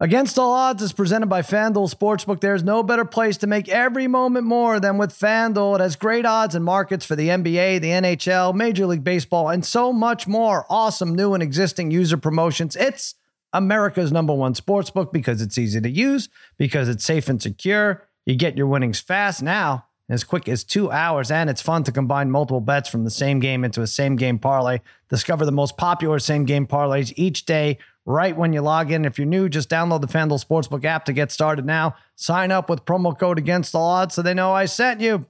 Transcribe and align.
Against 0.00 0.40
All 0.40 0.52
Odds 0.52 0.82
is 0.82 0.92
presented 0.92 1.26
by 1.26 1.42
FanDuel 1.42 1.88
Sportsbook. 1.88 2.40
There's 2.40 2.64
no 2.64 2.82
better 2.82 3.04
place 3.04 3.36
to 3.38 3.46
make 3.46 3.68
every 3.68 4.08
moment 4.08 4.44
more 4.44 4.80
than 4.80 4.98
with 4.98 5.12
FanDuel. 5.12 5.76
It 5.76 5.80
has 5.80 5.94
great 5.94 6.26
odds 6.26 6.56
and 6.56 6.64
markets 6.64 7.06
for 7.06 7.14
the 7.14 7.28
NBA, 7.28 7.80
the 7.80 7.90
NHL, 7.90 8.54
Major 8.56 8.86
League 8.86 9.04
Baseball, 9.04 9.50
and 9.50 9.64
so 9.64 9.92
much 9.92 10.26
more. 10.26 10.66
Awesome 10.68 11.14
new 11.14 11.32
and 11.32 11.44
existing 11.44 11.92
user 11.92 12.16
promotions. 12.16 12.74
It's 12.74 13.14
America's 13.52 14.10
number 14.10 14.34
one 14.34 14.54
sportsbook 14.54 15.12
because 15.12 15.40
it's 15.40 15.58
easy 15.58 15.80
to 15.80 15.88
use, 15.88 16.28
because 16.56 16.88
it's 16.88 17.04
safe 17.04 17.28
and 17.28 17.40
secure. 17.40 18.04
You 18.26 18.34
get 18.34 18.56
your 18.56 18.66
winnings 18.66 18.98
fast 18.98 19.44
now, 19.44 19.86
as 20.08 20.24
quick 20.24 20.48
as 20.48 20.64
two 20.64 20.90
hours, 20.90 21.30
and 21.30 21.48
it's 21.48 21.62
fun 21.62 21.84
to 21.84 21.92
combine 21.92 22.32
multiple 22.32 22.60
bets 22.60 22.88
from 22.88 23.04
the 23.04 23.10
same 23.10 23.38
game 23.38 23.62
into 23.62 23.80
a 23.80 23.86
same 23.86 24.16
game 24.16 24.40
parlay. 24.40 24.80
Discover 25.08 25.44
the 25.44 25.52
most 25.52 25.76
popular 25.76 26.18
same 26.18 26.46
game 26.46 26.66
parlays 26.66 27.12
each 27.14 27.46
day 27.46 27.78
right 28.06 28.36
when 28.36 28.52
you 28.52 28.60
log 28.60 28.90
in. 28.90 29.04
If 29.04 29.18
you're 29.18 29.26
new, 29.26 29.48
just 29.48 29.70
download 29.70 30.00
the 30.00 30.06
FanDuel 30.06 30.44
Sportsbook 30.44 30.84
app 30.84 31.04
to 31.06 31.12
get 31.12 31.32
started 31.32 31.64
now. 31.64 31.96
Sign 32.16 32.50
up 32.50 32.68
with 32.68 32.84
promo 32.84 33.18
code 33.18 33.38
against 33.38 33.72
the 33.72 33.78
odds 33.78 34.14
so 34.14 34.22
they 34.22 34.34
know 34.34 34.52
I 34.52 34.66
sent 34.66 35.00
you. 35.00 35.26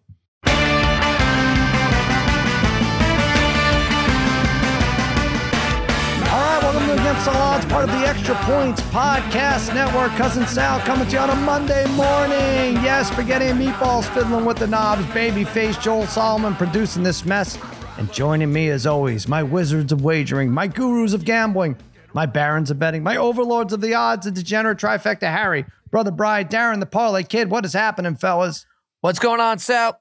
All 6.27 6.41
right, 6.41 6.63
welcome 6.63 6.87
to 6.87 6.93
Against 6.95 7.29
All 7.29 7.37
Odds, 7.37 7.65
part 7.67 7.85
of 7.85 7.91
the 7.91 8.07
Extra 8.09 8.35
Points 8.37 8.81
Podcast 8.83 9.73
Network. 9.73 10.11
Cousin 10.13 10.47
Sal 10.47 10.81
coming 10.81 11.07
to 11.07 11.13
you 11.13 11.19
on 11.19 11.31
a 11.31 11.37
Monday 11.37 11.87
morning. 11.95 12.83
Yes, 12.83 13.09
spaghetti 13.13 13.47
and 13.47 13.61
meatballs 13.61 14.05
fiddling 14.13 14.45
with 14.45 14.59
the 14.59 14.67
knobs. 14.67 15.05
Babyface 15.07 15.81
Joel 15.81 16.07
Solomon 16.07 16.57
producing 16.57 17.05
this 17.05 17.25
mess. 17.25 17.57
And 17.99 18.13
joining 18.13 18.53
me 18.53 18.71
as 18.71 18.87
always, 18.87 19.29
my 19.29 19.45
wizards 19.45 19.93
of 19.93 20.03
wagering, 20.03 20.51
my 20.51 20.67
gurus 20.67 21.13
of 21.13 21.25
gambling, 21.25 21.77
my 22.15 22.27
barons 22.27 22.71
of 22.71 22.79
betting, 22.79 23.03
my 23.03 23.17
overlords 23.17 23.73
of 23.73 23.81
the 23.81 23.95
odds, 23.95 24.25
the 24.25 24.31
degenerate 24.31 24.79
trifecta 24.79 25.31
Harry, 25.31 25.67
brother 25.91 26.11
Bry, 26.11 26.45
Darren, 26.45 26.81
the 26.81 26.87
parlay 26.87 27.25
kid. 27.25 27.51
What 27.51 27.65
is 27.65 27.73
happening, 27.73 28.15
fellas? 28.15 28.65
What's 29.01 29.19
going 29.19 29.41
on, 29.41 29.59
Sal? 29.59 30.01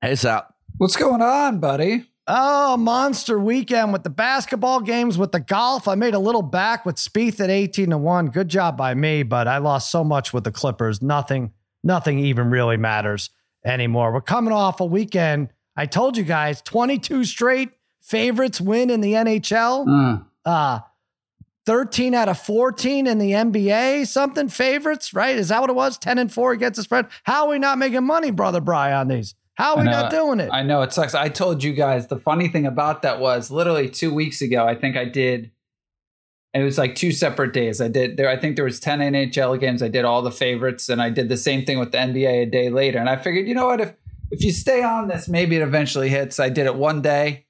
Hey, 0.00 0.14
Sal. 0.14 0.46
What's 0.78 0.96
going 0.96 1.20
on, 1.20 1.58
buddy? 1.58 2.06
Oh, 2.26 2.76
monster 2.76 3.38
weekend 3.38 3.92
with 3.92 4.04
the 4.04 4.10
basketball 4.10 4.80
games, 4.80 5.18
with 5.18 5.32
the 5.32 5.40
golf. 5.40 5.88
I 5.88 5.96
made 5.96 6.14
a 6.14 6.18
little 6.18 6.42
back 6.42 6.86
with 6.86 6.96
Spieth 6.96 7.40
at 7.40 7.50
18 7.50 7.90
to 7.90 7.98
1. 7.98 8.28
Good 8.28 8.48
job 8.48 8.76
by 8.76 8.94
me, 8.94 9.24
but 9.24 9.48
I 9.48 9.58
lost 9.58 9.90
so 9.90 10.04
much 10.04 10.32
with 10.32 10.44
the 10.44 10.52
Clippers. 10.52 11.02
Nothing, 11.02 11.52
nothing 11.82 12.20
even 12.20 12.48
really 12.48 12.76
matters 12.76 13.30
anymore. 13.64 14.12
We're 14.12 14.20
coming 14.20 14.52
off 14.52 14.80
a 14.80 14.84
weekend. 14.84 15.48
I 15.76 15.86
told 15.86 16.16
you 16.16 16.22
guys 16.22 16.62
22 16.62 17.24
straight 17.24 17.70
favorites 18.00 18.60
win 18.60 18.90
in 18.90 19.00
the 19.00 19.14
NHL. 19.14 19.86
Mm. 19.86 20.26
Uh 20.44 20.80
13 21.70 22.14
out 22.14 22.28
of 22.28 22.36
14 22.36 23.06
in 23.06 23.18
the 23.18 23.30
NBA, 23.30 24.04
something 24.08 24.48
favorites, 24.48 25.14
right? 25.14 25.36
Is 25.36 25.50
that 25.50 25.60
what 25.60 25.70
it 25.70 25.76
was? 25.76 25.96
10 25.98 26.18
and 26.18 26.32
4 26.32 26.50
against 26.50 26.78
the 26.78 26.82
spread. 26.82 27.06
How 27.22 27.44
are 27.44 27.50
we 27.50 27.60
not 27.60 27.78
making 27.78 28.04
money, 28.04 28.32
brother 28.32 28.60
Bry, 28.60 28.92
on 28.92 29.06
these? 29.06 29.36
How 29.54 29.76
are 29.76 29.78
we 29.78 29.84
not 29.84 30.10
doing 30.10 30.40
it? 30.40 30.50
I 30.52 30.64
know 30.64 30.82
it 30.82 30.92
sucks. 30.92 31.14
I 31.14 31.28
told 31.28 31.62
you 31.62 31.72
guys 31.72 32.08
the 32.08 32.18
funny 32.18 32.48
thing 32.48 32.66
about 32.66 33.02
that 33.02 33.20
was 33.20 33.52
literally 33.52 33.88
two 33.88 34.12
weeks 34.12 34.42
ago. 34.42 34.66
I 34.66 34.74
think 34.74 34.96
I 34.96 35.04
did. 35.04 35.52
It 36.54 36.64
was 36.64 36.76
like 36.76 36.96
two 36.96 37.12
separate 37.12 37.52
days. 37.52 37.80
I 37.80 37.86
did 37.86 38.16
there. 38.16 38.28
I 38.28 38.36
think 38.36 38.56
there 38.56 38.64
was 38.64 38.80
ten 38.80 38.98
NHL 38.98 39.60
games. 39.60 39.80
I 39.80 39.86
did 39.86 40.04
all 40.04 40.22
the 40.22 40.32
favorites, 40.32 40.88
and 40.88 41.00
I 41.00 41.08
did 41.08 41.28
the 41.28 41.36
same 41.36 41.64
thing 41.64 41.78
with 41.78 41.92
the 41.92 41.98
NBA 41.98 42.42
a 42.42 42.46
day 42.46 42.68
later. 42.68 42.98
And 42.98 43.08
I 43.08 43.14
figured, 43.14 43.46
you 43.46 43.54
know 43.54 43.66
what? 43.66 43.80
If 43.80 43.94
if 44.32 44.42
you 44.42 44.50
stay 44.50 44.82
on 44.82 45.06
this, 45.06 45.28
maybe 45.28 45.54
it 45.54 45.62
eventually 45.62 46.08
hits. 46.08 46.40
I 46.40 46.48
did 46.48 46.66
it 46.66 46.74
one 46.74 47.00
day, 47.00 47.46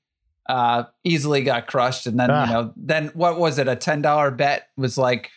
uh, 0.50 0.84
easily 1.04 1.42
got 1.42 1.66
crushed, 1.66 2.06
and 2.06 2.18
then 2.18 2.30
Ah. 2.30 2.44
you 2.46 2.52
know, 2.52 2.72
then 2.76 3.08
what 3.14 3.38
was 3.38 3.58
it? 3.58 3.68
A 3.68 3.76
ten 3.76 4.02
dollar 4.02 4.30
bet 4.30 4.68
was 4.76 4.98
like, 4.98 5.30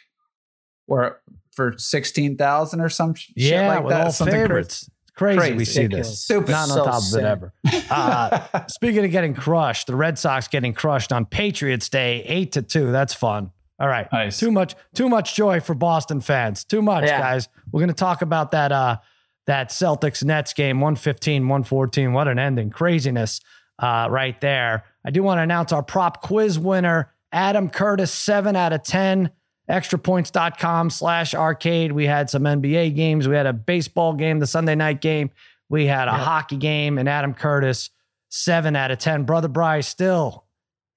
or 0.87 1.21
for 1.55 1.73
sixteen 1.77 2.37
thousand 2.37 2.81
or 2.81 2.89
some 2.89 3.13
sh- 3.13 3.25
shit 3.27 3.33
yeah, 3.37 3.67
like 3.67 3.83
with 3.83 3.91
that. 3.93 4.05
all 4.05 4.11
Something 4.11 4.33
crazy. 4.33 4.43
favorites. 4.47 4.89
Crazy, 5.15 5.37
Crazy. 5.37 5.53
we 5.53 5.65
see 5.65 5.85
this. 5.87 6.23
Stupid. 6.23 6.49
Not 6.49 6.71
on 6.71 6.75
So 6.75 6.85
top 6.85 7.03
of 7.03 7.19
it 7.19 7.23
ever. 7.23 7.53
Uh, 7.91 8.65
speaking 8.67 9.05
of 9.05 9.11
getting 9.11 9.35
crushed, 9.35 9.85
the 9.85 9.95
Red 9.95 10.17
Sox 10.17 10.47
getting 10.47 10.73
crushed 10.73 11.13
on 11.13 11.27
Patriots 11.27 11.87
Day, 11.87 12.23
eight 12.25 12.53
to 12.53 12.63
two. 12.63 12.91
That's 12.91 13.13
fun. 13.13 13.51
All 13.79 13.87
right. 13.87 14.07
Nice. 14.11 14.39
Too 14.39 14.51
much, 14.51 14.73
too 14.95 15.07
much 15.09 15.35
joy 15.35 15.59
for 15.59 15.75
Boston 15.75 16.19
fans. 16.19 16.63
Too 16.63 16.81
much, 16.81 17.05
Yeah. 17.05 17.19
guys. 17.19 17.47
We're 17.71 17.81
gonna 17.81 17.93
talk 17.93 18.23
about 18.23 18.51
that 18.51 18.71
uh 18.71 18.97
that 19.45 19.69
Celtics 19.69 20.23
Nets 20.23 20.53
game, 20.53 20.79
115, 20.79 21.43
114. 21.47 22.13
What 22.13 22.27
an 22.27 22.39
ending. 22.39 22.71
Craziness 22.71 23.39
uh, 23.77 24.07
right 24.09 24.39
there. 24.41 24.85
I 25.05 25.11
do 25.11 25.21
want 25.23 25.37
to 25.39 25.41
announce 25.43 25.71
our 25.71 25.83
prop 25.83 26.21
quiz 26.21 26.57
winner, 26.57 27.11
Adam 27.31 27.69
Curtis, 27.69 28.11
seven 28.13 28.55
out 28.55 28.73
of 28.73 28.83
10 28.83 29.31
extrapoints.com 29.69 30.89
slash 30.89 31.33
arcade. 31.35 31.91
We 31.91 32.05
had 32.05 32.29
some 32.29 32.43
NBA 32.43 32.95
games. 32.95 33.27
We 33.27 33.35
had 33.35 33.45
a 33.45 33.53
baseball 33.53 34.13
game, 34.13 34.39
the 34.39 34.47
Sunday 34.47 34.75
night 34.75 35.01
game. 35.01 35.29
We 35.69 35.85
had 35.87 36.07
a 36.07 36.11
hockey 36.13 36.57
game, 36.57 36.97
and 36.97 37.07
Adam 37.09 37.33
Curtis, 37.33 37.89
seven 38.29 38.75
out 38.75 38.91
of 38.91 38.99
10. 38.99 39.23
Brother 39.23 39.47
Bryce 39.47 39.87
still 39.87 40.45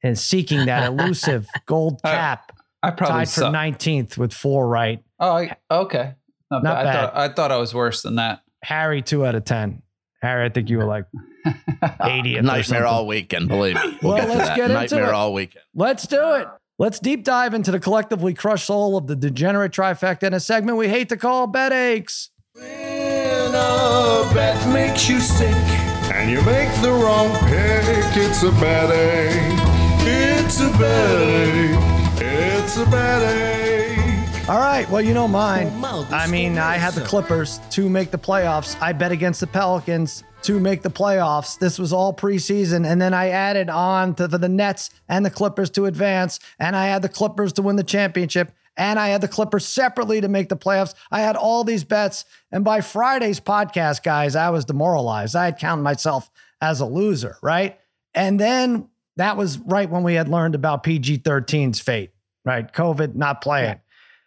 is 0.03 0.23
seeking 0.23 0.67
that 0.67 0.85
elusive 0.89 1.47
gold 1.67 2.03
cap, 2.03 2.53
I 2.83 2.91
probably 2.91 3.15
tied 3.21 3.29
for 3.29 3.41
suck. 3.41 3.55
19th 3.55 4.19
with 4.19 4.33
four 4.33 4.69
right. 4.69 5.03
Oh, 5.19 5.37
I- 5.37 5.57
okay. 5.71 6.15
Not, 6.51 6.63
Not 6.63 6.85
bad. 6.85 6.85
bad. 6.85 6.97
I 6.97 7.01
thought 7.07 7.17
I 7.17 7.29
thought 7.35 7.53
I 7.53 7.57
was 7.57 7.75
worse 7.75 8.03
than 8.03 8.17
that. 8.17 8.43
Harry, 8.63 9.03
two 9.03 9.25
out 9.27 9.35
of 9.35 9.45
10. 9.45 9.83
Harry, 10.23 10.47
I 10.47 10.49
think 10.49 10.71
you 10.71 10.79
were 10.79 10.85
like 10.85 11.05
80th 11.47 12.39
or 12.39 12.43
Nightmare 12.43 12.63
something. 12.65 12.83
all 12.85 13.07
weekend, 13.07 13.49
believe 13.49 13.75
me. 13.77 13.99
We'll 14.03 14.15
Well, 14.15 14.27
get 14.27 14.29
let's 14.37 14.49
that. 14.49 14.57
get 14.57 14.71
into 14.71 14.75
Nightmare 14.75 15.09
it. 15.11 15.15
all 15.15 15.33
weekend. 15.35 15.65
Let's 15.75 16.07
do 16.07 16.35
it. 16.35 16.49
Let's 16.79 16.99
deep 17.01 17.25
dive 17.25 17.55
into 17.55 17.71
the 17.71 17.81
collectively 17.81 18.35
crushed 18.35 18.67
soul 18.67 18.97
of 18.97 19.07
the 19.07 19.17
degenerate 19.17 19.73
trifecta 19.73 20.25
in 20.25 20.35
a 20.35 20.41
segment 20.41 20.77
we 20.79 20.89
hate 20.89 21.09
to 21.11 21.17
call 21.17 21.47
bed 21.47 21.73
aches. 21.73 22.31
When 22.53 23.55
a 23.55 24.31
bet 24.35 24.69
makes 24.73 25.09
you 25.09 25.21
sick 25.21 25.49
and 26.13 26.31
you 26.31 26.39
make 26.43 26.71
the 26.83 26.91
wrong 26.93 27.31
pick, 27.49 28.17
it's 28.17 28.43
a 28.43 28.51
bad 28.53 28.91
ache. 28.91 29.61
It's 30.09 30.61
a 30.61 30.69
bad 30.79 31.21
ache. 31.23 32.23
It's 32.23 32.77
a 32.77 32.85
bad 32.87 33.23
ache. 33.23 33.56
All 34.49 34.59
right. 34.59 34.89
Well, 34.91 35.03
you 35.03 35.13
know 35.13 35.27
mine. 35.27 35.73
I 35.85 36.29
mean, 36.29 36.57
I 36.57 36.77
had 36.77 36.95
the 36.95 37.01
Clippers 37.01 37.59
to 37.71 37.91
make 37.91 38.13
the 38.13 38.19
playoffs. 38.19 38.81
I 38.81 38.93
bet 38.93 39.11
against 39.11 39.41
the 39.41 39.49
Pelicans 39.49 40.23
to 40.43 40.61
make 40.61 40.83
the 40.83 40.89
playoffs. 40.89 41.59
This 41.59 41.81
was 41.81 41.93
all 41.93 42.15
preseason. 42.15 42.87
And 42.87 43.03
then 43.03 43.13
I 43.13 43.31
added 43.31 43.69
on 43.69 44.15
to 44.15 44.29
the 44.29 44.49
Nets 44.49 44.91
and 45.09 45.27
the 45.27 45.31
Clippers 45.31 45.69
to 45.71 45.87
advance. 45.87 46.39
And 46.61 46.77
I 46.77 46.87
had 46.87 47.03
the 47.03 47.09
Clippers 47.09 47.55
to 47.55 47.63
win 47.63 47.75
the 47.75 47.83
championship. 47.83 48.53
And 48.77 49.01
I 49.01 49.09
had 49.09 49.21
the 49.21 49.27
Clippers 49.27 49.67
separately 49.67 50.21
to 50.21 50.29
make 50.29 50.49
the 50.49 50.57
playoffs. 50.57 50.95
I 51.11 51.23
had 51.23 51.35
all 51.35 51.65
these 51.65 51.83
bets. 51.83 52.25
And 52.53 52.65
by 52.65 52.83
Friday's 52.83 53.41
podcast, 53.41 54.05
guys, 54.05 54.37
I 54.37 54.51
was 54.51 54.65
demoralized. 54.65 55.35
I 55.35 55.47
had 55.47 55.59
counted 55.59 55.83
myself 55.83 56.31
as 56.61 56.79
a 56.79 56.87
loser, 56.87 57.37
right? 57.43 57.81
And 58.15 58.39
then 58.39 58.91
that 59.17 59.37
was 59.37 59.59
right 59.59 59.91
when 59.91 60.05
we 60.05 60.15
had 60.15 60.29
learned 60.29 60.55
about 60.55 60.85
PG 60.85 61.19
13's 61.19 61.81
fate, 61.81 62.13
right? 62.45 62.73
COVID 62.73 63.17
not 63.17 63.41
playing. 63.41 63.81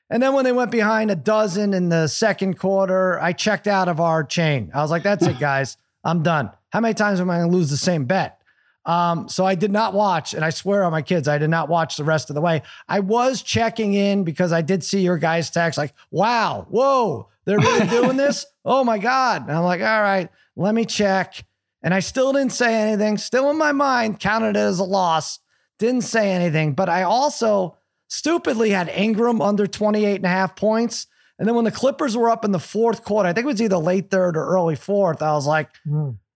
And 0.10 0.24
then 0.24 0.34
when 0.34 0.44
they 0.44 0.52
went 0.52 0.72
behind 0.72 1.12
a 1.12 1.16
dozen 1.16 1.74
in 1.74 1.90
the 1.90 2.08
second 2.08 2.58
quarter, 2.58 3.20
I 3.22 3.34
checked 3.34 3.68
out 3.68 3.88
of 3.88 4.00
our 4.00 4.24
chain. 4.24 4.72
I 4.74 4.82
was 4.82 4.90
like, 4.90 5.04
that's 5.04 5.26
it, 5.26 5.40
guys. 5.40 5.78
I'm 6.04 6.24
done. 6.24 6.52
How 6.72 6.80
many 6.80 6.94
times 6.94 7.20
am 7.20 7.30
I 7.30 7.38
going 7.38 7.52
to 7.52 7.56
lose 7.56 7.70
the 7.70 7.78
same 7.78 8.06
bet? 8.06 8.40
Um, 8.86 9.30
so 9.30 9.46
I 9.46 9.54
did 9.54 9.72
not 9.72 9.94
watch, 9.94 10.34
and 10.34 10.44
I 10.44 10.50
swear 10.50 10.84
on 10.84 10.92
my 10.92 11.04
kids, 11.04 11.28
I 11.28 11.38
did 11.38 11.50
not 11.50 11.70
watch 11.70 11.96
the 11.96 12.04
rest 12.04 12.32
of 12.32 12.34
the 12.34 12.42
way. 12.42 12.64
I 12.88 13.02
was 13.02 13.44
checking 13.44 13.94
in 13.94 14.24
because 14.24 14.52
I 14.52 14.62
did 14.62 14.84
see 14.84 15.02
your 15.02 15.18
guys' 15.18 15.52
text, 15.52 15.78
like, 15.78 15.94
wow, 16.10 16.66
whoa, 16.70 17.28
they're 17.46 17.60
really 17.60 17.88
doing 18.02 18.18
this? 18.18 18.46
Oh 18.66 18.84
my 18.84 18.98
God. 18.98 19.48
And 19.48 19.52
I'm 19.56 19.64
like, 19.64 19.82
all 19.82 20.02
right, 20.02 20.30
let 20.56 20.74
me 20.74 20.86
check. 20.86 21.46
And 21.84 21.94
I 21.94 22.00
still 22.00 22.34
didn't 22.34 22.54
say 22.54 22.74
anything, 22.74 23.18
still 23.18 23.50
in 23.52 23.58
my 23.58 23.74
mind, 23.74 24.20
counted 24.20 24.56
it 24.56 24.58
as 24.58 24.80
a 24.80 24.84
loss, 24.84 25.40
didn't 25.78 26.02
say 26.02 26.32
anything. 26.32 26.74
But 26.74 26.90
I 26.90 27.04
also 27.04 27.78
stupidly 28.10 28.72
had 28.72 28.90
Ingram 28.90 29.42
under 29.42 29.66
28 29.68 30.16
and 30.16 30.26
a 30.26 30.30
half 30.30 30.56
points. 30.56 31.08
And 31.38 31.48
then 31.48 31.56
when 31.56 31.64
the 31.64 31.72
Clippers 31.72 32.18
were 32.18 32.30
up 32.30 32.44
in 32.44 32.52
the 32.52 32.60
fourth 32.60 33.04
quarter, 33.06 33.30
I 33.30 33.34
think 33.34 33.46
it 33.46 33.48
was 33.48 33.62
either 33.62 33.78
late 33.78 34.12
third 34.12 34.36
or 34.36 34.46
early 34.46 34.76
fourth, 34.76 35.22
I 35.22 35.32
was 35.32 35.48
like, 35.48 35.70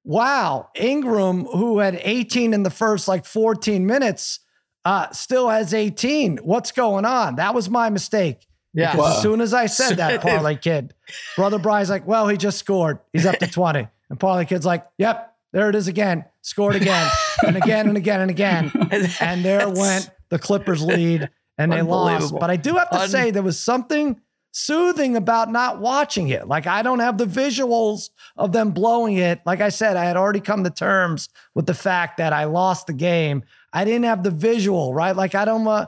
wow, 0.05 0.69
Ingram, 0.75 1.43
who 1.45 1.79
had 1.79 1.99
18 2.01 2.53
in 2.53 2.63
the 2.63 2.69
first 2.69 3.07
like 3.07 3.25
14 3.25 3.85
minutes, 3.85 4.39
uh, 4.85 5.09
still 5.11 5.49
has 5.49 5.73
18. 5.73 6.37
What's 6.37 6.71
going 6.71 7.03
on? 7.05 7.35
That 7.35 7.53
was 7.53 7.69
my 7.69 7.89
mistake. 7.89 8.47
Yeah. 8.73 8.91
Because 8.91 9.17
as 9.17 9.21
soon 9.21 9.41
as 9.41 9.53
I 9.53 9.65
said 9.65 9.97
that, 9.97 10.21
Parlay 10.21 10.55
Kid, 10.55 10.93
Brother 11.35 11.59
Brian's 11.59 11.89
like, 11.89 12.07
well, 12.07 12.27
he 12.27 12.37
just 12.37 12.57
scored. 12.57 12.99
He's 13.11 13.25
up 13.25 13.39
to 13.39 13.47
20. 13.51 13.87
And 14.09 14.19
Parlay 14.19 14.45
Kid's 14.45 14.65
like, 14.65 14.85
yep, 14.97 15.35
there 15.51 15.69
it 15.69 15.75
is 15.75 15.87
again. 15.87 16.25
Scored 16.41 16.75
again 16.75 17.09
and 17.45 17.57
again 17.57 17.87
and 17.87 17.97
again 17.97 18.21
and 18.21 18.31
again. 18.31 18.71
And 19.21 19.43
there 19.45 19.69
went 19.69 20.09
the 20.29 20.39
Clippers 20.39 20.81
lead 20.81 21.29
and 21.57 21.71
they 21.71 21.81
lost. 21.81 22.33
But 22.39 22.49
I 22.49 22.55
do 22.55 22.75
have 22.75 22.89
to 22.91 23.01
Un- 23.01 23.09
say, 23.09 23.31
there 23.31 23.43
was 23.43 23.59
something 23.59 24.19
soothing 24.51 25.15
about 25.15 25.51
not 25.51 25.79
watching 25.79 26.29
it. 26.29 26.47
Like, 26.47 26.67
I 26.67 26.81
don't 26.81 26.99
have 26.99 27.17
the 27.17 27.25
visuals 27.25 28.09
of 28.37 28.51
them 28.51 28.71
blowing 28.71 29.17
it. 29.17 29.41
Like 29.45 29.61
I 29.61 29.69
said, 29.69 29.97
I 29.97 30.05
had 30.05 30.17
already 30.17 30.41
come 30.41 30.63
to 30.63 30.69
terms 30.69 31.29
with 31.55 31.65
the 31.65 31.73
fact 31.73 32.17
that 32.17 32.33
I 32.33 32.45
lost 32.45 32.87
the 32.87 32.93
game. 32.93 33.43
I 33.71 33.85
didn't 33.85 34.05
have 34.05 34.23
the 34.23 34.31
visual, 34.31 34.93
right? 34.93 35.15
Like, 35.15 35.35
I 35.35 35.45
don't, 35.45 35.67
uh, 35.67 35.87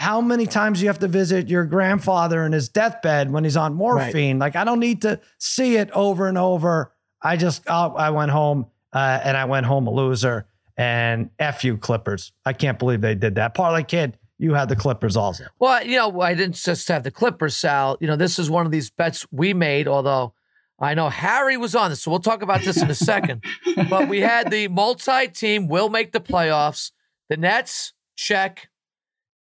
how 0.00 0.22
many 0.22 0.46
times 0.46 0.80
you 0.80 0.88
have 0.88 0.98
to 1.00 1.08
visit 1.08 1.50
your 1.50 1.66
grandfather 1.66 2.46
in 2.46 2.52
his 2.52 2.70
deathbed 2.70 3.30
when 3.30 3.44
he's 3.44 3.56
on 3.56 3.74
morphine. 3.74 4.38
Like 4.38 4.56
I 4.56 4.64
don't 4.64 4.80
need 4.80 5.02
to 5.02 5.20
see 5.36 5.76
it 5.76 5.90
over 5.90 6.26
and 6.26 6.38
over. 6.38 6.94
I 7.20 7.36
just 7.36 7.68
uh, 7.68 7.92
I 7.94 8.08
went 8.08 8.30
home 8.30 8.66
uh, 8.94 9.20
and 9.22 9.36
I 9.36 9.44
went 9.44 9.66
home 9.66 9.86
a 9.86 9.90
loser. 9.90 10.46
And 10.78 11.28
f 11.38 11.64
you 11.64 11.76
Clippers. 11.76 12.32
I 12.46 12.54
can't 12.54 12.78
believe 12.78 13.02
they 13.02 13.14
did 13.14 13.34
that. 13.34 13.52
Parlay 13.52 13.82
kid, 13.82 14.16
you 14.40 14.54
had 14.54 14.70
the 14.70 14.76
Clippers 14.76 15.18
also. 15.18 15.44
Well, 15.58 15.84
you 15.84 15.96
know, 15.96 16.20
I 16.22 16.32
didn't 16.32 16.56
just 16.56 16.88
have 16.88 17.02
the 17.02 17.10
Clippers, 17.10 17.56
Sal. 17.58 17.98
You 18.00 18.06
know, 18.06 18.16
this 18.16 18.38
is 18.38 18.48
one 18.48 18.64
of 18.64 18.72
these 18.72 18.88
bets 18.88 19.26
we 19.30 19.52
made, 19.52 19.86
although 19.86 20.32
I 20.80 20.94
know 20.94 21.10
Harry 21.10 21.58
was 21.58 21.76
on 21.76 21.90
this, 21.90 22.02
so 22.02 22.10
we'll 22.10 22.20
talk 22.20 22.40
about 22.40 22.62
this 22.62 22.80
in 22.80 22.90
a 22.90 22.94
second. 22.94 23.44
but 23.90 24.08
we 24.08 24.20
had 24.20 24.50
the 24.50 24.68
multi 24.68 25.28
team 25.28 25.68
will 25.68 25.90
make 25.90 26.12
the 26.12 26.20
playoffs. 26.20 26.90
The 27.28 27.36
Nets, 27.36 27.92
check. 28.16 28.70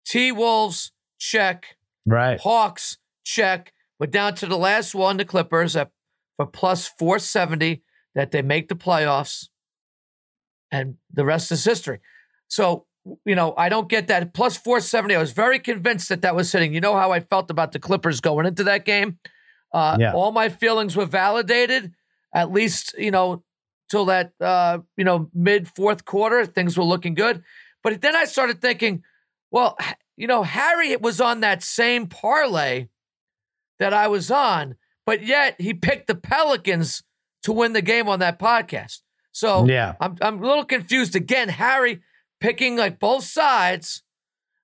T 0.05 0.33
Wolves, 0.33 0.91
check. 1.17 1.77
Right. 2.05 2.37
Hawks, 2.37 2.97
check. 3.23 3.71
We're 4.01 4.07
down 4.07 4.35
to 4.35 4.47
the 4.47 4.57
last 4.57 4.93
one, 4.93 5.15
the 5.15 5.23
Clippers, 5.23 5.77
at, 5.77 5.91
for 6.35 6.45
plus 6.45 6.87
470 6.87 7.83
that 8.15 8.31
they 8.31 8.41
make 8.41 8.67
the 8.67 8.75
playoffs. 8.75 9.47
And 10.71 10.95
the 11.09 11.23
rest 11.23 11.53
is 11.53 11.63
history. 11.63 11.99
So, 12.49 12.85
you 13.25 13.35
know, 13.35 13.53
I 13.57 13.69
don't 13.69 13.89
get 13.89 14.07
that. 14.07 14.33
Plus 14.33 14.57
470, 14.57 15.15
I 15.15 15.19
was 15.19 15.31
very 15.31 15.59
convinced 15.59 16.09
that 16.09 16.21
that 16.21 16.35
was 16.35 16.51
hitting. 16.51 16.73
You 16.73 16.81
know 16.81 16.95
how 16.95 17.11
I 17.11 17.19
felt 17.19 17.49
about 17.51 17.71
the 17.71 17.79
Clippers 17.79 18.21
going 18.21 18.45
into 18.45 18.63
that 18.65 18.85
game? 18.85 19.19
Uh, 19.73 19.97
Yeah. 19.99 20.13
All 20.13 20.31
my 20.31 20.49
feelings 20.49 20.95
were 20.95 21.05
validated, 21.05 21.93
at 22.33 22.51
least, 22.51 22.95
you 22.97 23.11
know, 23.11 23.43
till 23.89 24.05
that, 24.05 24.33
uh, 24.39 24.79
you 24.97 25.03
know, 25.03 25.29
mid 25.33 25.67
fourth 25.67 26.05
quarter. 26.05 26.45
Things 26.45 26.77
were 26.77 26.83
looking 26.83 27.13
good. 27.15 27.43
But 27.83 28.01
then 28.01 28.15
I 28.15 28.25
started 28.25 28.61
thinking, 28.61 29.03
well, 29.51 29.77
you 30.17 30.27
know, 30.27 30.43
Harry 30.43 30.95
was 30.97 31.21
on 31.21 31.39
that 31.41 31.63
same 31.63 32.07
parlay 32.07 32.87
that 33.79 33.93
I 33.93 34.07
was 34.07 34.29
on, 34.29 34.75
but 35.05 35.23
yet 35.25 35.55
he 35.59 35.73
picked 35.73 36.07
the 36.07 36.15
Pelicans 36.15 37.01
to 37.43 37.53
win 37.53 37.73
the 37.73 37.81
game 37.81 38.09
on 38.09 38.19
that 38.19 38.37
podcast. 38.37 38.99
So 39.31 39.65
Yeah. 39.65 39.93
I'm 40.01 40.17
I'm 40.21 40.43
a 40.43 40.45
little 40.47 40.65
confused 40.65 41.15
again. 41.15 41.47
Harry 41.49 42.01
picking 42.39 42.75
like 42.77 42.99
both 42.99 43.23
sides, 43.23 44.03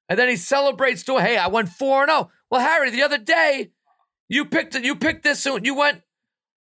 and 0.09 0.17
then 0.19 0.29
he 0.29 0.35
celebrates 0.35 1.03
to 1.03 1.15
a 1.17 1.21
hey, 1.21 1.37
I 1.37 1.47
went 1.47 1.69
four 1.69 2.03
and 2.03 2.09
zero. 2.11 2.29
Well, 2.51 2.61
Harry, 2.61 2.89
the 2.91 3.03
other 3.03 3.17
day 3.17 3.71
you 4.29 4.45
picked 4.45 4.75
you 4.75 4.95
picked 4.95 5.23
this 5.23 5.45
and 5.45 5.65
you 5.65 5.75
went 5.75 6.01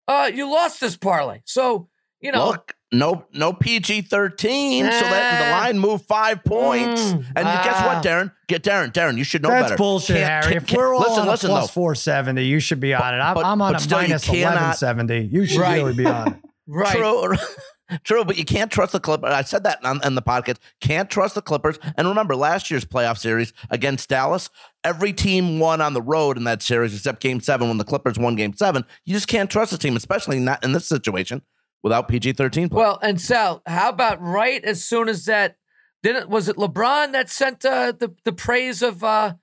uh 0.08 0.30
you 0.32 0.50
lost 0.50 0.80
this 0.80 0.96
parlay. 0.96 1.40
So 1.44 1.88
you 2.20 2.32
know 2.32 2.46
Look, 2.48 2.74
no, 2.92 3.26
no 3.32 3.52
PG 3.52 4.02
thirteen, 4.02 4.84
so 4.84 4.90
that 4.90 5.38
the 5.40 5.46
Ah. 5.52 5.58
line 5.62 5.78
moved 5.78 6.06
five 6.06 6.44
points. 6.44 7.02
Mm, 7.02 7.16
and 7.36 7.44
guess 7.44 7.74
ah. 7.78 7.86
what, 7.94 8.04
Darren? 8.04 8.32
Get 8.46 8.62
Darren, 8.62 8.92
Darren. 8.92 9.16
You 9.18 9.24
should 9.24 9.42
know 9.42 9.48
That's 9.50 9.64
better. 9.64 9.76
bullshit, 9.76 10.16
Can't- 10.16 10.28
Harry. 10.44 10.52
can't- 10.54 10.70
if 10.70 10.76
we're 10.76 10.94
all 10.94 11.00
listen, 11.00 11.20
on 11.22 11.26
listen, 11.28 11.50
plus 11.50 11.70
470, 11.70 12.44
you 12.44 12.60
should 12.60 12.78
be 12.80 12.94
on 12.94 13.14
it. 13.14 13.18
I'm, 13.18 13.34
but- 13.34 13.44
I'm 13.44 13.60
on 13.60 13.72
but 13.72 13.80
a 13.80 13.84
still, 13.84 14.00
you 14.02 14.08
minus 14.08 14.24
cannot- 14.24 14.76
1170. 14.78 15.28
You 15.32 15.44
should 15.46 15.58
Right. 15.60 15.76
really 15.76 15.94
be 15.94 16.06
on 16.06 16.28
it. 16.34 16.38
right. 16.68 16.96
True, 16.96 17.34
true, 18.02 18.24
but 18.24 18.36
you 18.36 18.44
can't 18.44 18.70
trust 18.70 18.92
the 18.92 19.00
Clippers. 19.00 19.30
I 19.30 19.42
said 19.42 19.64
that 19.64 19.84
on, 19.84 20.00
on 20.02 20.14
the 20.14 20.22
podcast. 20.22 20.56
Can't 20.80 21.08
trust 21.08 21.34
the 21.34 21.42
Clippers. 21.42 21.78
And 21.96 22.08
remember, 22.08 22.34
last 22.34 22.70
year's 22.70 22.84
playoff 22.84 23.18
series 23.18 23.52
against 23.70 24.08
Dallas, 24.08 24.50
every 24.82 25.12
team 25.12 25.58
won 25.58 25.80
on 25.80 25.94
the 25.94 26.02
road 26.02 26.36
in 26.36 26.44
that 26.44 26.62
series 26.62 26.94
except 26.94 27.20
Game 27.20 27.40
Seven 27.40 27.68
when 27.68 27.78
the 27.78 27.84
Clippers 27.84 28.18
won 28.18 28.34
Game 28.34 28.54
Seven. 28.54 28.84
You 29.04 29.14
just 29.14 29.28
can't 29.28 29.50
trust 29.50 29.70
the 29.70 29.78
team, 29.78 29.96
especially 29.96 30.40
not 30.40 30.64
in 30.64 30.72
this 30.72 30.86
situation 30.86 31.42
without 31.82 32.08
PG 32.08 32.32
thirteen. 32.32 32.68
Well, 32.70 32.98
and 33.02 33.20
Sal, 33.20 33.62
how 33.66 33.90
about 33.90 34.20
right 34.20 34.64
as 34.64 34.84
soon 34.84 35.08
as 35.08 35.26
that 35.26 35.56
didn't 36.02 36.28
was 36.28 36.48
it 36.48 36.56
LeBron 36.56 37.12
that 37.12 37.30
sent 37.30 37.64
uh, 37.64 37.92
the 37.92 38.14
the 38.24 38.32
praise 38.32 38.82
of 38.82 39.02
uh 39.04 39.34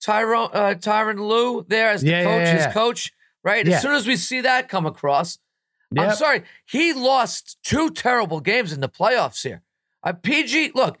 Tyrone 0.00 0.50
uh, 0.52 0.74
Tyronn 0.74 1.18
Lue 1.18 1.64
there 1.68 1.90
as 1.90 2.02
the 2.02 2.10
Yeah, 2.10 2.18
yeah, 2.18 2.24
coach, 2.24 2.46
yeah, 2.46 2.64
his 2.66 2.72
coach, 2.72 3.12
right? 3.42 3.66
Yeah. 3.66 3.76
As 3.76 3.82
soon 3.82 3.94
as 3.94 4.06
we 4.06 4.16
see 4.16 4.42
that 4.42 4.68
come 4.68 4.86
across, 4.86 5.38
I'm 5.96 6.14
sorry, 6.14 6.42
he 6.66 6.92
lost 6.92 7.58
two 7.62 7.90
terrible 7.90 8.40
games 8.40 8.72
in 8.72 8.80
the 8.80 8.88
playoffs 8.88 9.42
here. 9.42 9.62
Uh, 10.02 10.12
PG, 10.12 10.72
look, 10.74 10.98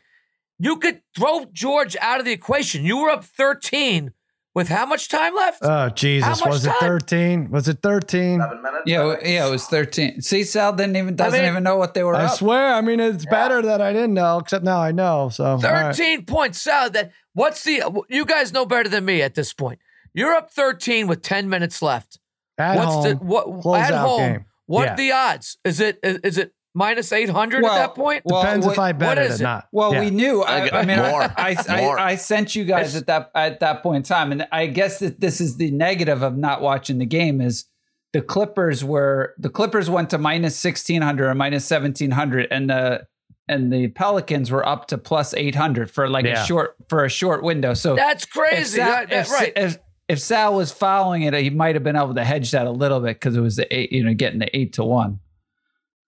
you 0.58 0.78
could 0.78 1.02
throw 1.16 1.44
George 1.52 1.96
out 2.00 2.20
of 2.20 2.24
the 2.26 2.32
equation. 2.32 2.84
You 2.84 2.98
were 2.98 3.10
up 3.10 3.24
13 3.24 4.12
with 4.54 4.68
how 4.68 4.86
much 4.86 5.08
time 5.08 5.34
left? 5.36 5.58
Oh, 5.62 5.88
Jesus. 5.90 6.40
much 6.40 6.48
Was 6.48 6.66
it 6.66 6.72
13? 6.80 7.50
Was 7.50 7.68
it 7.68 7.78
13? 7.82 8.40
Yeah, 8.86 8.98
w- 8.98 9.18
yeah, 9.22 9.46
it 9.46 9.50
was 9.50 9.66
13. 9.66 10.20
See, 10.22 10.42
Sal 10.42 10.72
didn't 10.72 10.96
even 10.96 11.14
doesn't 11.14 11.38
mean- 11.38 11.48
even 11.50 11.62
know 11.62 11.76
what 11.76 11.94
they 11.94 12.02
were 12.02 12.14
I 12.16 12.24
up. 12.24 12.32
swear. 12.36 12.72
I 12.74 12.80
mean, 12.80 12.98
it's 12.98 13.26
better 13.26 13.62
that 13.62 13.80
I 13.80 13.92
didn't 13.92 14.14
know, 14.14 14.38
except 14.38 14.64
now 14.64 14.80
I 14.80 14.90
know. 14.90 15.28
So, 15.28 15.44
all 15.44 15.58
right. 15.58 15.94
13 15.94 16.24
points. 16.24 16.60
Sal, 16.60 16.90
that 16.90 17.12
what's 17.34 17.62
the 17.62 17.82
you 18.08 18.24
guys 18.24 18.52
know 18.52 18.64
better 18.66 18.88
than 18.88 19.04
me 19.04 19.22
at 19.22 19.34
this 19.34 19.52
point. 19.52 19.78
You're 20.14 20.34
up 20.34 20.50
13 20.50 21.06
with 21.06 21.22
10 21.22 21.48
minutes 21.48 21.82
left. 21.82 22.18
at 22.56 22.76
what's 22.78 22.92
home, 22.92 23.04
the 23.04 23.14
what 23.16 23.60
close 23.62 23.78
at 23.82 23.92
out 23.92 24.08
home? 24.08 24.20
game. 24.20 24.44
What 24.68 24.84
Yeah. 24.84 24.92
are 24.92 24.96
the 24.96 25.12
odds? 25.12 25.58
Is 25.64 25.80
it 25.80 25.98
is, 26.02 26.18
is 26.18 26.38
it 26.38 26.52
minus 26.74 27.10
800 27.12 27.62
Well, 27.62 27.72
at 27.72 27.78
that 27.88 27.94
point? 27.96 28.22
well, 28.24 28.42
Depends 28.42 28.64
what- 28.66 28.72
if 28.74 28.78
I 28.78 28.92
bet 28.92 29.08
what 29.08 29.18
it 29.18 29.30
is 29.32 29.40
or 29.40 29.42
it? 29.42 29.46
not. 29.46 29.68
Well, 29.72 29.92
Yeah. 29.94 30.00
we 30.00 30.10
knew. 30.10 30.42
I, 30.42 30.80
I 30.80 30.84
mean, 30.84 30.98
I- 31.00 31.10
more, 31.10 31.22
I, 31.22 31.56
I, 31.68 31.80
more. 31.80 31.98
I, 31.98 32.14
sent 32.14 32.54
you 32.54 32.64
guys 32.64 32.94
at 32.94 33.06
that 33.08 33.30
at 33.34 33.58
that 33.60 33.82
point 33.82 33.96
in 33.96 34.02
time, 34.04 34.30
and 34.30 34.46
I 34.52 34.66
guess 34.66 35.00
that 35.00 35.20
this 35.20 35.40
is 35.40 35.56
the 35.56 35.70
negative 35.72 36.22
of 36.22 36.36
not 36.36 36.60
watching 36.62 36.98
the 36.98 37.06
game 37.06 37.40
is 37.40 37.64
the 38.12 38.22
Clippers 38.22 38.84
were 38.84 39.34
the 39.38 39.50
Clippers 39.50 39.90
went 39.90 40.10
to 40.10 40.18
minus 40.18 40.56
sixteen 40.56 41.02
hundred 41.02 41.28
or 41.28 41.34
minus 41.34 41.64
seventeen 41.64 42.12
hundred, 42.12 42.46
and 42.50 42.70
the 42.70 43.06
and 43.50 43.72
the 43.72 43.88
Pelicans 43.88 44.50
were 44.50 44.66
up 44.68 44.86
to 44.88 44.98
plus 44.98 45.32
eight 45.34 45.54
hundred 45.54 45.90
for 45.90 46.08
like 46.08 46.26
Yeah. 46.26 46.42
a 46.42 46.46
short 46.46 46.74
for 46.88 47.04
a 47.04 47.08
short 47.08 47.42
window. 47.42 47.72
So 47.74 47.96
That's 47.96 48.24
crazy. 48.26 48.76
Sal, 48.76 48.90
That- 48.90 49.08
that- 49.10 49.26
if, 49.26 49.32
right. 49.32 49.52
if 49.56 49.78
if 50.08 50.20
Sal 50.20 50.54
was 50.54 50.72
following 50.72 51.22
it, 51.22 51.34
he 51.34 51.50
might 51.50 51.74
have 51.74 51.84
been 51.84 51.96
able 51.96 52.14
to 52.14 52.24
hedge 52.24 52.50
that 52.52 52.66
a 52.66 52.70
little 52.70 53.00
bit 53.00 53.16
because 53.16 53.36
it 53.36 53.40
was 53.40 53.56
the 53.56 53.72
eight, 53.76 53.92
you 53.92 54.02
know, 54.04 54.14
getting 54.14 54.38
the 54.38 54.56
eight 54.56 54.72
to 54.74 54.84
one. 54.84 55.20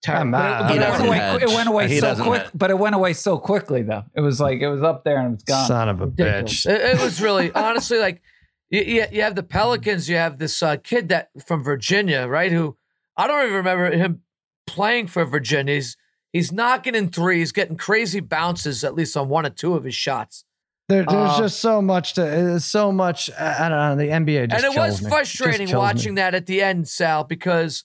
I'm 0.09 0.31
But, 0.31 0.39
out. 0.41 0.71
it, 0.71 0.79
but 0.81 0.81
it, 0.81 0.91
went 0.91 1.07
away, 1.07 1.39
it 1.43 1.49
went 1.49 1.69
away 1.69 1.89
He 1.89 2.01
so 2.01 2.15
quick. 2.17 2.43
hedge. 2.43 2.51
But 2.55 2.71
it 2.71 2.79
went 2.79 2.95
away 2.95 3.13
so 3.13 3.39
quickly, 3.39 3.83
though. 3.83 4.05
It 4.15 4.23
was 4.23 4.41
like 4.41 4.61
it 4.61 4.69
was 4.71 4.83
up 4.83 5.05
there 5.05 5.19
and 5.19 5.35
it's 5.35 5.45
gone. 5.45 5.67
Son 5.67 5.89
of 5.91 6.01
a 6.01 6.07
ridiculous. 6.07 6.65
bitch. 6.65 6.71
It, 6.75 6.81
it 6.99 7.03
was 7.03 7.21
really 7.21 7.53
honestly 7.53 7.99
like 7.99 8.23
you, 8.71 8.81
you, 8.81 9.05
you 9.13 9.21
have 9.23 9.35
the 9.35 9.43
Pelicans, 9.43 10.09
you 10.09 10.17
have 10.17 10.39
this 10.39 10.63
uh, 10.63 10.77
kid 10.79 11.11
that 11.11 11.29
from 11.47 11.63
Virginia, 11.63 12.27
right? 12.27 12.51
Who 12.51 12.79
I 13.17 13.27
don't 13.27 13.43
even 13.43 13.57
remember 13.57 13.91
him 13.91 14.23
playing 14.67 15.09
for 15.09 15.27
Virginia. 15.27 15.75
He's 15.75 15.99
he's 16.33 16.51
knocking 16.51 16.95
in 16.95 17.11
threes, 17.11 17.53
getting 17.53 17.77
crazy 17.77 18.21
bounces 18.21 18.83
at 18.85 18.95
least 18.95 19.19
on 19.19 19.29
one 19.29 19.45
or 19.45 19.51
two 19.51 19.75
of 19.75 19.85
his 19.85 19.95
shots. 19.95 20.47
There, 20.91 21.05
there's 21.05 21.31
Uh, 21.31 21.39
just 21.39 21.61
so 21.61 21.81
much 21.81 22.15
to, 22.15 22.59
so 22.61 22.91
much. 22.91 23.31
I 23.39 23.69
don't 23.69 23.79
know. 23.79 23.97
The 23.97 24.11
NBA 24.11 24.51
just 24.51 24.65
and 24.65 24.75
it 24.75 24.77
was 24.79 24.99
kills 24.99 25.03
me. 25.03 25.09
Frustrating 25.11 25.67
kills 25.69 25.73
me. 25.73 25.77
watching 25.79 26.15
that 26.17 26.35
at 26.35 26.47
the 26.47 26.61
end, 26.63 26.89
Sal, 26.89 27.25
because 27.25 27.85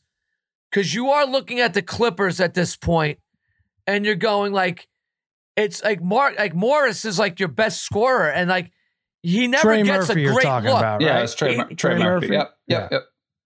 because 0.72 0.94
you 0.94 1.10
are 1.12 1.26
looking 1.26 1.60
at 1.60 1.74
the 1.76 1.82
Clippers 1.82 2.42
at 2.42 2.54
this 2.56 2.76
point, 2.76 3.20
and 3.88 4.06
you're 4.06 4.16
going 4.16 4.52
like, 4.54 4.88
it's 5.56 5.84
like 5.84 6.02
Mark, 6.02 6.38
like 6.40 6.56
Morris 6.56 7.06
is 7.06 7.18
like 7.20 7.40
your 7.40 7.48
best 7.50 7.82
scorer, 7.84 8.30
and 8.30 8.50
like 8.50 8.72
he 9.22 9.48
never 9.48 9.62
Trey 9.62 9.84
gets 9.84 10.10
Murphy 10.10 10.22
a 10.22 10.24
you're 10.24 10.34
great 10.34 10.44
talking 10.44 10.70
look. 10.72 10.80
about, 10.80 11.02
Yeah, 11.02 11.12
right? 11.16 11.24
it's 11.24 11.36
Trey, 11.36 11.56
He- 11.56 11.64
Trey, 11.64 11.76
Trey 11.76 11.94
Murphy. 12.00 12.28
Murphy? 12.28 12.34
Yep, 12.34 12.58
yep, 12.68 12.82
Yeah. 12.82 12.88
yep. 12.98 13.04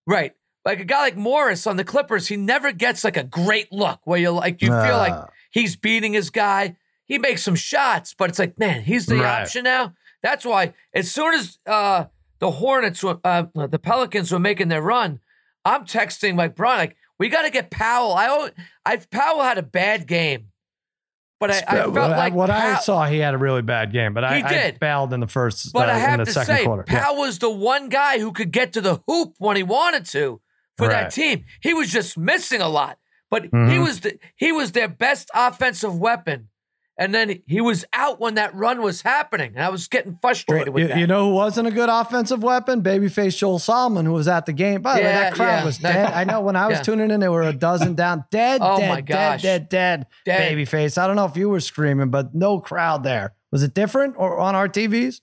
Right. 0.07 0.33
Like 0.65 0.79
a 0.79 0.85
guy 0.85 1.01
like 1.01 1.17
Morris 1.17 1.67
on 1.67 1.77
the 1.77 1.83
Clippers, 1.83 2.27
he 2.27 2.35
never 2.37 2.71
gets 2.71 3.03
like 3.03 3.15
a 3.17 3.23
great 3.23 3.71
look 3.71 3.99
where 4.05 4.19
you're 4.19 4.31
like, 4.31 4.61
you 4.61 4.69
feel 4.69 4.97
like 4.97 5.13
Uh, 5.13 5.25
he's 5.51 5.75
beating 5.75 6.13
his 6.13 6.29
guy. 6.29 6.75
He 7.09 7.17
makes 7.17 7.43
some 7.43 7.55
shots, 7.55 8.13
but 8.17 8.29
it's 8.29 8.39
like, 8.39 8.57
man, 8.57 8.83
he's 8.83 9.05
the 9.07 9.17
Right. 9.17 9.41
option 9.41 9.65
now. 9.65 9.93
That's 10.23 10.45
why 10.45 10.73
as 10.93 11.11
soon 11.11 11.33
as 11.33 11.59
uh, 11.65 12.05
the 12.39 12.51
Hornets, 12.51 13.03
were, 13.03 13.19
uh, 13.25 13.43
the 13.53 13.79
Pelicans 13.79 14.31
were 14.31 14.39
making 14.39 14.69
their 14.69 14.81
run, 14.81 15.19
I'm 15.65 15.83
texting 15.85 16.37
like 16.37 16.55
Brian, 16.55 16.77
like 16.79 16.95
we 17.17 17.27
got 17.29 17.41
to 17.41 17.49
get 17.49 17.69
Powell. 17.71 18.13
I, 18.13 18.51
I 18.85 18.97
Powell 19.11 19.41
had 19.43 19.57
a 19.57 19.63
bad 19.63 20.07
game, 20.07 20.49
but 21.39 21.51
I, 21.51 21.57
I 21.67 21.75
felt 21.75 21.93
what 21.93 22.09
like 22.11 22.33
what 22.33 22.49
I 22.49 22.79
saw, 22.79 23.05
he 23.07 23.17
had 23.17 23.33
a 23.33 23.37
really 23.37 23.61
bad 23.61 23.91
game, 23.91 24.13
but 24.13 24.23
I, 24.23 24.37
He 24.37 24.43
I 24.43 24.49
did. 24.49 24.79
bailed 24.79 25.11
in 25.13 25.19
the 25.19 25.27
first, 25.27 25.73
But 25.73 25.89
uh, 25.89 25.93
I 25.93 25.97
have 25.97 26.19
in 26.19 26.25
the 26.25 26.31
to 26.31 26.45
say, 26.45 26.63
quarter. 26.63 26.85
Yeah. 26.87 27.03
Powell 27.03 27.17
was 27.17 27.39
the 27.39 27.49
one 27.49 27.89
guy 27.89 28.19
who 28.19 28.31
could 28.31 28.51
get 28.51 28.71
to 28.73 28.81
the 28.81 29.01
hoop 29.07 29.33
when 29.39 29.57
he 29.57 29.63
wanted 29.63 30.05
to 30.07 30.41
for 30.77 30.87
Right. 30.87 31.03
that 31.03 31.11
team. 31.11 31.43
He 31.61 31.73
was 31.73 31.89
just 31.91 32.17
missing 32.17 32.61
a 32.61 32.69
lot, 32.69 32.99
but 33.31 33.43
he 33.43 33.49
Mhm. 33.49 33.83
was 33.83 34.01
the, 34.01 34.19
he 34.35 34.51
was 34.51 34.73
their 34.73 34.87
best 34.87 35.29
offensive 35.33 35.97
weapon. 35.97 36.49
And 36.99 37.15
then 37.15 37.41
he 37.47 37.61
was 37.61 37.85
out 37.93 38.19
when 38.19 38.35
that 38.35 38.53
run 38.53 38.81
was 38.81 39.01
happening, 39.03 39.53
and 39.55 39.63
I 39.63 39.69
was 39.69 39.87
getting 39.87 40.19
frustrated 40.21 40.67
Well, 40.67 40.73
with 40.73 40.81
you, 40.83 40.87
that. 40.89 40.97
you 40.99 41.07
know 41.07 41.29
who 41.29 41.33
wasn't 41.33 41.69
a 41.69 41.71
good 41.71 41.87
offensive 41.87 42.43
weapon? 42.43 42.83
Babyface 42.83 43.37
Joel 43.37 43.57
Solomon, 43.57 44.05
who 44.05 44.11
was 44.11 44.27
at 44.27 44.45
the 44.45 44.51
game. 44.51 44.81
By 44.81 44.97
the 44.97 45.03
way, 45.05 45.11
that 45.13 45.33
crowd 45.33 45.47
yeah. 45.59 45.63
was 45.65 45.77
dead. 45.79 46.11
I 46.11 46.25
know 46.25 46.41
when 46.41 46.57
I 46.57 46.67
was 46.67 46.79
Yeah. 46.79 46.83
tuning 46.83 47.09
in, 47.09 47.21
there 47.21 47.31
were 47.31 47.43
a 47.43 47.53
dozen 47.53 47.95
down. 47.95 48.25
Dead, 48.31 48.59
Oh 48.61 48.77
dead, 48.77 48.89
my 48.89 48.99
dead, 48.99 49.41
dead, 49.41 49.69
dead, 49.69 50.07
Dead. 50.25 50.51
Babyface. 50.57 50.97
I 50.97 51.07
don't 51.07 51.15
know 51.15 51.23
if 51.25 51.37
you 51.37 51.47
were 51.47 51.61
screaming, 51.61 52.09
but 52.09 52.35
no 52.35 52.59
crowd 52.59 53.03
there. 53.03 53.33
Was 53.49 53.63
it 53.63 53.73
different 53.73 54.15
or 54.17 54.37
on 54.37 54.53
our 54.55 54.67
TVs? 54.67 55.21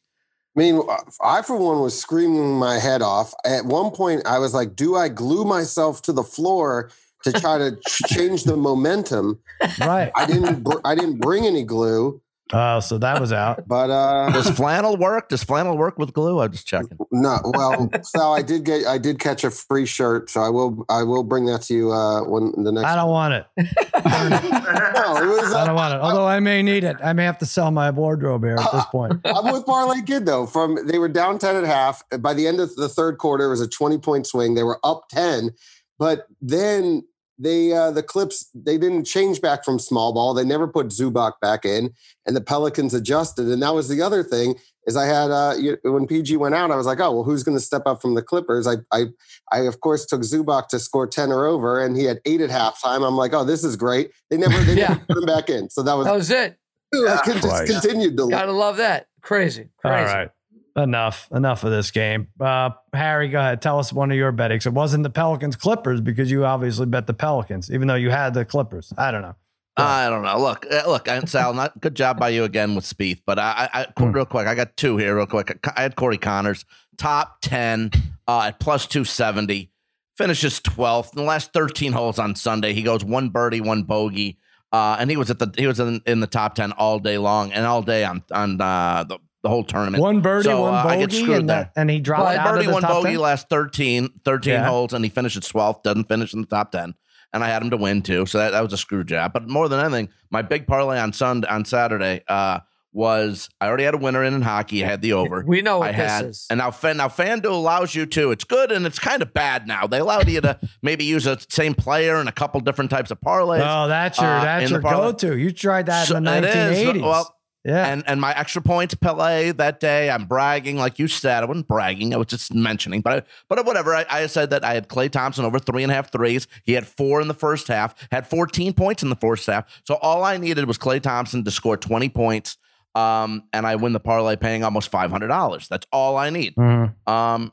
I 0.57 0.59
mean, 0.61 0.81
I 1.23 1.43
for 1.43 1.57
one 1.59 1.81
was 1.83 2.01
screaming 2.01 2.59
my 2.59 2.79
head 2.79 3.03
off. 3.03 3.35
At 3.45 3.67
one 3.67 3.91
point, 3.91 4.23
I 4.27 4.39
was 4.39 4.55
like, 4.55 4.75
"Do 4.75 4.97
I 4.97 5.09
glue 5.11 5.45
myself 5.45 6.01
to 6.03 6.13
the 6.15 6.23
floor 6.23 6.91
to 7.27 7.33
try 7.33 7.59
to 7.59 7.77
change 8.09 8.45
the 8.45 8.57
momentum?" 8.57 9.39
Right. 9.81 10.11
I 10.17 10.27
didn't. 10.27 10.65
Br- 10.65 10.81
I 10.85 10.95
didn't 10.95 11.19
bring 11.19 11.47
any 11.47 11.63
glue, 11.63 12.21
Oh, 12.53 12.79
so 12.79 12.97
that 12.99 13.21
was 13.21 13.33
out. 13.33 13.67
But 13.67 13.91
uh 13.91 14.31
Does 14.31 14.49
flannel 14.51 14.97
work? 14.97 15.31
Does 15.31 15.43
flannel 15.43 15.77
work 15.77 15.99
with 15.99 16.13
glue? 16.13 16.41
I'm 16.41 16.53
just 16.53 16.67
checking. 16.67 16.97
no, 17.11 17.39
well, 17.45 17.91
so 18.05 18.31
I 18.31 18.43
did 18.43 18.65
get 18.65 18.87
I 18.87 18.99
did 18.99 19.19
catch 19.19 19.43
a 19.43 19.51
free 19.51 19.85
shirt, 19.85 20.31
so 20.31 20.43
I 20.43 20.49
will 20.49 20.85
I 20.89 21.03
will 21.03 21.25
bring 21.25 21.47
that 21.47 21.63
to 21.63 21.75
you 21.75 21.93
uh 21.93 22.23
when 22.23 22.53
the 22.63 22.71
next 22.71 22.87
I 22.87 22.95
don't 22.95 23.11
want 23.11 23.35
it. 23.35 23.47
No, 24.07 25.17
it 25.17 25.27
was 25.27 25.53
I 25.53 25.63
uh, 25.63 25.67
don't 25.67 25.75
want 25.75 25.95
it. 25.95 26.01
Although 26.01 26.27
I 26.27 26.39
may 26.41 26.63
need 26.63 26.85
it. 26.85 26.97
I 27.03 27.13
may 27.13 27.25
have 27.25 27.39
to 27.39 27.47
sell 27.47 27.71
my 27.71 27.91
wardrobe 27.91 28.45
here 28.45 28.57
at 28.57 28.73
this 28.73 28.85
point. 28.87 29.15
I'm 29.25 29.53
with 29.53 29.67
Parlay 29.67 30.03
Kid 30.03 30.25
though. 30.27 30.47
From 30.47 30.87
they 30.87 30.99
were 30.99 31.09
down 31.09 31.39
10 31.39 31.57
at 31.57 31.65
half. 31.65 32.03
By 32.21 32.33
the 32.35 32.47
end 32.47 32.61
of 32.61 32.75
the 32.77 32.89
third 32.89 33.19
quarter, 33.19 33.47
it 33.47 33.51
was 33.51 33.61
a 33.61 33.69
20 33.69 33.99
point 33.99 34.27
swing. 34.27 34.55
They 34.55 34.63
were 34.63 34.79
up 34.85 35.09
10, 35.11 35.51
but 35.99 36.27
then 36.41 37.03
they 37.39 37.73
uh 37.73 37.91
the 37.91 38.03
clips 38.03 38.49
they 38.55 38.79
didn't 38.79 39.05
change 39.05 39.41
back 39.41 39.65
from 39.65 39.79
small 39.79 40.13
ball. 40.15 40.33
They 40.35 40.45
never 40.45 40.67
put 40.67 40.89
Zubac 40.89 41.33
back 41.41 41.65
in, 41.65 41.93
and 42.27 42.35
the 42.37 42.41
Pelicans 42.41 42.95
adjusted. 42.95 43.47
And 43.49 43.63
that 43.63 43.75
was 43.75 43.89
the 43.89 44.01
other 44.03 44.23
thing 44.23 44.55
is 44.87 44.97
I 44.97 45.05
had 45.07 45.31
uh 45.31 45.55
you, 45.59 45.77
when 45.83 46.07
PG 46.07 46.37
went 46.39 46.55
out, 46.55 46.71
I 46.71 46.77
was 46.77 46.87
like, 46.87 47.01
oh 47.01 47.13
well, 47.13 47.25
who's 47.25 47.43
going 47.43 47.57
to 47.57 47.63
step 47.65 47.83
up 47.87 48.01
from 48.01 48.15
the 48.15 48.23
Clippers? 48.23 48.67
I 48.67 48.77
I 48.93 49.07
I 49.53 49.61
of 49.61 49.81
course 49.81 50.07
took 50.07 50.23
Zubac 50.23 50.69
to 50.69 50.79
score 50.79 51.07
10 51.07 51.31
or 51.33 51.47
over, 51.47 51.85
and 51.85 51.97
he 51.97 52.05
had 52.05 52.21
eight 52.25 52.41
at 52.41 52.51
halftime. 52.51 53.07
I'm 53.07 53.17
like, 53.17 53.35
oh, 53.35 53.45
this 53.45 53.65
is 53.65 53.77
great. 53.77 54.11
They 54.31 54.37
never 54.39 54.59
they 54.63 54.75
Yeah. 54.81 54.89
never 54.89 55.05
put 55.07 55.17
him 55.19 55.27
back 55.27 55.51
in, 55.51 55.69
so 55.71 55.83
that 55.83 55.95
was 55.95 56.07
That 56.07 56.15
was 56.15 56.31
it. 56.31 56.57
that 56.93 57.23
con- 57.25 57.35
just 57.35 57.43
Christ. 57.49 57.73
continued 57.83 58.17
to 58.17 58.29
Gotta 58.31 58.53
love 58.53 58.77
that. 58.79 59.09
Crazy. 59.23 59.69
All 59.85 59.91
Crazy. 59.91 60.05
right. 60.15 60.31
Enough. 60.77 61.29
Enough 61.33 61.65
of 61.65 61.71
this 61.71 61.91
game. 61.91 62.29
Uh, 62.39 62.71
Harry, 62.93 63.29
go 63.29 63.39
ahead. 63.41 63.63
Tell 63.63 63.79
us 63.79 63.93
one 63.93 64.11
of 64.11 64.17
your 64.17 64.31
bettings. 64.31 64.67
It 64.67 64.75
wasn't 64.75 65.05
the 65.05 65.11
Pelicans 65.11 65.57
Clippers 65.57 66.01
because 66.03 66.31
you 66.31 66.45
obviously 66.45 66.85
bet 66.87 67.07
the 67.07 67.15
Pelicans, 67.15 67.71
even 67.71 67.89
though 67.89 67.95
you 67.95 68.11
had 68.11 68.35
the 68.35 68.45
Clippers. 68.45 68.93
I 68.99 69.11
don't 69.11 69.23
know. 69.23 69.35
I 69.79 70.09
don't 70.09 70.23
know. 70.23 70.39
Look, 70.39 70.67
uh, 70.71 70.85
look, 70.87 71.07
Sal, 71.29 71.53
not 71.53 71.81
good 71.81 71.95
job 71.95 72.19
by 72.19 72.31
you 72.31 72.45
again 72.45 72.75
with 72.75 72.85
Spieth, 72.85 73.21
but 73.27 73.39
I, 73.39 73.69
I, 73.73 73.81
I 73.81 73.87
Hmm. 73.99 74.13
real 74.13 74.25
quick, 74.25 74.47
I 74.47 74.55
got 74.55 74.75
two 74.77 74.97
here, 74.97 75.17
real 75.17 75.27
quick. 75.27 75.59
I 75.77 75.83
had 75.83 75.97
Corey 75.97 76.17
Conners, 76.17 76.65
top 76.97 77.39
ten 77.43 77.91
uh, 78.27 78.45
at 78.49 78.59
plus 78.59 78.87
two 78.87 79.05
seventy, 79.05 79.71
finishes 80.17 80.61
twelfth 80.61 81.13
in 81.15 81.19
the 81.23 81.29
last 81.29 81.53
thirteen 81.53 81.93
holes 81.93 82.19
on 82.19 82.35
Sunday. 82.35 82.73
He 82.73 82.83
goes 82.83 83.05
one 83.05 83.29
birdie, 83.29 83.61
one 83.61 83.83
bogey, 83.83 84.39
uh, 84.73 84.97
and 84.99 85.11
he 85.11 85.19
was 85.19 85.31
at 85.31 85.39
the 85.39 85.53
he 85.59 85.67
was 85.67 85.79
in, 85.79 86.01
in 86.07 86.21
the 86.21 86.27
top 86.27 86.55
ten 86.55 86.73
all 86.73 86.99
day 86.99 87.19
long 87.19 87.53
and 87.53 87.67
all 87.67 87.83
day 87.83 88.03
on 88.05 88.23
on 88.33 88.59
uh, 88.59 89.05
the 89.05 89.19
the 89.47 89.51
whole 89.51 89.65
tournament. 89.65 90.03
One 90.03 90.21
birdie, 90.21 90.45
So, 90.49 90.61
one 90.63 90.75
uh, 90.75 90.79
I 90.85 90.97
get 90.99 91.11
bogey, 91.11 91.23
screwed 91.23 91.37
and, 91.39 91.49
there. 91.51 91.57
that, 91.75 91.81
and 91.81 91.89
he 91.89 92.01
dropped 92.01 92.25
One 92.25 92.37
out 92.37 92.47
birdie, 92.47 92.61
of 92.61 92.67
the 92.67 92.73
one 92.73 92.83
top 92.83 92.91
bogey 92.91 93.11
10? 93.13 93.19
last 93.21 93.49
13, 93.49 94.09
13 94.25 94.53
Yeah. 94.53 94.67
holes, 94.69 94.93
and 94.93 95.05
he 95.05 95.09
finishes 95.09 95.45
12th, 95.49 95.83
doesn't 95.85 96.09
finish 96.09 96.35
in 96.35 96.41
the 96.41 96.47
top 96.47 96.73
10. 96.73 96.95
And 97.33 97.45
I 97.45 97.49
had 97.49 97.63
him 97.63 97.71
to 97.71 97.77
win 97.77 98.03
too. 98.03 98.27
So 98.27 98.39
that, 98.39 98.51
that 98.51 98.63
was 98.63 98.73
a 98.73 98.77
screw 98.79 99.05
job. 99.05 99.33
But 99.33 99.49
more 99.49 99.69
than 99.69 99.79
anything, 99.81 100.09
my 100.31 100.43
big 100.43 100.67
parlay 100.67 100.99
on 100.99 101.13
Sunday 101.13 101.47
on 101.49 101.65
Saturday 101.65 102.23
uh, 102.29 102.61
was 102.93 103.51
I 103.61 103.67
already 103.69 103.85
had 103.85 103.93
a 103.95 103.99
winner 103.99 104.25
in 104.25 104.33
in 104.33 104.41
hockey. 104.43 104.83
I 104.83 104.89
had 104.89 105.03
the 105.03 105.13
over. 105.13 105.45
We 105.47 105.61
know 105.61 105.81
what 105.81 105.89
I 105.91 105.93
this 105.93 106.11
had, 106.11 106.25
is. 106.25 106.47
and 106.49 106.59
now 106.59 106.71
Fan, 106.71 106.97
now 106.97 107.09
FanDuel 107.09 107.51
allows 107.51 107.95
you 107.95 108.07
to. 108.07 108.31
It's 108.31 108.45
good 108.45 108.73
and 108.73 108.87
it's 108.87 108.99
kind 108.99 109.21
of 109.21 109.35
bad 109.35 109.67
now. 109.67 109.87
They 109.87 109.99
allowed 109.99 110.29
you 110.31 110.41
to 110.41 110.59
maybe 110.83 111.05
use 111.05 111.27
a 111.27 111.39
same 111.51 111.75
player 111.75 112.19
in 112.23 112.27
a 112.29 112.33
couple 112.33 112.59
different 112.61 112.91
types 112.91 113.11
of 113.11 113.21
parlays. 113.21 113.61
Oh, 113.61 113.87
that's 113.87 114.19
your 114.19 114.27
uh, 114.31 114.43
that's 114.45 114.71
your 114.71 114.81
go-to. 114.81 115.37
You 115.37 115.53
tried 115.53 115.87
that 115.87 116.09
So 116.09 116.17
in 116.17 116.25
the 116.25 116.39
it 116.39 116.45
is. 116.45 116.79
1980s. 116.87 117.03
Well, 117.03 117.36
yeah. 117.67 117.89
and 117.89 118.05
and 118.07 118.21
my 118.21 118.33
extra 118.39 118.63
points 118.63 118.95
Pele 118.95 119.51
that 119.53 119.81
day, 119.81 120.09
I'm 120.09 120.27
bragging 120.27 120.77
like 120.77 120.99
you 120.99 121.09
said. 121.09 121.43
I 121.43 121.47
wasn't 121.47 121.67
bragging. 121.69 122.15
I 122.15 122.17
was 122.17 122.29
just 122.29 122.55
mentioning, 122.55 123.01
but 123.01 123.13
I, 123.13 123.23
but 123.49 123.67
whatever. 123.67 123.95
I, 123.95 124.07
I 124.09 124.27
said 124.27 124.51
that 124.51 124.65
I 124.65 124.75
had 124.75 124.89
Klay 124.89 125.11
Thompson 125.11 125.45
over 125.45 125.59
three 125.59 125.83
and 125.83 125.91
a 125.91 125.95
half 125.95 126.13
threes. 126.13 126.47
He 126.65 126.73
had 126.73 126.87
four 126.87 127.21
in 127.21 127.29
the 127.29 127.35
first 127.35 127.69
half. 127.69 127.95
Had 128.13 128.27
14 128.27 128.73
points 128.73 129.03
in 129.03 129.09
the 129.09 129.17
first 129.17 129.47
half. 129.47 129.65
So 129.85 129.97
all 129.97 130.23
I 130.23 130.37
needed 130.37 130.67
was 130.67 130.79
Klay 130.79 131.01
Thompson 131.03 131.45
to 131.45 131.51
score 131.51 131.77
20 131.77 132.09
points. 132.11 132.57
Um, 132.95 133.43
and 133.53 133.67
I 133.67 133.77
win 133.77 133.93
the 133.93 134.01
parlay, 134.01 134.37
paying 134.37 134.65
almost 134.65 134.89
five 134.89 135.11
hundred 135.11 135.29
dollars. 135.29 135.69
That's 135.69 135.87
all 135.93 136.17
I 136.17 136.31
need. 136.31 136.55
Mhm. 136.55 136.95
Um, 137.07 137.53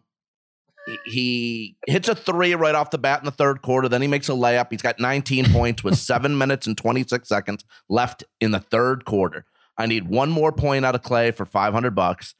he 1.05 1.75
hits 1.87 2.07
a 2.07 2.15
three 2.15 2.55
right 2.55 2.75
off 2.75 2.91
the 2.91 2.97
bat 2.97 3.19
in 3.19 3.25
the 3.25 3.31
third 3.31 3.61
quarter. 3.61 3.89
Then 3.89 4.01
he 4.01 4.07
makes 4.07 4.29
a 4.29 4.33
layup. 4.33 4.67
He's 4.69 4.81
got 4.81 4.99
19 4.99 5.51
points 5.51 5.83
with 5.83 5.97
seven 5.97 6.37
minutes 6.37 6.67
and 6.67 6.77
26 6.77 7.27
seconds 7.27 7.65
left 7.89 8.23
in 8.39 8.51
the 8.51 8.59
third 8.59 9.05
quarter. 9.05 9.45
I 9.77 9.85
need 9.87 10.07
one 10.07 10.29
more 10.29 10.51
point 10.51 10.85
out 10.85 10.95
of 10.95 11.01
Klay 11.01 11.35
for 11.35 11.45
500 11.45 11.95
bucks. 11.95 12.35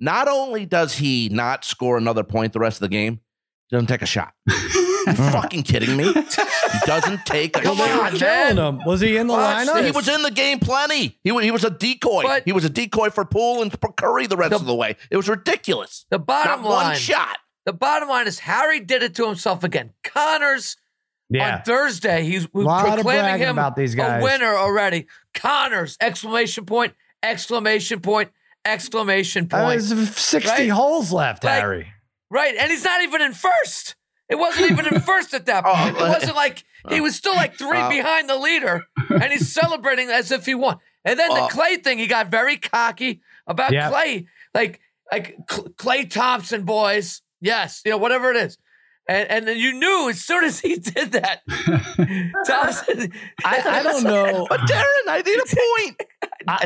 Not 0.00 0.28
only 0.28 0.64
does 0.64 0.96
he 0.96 1.28
not 1.30 1.64
score 1.64 1.96
another 1.98 2.24
point 2.24 2.52
the 2.52 2.60
rest 2.60 2.76
of 2.76 2.82
the 2.82 2.88
game, 2.88 3.20
he 3.68 3.76
doesn't 3.76 3.88
take 3.88 4.02
a 4.02 4.06
shot. 4.06 4.32
you 4.48 5.12
fucking 5.14 5.62
kidding 5.64 5.96
me? 5.96 6.12
He 6.12 6.78
doesn't 6.86 7.26
take 7.26 7.56
a 7.56 7.60
Well, 7.62 7.74
they 7.74 7.82
were 8.12 8.16
shot. 8.18 8.48
killing 8.48 8.56
him. 8.56 8.84
Was 8.86 9.00
he 9.00 9.16
in 9.16 9.26
the 9.26 9.34
Watch 9.34 9.66
lineup? 9.66 9.74
this. 9.74 9.86
He 9.86 9.90
was 9.92 10.08
in 10.08 10.22
the 10.22 10.30
game 10.30 10.60
plenty. 10.60 11.18
He, 11.24 11.32
wa- 11.32 11.40
he 11.40 11.50
was 11.50 11.64
a 11.64 11.70
decoy. 11.70 12.22
But- 12.22 12.44
he 12.46 12.52
was 12.52 12.64
a 12.64 12.70
decoy 12.70 13.10
for 13.10 13.24
Poole 13.24 13.60
and 13.62 13.72
for 13.72 13.92
Curry 13.92 14.26
the 14.26 14.36
rest 14.36 14.50
The- 14.50 14.56
of 14.56 14.64
the 14.66 14.74
way. 14.74 14.96
It 15.10 15.16
was 15.16 15.28
ridiculous. 15.28 16.06
The 16.10 16.18
bottom 16.18 16.62
Not 16.62 16.70
line. 16.70 16.86
one 16.90 16.96
shot. 16.96 17.38
The 17.66 17.72
bottom 17.74 18.08
line 18.08 18.26
is 18.26 18.38
Harry 18.40 18.80
did 18.80 19.02
it 19.02 19.14
to 19.16 19.26
himself 19.26 19.62
again. 19.64 19.92
Conners 20.04 20.76
yeah. 21.28 21.56
on 21.56 21.62
Thursday, 21.64 22.24
he's 22.24 22.50
was 22.54 22.64
Lot 22.64 22.86
of 22.88 22.94
proclaiming 22.94 23.38
him 23.38 23.50
about 23.50 23.76
these 23.76 23.94
guys. 23.94 24.22
a 24.22 24.24
winner 24.24 24.54
already. 24.56 25.06
Conners! 25.38 25.96
Exclamation 26.00 26.64
point! 26.66 26.94
Exclamation 27.22 28.00
point! 28.00 28.30
Exclamation 28.64 29.48
Uh, 29.50 29.64
point! 29.64 29.80
There's 29.82 30.16
60 30.16 30.48
Right? 30.50 30.68
holes 30.68 31.12
left, 31.12 31.44
Right. 31.44 31.54
Harry. 31.60 31.92
Right, 32.30 32.54
and 32.58 32.70
he's 32.70 32.84
not 32.84 33.02
even 33.02 33.22
in 33.22 33.32
first. 33.32 33.96
It 34.28 34.34
wasn't 34.36 34.70
even 34.70 34.86
in 34.92 35.00
first 35.00 35.32
at 35.32 35.46
that 35.46 35.64
Oh, 35.66 35.74
point. 35.74 35.96
It 35.96 36.00
wasn't 36.08 36.36
like 36.36 36.64
he 36.90 37.00
was 37.00 37.16
still 37.16 37.34
like 37.34 37.54
three 37.56 37.78
Uh, 37.78 37.88
behind 37.88 38.28
the 38.28 38.36
leader, 38.36 38.82
and 39.08 39.32
he's 39.32 39.50
celebrating 39.52 40.10
as 40.10 40.30
if 40.30 40.44
he 40.44 40.54
won. 40.54 40.78
And 41.04 41.18
then 41.18 41.28
the 41.30 41.42
Uh, 41.42 41.48
Klay 41.48 41.82
thing, 41.82 41.98
he 41.98 42.06
got 42.06 42.28
very 42.28 42.56
cocky 42.58 43.22
about 43.46 43.72
Yeah. 43.72 43.90
Klay, 43.90 44.26
like 44.54 44.80
like 45.10 45.36
Klay 45.48 46.10
Thompson, 46.10 46.64
boys. 46.64 47.22
Yes, 47.40 47.80
you 47.86 47.90
know 47.92 47.96
whatever 47.98 48.30
it 48.30 48.36
is. 48.36 48.58
And, 49.08 49.30
and 49.30 49.48
then 49.48 49.56
you 49.56 49.72
knew 49.72 50.08
as 50.10 50.20
soon 50.22 50.44
as 50.44 50.60
he 50.60 50.76
did 50.78 51.12
that, 51.12 51.40
Thompson. 52.46 53.12
I, 53.44 53.62
I 53.66 53.82
don't 53.82 54.04
know. 54.04 54.46
But 54.48 54.60
Darren, 54.60 54.84
I 55.08 55.22
need 55.24 55.38
a 55.38 55.84
point. 55.86 56.02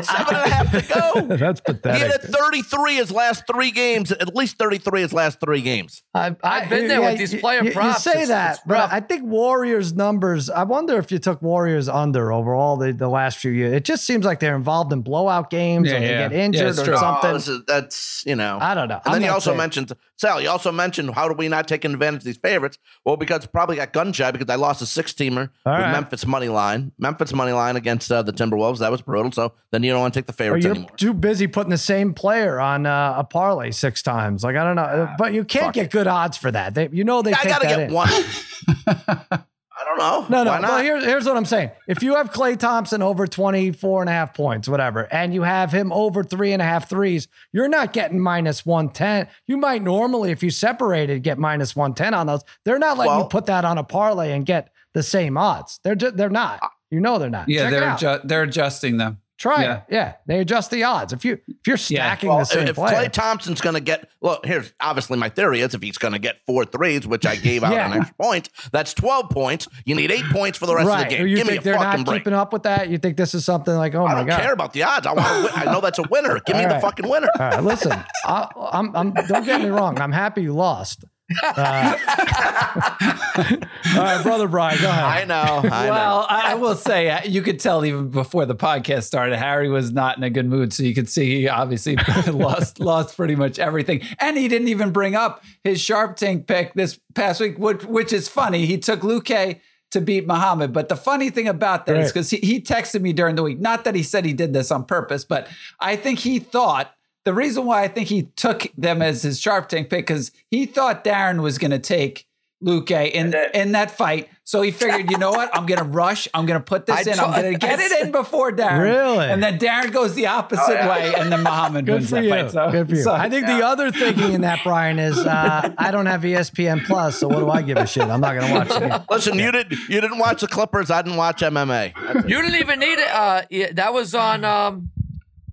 Seven 0.03 0.35
and 0.35 0.45
a 0.45 0.49
half 0.49 0.71
to 0.71 0.93
go. 1.27 1.35
That's 1.37 1.59
pathetic. 1.61 2.01
He 2.03 2.07
had 2.09 2.21
33 2.21 2.95
his 2.95 3.11
last 3.11 3.43
three 3.51 3.71
games, 3.71 4.11
at 4.11 4.33
least 4.35 4.57
33 4.57 5.01
his 5.01 5.13
last 5.13 5.39
three 5.39 5.61
games. 5.61 6.03
I've, 6.13 6.37
I've 6.43 6.69
been 6.69 6.87
there 6.87 7.01
Yeah, 7.01 7.09
with 7.11 7.19
these 7.19 7.35
player 7.35 7.63
you, 7.63 7.71
props. 7.71 8.05
You 8.05 8.11
say 8.11 8.21
It's- 8.23 8.27
that, 8.29 8.51
it's 8.57 8.61
but. 8.65 8.91
I 8.93 8.99
think 9.01 9.23
Warriors 9.23 9.93
numbers. 9.93 10.49
I 10.49 10.63
wonder 10.63 10.97
if 10.97 11.11
you 11.11 11.19
took 11.19 11.41
Warriors 11.41 11.89
under 11.89 12.31
over 12.31 12.53
all 12.55 12.77
the, 12.77 12.93
the 12.93 13.09
last 13.09 13.37
few 13.39 13.51
years. 13.51 13.73
It 13.73 13.83
just 13.85 14.05
seems 14.05 14.25
like 14.25 14.39
they're 14.39 14.55
involved 14.55 14.93
in 14.93 15.01
blowout 15.01 15.49
games 15.49 15.89
Yeah, 15.89 15.97
or 15.97 15.99
they 15.99 16.09
yeah. 16.09 16.29
get 16.29 16.33
injured 16.33 16.67
it's 16.69 16.79
or 16.79 16.85
true. 16.85 16.93
Oh, 16.95 16.99
something. 16.99 17.31
Oh, 17.31 17.35
is- 17.35 17.65
that's, 17.67 18.23
you 18.25 18.35
know. 18.35 18.57
I 18.61 18.73
don't 18.75 18.87
know. 18.87 18.95
And 18.95 19.03
I'm 19.07 19.11
then 19.13 19.21
he 19.23 19.27
also 19.27 19.51
saying- 19.51 19.57
mentioned, 19.57 19.91
Sal, 20.17 20.39
you 20.41 20.47
also 20.49 20.71
mentioned, 20.71 21.13
how 21.15 21.27
do 21.27 21.33
we 21.33 21.47
not 21.49 21.67
take 21.67 21.83
advantage 21.83 22.19
of 22.21 22.23
these 22.25 22.37
favorites? 22.37 22.77
Well, 23.03 23.17
because 23.17 23.45
probably 23.47 23.75
got 23.77 23.93
gun 23.93 24.13
shy 24.13 24.31
because 24.31 24.47
I 24.49 24.55
lost 24.55 24.81
a 24.81 24.85
six 24.85 25.11
teamer 25.11 25.41
with 25.41 25.49
right. 25.65 25.91
Memphis 25.91 26.25
money 26.25 26.49
line. 26.49 26.91
Memphis 26.97 27.33
money 27.33 27.51
line 27.51 27.75
against 27.75 28.11
uh, 28.11 28.21
the 28.21 28.31
Timberwolves. 28.31 28.79
That 28.79 28.91
was 28.91 29.01
brutal. 29.01 29.31
So 29.31 29.53
then 29.71 29.83
you 29.83 29.91
don't 29.91 30.01
want 30.01 30.13
to 30.13 30.19
take 30.19 30.27
the 30.27 30.33
Or 30.33 30.35
favorites 30.35 30.65
you're 30.65 30.75
anymore. 30.75 30.91
too 30.97 31.13
busy 31.13 31.47
putting 31.47 31.71
the 31.71 31.77
same 31.77 32.13
player 32.13 32.59
on 32.59 32.85
uh, 32.85 33.15
a 33.17 33.23
parlay 33.23 33.71
six 33.71 34.01
times. 34.01 34.43
Like 34.43 34.55
I 34.55 34.63
don't 34.63 34.75
know, 34.75 35.13
but 35.17 35.33
you 35.33 35.43
can't 35.43 35.65
fuck 35.65 35.73
get 35.73 35.91
good 35.91 36.07
odds 36.07 36.37
for 36.37 36.51
that. 36.51 36.73
They, 36.75 36.89
you 36.91 37.03
know 37.03 37.21
they 37.21 37.33
I 37.33 37.37
take 37.37 37.49
got 37.49 37.61
to 37.61 37.67
that 37.67 37.77
get 37.77 37.87
in. 37.89 37.93
one. 37.93 39.43
I 39.93 40.09
don't 40.09 40.29
know. 40.29 40.37
No, 40.37 40.43
no. 40.43 40.51
Why 40.51 40.59
not? 40.59 40.69
Well, 40.71 40.83
here's, 40.83 41.03
here's 41.05 41.25
what 41.25 41.37
I'm 41.37 41.45
saying. 41.45 41.71
If 41.87 42.03
you 42.03 42.15
have 42.15 42.31
Klay 42.31 42.57
Thompson 42.57 43.01
over 43.01 43.27
24 43.27 44.01
and 44.01 44.09
a 44.09 44.13
half 44.13 44.33
points, 44.33 44.67
whatever, 44.67 45.11
and 45.13 45.33
you 45.33 45.43
have 45.43 45.71
him 45.71 45.91
over 45.91 46.23
three 46.23 46.53
and 46.53 46.61
a 46.61 46.65
half 46.65 46.89
threes, 46.89 47.27
you're 47.51 47.67
not 47.67 47.93
getting 47.93 48.19
minus 48.19 48.65
110. 48.65 49.27
You 49.47 49.57
might 49.57 49.81
normally, 49.83 50.31
if 50.31 50.43
you 50.43 50.49
separated, 50.49 51.23
get 51.23 51.37
minus 51.37 51.75
110 51.75 52.13
on 52.13 52.27
those. 52.27 52.41
They're 52.65 52.79
not 52.79 52.97
letting 52.97 53.17
you 53.19 53.25
put 53.25 53.45
that 53.47 53.65
on 53.65 53.77
a 53.77 53.83
parlay 53.83 54.31
and 54.31 54.45
get 54.45 54.71
the 54.93 55.03
same 55.03 55.37
odds. 55.37 55.79
They're 55.83 55.95
just, 55.95 56.17
they're 56.17 56.29
not. 56.29 56.61
You 56.91 56.99
know 56.99 57.17
they're 57.17 57.29
not. 57.29 57.49
Yeah, 57.49 57.63
Check 57.63 57.71
they're 57.71 57.83
out. 57.83 57.99
adju- 57.99 58.27
they're 58.27 58.43
adjusting 58.43 58.97
them. 58.97 59.17
Try 59.39 59.63
yeah. 59.63 59.73
it. 59.77 59.83
Yeah, 59.89 60.13
they 60.27 60.39
adjust 60.39 60.69
the 60.71 60.83
odds. 60.83 61.11
If 61.11 61.25
you 61.25 61.39
if 61.47 61.67
you're 61.67 61.75
stacking 61.75 62.29
Well, 62.29 62.39
the 62.39 62.45
same 62.45 62.67
if 62.67 62.75
player, 62.75 62.95
Klay 63.07 63.11
Thompson's 63.11 63.61
going 63.61 63.73
to 63.73 63.81
get, 63.81 64.07
look, 64.21 64.45
here's 64.45 64.71
obviously 64.79 65.17
my 65.17 65.27
theory 65.29 65.61
is 65.61 65.73
if 65.73 65.81
he's 65.81 65.97
going 65.97 66.13
to 66.13 66.19
get 66.19 66.37
four 66.45 66.65
threes, 66.65 67.05
which 67.07 67.25
I 67.25 67.35
gave 67.35 67.63
out 67.63 67.73
Yeah. 67.73 67.87
on 67.89 67.93
extra 67.97 68.15
points, 68.21 68.49
that's 68.71 68.93
12 68.93 69.29
points. 69.31 69.67
You 69.85 69.95
need 69.95 70.11
eight 70.11 70.25
points 70.31 70.57
for 70.59 70.65
the 70.67 70.75
rest 70.75 70.87
right? 70.87 71.03
of 71.03 71.09
the 71.09 71.15
Or 71.15 71.17
game. 71.19 71.27
you 71.27 71.35
Give 71.37 71.47
me 71.47 71.57
a 71.57 71.61
they're 71.61 71.73
fucking 71.73 71.99
not 72.01 72.05
break. 72.05 72.21
keeping 72.21 72.33
up 72.33 72.53
with 72.53 72.63
that? 72.63 72.89
You 72.89 72.97
think 72.99 73.17
this 73.17 73.33
is 73.33 73.43
something 73.43 73.73
like, 73.75 73.95
oh 73.95 74.05
I 74.05 74.13
my 74.13 74.19
don't 74.19 74.27
god? 74.27 74.39
care 74.41 74.53
about 74.53 74.73
the 74.73 74.83
odds. 74.83 75.07
I 75.07 75.13
want 75.13 75.27
to 75.27 75.43
win. 75.55 75.67
I 75.67 75.71
know 75.71 75.81
that's 75.81 75.99
a 75.99 76.03
winner. 76.09 76.39
Give 76.45 76.55
me 76.55 76.63
All 76.65 76.73
the 76.75 76.79
fucking 76.79 77.09
winner. 77.09 77.29
All 77.39 77.49
right, 77.49 77.63
listen, 77.63 77.91
I, 78.25 78.47
I'm, 78.71 78.95
I'm, 78.95 79.11
don't 79.13 79.45
get 79.45 79.61
me 79.61 79.69
wrong. 79.69 79.99
I'm 79.99 80.11
happy 80.11 80.43
you 80.43 80.53
lost. 80.53 81.03
Uh, 81.43 81.97
all 83.95 84.03
right, 84.03 84.23
brother 84.23 84.47
Brian, 84.47 84.79
go 84.81 84.89
ahead. 84.89 85.03
I 85.03 85.25
know. 85.25 85.69
I 85.69 85.89
well, 85.89 86.25
I 86.29 86.51
I 86.51 86.55
will 86.55 86.75
say 86.75 87.09
uh, 87.09 87.21
you 87.25 87.41
could 87.41 87.59
tell 87.59 87.83
even 87.85 88.09
before 88.09 88.45
the 88.45 88.55
podcast 88.55 89.03
started, 89.03 89.37
Harry 89.37 89.69
was 89.69 89.91
not 89.91 90.17
in 90.17 90.23
a 90.23 90.29
good 90.29 90.45
mood. 90.47 90.73
So 90.73 90.83
you 90.83 90.93
could 90.93 91.09
see 91.09 91.41
he 91.41 91.47
obviously 91.47 91.95
lost 92.27 92.79
lost 92.79 93.15
pretty 93.15 93.35
much 93.35 93.59
everything, 93.59 94.01
and 94.19 94.37
he 94.37 94.47
didn't 94.47 94.67
even 94.69 94.91
bring 94.91 95.15
up 95.15 95.43
his 95.63 95.81
Sharp 95.81 96.15
Tank 96.15 96.47
pick 96.47 96.73
this 96.73 96.99
past 97.15 97.39
week, 97.41 97.57
which 97.57 97.83
which 97.85 98.13
is 98.13 98.27
funny. 98.27 98.65
He 98.65 98.77
took 98.77 99.01
Luque 99.01 99.59
to 99.91 100.01
beat 100.01 100.25
Muhammad. 100.25 100.73
But 100.73 100.89
the 100.89 100.95
funny 100.95 101.29
thing 101.29 101.47
about 101.47 101.85
that 101.85 101.95
is 101.95 102.05
Right. 102.05 102.13
because 102.13 102.29
he, 102.31 102.37
he 102.37 102.59
texted 102.61 103.01
me 103.01 103.13
during 103.13 103.35
the 103.35 103.43
week, 103.43 103.59
not 103.59 103.83
that 103.83 103.93
he 103.95 104.01
said 104.03 104.25
he 104.25 104.33
did 104.33 104.51
this 104.53 104.71
on 104.71 104.85
purpose, 104.85 105.23
but 105.23 105.47
I 105.79 105.95
think 105.95 106.19
he 106.19 106.39
thought 106.39 106.91
the 107.25 107.33
reason 107.33 107.65
why 107.65 107.83
I 107.83 107.87
think 107.87 108.07
he 108.09 108.23
took 108.35 108.67
them 108.77 109.01
as 109.01 109.21
his 109.21 109.39
Sharp 109.39 109.69
Tank 109.69 109.89
pick 109.89 110.05
because 110.07 110.31
he 110.51 110.65
thought 110.65 111.03
Darren 111.03 111.41
was 111.41 111.57
going 111.57 111.71
to 111.71 111.79
take 111.79 112.25
Luque 112.63 113.11
in 113.11 113.33
in 113.53 113.73
that 113.73 113.91
fight. 113.91 114.29
So 114.45 114.61
he 114.61 114.71
figured, 114.71 115.09
you 115.11 115.17
know 115.17 115.31
what? 115.31 115.49
I'm 115.55 115.65
going 115.65 115.79
to 115.79 115.85
rush. 115.85 116.27
I'm 116.33 116.45
going 116.45 116.59
to 116.59 116.63
put 116.63 116.85
this 116.85 117.07
I 117.07 117.11
in. 117.11 117.19
I'm 117.19 117.31
going 117.41 117.53
to 117.59 117.59
get 117.59 117.79
it 117.79 118.05
in 118.05 118.11
before 118.11 118.51
Darren. 118.51 118.79
Really? 118.81 119.25
And 119.25 119.41
then 119.43 119.57
Darren 119.57 119.91
goes 119.91 120.15
the 120.15 120.27
opposite 120.27 120.79
way, 120.87 121.13
and 121.17 121.31
then 121.31 121.43
Muhammad 121.43 121.85
Good 121.85 121.93
wins 121.95 122.09
for 122.09 122.15
that 122.15 122.23
you. 122.23 122.29
fight. 122.29 122.51
So, 122.51 122.71
Good 122.71 122.89
for 122.89 122.95
you. 122.95 123.03
so- 123.03 123.13
I 123.13 123.29
think 123.29 123.45
the 123.47 123.65
other 123.65 123.91
thinking 123.91 124.33
in 124.33 124.41
that, 124.41 124.59
Brian, 124.63 124.97
is 124.99 125.17
uh, 125.17 125.73
I 125.77 125.91
don't 125.91 126.05
have 126.07 126.21
ESPN 126.21 126.85
Plus, 126.85 127.19
so 127.19 127.27
what 127.29 127.39
do 127.39 127.49
I 127.49 127.61
give 127.61 127.77
a 127.77 127.87
shit? 127.87 128.03
I'm 128.03 128.19
not 128.21 128.35
going 128.35 128.47
to 128.47 128.53
watch 128.53 128.81
it. 128.81 129.01
Listen, 129.09 129.39
you 129.39 129.51
didn't 129.51 129.71
you 129.89 129.99
didn't 130.01 130.17
watch 130.19 130.41
the 130.41 130.47
Clippers. 130.47 130.89
I 130.91 131.01
didn't 131.01 131.17
watch 131.17 131.41
MMA. 131.41 132.27
You 132.29 132.41
didn't 132.41 132.59
even 132.59 132.79
need 132.79 132.99
it. 132.99 133.09
Uh, 133.09 133.41
yeah, 133.49 133.71
that 133.73 133.93
was 133.93 134.13
on 134.15 134.43
um, 134.45 134.89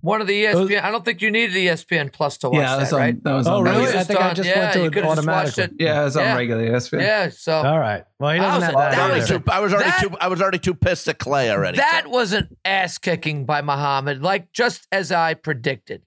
one 0.01 0.19
of 0.21 0.27
the 0.27 0.43
ESPN. 0.45 0.83
I 0.83 0.91
don't 0.91 1.05
think 1.05 1.21
you 1.21 1.31
needed 1.31 1.55
ESPN 1.55 2.11
Plus 2.11 2.37
to 2.39 2.49
watch 2.49 2.57
yeah, 2.57 2.75
that 2.75 2.79
was 2.79 2.89
that, 2.89 2.95
on, 2.95 3.01
right? 3.01 3.23
that 3.23 3.33
was 3.33 3.47
Oh, 3.47 3.55
on 3.57 3.63
really? 3.63 3.87
I 3.87 3.91
just 3.93 4.07
think 4.07 4.19
I 4.19 4.33
just 4.33 4.49
yeah, 4.49 4.59
went 4.59 4.73
to 4.73 4.79
you 4.79 4.85
it 4.85 4.93
could've 4.93 5.09
just 5.09 5.17
automatically. 5.19 5.63
it. 5.63 5.71
Yeah, 5.79 6.01
it 6.01 6.03
was 6.05 6.17
on 6.17 6.23
Yeah. 6.23 6.35
regular 6.35 6.63
ESPN. 6.71 7.01
Yeah, 7.01 7.29
so 7.29 7.53
All 7.53 7.79
right. 7.79 8.03
Well, 8.19 8.33
he 8.33 8.39
That 8.39 8.45
doesn't 8.45 8.57
was 8.59 8.63
have 8.65 8.73
that. 8.73 8.91
that 8.91 8.99
I 8.99 9.07
was, 9.13 9.21
was 9.21 9.31
either. 9.31 9.39
too, 9.39 9.51
I 9.51 9.59
was 9.59 9.73
already 9.73 9.89
That- 9.89 9.99
too 10.01 10.17
I 10.19 10.27
was 10.27 10.41
already 10.41 10.59
too 10.59 10.73
pissed 10.73 11.07
at 11.07 11.19
Klay 11.19 11.49
already. 11.51 11.77
that 11.77 12.07
was 12.07 12.33
an 12.33 12.49
ass 12.65 12.97
kicking 12.97 13.45
by 13.45 13.61
Muhammad, 13.61 14.21
like 14.21 14.51
just 14.51 14.87
as 14.91 15.11
I 15.11 15.33
predicted. 15.35 16.01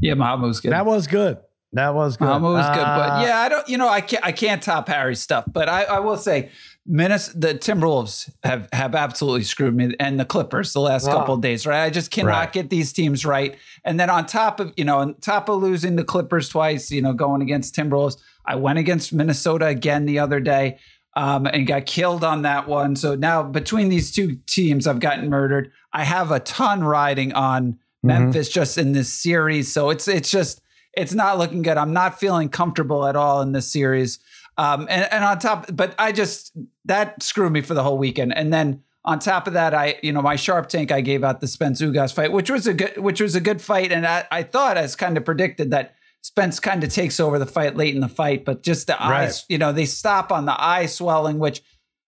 Yeah, 0.00 0.14
Muhammad 0.14 0.46
was 0.48 0.60
good. 0.60 0.72
That 0.72 0.86
was 0.86 1.06
good. 1.06 1.38
That 1.72 1.94
was 1.94 2.16
good. 2.16 2.24
Muhammad 2.26 2.52
was 2.52 2.66
good, 2.68 2.78
Uh, 2.84 2.96
but 3.18 3.26
yeah, 3.26 3.38
I 3.40 3.48
don't. 3.50 3.68
You 3.68 3.76
know, 3.76 3.88
I 3.88 4.00
can't. 4.00 4.24
I 4.24 4.32
can't 4.32 4.62
top 4.62 4.88
Harry's 4.88 5.20
stuff, 5.20 5.44
but 5.46 5.68
I, 5.68 5.84
I 5.84 5.98
will 6.00 6.16
say, 6.16 6.50
Minnesota, 6.88 7.38
the 7.38 7.54
Timberwolves 7.54 8.30
have 8.42 8.68
have 8.72 8.94
absolutely 8.94 9.44
screwed 9.44 9.76
me, 9.76 9.94
and 10.00 10.18
the 10.18 10.24
Clippers 10.24 10.72
the 10.72 10.80
last 10.80 11.06
Wow. 11.06 11.18
couple 11.18 11.34
of 11.34 11.42
days. 11.42 11.66
Right, 11.66 11.84
I 11.84 11.90
just 11.90 12.10
cannot 12.10 12.30
Right. 12.30 12.52
get 12.52 12.70
these 12.70 12.92
teams 12.92 13.26
right. 13.26 13.56
And 13.84 14.00
then 14.00 14.08
on 14.08 14.24
top 14.26 14.58
of 14.58 14.72
you 14.76 14.84
know, 14.84 14.98
on 14.98 15.14
top 15.20 15.48
of 15.48 15.60
losing 15.60 15.96
the 15.96 16.04
Clippers 16.04 16.48
twice, 16.48 16.90
you 16.90 17.02
know, 17.02 17.12
going 17.12 17.42
against 17.42 17.76
Timberwolves, 17.76 18.16
I 18.46 18.56
went 18.56 18.78
against 18.78 19.12
Minnesota 19.12 19.66
again 19.66 20.06
the 20.06 20.18
other 20.18 20.40
day. 20.40 20.78
Um, 21.16 21.46
and 21.46 21.66
got 21.66 21.86
killed 21.86 22.22
on 22.22 22.42
that 22.42 22.68
one. 22.68 22.94
So 22.94 23.16
now 23.16 23.42
between 23.42 23.88
these 23.88 24.12
two 24.12 24.36
teams, 24.46 24.86
I've 24.86 25.00
gotten 25.00 25.28
murdered. 25.28 25.72
I 25.92 26.04
have 26.04 26.30
a 26.30 26.38
ton 26.38 26.84
riding 26.84 27.32
on 27.32 27.78
Memphis 28.04 28.48
just 28.48 28.78
in 28.78 28.92
this 28.92 29.12
series. 29.12 29.72
So 29.72 29.90
it's 29.90 30.06
it's 30.06 30.30
just 30.30 30.60
it's 30.92 31.14
not 31.14 31.36
looking 31.38 31.62
good. 31.62 31.76
I'm 31.76 31.92
not 31.92 32.20
feeling 32.20 32.48
comfortable 32.48 33.04
at 33.04 33.16
all 33.16 33.40
in 33.40 33.50
this 33.50 33.72
series. 33.72 34.20
Um, 34.58 34.88
and, 34.90 35.10
and 35.12 35.24
on 35.24 35.38
top, 35.38 35.66
but 35.72 35.94
I 35.98 36.12
just 36.12 36.52
that 36.84 37.22
screwed 37.22 37.52
me 37.52 37.62
for 37.62 37.74
the 37.74 37.82
whole 37.82 37.96
weekend. 37.96 38.36
And 38.36 38.52
then 38.52 38.82
on 39.04 39.20
top 39.20 39.46
of 39.46 39.52
that, 39.52 39.72
I 39.72 39.98
you 40.02 40.12
know 40.12 40.20
my 40.20 40.36
sharp 40.36 40.68
tank 40.68 40.90
I 40.92 41.00
gave 41.00 41.22
out 41.24 41.40
the 41.40 41.46
Spence 41.46 41.80
Ugas 41.80 42.12
fight, 42.12 42.32
which 42.32 42.50
was 42.50 42.66
a 42.66 42.74
good 42.74 42.98
which 42.98 43.20
was 43.20 43.34
a 43.36 43.40
good 43.40 43.62
fight, 43.62 43.92
and 43.92 44.06
I, 44.06 44.26
I 44.30 44.42
thought 44.42 44.76
as 44.76 44.96
kind 44.96 45.16
of 45.16 45.24
predicted 45.24 45.70
that 45.70 45.94
Spence 46.22 46.58
kind 46.58 46.82
of 46.82 46.92
takes 46.92 47.20
over 47.20 47.38
the 47.38 47.46
fight 47.46 47.76
late 47.76 47.94
in 47.94 48.00
the 48.00 48.08
fight, 48.08 48.44
but 48.44 48.62
just 48.64 48.88
the 48.88 48.94
Right. 48.94 49.26
eyes, 49.28 49.44
you 49.48 49.56
know, 49.56 49.72
they 49.72 49.86
stop 49.86 50.32
on 50.32 50.44
the 50.46 50.60
eye 50.62 50.86
swelling, 50.86 51.38
which 51.38 51.62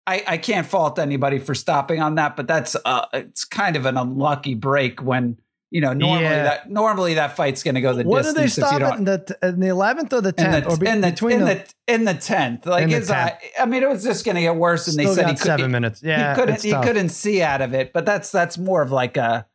I, 0.07 0.25
I 0.26 0.37
can't 0.37 0.66
fault 0.66 0.99
anybody 0.99 1.38
for 1.38 1.54
stopping 1.54 2.02
on 2.02 2.16
that, 2.16 2.37
but 2.37 2.49
that's 2.49 2.76
uh, 2.85 3.07
it's 3.12 3.45
kind 3.45 3.76
of 3.76 3.87
an 3.87 3.97
unlucky 3.97 4.54
break 4.54 5.00
when 5.00 5.38
you 5.71 5.81
know 5.81 5.93
normally 5.93 6.25
Yeah. 6.25 6.43
that 6.45 6.71
normally 6.71 7.15
that 7.15 7.37
fight's 7.37 7.62
going 7.62 7.77
to 7.77 7.81
go 7.81 7.93
the 7.95 8.05
When 8.05 8.23
they 8.23 8.33
distance. 8.45 8.59
if 8.59 8.73
you 8.73 8.79
stop 8.79 8.95
it? 8.95 8.99
In 8.99 9.05
the 9.05 9.39
in 9.43 9.61
the 9.61 9.69
eleventh 9.69 10.12
or 10.12 10.21
the 10.21 10.33
tenth, 10.33 10.67
or 10.67 10.77
be- 10.77 10.87
in 10.89 11.00
the 11.00 11.11
between 11.11 11.41
in 11.41 11.45
the, 11.45 11.65
in 11.87 12.05
the 12.05 12.15
tenth, 12.15 12.67
like 12.67 12.85
In 12.85 12.91
the. 12.91 13.37
I 13.61 13.67
mean, 13.67 13.83
it 13.83 13.89
was 13.89 14.03
just 14.03 14.25
going 14.25 14.35
to 14.37 14.41
get 14.43 14.57
worse, 14.57 14.89
and 14.89 14.99
they 14.99 15.07
said 15.07 15.27
he 15.27 15.33
could, 15.35 15.39
seven 15.43 15.67
he- 15.67 15.73
minutes. 15.73 16.03
Yeah, 16.03 16.35
he 16.35 16.41
couldn't 16.41 16.62
he 16.62 16.71
tough. 16.73 16.85
couldn't 16.85 17.09
see 17.11 17.41
out 17.43 17.61
of 17.62 17.73
it. 17.75 17.93
But 17.93 18.05
that's 18.07 18.31
that's 18.33 18.59
more 18.59 18.83
of 18.83 18.91
like 18.93 19.17
a 19.17 19.47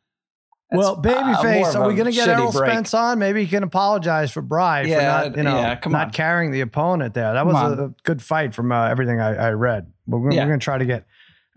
Well, 0.72 0.96
uh, 0.96 1.02
babyface, 1.02 1.74
of 1.74 1.82
are 1.82 1.88
we 1.88 1.94
going 1.94 2.10
to 2.10 2.16
get 2.16 2.28
Errol 2.28 2.50
break. 2.50 2.70
Spence 2.70 2.92
on? 2.94 3.18
Maybe 3.18 3.42
he 3.44 3.48
can 3.48 3.62
apologize 3.62 4.32
for 4.32 4.40
Bry 4.42 4.82
Yeah, 4.82 4.96
for 5.22 5.28
not, 5.28 5.36
you 5.36 5.42
know, 5.44 5.56
yeah, 5.58 5.78
not 5.86 6.06
on. 6.06 6.10
carrying 6.12 6.50
the 6.50 6.62
opponent 6.62 7.14
there. 7.14 7.34
That 7.34 7.46
was 7.46 7.54
a, 7.78 7.84
a 7.84 7.94
good 8.04 8.20
fight 8.22 8.54
from 8.54 8.72
uh, 8.72 8.88
everything 8.88 9.20
I, 9.20 9.48
I 9.48 9.50
read. 9.50 9.92
But 10.08 10.18
we're, 10.18 10.30
we're 10.30 10.46
going 10.46 10.58
to 10.58 10.64
try 10.64 10.78
to 10.78 10.84
get 10.86 11.06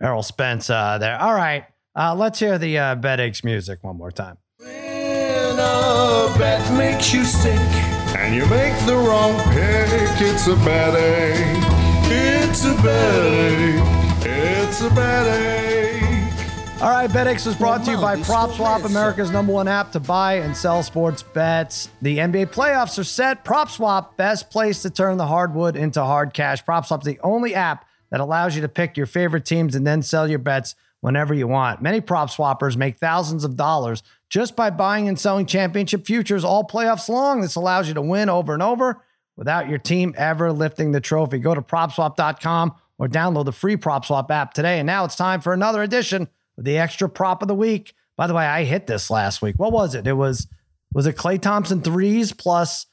Errol 0.02 0.22
Spence 0.22 0.70
uh, 0.70 0.98
there. 1.00 1.20
All 1.20 1.34
right, 1.34 1.66
uh, 1.96 2.14
let's 2.14 2.38
hear 2.40 2.58
the 2.60 2.78
uh, 2.78 2.96
Bed 2.96 3.20
Aches 3.20 3.44
music 3.44 3.80
one 3.84 3.98
more 3.98 4.12
time. 4.12 4.38
When 5.60 5.68
a 5.68 6.38
bet 6.38 6.74
makes 6.78 7.14
you 7.14 7.26
sick 7.26 7.60
and 8.18 8.34
you 8.34 8.46
make 8.46 8.74
the 8.86 8.96
wrong 8.96 9.38
pick, 9.52 10.22
it's 10.22 10.48
a 10.48 10.56
bad 10.56 10.96
ache. 10.96 12.10
It's 12.10 12.64
a 12.64 12.74
bad 12.76 13.26
ache. 13.26 14.26
It's 14.26 14.80
a 14.80 14.90
bad 14.92 15.28
ache. 15.28 16.82
All 16.82 16.90
right, 16.90 17.12
Bed 17.12 17.28
Aches 17.28 17.46
is 17.46 17.56
brought 17.56 17.84
to 17.84 17.92
you 17.92 17.98
by 17.98 18.16
Well, 18.16 18.24
PropSwap, 18.24 18.86
America's 18.86 19.32
number 19.32 19.52
one 19.52 19.68
app 19.68 19.92
to 19.92 20.00
buy 20.00 20.36
and 20.36 20.56
sell 20.56 20.82
sports 20.82 21.24
bets. 21.24 21.90
The 22.02 22.20
NBA 22.20 22.54
playoffs 22.54 22.98
are 22.98 23.04
set. 23.04 23.44
PropSwap, 23.44 24.16
best 24.16 24.50
place 24.50 24.82
to 24.84 24.90
turn 24.90 25.18
the 25.18 25.28
hardwood 25.28 25.76
into 25.76 26.02
hard 26.02 26.34
cash. 26.34 26.64
PropSwap's 26.64 27.06
the 27.06 27.20
only 27.22 27.54
app 27.54 27.86
that 28.12 28.22
allows 28.22 28.56
you 28.56 28.62
to 28.62 28.70
pick 28.70 28.96
your 28.96 29.08
favorite 29.08 29.44
teams 29.44 29.76
and 29.76 29.86
then 29.86 30.04
sell 30.04 30.26
your 30.30 30.40
bets 30.40 30.76
whenever 31.02 31.34
you 31.34 31.48
want. 31.48 31.82
Many 31.82 32.02
prop 32.02 32.30
swappers 32.30 32.76
make 32.76 32.98
thousands 32.98 33.44
of 33.44 33.56
dollars 33.56 34.04
just 34.30 34.56
by 34.56 34.70
buying 34.70 35.08
and 35.08 35.20
selling 35.20 35.46
championship 35.46 36.06
futures 36.06 36.44
all 36.44 36.64
playoffs 36.64 37.10
long. 37.10 37.42
This 37.42 37.56
allows 37.56 37.88
you 37.88 37.94
to 37.96 38.02
win 38.02 38.30
over 38.30 38.54
and 38.54 38.62
over 38.64 39.04
without 39.36 39.70
your 39.70 39.80
team 39.80 40.14
ever 40.18 40.52
lifting 40.52 40.92
the 40.92 41.02
trophy. 41.02 41.40
Go 41.40 41.56
to 41.56 41.62
propswap.com 41.62 42.76
or 42.98 43.08
download 43.08 43.46
the 43.46 43.52
free 43.52 43.78
PropSwap 43.78 44.30
app 44.30 44.54
today. 44.54 44.80
And 44.80 44.86
now 44.86 45.06
it's 45.06 45.16
time 45.16 45.42
for 45.42 45.54
another 45.54 45.82
edition 45.82 46.28
of 46.58 46.66
the 46.66 46.78
extra 46.78 47.10
prop 47.10 47.42
of 47.42 47.48
the 47.48 47.56
week. 47.56 47.94
By 48.18 48.28
the 48.28 48.34
way, 48.34 48.46
I 48.46 48.66
hit 48.66 48.86
this 48.86 49.10
last 49.10 49.42
week. 49.42 49.56
What 49.58 49.72
was 49.72 49.96
it? 49.96 50.06
It 50.06 50.14
was 50.14 50.48
was 50.94 51.06
it 51.06 51.16
Klay 51.16 51.40
Thompson 51.40 51.82
threes 51.82 52.34
plus 52.34 52.88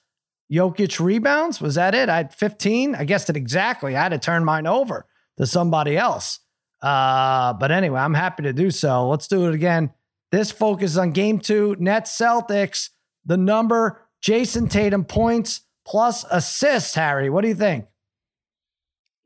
Jokic 0.52 1.00
rebounds? 1.00 1.60
Was 1.60 1.74
that 1.74 1.94
it? 1.94 2.08
I 2.08 2.18
had 2.18 2.34
15. 2.34 2.94
I 2.94 3.04
guessed 3.04 3.28
it 3.30 3.36
exactly. 3.36 3.96
I 3.96 4.02
had 4.02 4.10
to 4.10 4.18
turn 4.18 4.44
mine 4.44 4.66
over 4.66 5.06
to 5.38 5.46
somebody 5.46 5.96
else. 5.96 6.40
Uh, 6.82 7.52
but 7.54 7.70
anyway, 7.70 8.00
I'm 8.00 8.14
happy 8.14 8.42
to 8.44 8.52
do 8.52 8.70
so. 8.70 9.08
Let's 9.08 9.28
do 9.28 9.48
it 9.48 9.54
again. 9.54 9.90
This 10.32 10.50
focuses 10.50 10.98
on 10.98 11.12
game 11.12 11.38
two, 11.38 11.76
Nets 11.78 12.16
Celtics, 12.16 12.90
the 13.24 13.36
number, 13.36 14.02
Jayson 14.22 14.68
Tatum 14.68 15.04
points 15.04 15.62
plus 15.86 16.24
assists. 16.30 16.94
Harry, 16.94 17.30
what 17.30 17.42
do 17.42 17.48
you 17.48 17.54
think? 17.54 17.86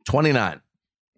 29. 0.06 0.60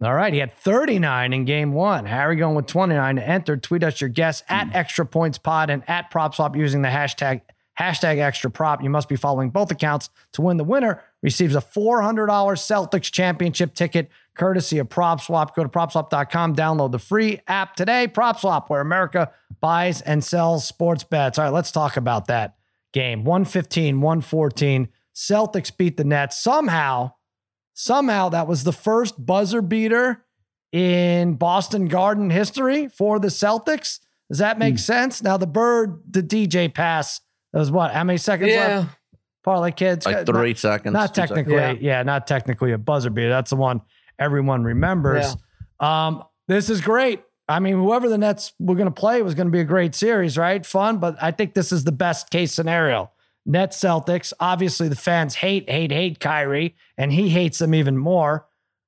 All 0.02 0.14
right, 0.14 0.32
he 0.32 0.40
had 0.40 0.52
39 0.56 1.32
in 1.32 1.44
game 1.44 1.72
one. 1.72 2.06
Harry 2.06 2.34
going 2.34 2.56
with 2.56 2.66
29 2.66 3.16
to 3.16 3.28
enter. 3.28 3.56
Tweet 3.56 3.84
us 3.84 4.00
your 4.00 4.10
guess 4.10 4.42
at 4.48 4.74
extra 4.74 5.06
points 5.06 5.38
pod 5.38 5.70
and 5.70 5.88
at 5.88 6.10
prop 6.10 6.34
swap 6.34 6.56
using 6.56 6.82
the 6.82 6.88
hashtag 6.88 7.42
hashtag 7.78 8.18
extra 8.18 8.50
prop. 8.50 8.82
You 8.82 8.90
must 8.90 9.08
be 9.08 9.16
following 9.16 9.50
both 9.50 9.70
accounts 9.70 10.10
to 10.32 10.42
win. 10.42 10.56
The 10.56 10.64
winner 10.64 11.02
receives 11.22 11.54
a 11.54 11.60
$400 11.60 12.26
Celtics 12.26 13.12
championship 13.12 13.74
ticket 13.74 14.10
courtesy 14.36 14.78
of 14.78 14.88
PropSwap. 14.88 15.54
Go 15.54 15.62
to 15.62 15.68
PropSwap.com, 15.68 16.56
download 16.56 16.92
the 16.92 16.98
free 16.98 17.40
app 17.46 17.76
today. 17.76 18.08
PropSwap, 18.08 18.68
where 18.68 18.80
America 18.80 19.30
buys 19.60 20.00
and 20.00 20.22
sells 20.22 20.66
sports 20.66 21.04
bets. 21.04 21.38
All 21.38 21.44
right, 21.44 21.52
let's 21.52 21.70
talk 21.70 21.96
about 21.96 22.26
that 22.26 22.56
game. 22.92 23.24
115, 23.24 24.00
114. 24.00 24.88
Celtics 25.14 25.76
beat 25.76 25.96
the 25.96 26.04
Nets. 26.04 26.38
Somehow, 26.38 27.12
somehow 27.74 28.28
that 28.30 28.46
was 28.46 28.64
the 28.64 28.72
first 28.72 29.24
buzzer 29.24 29.62
beater 29.62 30.24
in 30.72 31.34
Boston 31.34 31.86
Garden 31.86 32.30
history 32.30 32.88
for 32.88 33.18
the 33.18 33.28
Celtics. 33.28 34.00
Does 34.30 34.38
that 34.38 34.58
make 34.58 34.74
hmm. 34.74 34.78
sense? 34.78 35.22
Now 35.22 35.36
the 35.36 35.46
bird, 35.46 36.02
the 36.10 36.22
DJ 36.22 36.72
pass, 36.72 37.20
that 37.52 37.58
was 37.58 37.70
what? 37.70 37.92
How 37.92 38.04
many 38.04 38.16
seconds 38.16 38.50
Yeah. 38.52 38.78
left? 38.78 38.96
Parlay 39.44 39.72
kids. 39.72 40.06
Like 40.06 40.14
uh, 40.14 40.18
Not- 40.20 40.26
three 40.26 40.54
seconds. 40.54 40.92
Not 40.92 41.14
two 41.14 41.20
seconds. 41.20 41.38
technically, 41.38 41.56
yeah. 41.56 41.96
Yeah. 41.98 42.02
not 42.04 42.26
technically 42.26 42.72
a 42.72 42.78
buzzer 42.78 43.10
beater. 43.10 43.28
That's 43.28 43.50
the 43.50 43.56
one 43.56 43.82
everyone 44.22 44.64
remembers. 44.64 45.37
Um, 45.80 46.24
this 46.48 46.70
is 46.70 46.80
great. 46.80 47.22
I 47.48 47.58
mean, 47.58 47.74
whoever 47.74 48.08
the 48.08 48.18
Nets 48.18 48.52
were 48.58 48.76
going 48.76 48.87
to 48.87 48.94
play 48.94 49.20
was 49.22 49.35
going 49.35 49.48
to 49.48 49.52
be 49.52 49.61
a 49.61 49.64
great 49.64 49.94
series, 49.94 50.38
right? 50.38 50.64
Fun, 50.64 50.98
but 50.98 51.16
I 51.20 51.32
think 51.32 51.54
this 51.54 51.72
is 51.72 51.85
the 51.85 51.92
best 51.92 52.30
case 52.30 52.52
scenario. 52.52 53.11
Nets 53.44 53.78
Celtics. 53.78 54.32
Obviously, 54.38 54.88
the 54.88 54.96
fans 54.96 55.35
hate, 55.35 55.68
hate, 55.68 55.90
hate 55.90 56.20
Kyrie, 56.20 56.76
and 56.96 57.12
he 57.12 57.28
hates 57.28 57.58
them 57.58 57.74
even 57.74 57.98
more. 57.98 58.46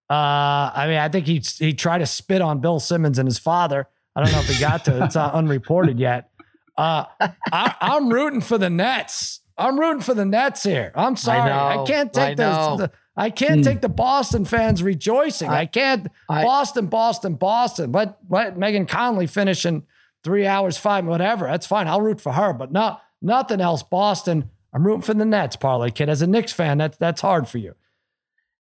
Uh, 0.09 0.70
I 0.75 0.87
mean, 0.87 0.99
I 0.99 1.09
think 1.09 1.27
he 1.27 1.42
he 1.59 1.73
tried 1.73 1.99
to 1.99 2.07
spit 2.07 2.40
on 2.40 2.61
Bill 2.61 2.79
Simmons 2.79 3.18
and 3.18 3.27
his 3.27 3.38
father. 3.38 3.88
I 4.14 4.23
don't 4.23 4.33
know 4.33 4.40
if 4.40 4.49
he 4.49 4.61
got 4.61 4.85
to. 4.85 5.05
It's 5.05 5.16
uh, 5.16 5.31
unreported 5.35 5.99
yet. 5.99 6.31
Uh, 6.77 7.05
I, 7.53 7.75
I'm 7.81 8.09
rooting 8.09 8.40
for 8.40 8.59
the 8.59 8.70
Nets. 8.70 9.40
I'm 9.57 9.79
rooting 9.79 10.03
for 10.03 10.14
the 10.14 10.25
Nets 10.25 10.62
here. 10.62 10.92
I'm 10.94 11.16
sorry. 11.16 11.51
I, 11.51 11.77
know. 11.77 11.85
can't 11.85 12.12
take 12.12 12.37
the, 12.37 12.42
know. 12.42 12.77
the 12.77 12.90
I 13.16 13.31
can't 13.31 13.62
take 13.62 13.81
the 13.81 13.88
Boston 13.88 14.44
fans 14.44 14.83
rejoicing. 14.83 15.48
I, 15.48 15.61
I- 15.61 15.66
can't 15.66 16.09
I- 16.29 16.42
Boston, 16.42 16.87
Boston, 16.87 17.35
Boston. 17.35 17.92
Let 17.92 18.18
let 18.29 18.59
Megan 18.59 18.87
Conley 18.87 19.27
finish 19.27 19.64
in 19.64 19.85
three 20.24 20.46
hours, 20.46 20.77
five, 20.77 21.07
whatever. 21.07 21.46
That's 21.46 21.66
fine. 21.66 21.87
I'll 21.87 22.00
root 22.00 22.20
for 22.20 22.33
her, 22.33 22.53
but 22.53 22.72
not 22.72 23.03
nothing 23.22 23.61
else. 23.61 23.83
Boston. 23.83 24.50
I'm 24.72 24.85
rooting 24.85 25.03
for 25.03 25.14
the 25.14 25.24
Nets, 25.24 25.55
parlay 25.55 25.90
kid. 25.92 26.09
As 26.09 26.20
a 26.22 26.27
Knicks 26.27 26.53
fan, 26.53 26.79
that's 26.79 26.96
that's 26.96 27.20
hard 27.20 27.46
for 27.46 27.59
you. 27.59 27.74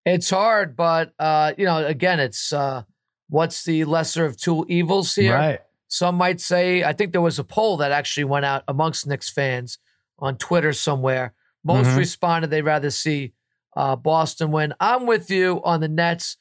It's 0.04 0.28
hard, 0.30 0.76
but 0.76 1.12
uh, 1.18 1.52
you 1.56 1.64
know, 1.64 1.86
again, 1.86 2.20
it's 2.20 2.52
uh, 2.52 2.82
what's 3.30 3.64
the 3.64 3.84
lesser 3.84 4.26
of 4.26 4.36
two 4.36 4.66
evils 4.68 5.14
here? 5.14 5.32
Right. 5.34 5.60
Some 5.88 6.16
might 6.16 6.40
say, 6.40 6.82
I 6.84 6.92
think 6.92 7.12
there 7.12 7.20
was 7.20 7.38
a 7.38 7.44
poll 7.44 7.76
that 7.78 7.92
actually 7.92 8.24
went 8.24 8.44
out 8.44 8.64
amongst 8.66 9.06
Knicks 9.06 9.30
fans 9.30 9.78
on 10.18 10.36
Twitter 10.38 10.72
somewhere. 10.72 11.34
Most 11.64 11.88
Mhm. 11.88 11.98
responded 11.98 12.48
they'd 12.50 12.62
rather 12.62 12.90
see 12.90 13.32
uh, 13.76 13.96
Boston 13.96 14.50
win. 14.52 14.74
I'm 14.80 15.06
with 15.06 15.30
you 15.30 15.60
on 15.64 15.80
the 15.80 15.88
Nets, 15.88 16.36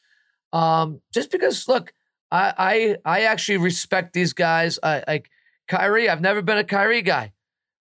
um, 0.53 1.01
just 1.13 1.31
because. 1.31 1.67
Look, 1.67 1.93
I 2.31 2.97
I, 3.05 3.19
I 3.19 3.21
actually 3.23 3.57
respect 3.57 4.13
these 4.13 4.33
guys. 4.33 4.79
I, 4.83 5.03
like 5.07 5.29
Kyrie, 5.67 6.09
I've 6.09 6.21
never 6.21 6.41
been 6.41 6.57
a 6.57 6.63
Kyrie 6.63 7.01
guy. 7.01 7.33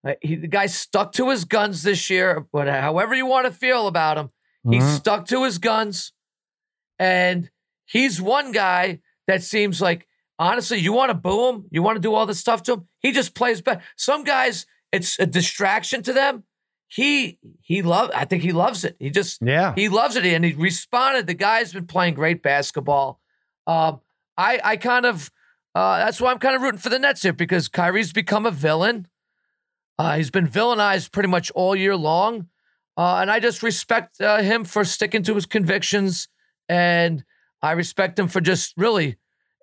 Uh, 0.07 0.14
He, 0.22 0.37
the 0.37 0.48
guy 0.48 0.66
stuck 0.66 1.12
to 1.12 1.30
his 1.30 1.44
guns 1.44 1.83
this 1.83 2.09
year. 2.11 2.46
But 2.52 2.68
however 2.68 3.14
you 3.14 3.26
want 3.26 3.46
to 3.46 3.52
feel 3.52 3.87
about 3.87 4.18
him, 4.18 4.30
he 4.70 4.78
Mhm. 4.78 4.96
stuck 4.96 5.26
to 5.28 5.44
his 5.44 5.59
guns, 5.59 6.12
and 6.98 7.50
he's 7.87 8.20
one 8.20 8.52
guy 8.52 9.00
that 9.26 9.42
seems 9.42 9.80
like 9.80 10.07
honestly, 10.38 10.78
you 10.78 10.92
want 10.92 11.11
to 11.11 11.14
boo 11.14 11.48
him, 11.48 11.64
you 11.70 11.83
want 11.83 11.96
to 11.96 12.00
do 12.00 12.12
all 12.12 12.26
this 12.26 12.40
stuff 12.40 12.62
to 12.64 12.72
him. 12.74 12.88
He 13.00 13.12
just 13.12 13.35
plays 13.35 13.61
better. 13.62 13.83
Some 13.96 14.24
guys, 14.24 14.66
it's 14.90 15.18
a 15.18 15.26
distraction 15.26 16.02
to 16.02 16.12
them. 16.12 16.42
He 16.94 17.38
he 17.61 17.83
love. 17.83 18.12
I 18.14 18.24
think 18.24 18.44
he 18.44 18.52
loves 18.52 18.85
it. 18.85 18.94
He 19.00 19.11
just 19.11 19.42
Yeah. 19.42 19.72
he 19.74 19.88
loves 19.88 20.14
it, 20.14 20.24
and 20.24 20.44
he 20.44 20.52
responded. 20.52 21.26
The 21.26 21.35
guy's 21.35 21.72
been 21.72 21.88
playing 21.88 22.14
great 22.14 22.40
basketball. 22.40 23.20
Um, 23.66 24.00
I 24.38 24.61
I 24.62 24.76
kind 24.76 25.04
of 25.04 25.33
uh, 25.74 25.98
that's 25.98 26.20
why 26.20 26.30
I'm 26.30 26.38
kind 26.38 26.54
of 26.54 26.62
rooting 26.62 26.78
for 26.78 26.90
the 26.90 27.00
Nets 27.00 27.22
here 27.22 27.33
because 27.33 27.66
Kyrie's 27.68 28.12
become 28.12 28.46
a 28.46 28.52
villain. 28.52 29.09
Uh, 29.98 30.16
he's 30.16 30.30
been 30.30 30.46
villainized 30.46 31.11
pretty 31.11 31.28
much 31.28 31.50
all 31.57 31.74
year 31.74 31.96
long, 31.96 32.46
uh, 32.96 33.16
and 33.16 33.28
I 33.28 33.40
just 33.40 33.64
respect 33.64 34.20
uh, 34.20 34.40
him 34.40 34.64
for 34.64 34.85
sticking 34.85 35.24
to 35.24 35.35
his 35.35 35.46
convictions, 35.46 36.28
and 36.68 37.24
I 37.61 37.72
respect 37.72 38.20
him 38.20 38.28
for 38.28 38.40
just 38.40 38.72
really 38.76 39.16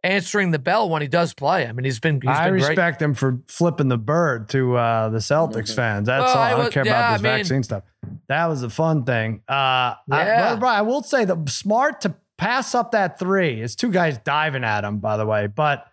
answering 0.03 0.51
the 0.51 0.59
bell 0.59 0.89
when 0.89 1.01
he 1.01 1.07
does 1.07 1.33
play. 1.33 1.67
I 1.67 1.71
mean, 1.73 1.83
he's 1.83 1.99
been 1.99 2.19
he's 2.21 2.29
I 2.29 2.45
been 2.49 2.59
great. 2.59 2.69
respect 2.69 3.01
him 3.01 3.13
for 3.13 3.39
flipping 3.47 3.87
the 3.87 3.97
bird 3.97 4.49
to 4.49 4.75
uh, 4.77 5.09
the 5.09 5.19
Celtics 5.19 5.75
fans. 5.75 6.07
That's 6.07 6.25
Well, 6.25 6.37
all. 6.37 6.41
I 6.43 6.47
I 6.47 6.49
don't 6.51 6.59
was- 6.65 6.69
care 6.73 6.85
yeah, 6.85 6.91
about 6.91 7.21
this 7.21 7.25
I 7.29 7.33
mean- 7.35 7.37
vaccine 7.43 7.63
stuff. 7.63 7.83
That 8.27 8.47
was 8.47 8.63
a 8.63 8.69
fun 8.69 9.03
thing. 9.03 9.41
Uh, 9.47 9.53
I, 9.53 9.95
Yeah. 10.09 10.49
but, 10.53 10.59
Brian, 10.59 10.79
I 10.79 10.81
will 10.81 11.03
say 11.03 11.25
the 11.25 11.37
smart 11.47 12.01
to 12.01 12.15
pass 12.37 12.73
up 12.73 12.91
that 12.93 13.19
three. 13.19 13.61
It's 13.61 13.75
two 13.75 13.91
guys 13.91 14.17
diving 14.19 14.63
at 14.63 14.83
him, 14.83 14.97
by 14.97 15.17
the 15.17 15.25
way, 15.25 15.45
but 15.47 15.85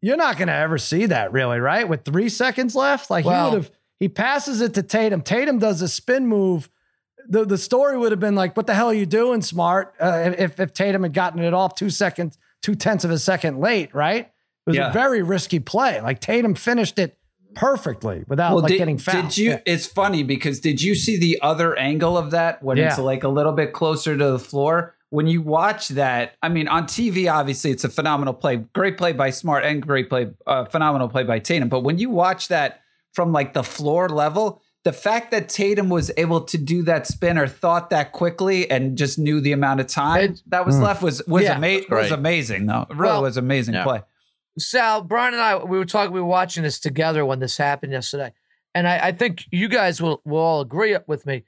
you're 0.00 0.16
not 0.16 0.36
going 0.36 0.46
to 0.46 0.54
ever 0.54 0.78
see 0.78 1.06
that 1.06 1.32
really, 1.32 1.58
right? 1.58 1.88
With 1.88 2.04
three 2.04 2.28
seconds 2.28 2.76
left, 2.76 3.10
like 3.10 3.24
Well- 3.24 3.50
he 3.50 3.56
would 3.56 3.64
have. 3.64 3.72
He 3.98 4.08
passes 4.08 4.60
it 4.60 4.74
to 4.74 4.82
Tatum. 4.82 5.22
Tatum 5.22 5.58
does 5.60 5.80
a 5.82 5.86
spin 5.88 6.26
move. 6.26 6.68
The, 7.28 7.44
the 7.44 7.58
story 7.58 7.96
would 7.96 8.10
have 8.10 8.18
been 8.18 8.34
like, 8.34 8.56
"What 8.56 8.66
the 8.66 8.74
hell 8.74 8.88
are 8.90 8.94
you 8.94 9.06
doing, 9.06 9.42
smart?" 9.42 9.94
Uh, 10.00 10.32
if 10.36 10.58
if 10.58 10.72
Tatum 10.72 11.04
had 11.04 11.12
gotten 11.12 11.40
it 11.40 11.54
off 11.54 11.76
two 11.76 11.88
seconds, 11.88 12.36
two 12.62 12.74
tenths 12.74 13.04
of 13.04 13.10
a 13.10 13.18
second 13.18 13.58
late, 13.58 13.94
right? 13.94 14.26
It 14.26 14.30
was 14.70 14.76
Yeah. 14.76 14.90
a 14.90 14.92
very 14.92 15.22
risky 15.22 15.58
play. 15.58 16.00
Like 16.00 16.20
Tatum 16.20 16.54
finished 16.54 16.98
it 16.98 17.18
perfectly 17.54 18.24
without 18.28 18.56
like 18.56 18.68
did, 18.68 18.78
getting 18.78 18.98
fouled. 18.98 19.24
Did 19.28 19.36
you? 19.38 19.50
Yeah. 19.50 19.60
It's 19.66 19.86
funny 19.86 20.22
because 20.22 20.60
did 20.60 20.80
you 20.80 20.94
see 20.94 21.18
the 21.18 21.38
other 21.42 21.78
angle 21.78 22.16
of 22.16 22.30
that 22.30 22.62
when 22.62 22.78
it's 22.78 22.98
like 22.98 23.24
a 23.24 23.28
little 23.28 23.52
bit 23.52 23.72
closer 23.72 24.16
to 24.16 24.30
the 24.30 24.38
floor? 24.38 24.94
When 25.10 25.26
you 25.26 25.42
watch 25.42 25.88
that, 25.88 26.36
I 26.42 26.48
mean, 26.48 26.68
on 26.68 26.86
TV, 26.86 27.30
obviously 27.30 27.70
it's 27.70 27.84
a 27.84 27.90
phenomenal 27.90 28.32
play, 28.32 28.56
great 28.72 28.96
play 28.96 29.12
by 29.12 29.28
Smart, 29.28 29.62
and 29.62 29.82
great 29.86 30.08
play, 30.08 30.30
uh, 30.46 30.64
phenomenal 30.64 31.08
play 31.08 31.22
by 31.24 31.38
Tatum. 31.38 31.68
But 31.68 31.80
when 31.80 31.98
you 31.98 32.08
watch 32.08 32.48
that 32.48 32.80
from 33.12 33.30
like 33.30 33.52
the 33.52 33.62
floor 33.62 34.08
level, 34.08 34.61
the 34.84 34.92
fact 34.92 35.30
that 35.30 35.48
Tatum 35.48 35.88
was 35.88 36.10
able 36.16 36.40
to 36.42 36.58
do 36.58 36.82
that 36.82 37.06
spin 37.06 37.38
or 37.38 37.46
thought 37.46 37.90
that 37.90 38.12
quickly 38.12 38.68
and 38.70 38.98
just 38.98 39.18
knew 39.18 39.40
the 39.40 39.52
amount 39.52 39.80
of 39.80 39.86
time 39.86 40.32
It- 40.32 40.42
that 40.48 40.66
was 40.66 40.76
Mm. 40.76 40.82
left 40.82 41.02
was 41.02 41.22
was, 41.28 41.44
Yeah. 41.44 41.54
ama- 41.54 41.82
was 41.88 42.10
amazing. 42.10 42.66
though. 42.66 42.86
it 42.90 42.96
really 42.96 43.12
Well- 43.12 43.22
was 43.22 43.36
amazing 43.36 43.74
Yeah. 43.74 43.84
play. 43.84 44.02
Sal, 44.58 45.02
Brian 45.02 45.32
and 45.34 45.42
I, 45.42 45.56
we 45.56 45.78
were 45.78 45.84
talking, 45.86 46.12
we 46.12 46.20
were 46.20 46.26
watching 46.26 46.62
this 46.62 46.78
together 46.80 47.24
when 47.24 47.38
this 47.38 47.56
happened 47.56 47.92
yesterday. 47.92 48.32
And 48.74 48.86
I, 48.88 48.98
I 49.08 49.12
think 49.12 49.44
you 49.50 49.68
guys 49.68 50.02
will, 50.02 50.20
will 50.24 50.38
all 50.40 50.60
agree 50.60 50.96
with 51.06 51.24
me. 51.26 51.44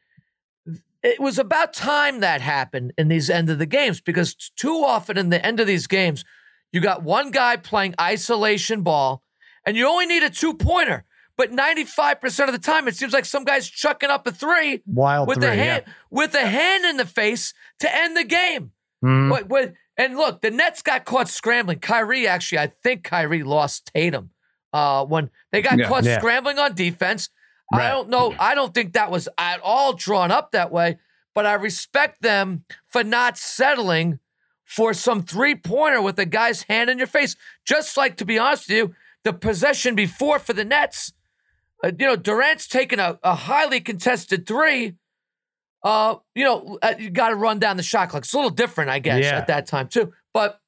It 1.03 1.21
was 1.21 1.39
about 1.39 1.75
time 1.75 2.21
that 2.21 2.41
happened 2.41 2.93
in 2.97 3.09
these 3.09 3.29
end 3.29 3.51
of 3.51 3.59
the 3.59 3.67
games 3.67 4.01
because 4.01 4.35
too 4.35 4.77
often 4.85 5.19
in 5.19 5.29
the 5.29 5.45
end 5.45 5.61
of 5.61 5.67
these 5.67 5.87
games, 5.87 6.25
you 6.73 6.81
got 6.81 7.03
one 7.03 7.31
guy 7.31 7.57
playing 7.57 7.95
isolation 8.01 8.81
ball 8.83 9.23
and 9.67 9.77
you 9.77 9.87
only 9.87 10.07
need 10.07 10.23
a 10.23 10.31
two 10.31 10.55
pointer. 10.55 11.05
But 11.37 11.51
95% 11.51 12.47
of 12.47 12.53
the 12.53 12.59
time, 12.59 12.87
it 12.87 12.95
seems 12.97 13.13
like 13.13 13.25
some 13.25 13.45
guy's 13.45 13.69
chucking 13.69 14.09
up 14.11 14.27
a 14.27 14.31
three 14.33 14.83
Wild 14.87 15.27
with 15.29 15.39
three, 15.39 15.49
a 15.49 15.55
yeah. 15.55 15.63
hand 15.65 15.85
with 16.11 16.35
a 16.35 16.47
hand 16.47 16.85
in 16.85 16.97
the 16.97 17.05
face 17.07 17.53
to 17.81 17.93
end 17.95 18.17
the 18.17 18.25
game. 18.25 18.71
Mhm. 19.05 19.31
But, 19.31 19.49
but 19.49 19.73
and 19.97 20.17
look, 20.17 20.43
the 20.43 20.51
Nets 20.51 20.83
got 20.83 21.05
caught 21.05 21.29
scrambling. 21.29 21.81
Kyrie 21.81 22.27
actually, 22.29 22.59
I 22.59 22.73
think 22.83 23.03
Kyrie 23.05 23.43
lost 23.43 23.91
Tatum 23.95 24.31
uh, 24.73 25.05
when 25.05 25.31
they 25.53 25.61
got 25.63 25.79
Yeah. 25.79 25.89
caught 25.89 26.05
Yeah. 26.05 26.19
scrambling 26.19 26.59
on 26.59 26.75
defense. 26.75 27.29
Right. 27.73 27.87
I 27.87 27.91
don't 27.91 28.11
know. 28.11 28.35
I 28.39 28.55
don't 28.55 28.73
think 28.75 28.93
that 28.93 29.11
was 29.11 29.29
at 29.39 29.61
all 29.61 29.93
drawn 29.95 30.31
up 30.31 30.53
that 30.53 30.71
way. 30.71 30.99
But 31.35 31.47
I 31.47 31.55
respect 31.55 32.23
them 32.23 32.65
for 32.87 33.03
not 33.03 33.37
settling 33.39 34.21
for 34.65 34.95
some 34.95 35.23
three 35.23 35.57
pointer 35.57 36.01
with 36.01 36.17
a 36.19 36.27
guy's 36.27 36.63
hand 36.65 36.91
in 36.91 36.99
your 36.99 37.07
face. 37.09 37.35
Just 37.65 37.97
like 37.97 38.17
to 38.19 38.25
be 38.25 38.39
honest 38.39 38.69
with 38.69 38.77
you, 38.77 38.95
the 39.25 39.33
possession 39.33 39.95
before 39.97 40.39
for 40.39 40.53
the 40.53 40.65
Nets, 40.65 41.13
uh, 41.85 41.93
you 41.99 42.07
know, 42.07 42.17
Durant's 42.17 42.67
taking 42.67 42.99
a, 42.99 43.19
a 43.23 43.35
highly 43.35 43.81
contested 43.81 44.47
three 44.47 44.95
uh, 45.83 46.17
you 46.35 46.45
know, 46.45 46.79
uh, 46.81 46.95
you 46.99 47.11
got 47.11 47.29
to 47.29 47.35
run 47.37 47.59
down 47.59 47.77
the 47.77 47.83
shot 47.83 48.09
clock. 48.09 48.23
It's 48.25 48.33
a 48.33 48.37
little 48.37 48.49
different, 48.51 48.89
I 48.89 49.01
guess, 49.01 49.23
Yeah. 49.23 49.37
at 49.37 49.49
that 49.49 49.67
time 49.67 49.89
too. 49.89 50.15
But 50.33 50.59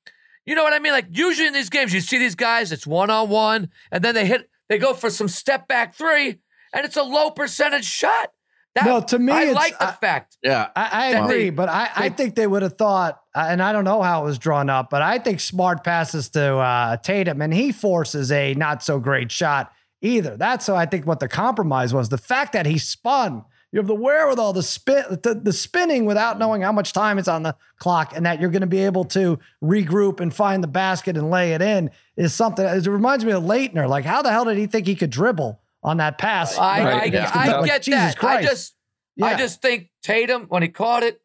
you 0.44 0.54
know 0.54 0.62
what 0.62 0.74
I 0.74 0.78
mean? 0.78 0.92
Like 0.92 1.06
usually 1.10 1.48
in 1.48 1.54
these 1.54 1.70
games, 1.70 1.94
you 1.94 2.00
see 2.02 2.18
these 2.18 2.34
guys, 2.34 2.70
it's 2.70 2.86
one 2.86 3.08
on 3.08 3.30
one, 3.30 3.70
and 3.90 4.04
then 4.04 4.14
they 4.14 4.26
hit, 4.26 4.50
they 4.68 4.76
go 4.76 4.92
for 4.92 5.08
some 5.08 5.26
step 5.28 5.68
back 5.68 5.94
three, 5.94 6.38
and 6.74 6.84
it's 6.84 6.98
a 6.98 7.02
low 7.02 7.30
percentage 7.30 7.86
shot. 7.86 8.30
That, 8.74 8.84
No, 8.84 9.00
to 9.00 9.18
me, 9.18 9.32
I 9.32 9.40
it's- 9.44 9.54
like 9.56 9.78
the 9.78 9.88
I- 9.88 9.92
fact. 9.92 10.36
Yeah. 10.42 10.68
I, 10.76 10.88
I 10.92 11.06
agree, 11.24 11.44
they- 11.44 11.50
but 11.50 11.70
I, 11.70 11.88
I 11.96 12.08
think 12.10 12.34
they 12.34 12.46
would 12.46 12.60
have 12.60 12.76
thought, 12.76 13.18
uh, 13.34 13.46
and 13.48 13.62
I 13.62 13.72
don't 13.72 13.84
know 13.84 14.02
how 14.02 14.20
it 14.20 14.24
was 14.26 14.38
drawn 14.38 14.68
up, 14.68 14.90
but 14.90 15.00
I 15.00 15.18
think 15.18 15.40
Smart 15.40 15.82
passes 15.82 16.28
to 16.30 16.56
uh, 16.58 16.98
Tatum, 16.98 17.40
and 17.40 17.54
he 17.54 17.72
forces 17.72 18.30
a 18.30 18.52
not 18.52 18.82
so 18.82 18.98
great 19.00 19.32
shot 19.32 19.72
either. 20.02 20.36
That's 20.36 20.64
so 20.64 20.74
I 20.76 20.86
think 20.86 21.06
what 21.06 21.20
the 21.20 21.28
compromise 21.28 21.92
was. 21.94 22.08
The 22.08 22.18
fact 22.18 22.52
that 22.52 22.66
he 22.66 22.78
spun, 22.78 23.44
you 23.72 23.78
have 23.80 23.86
the 23.86 23.94
wherewithal, 23.94 24.52
the 24.52 24.62
spin, 24.62 25.04
the, 25.22 25.40
the 25.42 25.52
spinning 25.52 26.06
without 26.06 26.36
mm. 26.36 26.40
knowing 26.40 26.62
how 26.62 26.72
much 26.72 26.92
time 26.92 27.18
is 27.18 27.28
on 27.28 27.42
the 27.42 27.56
clock, 27.78 28.12
and 28.16 28.24
that 28.26 28.40
you're 28.40 28.50
going 28.50 28.60
to 28.62 28.66
be 28.66 28.84
able 28.84 29.04
to 29.06 29.38
regroup 29.62 30.20
and 30.20 30.32
find 30.34 30.62
the 30.62 30.68
basket 30.68 31.16
and 31.16 31.30
lay 31.30 31.52
it 31.52 31.62
in 31.62 31.90
is 32.16 32.32
something. 32.34 32.64
It 32.64 32.86
reminds 32.86 33.24
me 33.24 33.32
of 33.32 33.42
Laettner. 33.42 33.88
Like, 33.88 34.04
how 34.04 34.22
the 34.22 34.30
hell 34.30 34.44
did 34.44 34.56
he 34.58 34.66
think 34.66 34.86
he 34.86 34.94
could 34.94 35.10
dribble 35.10 35.60
on 35.82 35.96
that 35.98 36.18
pass? 36.18 36.56
I, 36.56 36.84
Right, 36.84 37.02
I, 37.02 37.04
yeah. 37.16 37.30
I 37.32 37.56
Like, 37.58 37.66
get 37.66 37.82
Jesus 37.82 38.00
that. 38.00 38.16
I 38.16 38.20
Christ. 38.20 38.48
just, 38.48 38.74
I 39.22 39.34
just 39.36 39.62
think 39.62 39.90
Tatum 40.02 40.46
when 40.48 40.62
he 40.62 40.68
caught 40.68 41.02
it, 41.02 41.20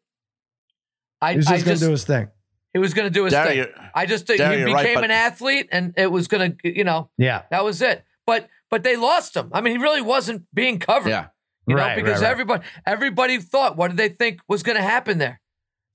I, 1.20 1.32
he 1.32 1.36
was 1.38 1.46
just 1.46 1.64
going 1.64 1.78
to 1.78 1.84
do 1.84 1.90
his 1.90 2.04
thing. 2.04 2.28
he 2.72 2.78
was 2.80 2.94
going 2.94 3.06
to 3.06 3.10
do 3.10 3.24
his 3.24 3.32
Derek, 3.32 3.74
thing. 3.74 3.84
I 3.94 4.06
just 4.06 4.26
think 4.26 4.38
Derek, 4.38 4.58
he 4.58 4.64
became 4.64 4.74
right, 4.74 4.94
but- 4.96 5.04
an 5.04 5.10
athlete, 5.10 5.68
and 5.70 5.94
it 5.96 6.10
was 6.10 6.26
going 6.26 6.56
to, 6.56 6.76
you 6.76 6.84
know, 6.84 7.10
Yeah. 7.16 7.42
that 7.50 7.64
was 7.64 7.80
it. 7.80 8.04
But 8.26 8.48
but 8.72 8.82
they 8.82 8.96
lost 8.96 9.36
him. 9.36 9.50
I 9.52 9.60
mean, 9.60 9.76
he 9.76 9.82
really 9.82 10.00
wasn't 10.02 10.46
being 10.52 10.78
covered. 10.80 11.10
Yeah. 11.10 11.26
you 11.68 11.76
know, 11.76 11.92
because 11.94 12.14
right, 12.14 12.22
right. 12.22 12.30
everybody 12.32 12.64
everybody 12.86 13.38
thought, 13.38 13.76
what 13.76 13.88
did 13.88 13.96
they 13.98 14.08
think 14.08 14.40
was 14.48 14.62
going 14.64 14.76
to 14.76 14.82
happen 14.82 15.18
there? 15.18 15.40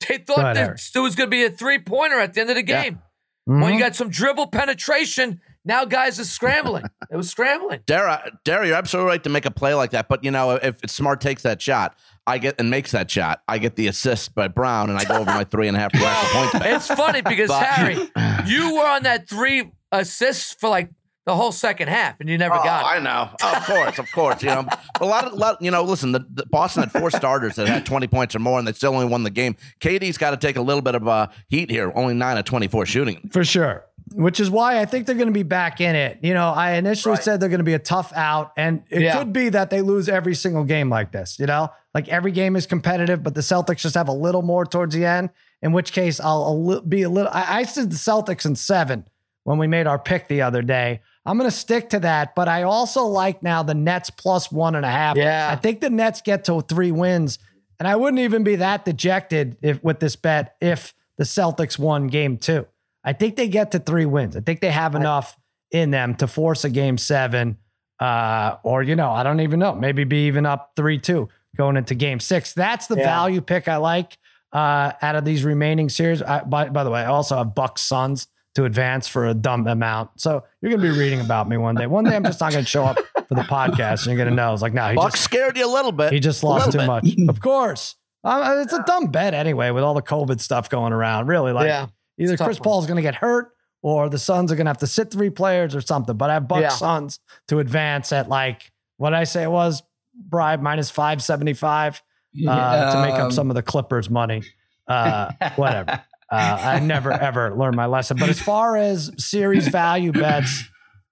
They 0.07 0.19
thought 0.19 0.37
ahead, 0.39 0.55
there, 0.55 0.65
Eric. 0.67 0.79
there 0.93 1.01
was 1.03 1.15
going 1.15 1.27
to 1.27 1.31
be 1.31 1.43
a 1.43 1.49
three 1.49 1.79
pointer 1.79 2.19
at 2.19 2.33
the 2.35 2.41
end 2.41 2.49
of 2.51 2.55
the 2.55 2.65
Yeah. 2.65 2.83
game. 2.83 2.99
When 3.45 3.61
Mhm. 3.61 3.73
you 3.73 3.79
got 3.79 3.95
some 3.95 4.09
dribble 4.09 4.47
penetration, 4.47 5.41
now 5.65 5.85
guys 5.85 6.19
are 6.19 6.25
scrambling. 6.25 6.83
it 7.11 7.15
was 7.17 7.29
scrambling. 7.29 7.79
Dara, 7.87 8.29
Dara, 8.45 8.67
you're 8.67 8.75
absolutely 8.75 9.09
right 9.09 9.23
to 9.23 9.29
make 9.29 9.45
a 9.45 9.51
play 9.51 9.73
like 9.73 9.91
that. 9.91 10.07
But 10.07 10.23
you 10.23 10.31
know, 10.31 10.51
if 10.51 10.77
Smart 10.87 11.19
takes 11.19 11.41
that 11.43 11.61
shot, 11.61 11.95
I 12.27 12.37
get 12.37 12.55
and 12.59 12.69
makes 12.69 12.91
that 12.91 13.09
shot, 13.09 13.41
I 13.47 13.57
get 13.57 13.75
the 13.75 13.87
assist 13.87 14.35
by 14.35 14.49
Brown, 14.49 14.89
and 14.91 14.99
I 14.99 15.03
go 15.05 15.15
over 15.15 15.25
my 15.31 15.43
three 15.51 15.67
and 15.67 15.75
a 15.75 15.79
half 15.79 15.91
points. 15.93 16.65
It's 16.65 16.87
funny 16.87 17.21
because 17.21 17.47
But- 17.49 17.63
Harry, 17.65 17.97
you 18.45 18.75
were 18.75 18.85
on 18.85 19.03
that 19.03 19.27
three 19.27 19.71
assists 19.91 20.53
for 20.53 20.69
like 20.69 20.89
the 21.27 21.35
whole 21.35 21.51
second 21.51 21.89
half, 21.89 22.19
and 22.19 22.27
you 22.29 22.37
never 22.37 22.55
Oh, 22.55 22.63
got 22.63 22.83
it. 22.83 22.97
I 22.97 22.99
know. 23.03 23.29
Of 23.43 23.65
course, 23.65 23.99
of 23.99 24.11
course. 24.13 24.41
You 24.41 24.47
know, 24.49 24.65
a 24.99 25.05
lot 25.05 25.25
of, 25.25 25.33
lot, 25.33 25.61
you 25.61 25.69
know, 25.69 25.83
listen, 25.83 26.13
the, 26.13 26.25
the 26.33 26.45
Boston 26.47 26.83
had 26.83 26.91
four 26.93 27.11
starters 27.11 27.57
that 27.57 27.67
had 27.67 27.85
20 27.85 28.07
points 28.07 28.33
or 28.33 28.39
more, 28.39 28.57
and 28.57 28.67
they 28.67 28.71
still 28.73 28.93
only 28.93 29.05
won 29.05 29.23
the 29.23 29.29
game. 29.29 29.55
KD's 29.81 30.17
got 30.17 30.31
to 30.31 30.37
take 30.37 30.55
a 30.55 30.61
little 30.61 30.81
bit 30.81 30.95
of 30.95 31.07
uh, 31.07 31.27
heat 31.49 31.69
here. 31.69 31.91
Only 31.95 32.13
nine 32.13 32.37
of 32.37 32.45
24 32.45 32.85
shooting. 32.87 33.29
For 33.31 33.43
sure. 33.43 33.83
Which 34.13 34.39
is 34.39 34.49
why 34.49 34.79
I 34.79 34.85
think 34.85 35.05
they're 35.05 35.15
going 35.17 35.27
to 35.27 35.33
be 35.33 35.43
back 35.43 35.81
in 35.81 35.93
it. 35.93 36.19
You 36.23 36.33
know, 36.33 36.47
I 36.49 36.75
initially 36.75 37.17
said 37.17 37.41
they're 37.41 37.49
going 37.49 37.59
to 37.59 37.65
be 37.65 37.73
a 37.73 37.79
tough 37.79 38.13
out, 38.15 38.53
and 38.55 38.83
it 38.89 39.01
Yeah. 39.01 39.17
could 39.17 39.33
be 39.33 39.49
that 39.49 39.69
they 39.69 39.81
lose 39.81 40.07
every 40.07 40.33
single 40.33 40.63
game 40.63 40.89
like 40.89 41.11
this. 41.11 41.37
You 41.39 41.45
know, 41.45 41.71
like 41.93 42.07
every 42.07 42.31
game 42.31 42.55
is 42.55 42.65
competitive, 42.65 43.21
but 43.21 43.35
the 43.35 43.41
Celtics 43.41 43.79
just 43.79 43.95
have 43.95 44.07
a 44.07 44.13
little 44.13 44.43
more 44.43 44.65
towards 44.65 44.95
the 44.95 45.03
end. 45.03 45.29
In 45.61 45.73
which 45.73 45.91
case, 45.91 46.21
I'll 46.21 46.47
a 46.47 46.53
li- 46.55 46.81
be 46.87 47.01
a 47.01 47.09
little. 47.09 47.29
I, 47.33 47.57
I 47.59 47.63
said 47.63 47.89
the 47.91 47.97
Celtics 47.97 48.45
in 48.45 48.55
seven 48.55 49.05
when 49.47 49.57
we 49.57 49.65
made 49.65 49.87
our 49.87 49.97
pick 49.97 50.27
the 50.27 50.41
other 50.41 50.61
day. 50.61 50.99
I'm 51.25 51.37
going 51.37 51.49
to 51.49 51.55
stick 51.55 51.91
to 51.91 51.99
that, 52.01 52.35
but 52.35 52.49
I 52.49 52.63
also 52.63 53.05
like 53.05 53.41
now 53.41 53.63
the 53.63 53.73
Nets 53.73 54.09
plus 54.09 54.51
one 54.51 54.75
and 54.75 54.85
a 54.85 54.91
half. 54.91 55.15
Yeah. 55.15 55.47
I 55.49 55.55
think 55.55 55.79
the 55.79 55.89
Nets 55.89 56.19
get 56.19 56.43
to 56.45 56.59
three 56.59 56.91
wins, 56.91 57.39
and 57.79 57.87
I 57.87 57.95
wouldn't 57.95 58.19
even 58.19 58.43
be 58.43 58.57
that 58.57 58.83
dejected 58.83 59.55
if 59.61 59.81
with 59.81 60.01
this 60.01 60.17
bet 60.17 60.57
if 60.59 60.93
the 61.17 61.23
Celtics 61.23 61.79
won 61.79 62.07
game 62.07 62.35
two. 62.35 62.67
I 63.05 63.13
think 63.13 63.37
they 63.37 63.47
get 63.47 63.71
to 63.71 63.79
three 63.79 64.05
wins. 64.05 64.35
I 64.35 64.41
think 64.41 64.59
they 64.59 64.69
have 64.69 64.95
enough 64.95 65.37
in 65.71 65.91
them 65.91 66.15
to 66.15 66.27
force 66.27 66.65
a 66.65 66.69
game 66.69 66.97
seven, 66.97 67.55
uh, 68.01 68.57
or 68.63 68.83
you 68.83 68.97
know, 68.97 69.11
I 69.11 69.23
don't 69.23 69.39
even 69.39 69.59
know, 69.59 69.73
maybe 69.75 70.03
be 70.03 70.27
even 70.27 70.45
up 70.45 70.73
three 70.75 70.97
two 70.99 71.29
going 71.55 71.77
into 71.77 71.95
game 71.95 72.19
six. 72.19 72.51
That's 72.53 72.87
the 72.87 72.97
Yeah. 72.97 73.05
value 73.05 73.39
pick 73.39 73.69
I 73.69 73.77
like 73.77 74.17
uh, 74.51 74.91
out 75.01 75.15
of 75.15 75.23
these 75.23 75.45
remaining 75.45 75.87
series. 75.87 76.21
I, 76.21 76.43
by, 76.43 76.67
by 76.67 76.83
the 76.83 76.89
way, 76.89 76.99
I 76.99 77.05
also 77.05 77.37
have 77.37 77.55
Bucks 77.55 77.81
Suns 77.81 78.27
to 78.57 78.65
advance 78.65 79.07
for 79.07 79.27
a 79.27 79.35
dumb 79.35 79.67
amount. 79.67 80.09
So 80.19 80.43
you're 80.61 80.71
gonna 80.71 80.81
be 80.81 80.97
reading 80.97 81.21
about 81.21 81.47
me 81.47 81.57
one 81.57 81.75
day. 81.75 81.85
One 81.85 82.03
day 82.03 82.15
I'm 82.15 82.23
just 82.23 82.41
not 82.41 82.51
gonna 82.51 82.65
show 82.65 82.83
up 82.85 82.97
for 83.27 83.35
the 83.35 83.43
podcast, 83.43 84.07
and 84.07 84.07
you're 84.07 84.25
gonna 84.25 84.35
know. 84.35 84.51
It's 84.51 84.63
like, 84.63 84.73
no, 84.73 84.89
he 84.89 84.95
Buck 84.95 85.11
just 85.11 85.23
scared 85.23 85.55
you 85.55 85.67
a 85.67 85.71
little 85.71 85.91
bit. 85.91 86.11
he 86.11 86.19
just 86.19 86.43
lost 86.43 86.71
too 86.71 86.79
bit. 86.79 86.87
much. 86.87 87.07
of 87.29 87.39
course. 87.39 87.95
Uh, 88.23 88.55
it's 88.63 88.73
a 88.73 88.83
dumb 88.87 89.11
bet 89.11 89.35
anyway 89.35 89.69
with 89.69 89.83
all 89.83 89.93
the 89.93 90.01
COVID 90.01 90.41
stuff 90.41 90.71
going 90.71 90.91
around. 90.91 91.27
Really, 91.27 91.51
like 91.51 91.67
yeah. 91.67 91.85
either 92.17 92.33
it's 92.33 92.33
a 92.33 92.37
tough 92.37 92.47
Chris 92.47 92.59
one. 92.59 92.63
Paul's 92.63 92.87
going 92.87 92.95
to 92.97 93.03
get 93.03 93.13
hurt 93.13 93.51
or 93.83 94.09
the 94.09 94.17
Suns 94.17 94.51
are 94.51 94.55
going 94.55 94.65
to 94.65 94.69
have 94.71 94.79
to 94.79 94.87
sit 94.87 95.11
three 95.11 95.29
players 95.29 95.75
or 95.75 95.81
something. 95.81 96.17
But 96.17 96.31
I 96.31 96.33
have 96.33 96.47
Bucks 96.47 96.61
Yeah. 96.61 96.69
Suns 96.69 97.19
to 97.49 97.59
advance 97.59 98.11
at 98.11 98.27
like 98.27 98.71
what 98.97 99.11
did 99.11 99.17
I 99.17 99.23
say 99.23 99.43
it 99.43 99.51
was 99.51 99.83
bribe 100.15 100.61
minus 100.63 100.89
five 100.89 101.21
seventy 101.21 101.53
five 101.53 102.01
uh, 102.47 102.93
to 102.93 103.01
make 103.07 103.13
up 103.13 103.25
Um, 103.25 103.31
some 103.31 103.51
of 103.51 103.55
the 103.55 103.61
Clippers 103.61 104.09
money. 104.09 104.41
Uh, 104.87 105.31
whatever. 105.55 106.01
Uh, 106.31 106.57
I 106.61 106.79
never 106.79 107.11
ever 107.29 107.55
learned 107.55 107.75
my 107.75 107.85
lesson. 107.85 108.17
But 108.17 108.29
as 108.29 108.41
far 108.41 108.75
as 108.77 109.11
series 109.17 109.67
value 109.67 110.11
bets 110.11 110.63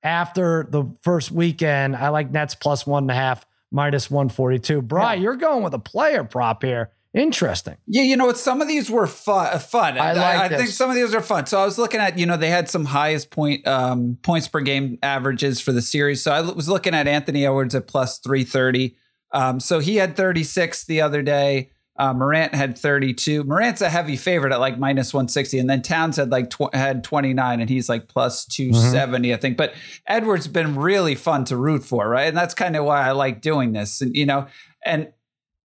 after 0.04 0.68
the 0.70 0.86
first 1.02 1.32
weekend, 1.32 1.96
I 1.96 2.10
like 2.10 2.32
Nets 2.32 2.56
plus 2.56 2.86
one 2.86 3.04
and 3.04 3.12
a 3.12 3.16
half, 3.16 3.46
minus 3.72 4.12
one 4.12 4.30
forty 4.30 4.60
two. 4.60 4.82
Bry, 4.82 5.16
you're 5.16 5.36
going 5.36 5.64
with 5.64 5.74
a 5.74 5.80
player 5.80 6.24
prop 6.24 6.64
here. 6.64 6.92
Interesting. 7.16 7.78
Yeah, 7.88 8.02
you 8.02 8.18
know 8.18 8.26
what? 8.26 8.38
Some 8.38 8.62
of 8.62 8.68
these 8.68 8.92
were 8.92 9.08
fun. 9.08 9.58
Fun. 9.60 9.98
I 9.98 10.12
like 10.12 10.38
I, 10.38 10.48
this. 10.50 10.58
think 10.58 10.70
some 10.72 10.90
of 10.90 10.98
these 10.98 11.14
are 11.14 11.22
fun. 11.22 11.46
So 11.46 11.58
I 11.58 11.64
was 11.64 11.78
looking 11.78 12.02
at, 12.02 12.20
you 12.20 12.26
know, 12.26 12.36
they 12.36 12.50
had 12.50 12.70
some 12.70 12.84
highest 12.84 13.30
point 13.32 13.66
um, 13.66 14.18
points 14.22 14.50
per 14.50 14.60
game 14.60 15.00
averages 15.02 15.62
for 15.62 15.72
the 15.72 15.82
series. 15.82 16.22
So 16.22 16.34
I 16.34 16.42
was 16.42 16.68
looking 16.68 16.94
at 16.94 17.08
Anthony 17.08 17.46
Edwards 17.46 17.74
at 17.74 17.88
plus 17.88 18.20
three 18.20 18.44
thirty. 18.44 18.98
Um, 19.32 19.62
so 19.62 19.80
he 19.80 19.96
had 19.96 20.18
thirty 20.18 20.44
six 20.44 20.84
the 20.84 21.00
other 21.00 21.22
day. 21.22 21.72
Uh, 21.98 22.14
Morant 22.14 22.54
had 22.54 22.78
32. 22.78 23.46
Morant's 23.46 23.82
a 23.82 23.90
heavy 23.90 24.18
favorite 24.18 24.52
at 24.52 24.60
like 24.60 24.78
minus 24.78 25.14
160. 25.14 25.60
And 25.60 25.70
then 25.70 25.82
Towns 25.82 26.18
had 26.18 26.30
like 26.30 26.50
tw- 26.50 26.74
had 26.74 27.04
29 27.06 27.62
and 27.62 27.70
he's 27.70 27.88
like 27.88 28.10
plus 28.10 28.46
270, 28.46 29.34
I 29.34 29.38
think. 29.38 29.56
But 29.56 29.74
Edwards 30.06 30.48
been 30.48 30.76
really 30.76 31.16
fun 31.16 31.46
to 31.46 31.56
root 31.56 31.84
for, 31.86 32.10
right? 32.10 32.28
And 32.28 32.36
that's 32.36 32.54
kind 32.54 32.76
of 32.76 32.84
why 32.84 33.08
I 33.08 33.12
like 33.12 33.40
doing 33.42 33.72
this. 33.72 34.02
And, 34.02 34.14
you 34.14 34.26
know, 34.26 34.48
and 34.86 35.14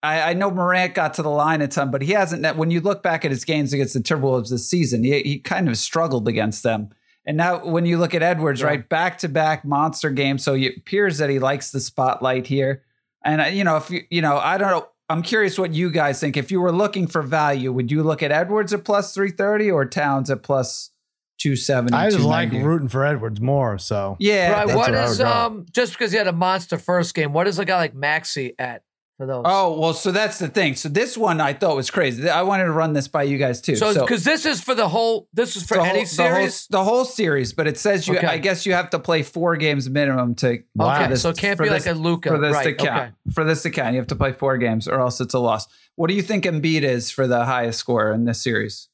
I, 0.03 0.31
I 0.31 0.33
know 0.33 0.51
Morant 0.51 0.93
got 0.93 1.15
to 1.15 1.23
the 1.23 1.29
line 1.29 1.61
a 1.61 1.67
ton, 1.67 1.89
but 1.89 2.01
he 2.03 2.11
hasn't. 2.11 2.55
When 2.55 2.69
you 2.69 2.81
look 2.81 3.01
back 3.01 3.25
at 3.25 3.31
his 3.31 3.43
games 3.43 3.73
against 3.73 3.93
the 3.95 3.99
Timberwolves 3.99 4.49
this 4.49 4.69
season, 4.69 5.03
he, 5.03 5.21
he 5.23 5.39
kind 5.39 5.67
of 5.69 5.77
struggled 5.77 6.27
against 6.27 6.61
them. 6.61 6.89
And 7.25 7.37
now 7.37 7.65
when 7.65 7.85
you 7.85 7.97
look 7.97 8.13
at 8.15 8.23
Edwards, 8.23 8.61
Yeah. 8.61 8.67
right, 8.67 8.89
back 8.89 9.17
to 9.19 9.29
back 9.29 9.63
monster 9.65 10.09
games, 10.11 10.43
so 10.43 10.53
it 10.55 10.77
appears 10.77 11.17
that 11.19 11.29
he 11.29 11.37
likes 11.39 11.71
the 11.71 11.79
spotlight 11.79 12.47
here. 12.47 12.83
And 13.23 13.41
uh, 13.41 13.45
you 13.45 13.63
know, 13.63 13.77
if 13.77 13.91
you 13.91 14.01
you 14.09 14.21
know, 14.23 14.37
I 14.37 14.57
don't 14.57 14.71
know. 14.71 14.87
I'm 15.11 15.21
curious 15.21 15.57
what 15.59 15.73
you 15.73 15.91
guys 15.91 16.19
think. 16.19 16.37
If 16.37 16.51
you 16.51 16.61
were 16.61 16.71
looking 16.71 17.07
for 17.07 17.21
value, 17.21 17.71
would 17.71 17.91
you 17.91 18.03
look 18.03 18.23
at 18.23 18.31
Edwards 18.31 18.73
at 18.73 18.83
plus 18.83 19.13
330 19.13 19.69
or 19.71 19.85
Towns 19.85 20.29
at 20.29 20.41
plus 20.43 20.91
270? 21.39 21.95
I 21.97 22.09
just 22.09 22.23
like 22.23 22.51
rooting 22.51 22.87
for 22.87 23.05
Edwards 23.05 23.41
more. 23.41 23.77
So 23.77 24.15
Yeah. 24.19 24.51
Right, 24.51 24.67
that's 24.67 24.77
what 24.77 24.91
where 24.91 25.01
I 25.01 25.05
is 25.05 25.17
would 25.19 25.25
go. 25.25 25.31
um 25.31 25.65
just 25.71 25.93
because 25.93 26.11
he 26.11 26.17
had 26.17 26.27
a 26.27 26.33
monster 26.33 26.77
first 26.77 27.13
game? 27.13 27.33
What 27.33 27.47
is 27.47 27.59
a 27.59 27.65
guy 27.65 27.77
like 27.77 27.95
Maxey 27.95 28.53
at 28.59 28.83
for 29.21 29.27
those. 29.27 29.43
Oh, 29.45 29.79
well, 29.79 29.93
so 29.93 30.11
that's 30.11 30.39
the 30.39 30.47
thing. 30.47 30.73
So 30.73 30.89
this 30.89 31.15
one 31.15 31.39
I 31.39 31.53
thought 31.53 31.75
was 31.75 31.91
crazy. 31.91 32.27
I 32.27 32.41
wanted 32.41 32.63
to 32.63 32.71
run 32.71 32.93
this 32.93 33.07
by 33.07 33.21
you 33.21 33.37
guys 33.37 33.61
too. 33.61 33.75
So 33.75 33.93
because 33.93 34.23
so, 34.23 34.31
this 34.31 34.47
is 34.47 34.61
for 34.63 34.73
the 34.73 34.87
whole, 34.87 35.27
this 35.31 35.55
is 35.55 35.63
for 35.63 35.79
any 35.79 35.99
whole, 35.99 36.05
series, 36.07 36.65
the 36.67 36.77
whole, 36.77 36.85
the 36.85 36.91
whole, 36.91 37.05
series. 37.05 37.53
But 37.53 37.67
it 37.67 37.77
says 37.77 38.07
you, 38.07 38.17
okay. 38.17 38.25
I 38.25 38.39
guess 38.39 38.65
you 38.65 38.73
have 38.73 38.89
to 38.89 38.99
play 38.99 39.21
four 39.21 39.57
games 39.57 39.87
minimum 39.87 40.33
to. 40.35 40.63
Okay, 40.79 41.07
this, 41.07 41.21
so 41.21 41.29
it 41.29 41.37
can't 41.37 41.59
be 41.59 41.69
this, 41.69 41.85
like 41.85 41.95
a 41.95 41.99
Luka 41.99 42.29
for 42.29 42.39
this 42.39 42.51
right. 42.51 42.81
Okay. 42.81 43.11
For 43.31 43.43
this 43.43 43.63
account, 43.63 43.93
you 43.93 43.99
have 43.99 44.07
to 44.07 44.15
play 44.15 44.31
four 44.31 44.57
games, 44.57 44.87
or 44.87 44.99
else 44.99 45.21
it's 45.21 45.35
a 45.35 45.39
loss. 45.39 45.67
What 45.97 46.07
do 46.07 46.15
you 46.15 46.23
think 46.23 46.45
Embiid 46.45 46.81
is 46.81 47.11
for 47.11 47.27
the 47.27 47.45
highest 47.45 47.77
score 47.77 48.11
in 48.11 48.25
this 48.25 48.41
series? 48.41 48.89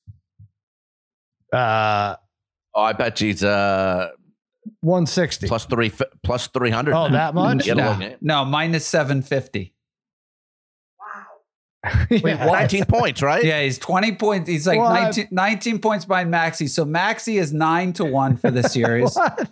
Uh, 1.54 2.18
oh, 2.76 2.82
I 2.82 2.92
bet 2.92 3.18
he's 3.18 3.46
uh 3.46 4.10
160 4.82 5.48
plus 5.48 5.64
three 5.64 5.94
plus 6.22 6.48
300. 6.48 6.94
Oh, 6.94 7.10
that 7.12 7.34
much? 7.34 7.66
No, 7.66 8.16
no, 8.20 8.44
minus 8.44 8.86
750. 8.86 9.74
Wait, 12.10 12.24
19 12.24 12.86
points, 12.86 13.22
right? 13.22 13.44
Yeah, 13.44 13.62
he's 13.62 13.78
20 13.78 14.16
points. 14.16 14.50
He's 14.50 14.68
like 14.68 14.80
19, 14.80 15.28
19, 15.32 15.80
points 15.80 16.06
behind 16.06 16.32
Maxey. 16.32 16.68
So 16.68 16.86
Maxey 16.86 17.38
is 17.38 17.54
9 17.54 17.94
to 17.94 18.06
1 18.06 18.38
for 18.38 18.52
the 18.52 18.64
series. 18.70 19.16
what? 19.16 19.50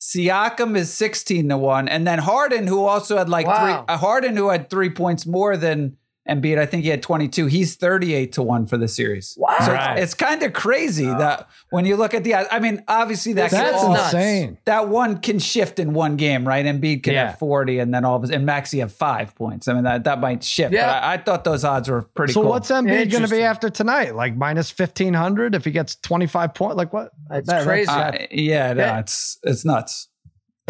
Siakam 0.00 0.76
is 0.76 0.92
16 0.92 1.48
to 1.48 1.56
1 1.56 1.88
and 1.88 2.04
then 2.04 2.18
Harden 2.18 2.66
who 2.66 2.84
also 2.84 3.16
had 3.16 3.28
like 3.28 3.46
wow. 3.46 3.84
three 3.86 3.96
Harden 3.96 4.36
who 4.36 4.48
had 4.48 4.68
3 4.68 4.90
points 4.90 5.26
more 5.26 5.56
than 5.56 5.96
Embiid, 6.28 6.56
I 6.56 6.66
think 6.66 6.84
he 6.84 6.88
had 6.88 7.02
22. 7.02 7.46
He's 7.46 7.74
38 7.74 8.32
to 8.34 8.42
1 8.44 8.66
for 8.66 8.76
the 8.76 8.86
series. 8.86 9.34
Wow. 9.36 9.56
So 9.66 9.72
Right. 9.72 9.94
it's, 9.98 10.12
it's 10.12 10.14
kind 10.14 10.40
of 10.44 10.52
crazy 10.52 11.06
that 11.06 11.48
when 11.70 11.84
you 11.84 11.96
look 11.96 12.14
at 12.14 12.22
the, 12.22 12.36
I 12.36 12.60
mean, 12.60 12.84
obviously 12.86 13.32
that, 13.32 13.50
That's 13.50 13.80
can 13.82 13.90
all- 13.90 13.96
insane. 13.96 14.58
that 14.64 14.88
one 14.88 15.18
can 15.18 15.40
shift 15.40 15.80
in 15.80 15.94
one 15.94 16.14
game, 16.16 16.46
right? 16.46 16.64
Embiid 16.64 17.02
can 17.02 17.14
Yeah. 17.14 17.30
have 17.30 17.38
40 17.40 17.80
and 17.80 17.92
then 17.92 18.04
all 18.04 18.14
of 18.14 18.22
his, 18.22 18.30
and 18.30 18.46
Maxey 18.46 18.78
have 18.78 18.92
five 18.92 19.34
points. 19.34 19.66
I 19.66 19.74
mean, 19.74 19.82
that, 19.82 20.04
that 20.04 20.20
might 20.20 20.44
shift. 20.44 20.72
Yeah. 20.72 20.86
But 20.86 21.02
I, 21.04 21.14
I 21.14 21.16
thought 21.16 21.42
those 21.42 21.64
odds 21.64 21.88
were 21.88 22.02
pretty 22.02 22.34
So 22.34 22.42
cool. 22.42 22.50
what's 22.50 22.70
Embiid 22.70 23.10
going 23.10 23.24
to 23.24 23.28
be 23.28 23.42
after 23.42 23.68
tonight? 23.68 24.14
Like 24.14 24.36
minus 24.36 24.70
1500 24.78 25.56
if 25.56 25.64
he 25.64 25.72
gets 25.72 25.96
25 25.96 26.54
points? 26.54 26.76
Like 26.76 26.92
what? 26.92 27.10
That's 27.28 27.64
crazy. 27.64 27.88
Uh, 27.90 28.12
yeah, 28.30 28.72
no, 28.74 28.82
Yeah. 28.84 28.98
it's, 29.00 29.38
it's 29.42 29.64
nuts. 29.64 30.08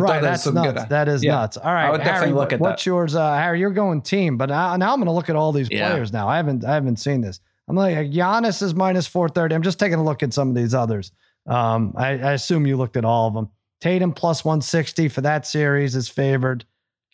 I 0.04 0.06
thought 0.08 0.12
Right, 0.14 0.20
there 0.22 0.30
that's 0.30 0.42
some 0.44 0.54
nuts. 0.54 0.80
good- 0.82 0.88
that 0.90 1.08
is 1.08 1.22
yeah. 1.24 1.32
nuts. 1.32 1.56
All 1.56 1.72
right, 1.72 1.86
I 1.86 1.90
would 1.90 1.98
definitely 1.98 2.28
Harry, 2.28 2.32
look 2.38 2.52
at 2.52 2.60
what's 2.60 2.84
that. 2.84 2.88
yours, 2.90 3.14
uh, 3.14 3.34
Harry? 3.34 3.60
You're 3.60 3.70
going 3.70 4.02
team, 4.02 4.36
but 4.36 4.48
now, 4.48 4.76
now 4.76 4.92
I'm 4.92 4.98
going 4.98 5.06
to 5.06 5.12
look 5.12 5.28
at 5.30 5.36
all 5.36 5.52
these 5.52 5.68
Yeah. 5.70 5.90
players. 5.90 6.12
Now 6.12 6.28
I 6.28 6.36
haven't 6.36 6.64
I 6.64 6.74
haven't 6.74 6.96
seen 6.96 7.20
this. 7.20 7.40
I'm 7.68 7.76
like 7.76 7.96
Giannis 8.10 8.62
is 8.62 8.74
minus 8.74 9.06
430. 9.06 9.54
I'm 9.54 9.62
just 9.62 9.78
taking 9.78 9.98
a 9.98 10.04
look 10.04 10.22
at 10.22 10.32
some 10.34 10.48
of 10.48 10.54
these 10.54 10.74
others. 10.74 11.12
Um, 11.46 11.94
I, 11.96 12.10
I 12.18 12.32
assume 12.32 12.66
you 12.66 12.76
looked 12.76 12.96
at 12.96 13.04
all 13.04 13.28
of 13.28 13.34
them. 13.34 13.48
Tatum 13.80 14.12
plus 14.12 14.44
160 14.44 15.08
for 15.08 15.22
that 15.22 15.46
series 15.46 15.96
is 15.96 16.08
favored. 16.08 16.64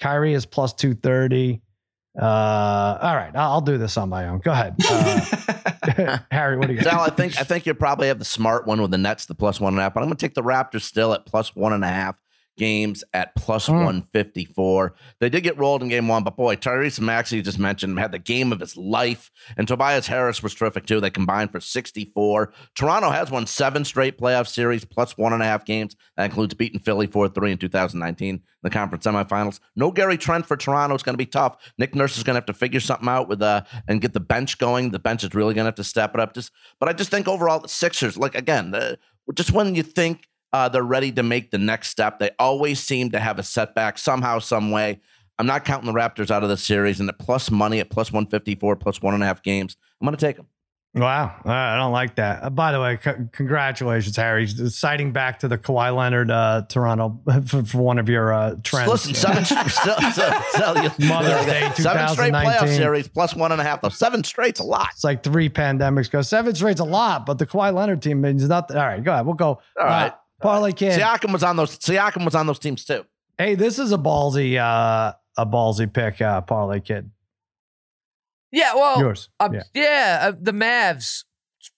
Kyrie 0.00 0.34
is 0.34 0.44
plus 0.46 0.72
230. 0.74 1.60
Uh, 2.20 2.24
all 3.00 3.14
right, 3.14 3.30
I'll, 3.36 3.52
I'll 3.52 3.60
do 3.60 3.78
this 3.78 3.96
on 3.96 4.08
my 4.08 4.26
own. 4.28 4.40
Go 4.40 4.50
ahead, 4.50 4.74
uh, 4.90 6.18
Harry. 6.30 6.56
What 6.56 6.66
do 6.66 6.74
you 6.74 6.80
got? 6.80 6.90
Sal, 6.90 7.00
I 7.02 7.10
think 7.10 7.38
I 7.40 7.44
think 7.44 7.64
you 7.64 7.74
probably 7.74 8.08
have 8.08 8.18
the 8.18 8.24
smart 8.24 8.66
one 8.66 8.82
with 8.82 8.90
the 8.90 8.98
Nets, 8.98 9.26
the 9.26 9.34
plus 9.34 9.60
one 9.60 9.74
and 9.74 9.78
a 9.78 9.82
half. 9.82 9.94
But 9.94 10.00
I'm 10.00 10.06
going 10.08 10.16
to 10.16 10.26
take 10.26 10.34
the 10.34 10.42
Raptors 10.42 10.82
still 10.82 11.12
at 11.14 11.26
plus 11.26 11.54
one 11.54 11.72
and 11.72 11.84
a 11.84 11.88
half 11.88 12.18
games 12.58 13.02
at 13.14 13.34
plus 13.34 13.68
Mm. 13.68 13.84
154. 13.84 14.94
They 15.20 15.28
did 15.30 15.42
get 15.42 15.56
rolled 15.56 15.82
in 15.82 15.88
game 15.88 16.08
one, 16.08 16.24
but 16.24 16.36
boy, 16.36 16.56
Tyrese 16.56 17.00
Maxey 17.00 17.36
you 17.36 17.42
just 17.42 17.58
mentioned 17.58 17.98
had 17.98 18.12
the 18.12 18.18
game 18.18 18.52
of 18.52 18.60
his 18.60 18.76
life, 18.76 19.30
and 19.56 19.66
Tobias 19.66 20.06
Harris 20.08 20.42
was 20.42 20.54
terrific 20.54 20.84
too. 20.86 21.00
They 21.00 21.10
combined 21.10 21.52
for 21.52 21.60
64. 21.60 22.52
Toronto 22.74 23.10
has 23.10 23.30
won 23.30 23.46
seven 23.46 23.84
straight 23.84 24.18
playoff 24.18 24.48
series 24.48 24.84
plus 24.84 25.16
one 25.16 25.32
and 25.32 25.42
a 25.42 25.46
half 25.46 25.64
games. 25.64 25.96
That 26.16 26.24
includes 26.26 26.54
beating 26.54 26.80
Philly 26.80 27.06
4 27.06 27.28
3 27.28 27.52
in 27.52 27.58
2019 27.58 28.28
in 28.36 28.42
the 28.62 28.70
conference 28.70 29.06
semifinals. 29.06 29.60
No 29.76 29.90
Gary 29.90 30.18
Trent 30.18 30.46
for 30.46 30.56
Toronto. 30.56 30.94
It's 30.94 31.02
going 31.04 31.14
to 31.14 31.18
be 31.18 31.26
tough. 31.26 31.56
Nick 31.78 31.94
Nurse 31.94 32.16
is 32.18 32.24
going 32.24 32.34
to 32.34 32.38
have 32.38 32.46
to 32.46 32.52
figure 32.54 32.80
something 32.80 33.08
out 33.08 33.28
with 33.28 33.40
uh 33.42 33.62
and 33.86 34.00
get 34.00 34.12
the 34.12 34.20
bench 34.20 34.58
going. 34.58 34.90
The 34.90 34.98
bench 34.98 35.22
is 35.24 35.34
really 35.34 35.54
going 35.54 35.64
to 35.64 35.68
have 35.68 35.74
to 35.76 35.84
step 35.84 36.14
it 36.14 36.20
up. 36.20 36.34
Just, 36.34 36.50
but 36.80 36.88
I 36.88 36.92
just 36.92 37.10
think 37.10 37.28
overall 37.28 37.60
the 37.60 37.68
Sixers, 37.68 38.16
like 38.16 38.34
again, 38.34 38.72
the, 38.72 38.98
just 39.34 39.52
when 39.52 39.74
you 39.74 39.82
think 39.82 40.26
uh, 40.52 40.68
they're 40.68 40.82
ready 40.82 41.12
to 41.12 41.22
make 41.22 41.50
the 41.50 41.58
next 41.58 41.88
step, 41.88 42.18
they 42.18 42.30
always 42.38 42.80
seem 42.80 43.10
to 43.10 43.20
have 43.20 43.38
a 43.38 43.42
setback 43.42 43.98
somehow, 43.98 44.38
some 44.38 44.70
way. 44.70 45.00
I'm 45.38 45.46
not 45.46 45.64
counting 45.64 45.92
the 45.92 45.98
Raptors 45.98 46.30
out 46.30 46.42
of 46.42 46.48
the 46.48 46.56
series, 46.56 46.98
and 47.00 47.08
at 47.08 47.18
plus 47.18 47.50
money 47.50 47.78
at 47.80 47.90
plus 47.90 48.10
154, 48.12 48.76
plus 48.76 49.00
one 49.02 49.14
and 49.14 49.22
a 49.22 49.26
half 49.26 49.42
games, 49.42 49.76
I'm 50.00 50.06
going 50.06 50.16
to 50.16 50.20
take 50.26 50.36
them. 50.36 50.46
Wow, 50.94 51.34
I 51.44 51.76
don't 51.76 51.92
like 51.92 52.16
that. 52.16 52.42
Uh, 52.42 52.50
by 52.50 52.72
the 52.72 52.80
way, 52.80 52.98
c- 53.04 53.10
congratulations, 53.30 54.16
Harry, 54.16 54.46
citing 54.48 55.12
back 55.12 55.38
to 55.40 55.46
the 55.48 55.58
Kawhi 55.58 55.94
Leonard 55.94 56.30
uh, 56.30 56.62
Toronto 56.68 57.20
for, 57.46 57.62
for 57.62 57.78
one 57.78 57.98
of 57.98 58.08
your 58.08 58.32
uh, 58.32 58.56
trends. 58.64 58.88
Listen, 58.90 59.14
seven, 59.14 59.44
still, 59.44 59.68
still, 59.68 60.82
you- 60.82 60.90
Mother's 61.08 61.44
Day 61.46 61.70
seven 61.76 62.08
straight 62.08 62.32
playoff 62.32 62.74
series 62.74 63.06
plus 63.06 63.34
one 63.36 63.52
and 63.52 63.60
a 63.60 63.64
half. 63.64 63.82
Though 63.82 63.90
seven 63.90 64.24
straight's 64.24 64.60
a 64.60 64.64
lot. 64.64 64.88
It's 64.94 65.04
like 65.04 65.22
three 65.22 65.50
pandemics 65.50 66.10
go. 66.10 66.22
Seven 66.22 66.54
straight's 66.54 66.80
a 66.80 66.84
lot, 66.84 67.26
but 67.26 67.38
the 67.38 67.46
Kawhi 67.46 67.72
Leonard 67.72 68.02
team 68.02 68.22
means 68.22 68.48
nothing. 68.48 68.76
All 68.76 68.86
right, 68.86 69.04
go 69.04 69.12
ahead. 69.12 69.26
We'll 69.26 69.34
go. 69.34 69.60
All 69.78 69.86
right. 69.86 70.14
Uh, 70.40 70.42
Parlay 70.42 70.72
kid. 70.72 70.98
Siakam 71.00 71.32
was 71.32 71.42
on 71.42 71.56
those. 71.56 71.78
Siakam 71.78 72.24
was 72.24 72.34
on 72.34 72.46
those 72.46 72.58
teams 72.58 72.84
too. 72.84 73.04
Hey, 73.36 73.54
this 73.54 73.78
is 73.78 73.92
a 73.92 73.98
ballsy, 73.98 74.56
uh, 74.56 75.12
a 75.36 75.46
ballsy 75.46 75.92
pick, 75.92 76.20
uh, 76.20 76.40
Parlay 76.40 76.80
kid. 76.80 77.10
Yeah, 78.50 78.74
well, 78.74 78.98
Yours. 78.98 79.28
um, 79.40 79.54
yeah. 79.54 79.62
yeah, 79.74 80.18
uh, 80.22 80.32
the 80.40 80.52
Mavs 80.52 81.24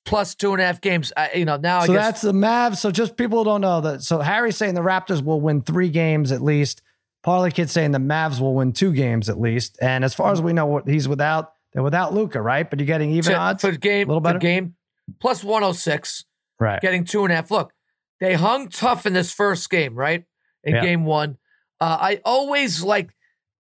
plus 0.04 0.34
two 0.34 0.52
and 0.52 0.62
a 0.62 0.64
half 0.64 0.80
games. 0.80 1.12
I, 1.16 1.30
you 1.34 1.44
know, 1.44 1.56
now 1.56 1.80
So 1.80 1.92
guess 1.92 2.04
that's 2.04 2.20
the 2.22 2.32
Mavs. 2.32 2.76
So 2.76 2.90
just 2.90 3.16
people 3.16 3.42
don't 3.44 3.60
know 3.60 3.80
that. 3.80 4.02
So 4.02 4.20
Harry's 4.20 4.56
saying 4.56 4.74
the 4.74 4.80
Raptors 4.80 5.22
will 5.22 5.40
win 5.40 5.62
three 5.62 5.88
games 5.88 6.30
at 6.32 6.42
least. 6.42 6.82
Parlay 7.22 7.50
kid 7.50 7.68
saying 7.68 7.90
the 7.90 7.98
Mavs 7.98 8.40
will 8.40 8.54
win 8.54 8.72
two 8.72 8.92
games 8.92 9.28
at 9.28 9.38
least. 9.40 9.78
And 9.82 10.04
as 10.04 10.14
far 10.14 10.32
as 10.32 10.40
we 10.40 10.52
know, 10.52 10.80
he's 10.86 11.08
without, 11.08 11.52
they're 11.72 11.82
without 11.82 12.14
Luka, 12.14 12.40
right? 12.40 12.68
But 12.68 12.78
you're 12.78 12.86
getting 12.86 13.10
even 13.10 13.32
to- 13.32 13.38
odds. 13.38 13.62
for 13.62 13.72
the 13.72 13.78
game, 13.78 14.06
little 14.08 14.20
better? 14.20 14.38
the 14.38 14.42
game 14.44 14.74
plus 15.20 15.42
one 15.44 15.62
hundred 15.62 15.74
six. 15.74 16.24
Right. 16.58 16.80
getting 16.80 17.04
two 17.04 17.24
and 17.24 17.32
a 17.32 17.36
half. 17.36 17.50
Look, 17.50 17.72
they 18.20 18.34
hung 18.34 18.68
tough 18.68 19.06
in 19.06 19.12
this 19.12 19.32
first 19.32 19.68
game, 19.70 19.94
right? 19.94 20.24
In 20.64 20.74
Yeah. 20.74 20.82
game 20.82 21.04
one. 21.04 21.38
Uh, 21.80 21.96
I 22.00 22.20
always 22.24 22.82
like 22.82 23.10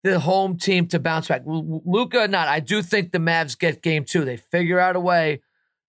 the 0.02 0.20
home 0.20 0.56
team 0.58 0.86
to 0.88 0.98
bounce 0.98 1.28
back. 1.28 1.42
Luka, 1.46 2.28
not. 2.28 2.48
I 2.48 2.60
do 2.60 2.82
think 2.82 3.12
the 3.12 3.18
Mavs 3.18 3.58
get 3.58 3.82
game 3.82 4.04
two. 4.04 4.24
They 4.24 4.36
figure 4.36 4.78
out 4.78 4.96
a 4.96 5.00
way 5.00 5.40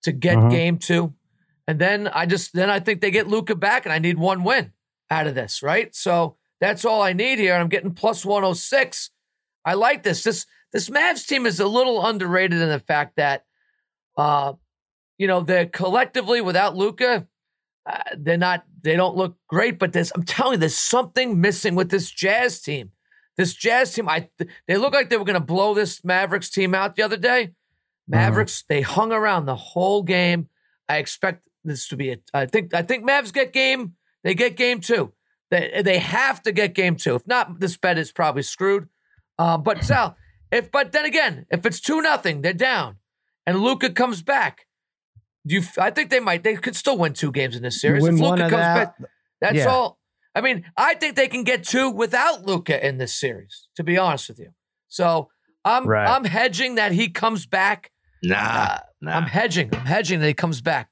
to 0.04 0.12
get 0.12 0.38
Mhm. 0.38 0.50
game 0.52 0.78
two. 0.78 1.14
And 1.68 1.80
then 1.80 2.08
I 2.08 2.26
just 2.26 2.54
then 2.54 2.70
I 2.70 2.80
think 2.80 3.02
they 3.02 3.12
get 3.12 3.28
Luka 3.28 3.56
back, 3.56 3.86
and 3.86 3.94
I 3.94 4.00
need 4.00 4.18
one 4.18 4.44
win 4.44 4.74
out 5.10 5.28
of 5.28 5.36
this, 5.36 5.62
right? 5.62 5.94
So 5.96 6.38
that's 6.60 6.84
all 6.86 7.02
I 7.02 7.14
need 7.14 7.40
here. 7.40 7.54
I'm 7.56 7.70
getting 7.70 7.94
plus 7.94 8.26
106. 8.26 9.12
I 9.66 9.74
like 9.76 10.04
this. 10.04 10.24
This 10.24 10.46
this 10.74 10.90
Mavs 10.90 11.26
team 11.28 11.46
is 11.46 11.60
a 11.60 11.68
little 11.68 12.06
underrated 12.06 12.60
in 12.62 12.70
the 12.70 12.80
fact 12.80 13.16
that 13.18 13.46
uh 14.18 14.54
you 15.18 15.28
know, 15.28 15.42
they're 15.42 15.68
collectively 15.68 16.42
without 16.42 16.76
Luka, 16.76 17.28
uh, 17.86 17.98
they're 18.18 18.38
not 18.38 18.64
they 18.82 18.96
don't 18.96 19.16
look 19.16 19.38
great, 19.48 19.80
but 19.80 19.94
there's 19.94 20.12
I'm 20.14 20.24
telling 20.24 20.54
you 20.54 20.60
there's 20.60 20.78
something 20.78 21.40
missing 21.42 21.76
with 21.76 21.90
this 21.90 22.10
Jazz 22.10 22.62
team. 22.62 22.92
This 23.38 23.54
Jazz 23.54 23.94
team, 23.94 24.08
I 24.10 24.30
they 24.68 24.78
look 24.78 24.94
like 24.94 25.10
they 25.10 25.18
were 25.18 25.26
going 25.26 25.34
to 25.34 25.40
blow 25.40 25.74
this 25.74 26.04
Mavericks 26.04 26.50
team 26.50 26.76
out 26.76 26.96
the 26.96 27.04
other 27.04 27.18
day. 27.18 27.54
Mavericks, 28.08 28.64
they 28.68 28.82
hung 28.82 29.12
around 29.12 29.46
the 29.46 29.56
whole 29.56 30.04
game. 30.04 30.50
I 30.90 30.98
expect 30.98 31.48
this 31.64 31.88
to 31.90 31.96
be 31.96 32.12
a 32.12 32.18
I 32.34 32.46
think 32.46 32.74
I 32.74 32.82
think 32.82 33.08
Mavs 33.08 33.34
get 33.34 33.54
game, 33.54 33.96
they 34.24 34.34
get 34.34 34.56
game 34.56 34.82
2. 34.82 35.12
They 35.50 35.82
they 35.84 36.00
have 36.00 36.42
to 36.44 36.52
get 36.52 36.74
game 36.74 36.96
2. 36.96 37.16
If 37.16 37.28
not 37.28 37.60
this 37.60 37.78
bet 37.78 37.98
is 37.98 38.12
probably 38.12 38.44
screwed. 38.44 38.90
Uh, 39.40 39.58
but 39.58 39.84
Sal, 39.84 40.18
if 40.52 40.72
but 40.72 40.92
then 40.92 41.06
again, 41.06 41.46
if 41.50 41.66
it's 41.66 41.80
2 41.80 42.02
nothing, 42.02 42.42
they're 42.42 42.54
down 42.54 42.98
and 43.46 43.60
Luka 43.60 43.90
comes 43.90 44.22
back, 44.22 44.68
do 45.46 45.56
you 45.56 45.64
I 45.78 45.90
think 45.92 46.10
they 46.10 46.20
might 46.20 46.44
they 46.44 46.56
could 46.56 46.76
still 46.76 46.98
win 46.98 47.14
two 47.14 47.32
games 47.32 47.56
in 47.56 47.64
this 47.64 47.80
series. 47.82 48.04
Win 48.04 48.16
if 48.16 48.22
one 48.22 48.32
Luka 48.40 48.46
of 48.46 48.50
comes 48.52 48.62
that. 48.62 48.98
back, 49.00 49.10
that's 49.42 49.56
Yeah. 49.56 49.68
all. 49.68 50.00
I 50.36 50.42
mean, 50.42 50.66
I 50.78 50.94
think 50.96 51.16
they 51.16 51.28
can 51.28 51.44
get 51.44 51.64
two 51.64 51.90
without 51.90 52.46
Luka 52.46 52.86
in 52.86 52.98
this 52.98 53.14
series, 53.20 53.68
to 53.76 53.84
be 53.84 53.98
honest 53.98 54.30
with 54.30 54.40
you. 54.40 54.52
So 54.88 55.30
I'm 55.66 55.86
Right. 55.88 56.08
I'm 56.08 56.24
hedging 56.26 56.76
that 56.76 56.92
he 56.92 57.10
comes 57.10 57.46
back. 57.46 57.92
Nah, 58.24 58.36
Uh, 58.38 58.78
nah. 59.02 59.18
I'm 59.18 59.24
hedging. 59.24 59.70
I'm 59.74 59.86
hedging 59.86 60.20
that 60.22 60.28
he 60.28 60.34
comes 60.34 60.62
back. 60.62 60.90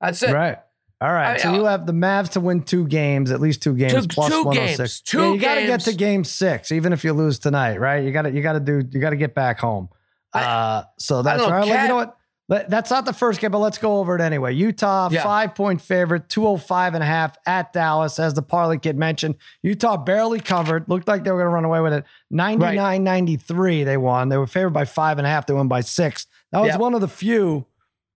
That's 0.00 0.22
it. 0.22 0.32
Right. 0.32 0.58
All 1.02 1.12
right. 1.12 1.34
I- 1.34 1.38
so 1.38 1.54
you 1.54 1.64
have 1.64 1.86
the 1.86 1.92
Mavs 1.92 2.30
to 2.30 2.40
win 2.40 2.62
two 2.62 2.86
games, 2.86 3.30
at 3.30 3.40
least 3.40 3.62
two 3.62 3.74
games, 3.74 3.92
Two- 3.92 4.06
plus 4.08 4.28
two 4.30 4.44
106. 4.44 4.78
games. 4.78 5.00
Two 5.02 5.18
Yeah, 5.20 5.32
you 5.34 5.40
got 5.40 5.54
to 5.56 5.66
get 5.66 5.80
to 5.82 5.92
game 5.94 6.24
six, 6.24 6.72
even 6.72 6.92
if 6.92 7.04
you 7.04 7.12
lose 7.12 7.38
tonight, 7.38 7.78
right? 7.80 8.02
You 8.04 8.12
got 8.12 8.22
to 8.22 8.30
you 8.32 8.42
got 8.42 8.52
to 8.54 8.60
do 8.60 8.82
you 8.90 9.00
got 9.00 9.10
to 9.10 9.16
get 9.16 9.34
back 9.34 9.58
home. 9.60 9.88
I- 10.34 10.42
uh, 10.44 10.82
so 10.98 11.22
that's 11.22 11.38
don't 11.40 11.48
know, 11.48 11.54
all 11.54 11.60
right. 11.60 11.66
Well, 11.68 11.76
Cat- 11.76 11.82
you 11.84 11.88
know 11.88 11.94
what? 11.96 12.16
Let- 12.50 12.68
That's 12.68 12.90
not 12.90 13.04
the 13.06 13.12
first 13.14 13.40
game, 13.40 13.50
but 13.52 13.60
let's 13.60 13.78
go 13.78 13.98
over 13.98 14.14
it 14.16 14.20
anyway. 14.20 14.52
Utah, 14.54 15.08
Yeah. 15.10 15.20
Oh 15.20 15.24
five 15.24 15.54
point 15.54 15.80
favorite, 15.80 16.28
205 16.28 16.94
and 16.94 17.02
a 17.02 17.06
half 17.06 17.38
at 17.46 17.72
Dallas, 17.72 18.18
as 18.18 18.34
the 18.34 18.42
Parlay 18.42 18.76
Kid 18.76 18.98
mentioned. 18.98 19.36
Utah 19.62 19.96
barely 19.96 20.40
covered. 20.40 20.88
Looked 20.88 21.08
like 21.08 21.24
they 21.24 21.30
were 21.30 21.38
going 21.38 21.46
to 21.50 21.54
run 21.54 21.64
away 21.64 21.80
with 21.80 21.92
it. 21.94 22.04
99 22.30 23.02
93, 23.04 23.84
they 23.84 23.96
won. 23.96 24.28
They 24.28 24.36
were 24.36 24.46
favored 24.46 24.70
by 24.74 24.84
five 24.84 25.16
and 25.18 25.26
a 25.26 25.30
half. 25.30 25.46
They 25.46 25.54
won 25.54 25.68
by 25.68 25.80
six. 25.80 26.26
That 26.52 26.58
was 26.60 26.68
Yep. 26.72 26.80
one 26.80 26.94
of 26.94 27.00
the 27.00 27.08
few 27.08 27.66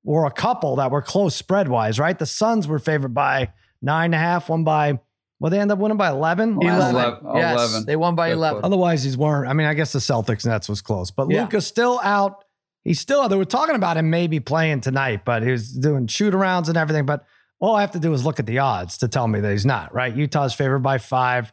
or 0.05 0.27
a 0.27 0.31
couple 0.31 0.77
that 0.77 0.90
were 0.90 1.01
close 1.01 1.35
spread 1.35 1.68
wise, 1.68 1.99
right? 1.99 2.18
The 2.18 2.27
Suns 2.27 2.66
were 2.68 2.79
favored 2.79 3.14
by 3.14 3.53
nine 3.81 4.07
and 4.07 4.14
a 4.16 4.18
half, 4.18 4.49
one 4.49 4.64
by, 4.64 4.99
well, 5.40 5.51
they 5.51 5.61
end 5.61 5.70
up 5.70 5.79
winning 5.79 5.97
by 5.97 6.09
11. 6.11 6.59
Eleven. 6.61 6.94
Eleven. 6.94 7.20
Yes, 7.37 7.55
Eleven. 7.59 7.87
they 7.87 7.97
won 7.97 8.14
by 8.14 8.29
Good 8.31 8.35
eleven. 8.38 8.61
close. 8.62 8.66
Otherwise, 8.66 9.05
these 9.05 9.16
weren't. 9.16 9.49
I 9.49 9.53
mean, 9.53 9.66
I 9.66 9.75
guess 9.75 9.92
the 9.92 9.99
Celtics 10.01 10.44
Nets 10.44 10.68
was 10.68 10.83
close, 10.83 11.11
but 11.11 11.31
Yeah. 11.31 11.42
Luka's 11.42 11.66
still 11.66 12.01
out. 12.03 12.43
He's 12.85 13.01
still. 13.01 13.29
They 13.29 13.37
were 13.37 13.47
talking 13.47 13.75
about 13.75 13.97
him 13.97 14.11
maybe 14.11 14.40
playing 14.40 14.83
tonight, 14.83 15.25
but 15.25 15.42
he 15.42 15.51
was 15.51 15.73
doing 15.73 16.07
shoot 16.07 16.35
arounds 16.35 16.68
and 16.68 16.77
everything. 16.77 17.07
But 17.07 17.25
all 17.59 17.75
I 17.75 17.81
have 17.81 17.92
to 17.92 17.99
do 17.99 18.12
is 18.12 18.25
look 18.25 18.38
at 18.38 18.47
the 18.47 18.59
odds 18.59 18.99
to 18.99 19.09
tell 19.09 19.27
me 19.27 19.40
that 19.40 19.51
he's 19.51 19.64
not 19.64 19.94
right. 19.94 20.14
Utah's 20.14 20.53
favored 20.53 20.81
by 20.81 20.99
five. 20.99 21.53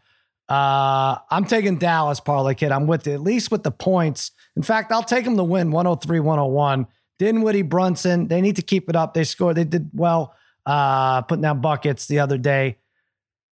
Uh, 0.50 1.18
I'm 1.30 1.46
taking 1.46 1.78
Dallas, 1.78 2.20
parlay 2.20 2.56
kid. 2.56 2.74
I'm 2.74 2.86
with 2.86 3.08
at 3.08 3.22
least 3.22 3.50
with 3.50 3.64
the 3.64 3.72
points. 3.72 4.32
In 4.58 4.64
fact, 4.64 4.92
I'll 4.92 5.04
take 5.04 5.24
them 5.24 5.38
to 5.38 5.44
win 5.44 5.72
103 5.72 6.20
101. 6.20 6.88
Dinwiddie, 7.18 7.62
Brunson, 7.62 8.28
they 8.28 8.42
need 8.42 8.58
to 8.58 8.62
keep 8.62 8.90
it 8.90 8.96
up. 8.96 9.14
They 9.14 9.24
scored, 9.24 9.56
they 9.56 9.64
did 9.64 9.92
well 9.94 10.36
uh, 10.66 11.22
putting 11.22 11.44
down 11.44 11.62
buckets 11.62 12.08
the 12.08 12.20
other 12.20 12.38
day. 12.38 12.78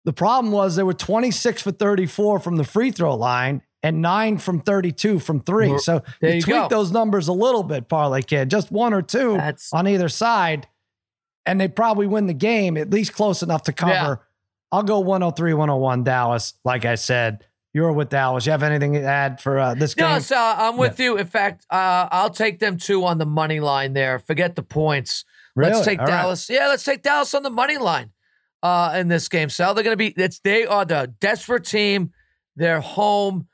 The 0.05 0.13
problem 0.13 0.53
was 0.53 0.75
they 0.75 0.83
were 0.83 0.93
26 0.93 1.63
for 1.63 1.71
34 1.71 2.39
from 2.39 2.55
the 2.55 2.63
free 2.63 2.91
throw 2.91 3.15
line 3.15 3.63
and 3.85 4.01
nine 4.01 4.39
from 4.39 4.59
32 4.61 5.19
from 5.19 5.39
three. 5.39 5.69
Well, 5.69 5.79
So 5.79 6.01
you 6.21 6.29
you 6.29 6.41
tweak 6.41 6.55
go. 6.55 6.67
those 6.69 6.91
numbers 6.91 7.27
a 7.27 7.33
little 7.33 7.61
bit, 7.61 7.87
parlay 7.87 8.23
kid, 8.23 8.49
just 8.49 8.71
one 8.71 8.93
or 8.95 9.03
two 9.03 9.33
That's- 9.37 9.69
on 9.71 9.87
either 9.87 10.09
side, 10.09 10.67
and 11.45 11.61
they 11.61 11.67
probably 11.67 12.07
win 12.07 12.25
the 12.25 12.33
game 12.33 12.77
at 12.77 12.89
least 12.89 13.13
close 13.13 13.43
enough 13.43 13.63
to 13.63 13.73
cover. 13.73 13.91
Yeah. 13.93 14.15
I'll 14.71 14.81
go 14.83 14.99
103 14.99 15.53
101 15.53 16.03
Dallas. 16.03 16.55
Like 16.65 16.83
I 16.85 16.95
said, 16.95 17.45
you're 17.73 17.93
with 17.93 18.09
Dallas. 18.09 18.47
You 18.47 18.53
have 18.53 18.63
anything 18.63 18.93
to 18.93 19.03
add 19.03 19.39
for 19.39 19.59
uh, 19.59 19.75
this 19.75 19.93
game? 19.93 20.09
No, 20.09 20.19
so 20.19 20.35
I'm 20.35 20.77
with 20.77 20.99
you. 20.99 21.17
In 21.17 21.27
fact, 21.27 21.67
uh, 21.69 22.07
I'll 22.11 22.31
take 22.31 22.57
them 22.57 22.77
two 22.77 23.05
on 23.05 23.19
the 23.19 23.25
money 23.27 23.59
line 23.59 23.93
there. 23.93 24.17
Forget 24.17 24.55
the 24.55 24.63
points. 24.63 25.25
Really? 25.55 25.73
Let's 25.73 25.85
take 25.85 25.99
All 25.99 26.05
right. 26.05 26.11
Dallas. 26.11 26.49
Yeah, 26.49 26.69
let's 26.69 26.83
take 26.83 27.03
Dallas 27.03 27.33
on 27.35 27.43
the 27.43 27.49
money 27.51 27.77
line 27.77 28.09
uh, 28.63 28.95
in 28.97 29.09
this 29.09 29.29
game. 29.29 29.49
Sal, 29.49 29.75
they're 29.75 29.83
going 29.83 29.93
to 29.93 29.97
be. 29.97 30.13
It's 30.17 30.39
they 30.39 30.65
are 30.65 30.85
the 30.85 31.13
desperate 31.19 31.65
team. 31.65 32.11
They're 32.55 32.81
home. 32.81 33.47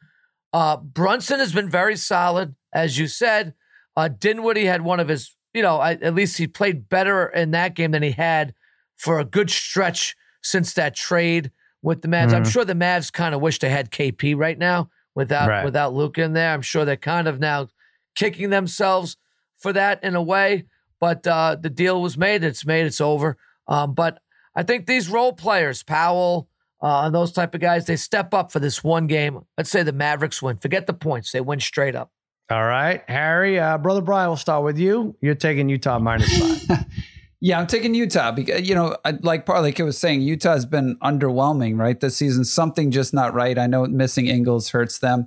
Uh, 0.54 0.78
Brunson 0.78 1.40
has 1.40 1.54
been 1.54 1.70
very 1.70 1.96
solid, 1.96 2.56
as 2.74 2.98
you 2.98 3.08
said. 3.08 3.54
Uh, 3.96 4.08
Dinwiddie 4.08 4.66
had 4.66 4.82
one 4.82 5.00
of 5.00 5.08
his. 5.08 5.36
You 5.54 5.62
know, 5.62 5.78
I, 5.80 5.92
at 5.94 6.16
least 6.16 6.38
he 6.38 6.48
played 6.48 6.88
better 6.88 7.28
in 7.28 7.52
that 7.52 7.74
game 7.76 7.92
than 7.92 8.04
he 8.04 8.12
had 8.12 8.54
for 8.96 9.20
a 9.20 9.26
good 9.26 9.50
stretch 9.50 10.16
since 10.42 10.74
that 10.76 10.96
trade 10.96 11.52
with 11.82 12.02
the 12.02 12.08
Mavs. 12.08 12.34
I'm 12.34 12.44
Mhm. 12.44 12.52
sure 12.52 12.64
the 12.64 12.74
Mavs 12.74 13.12
kind 13.12 13.36
of 13.36 13.42
wish 13.42 13.60
they 13.60 13.70
had 13.70 13.92
KP 13.92 14.34
right 14.34 14.58
now 14.58 14.90
without 15.14 15.50
Right. 15.50 15.66
without 15.66 15.94
Luka 15.94 16.22
in 16.24 16.32
there. 16.34 16.54
I'm 16.54 16.62
sure 16.62 16.86
they're 16.86 16.96
kind 16.96 17.28
of 17.28 17.40
now 17.40 17.68
kicking 18.16 18.50
themselves 18.50 19.18
for 19.58 19.74
that 19.74 20.02
in 20.04 20.16
a 20.16 20.22
way. 20.22 20.66
But 21.02 21.26
uh, 21.28 21.58
the 21.60 21.70
deal 21.70 22.02
was 22.02 22.18
made. 22.18 22.44
It's 22.46 22.66
made. 22.66 22.86
It's 22.86 23.02
over. 23.02 23.38
Um, 23.68 23.94
but 23.94 24.20
I 24.56 24.64
think 24.64 24.86
these 24.86 25.10
role 25.10 25.34
players, 25.34 25.84
Powell, 25.84 26.48
uh, 26.82 27.10
those 27.10 27.32
type 27.32 27.54
of 27.56 27.62
guys, 27.62 27.86
they 27.86 27.96
step 27.96 28.34
up 28.34 28.52
for 28.52 28.60
this 28.60 28.84
one 28.84 29.08
game. 29.08 29.40
Let's 29.58 29.70
say 29.70 29.84
the 29.84 29.94
Mavericks 29.94 30.42
win. 30.42 30.58
Forget 30.58 30.88
the 30.88 30.94
points. 30.94 31.32
They 31.32 31.42
win 31.42 31.60
straight 31.60 31.96
up. 31.96 32.12
All 32.50 32.66
right, 32.66 33.02
Harry, 33.08 33.60
uh, 33.60 33.78
brother 33.78 34.02
Brian, 34.02 34.30
we'll 34.30 34.36
start 34.38 34.64
with 34.66 34.78
you. 34.78 35.16
You're 35.22 35.36
taking 35.36 35.70
Utah 35.70 36.00
minus 36.00 36.38
five. 36.68 36.86
Yeah, 37.44 37.60
I'm 37.60 37.66
taking 37.66 37.96
Utah 37.96 38.32
because 38.32 38.70
you 38.70 38.76
know, 38.76 38.96
I- 39.04 39.18
like 39.24 39.48
Parlay 39.48 39.72
Kid 39.72 39.82
was 39.82 39.98
saying, 39.98 40.22
Utah's 40.22 40.64
been 40.68 40.96
underwhelming, 41.04 41.76
right? 41.80 42.00
This 42.00 42.16
season, 42.18 42.46
something 42.46 42.92
just 42.92 43.16
not 43.16 43.34
right. 43.34 43.58
I 43.58 43.66
know 43.66 43.84
missing 43.88 44.28
Ingles 44.28 44.70
hurts 44.70 45.00
them, 45.00 45.26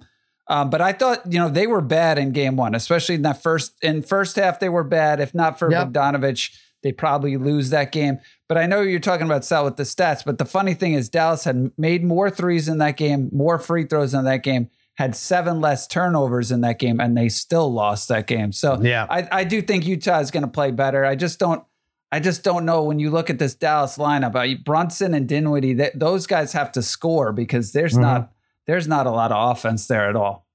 um, 0.48 0.70
but 0.70 0.80
I 0.80 0.92
thought 0.92 1.22
you 1.32 1.40
know 1.40 1.48
they 1.48 1.66
were 1.66 1.80
bad 1.80 2.16
in 2.18 2.30
Game 2.30 2.54
One, 2.56 2.76
especially 2.76 3.16
in 3.16 3.22
that 3.22 3.42
first 3.42 3.72
in 3.82 4.02
first 4.02 4.36
half. 4.36 4.60
They 4.60 4.68
were 4.68 4.84
bad. 4.84 5.18
If 5.18 5.34
not 5.34 5.58
for 5.58 5.68
Yep. 5.68 5.88
Bogdanovich, 5.88 6.54
they 6.84 6.92
probably 6.92 7.36
lose 7.36 7.70
that 7.70 7.90
game. 7.90 8.18
But 8.48 8.59
I 8.59 8.66
know 8.66 8.83
you're 8.83 9.00
talking 9.00 9.26
about 9.26 9.44
Sal 9.44 9.64
with 9.64 9.76
the 9.76 9.85
stats. 9.85 10.24
But 10.24 10.38
the 10.38 10.44
funny 10.44 10.74
thing 10.74 10.92
is, 10.92 11.09
Dallas 11.09 11.44
had 11.44 11.72
made 11.78 12.04
more 12.04 12.30
threes 12.30 12.68
in 12.68 12.78
that 12.78 12.96
game, 12.96 13.30
more 13.33 13.59
free 13.59 13.85
throws 13.85 14.12
in 14.14 14.24
that 14.24 14.42
game, 14.42 14.68
had 14.96 15.16
seven 15.16 15.61
less 15.61 15.87
turnovers 15.87 16.52
in 16.52 16.61
that 16.61 16.78
game, 16.78 17.00
and 17.00 17.16
they 17.16 17.28
still 17.28 17.72
lost 17.72 18.09
that 18.09 18.26
game. 18.26 18.52
So 18.52 18.78
Yeah. 18.83 19.07
I, 19.09 19.26
I 19.33 19.44
do 19.44 19.62
think 19.62 19.87
Utah 19.87 20.18
is 20.20 20.30
going 20.30 20.42
to 20.44 20.48
play 20.50 20.70
better. 20.70 21.04
I 21.04 21.14
just 21.16 21.38
don't. 21.38 21.64
I 22.12 22.20
just 22.20 22.44
don't 22.44 22.64
know 22.64 22.85
when 22.85 23.00
you 23.00 23.11
look 23.11 23.28
at 23.28 23.40
this 23.40 23.57
Dallas 23.57 23.98
lineup. 23.98 24.37
I, 24.37 24.54
Brunson 24.54 25.14
and 25.14 25.26
Dinwiddie, 25.28 25.74
th- 25.74 25.94
those 25.96 26.28
guys 26.28 26.52
have 26.52 26.70
to 26.72 26.83
score 26.83 27.33
because 27.33 27.72
there's 27.72 27.94
Mhm. 27.94 28.02
not 28.02 28.33
there's 28.68 28.87
not 28.87 29.07
a 29.07 29.11
lot 29.11 29.33
of 29.33 29.50
offense 29.57 29.88
there 29.88 30.09
at 30.09 30.14
all. 30.14 30.46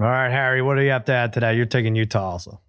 All 0.00 0.06
right, 0.06 0.30
Harry, 0.30 0.62
what 0.62 0.76
do 0.76 0.82
you 0.82 0.90
have 0.90 1.04
to 1.06 1.12
add 1.12 1.32
to 1.32 1.40
that? 1.40 1.52
You're 1.52 1.66
taking 1.66 1.96
Utah 1.96 2.30
also. 2.30 2.60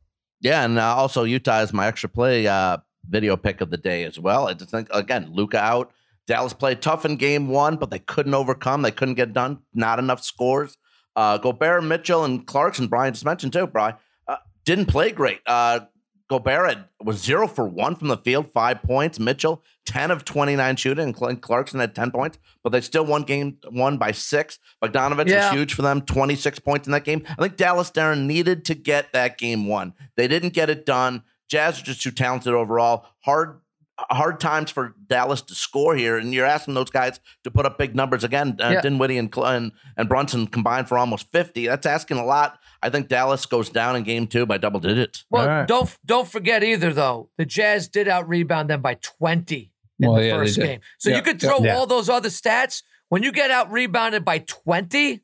Yeah, 0.42 0.64
and 0.66 0.80
uh, 0.80 0.96
also 0.96 1.24
Utah 1.24 1.62
is 1.62 1.72
my 1.72 1.86
extra 1.88 2.10
play 2.10 2.48
uh, 2.48 2.78
video 3.10 3.38
pick 3.38 3.62
of 3.62 3.70
the 3.70 3.78
day 3.78 4.04
as 4.04 4.20
well. 4.20 4.48
I 4.48 4.54
just 4.54 4.72
think 4.72 4.88
again, 4.94 5.30
Luka 5.34 5.60
out. 5.60 5.92
Dallas 6.28 6.54
played 6.54 6.82
tough 6.82 7.06
in 7.06 7.18
game 7.18 7.50
one, 7.50 7.76
but 7.78 7.92
they 7.92 8.00
couldn't 8.00 8.34
overcome. 8.34 8.82
They 8.82 8.92
couldn't 8.92 9.14
get 9.14 9.32
done. 9.34 9.60
Not 9.74 10.00
enough 10.00 10.24
scores. 10.24 10.76
Uh, 11.16 11.38
Gobert, 11.38 11.84
Mitchell, 11.84 12.26
and 12.26 12.46
Clarkson. 12.48 12.88
Brian 12.88 13.14
just 13.14 13.26
mentioned 13.26 13.54
too. 13.54 13.68
Brian 13.68 13.96
uh, 14.28 14.38
didn't 14.66 14.88
play 14.88 15.12
great. 15.12 15.40
Uh, 15.46 15.82
Gobert 16.28 16.78
was 17.00 17.22
zero 17.22 17.48
for 17.48 17.68
one 17.68 17.96
from 17.96 18.08
the 18.08 18.18
field, 18.18 18.52
five 18.52 18.82
points. 18.82 19.20
Mitchell 19.20 19.64
ten 19.86 20.10
of 20.10 20.26
twenty 20.26 20.56
nine 20.56 20.76
shooting, 20.76 21.16
and 21.22 21.42
Clarkson 21.42 21.80
had 21.80 21.94
ten 21.94 22.10
points, 22.10 22.40
but 22.64 22.72
they 22.72 22.82
still 22.82 23.06
won 23.06 23.22
game 23.22 23.60
one 23.70 24.00
by 24.00 24.12
six. 24.12 24.58
Bogdanovich 24.84 25.28
Yeah. 25.28 25.52
was 25.52 25.60
huge 25.60 25.76
for 25.76 25.84
them, 25.84 26.02
twenty 26.02 26.36
six 26.36 26.58
points 26.58 26.88
in 26.88 26.92
that 26.94 27.04
game. 27.04 27.24
I 27.30 27.36
think 27.36 27.58
Dallas 27.58 27.92
Darren 27.92 28.26
needed 28.26 28.66
to 28.66 28.74
get 28.74 29.14
that 29.14 29.38
game 29.38 29.68
one. 29.68 29.94
They 30.18 30.28
didn't 30.28 30.54
get 30.54 30.72
it 30.72 30.88
done. 30.88 31.22
Jazz 31.50 31.80
are 31.80 31.84
just 31.84 32.02
too 32.02 32.12
talented 32.12 32.54
overall. 32.54 33.06
Hard 33.22 33.60
hard 33.98 34.42
times 34.42 34.70
for 34.72 34.94
Dallas 35.08 35.42
to 35.44 35.56
score 35.56 35.96
here, 35.96 36.18
and 36.18 36.34
you're 36.34 36.46
asking 36.46 36.74
those 36.74 36.90
guys 36.90 37.20
to 37.46 37.52
put 37.52 37.66
up 37.66 37.78
big 37.78 37.96
numbers 37.96 38.26
again. 38.26 38.58
Uh, 38.62 38.72
Yeah. 38.72 38.82
Dinwiddie 38.82 39.18
and, 39.18 39.34
Cl- 39.34 39.48
and 39.48 39.72
and 39.96 40.10
Brunson 40.10 40.48
combined 40.48 40.90
for 40.90 40.98
almost 40.98 41.32
fifty. 41.32 41.68
That's 41.68 41.86
asking 41.86 42.18
a 42.18 42.26
lot. 42.26 42.60
I 42.84 42.90
think 42.90 43.08
Dallas 43.08 43.46
goes 43.46 43.70
down 43.70 43.96
in 43.96 44.04
game 44.04 44.28
two 44.28 44.46
by 44.46 44.58
double 44.58 44.80
digits. 44.82 45.24
Well, 45.30 45.44
All 45.44 45.48
right. 45.48 45.68
don't 45.68 45.96
don't 46.06 46.28
forget 46.28 46.62
either 46.64 46.92
though. 46.94 47.30
The 47.38 47.46
Jazz 47.46 47.88
did 47.88 48.08
out 48.10 48.28
rebound 48.28 48.70
them 48.70 48.82
by 48.82 48.96
20 48.96 49.72
in 50.02 50.10
Well, 50.10 50.20
the 50.20 50.26
yeah, 50.28 50.36
first 50.38 50.58
game. 50.60 50.82
So 51.00 51.10
Yeah, 51.10 51.16
you 51.18 51.22
could 51.22 51.40
throw 51.40 51.60
Yeah. 51.60 51.78
all 51.78 51.88
those 51.88 52.10
other 52.10 52.30
stats. 52.30 52.84
When 53.08 53.24
you 53.24 53.32
get 53.32 53.50
out 53.50 53.72
rebounded 53.72 54.26
by 54.26 54.40
20, 54.40 55.22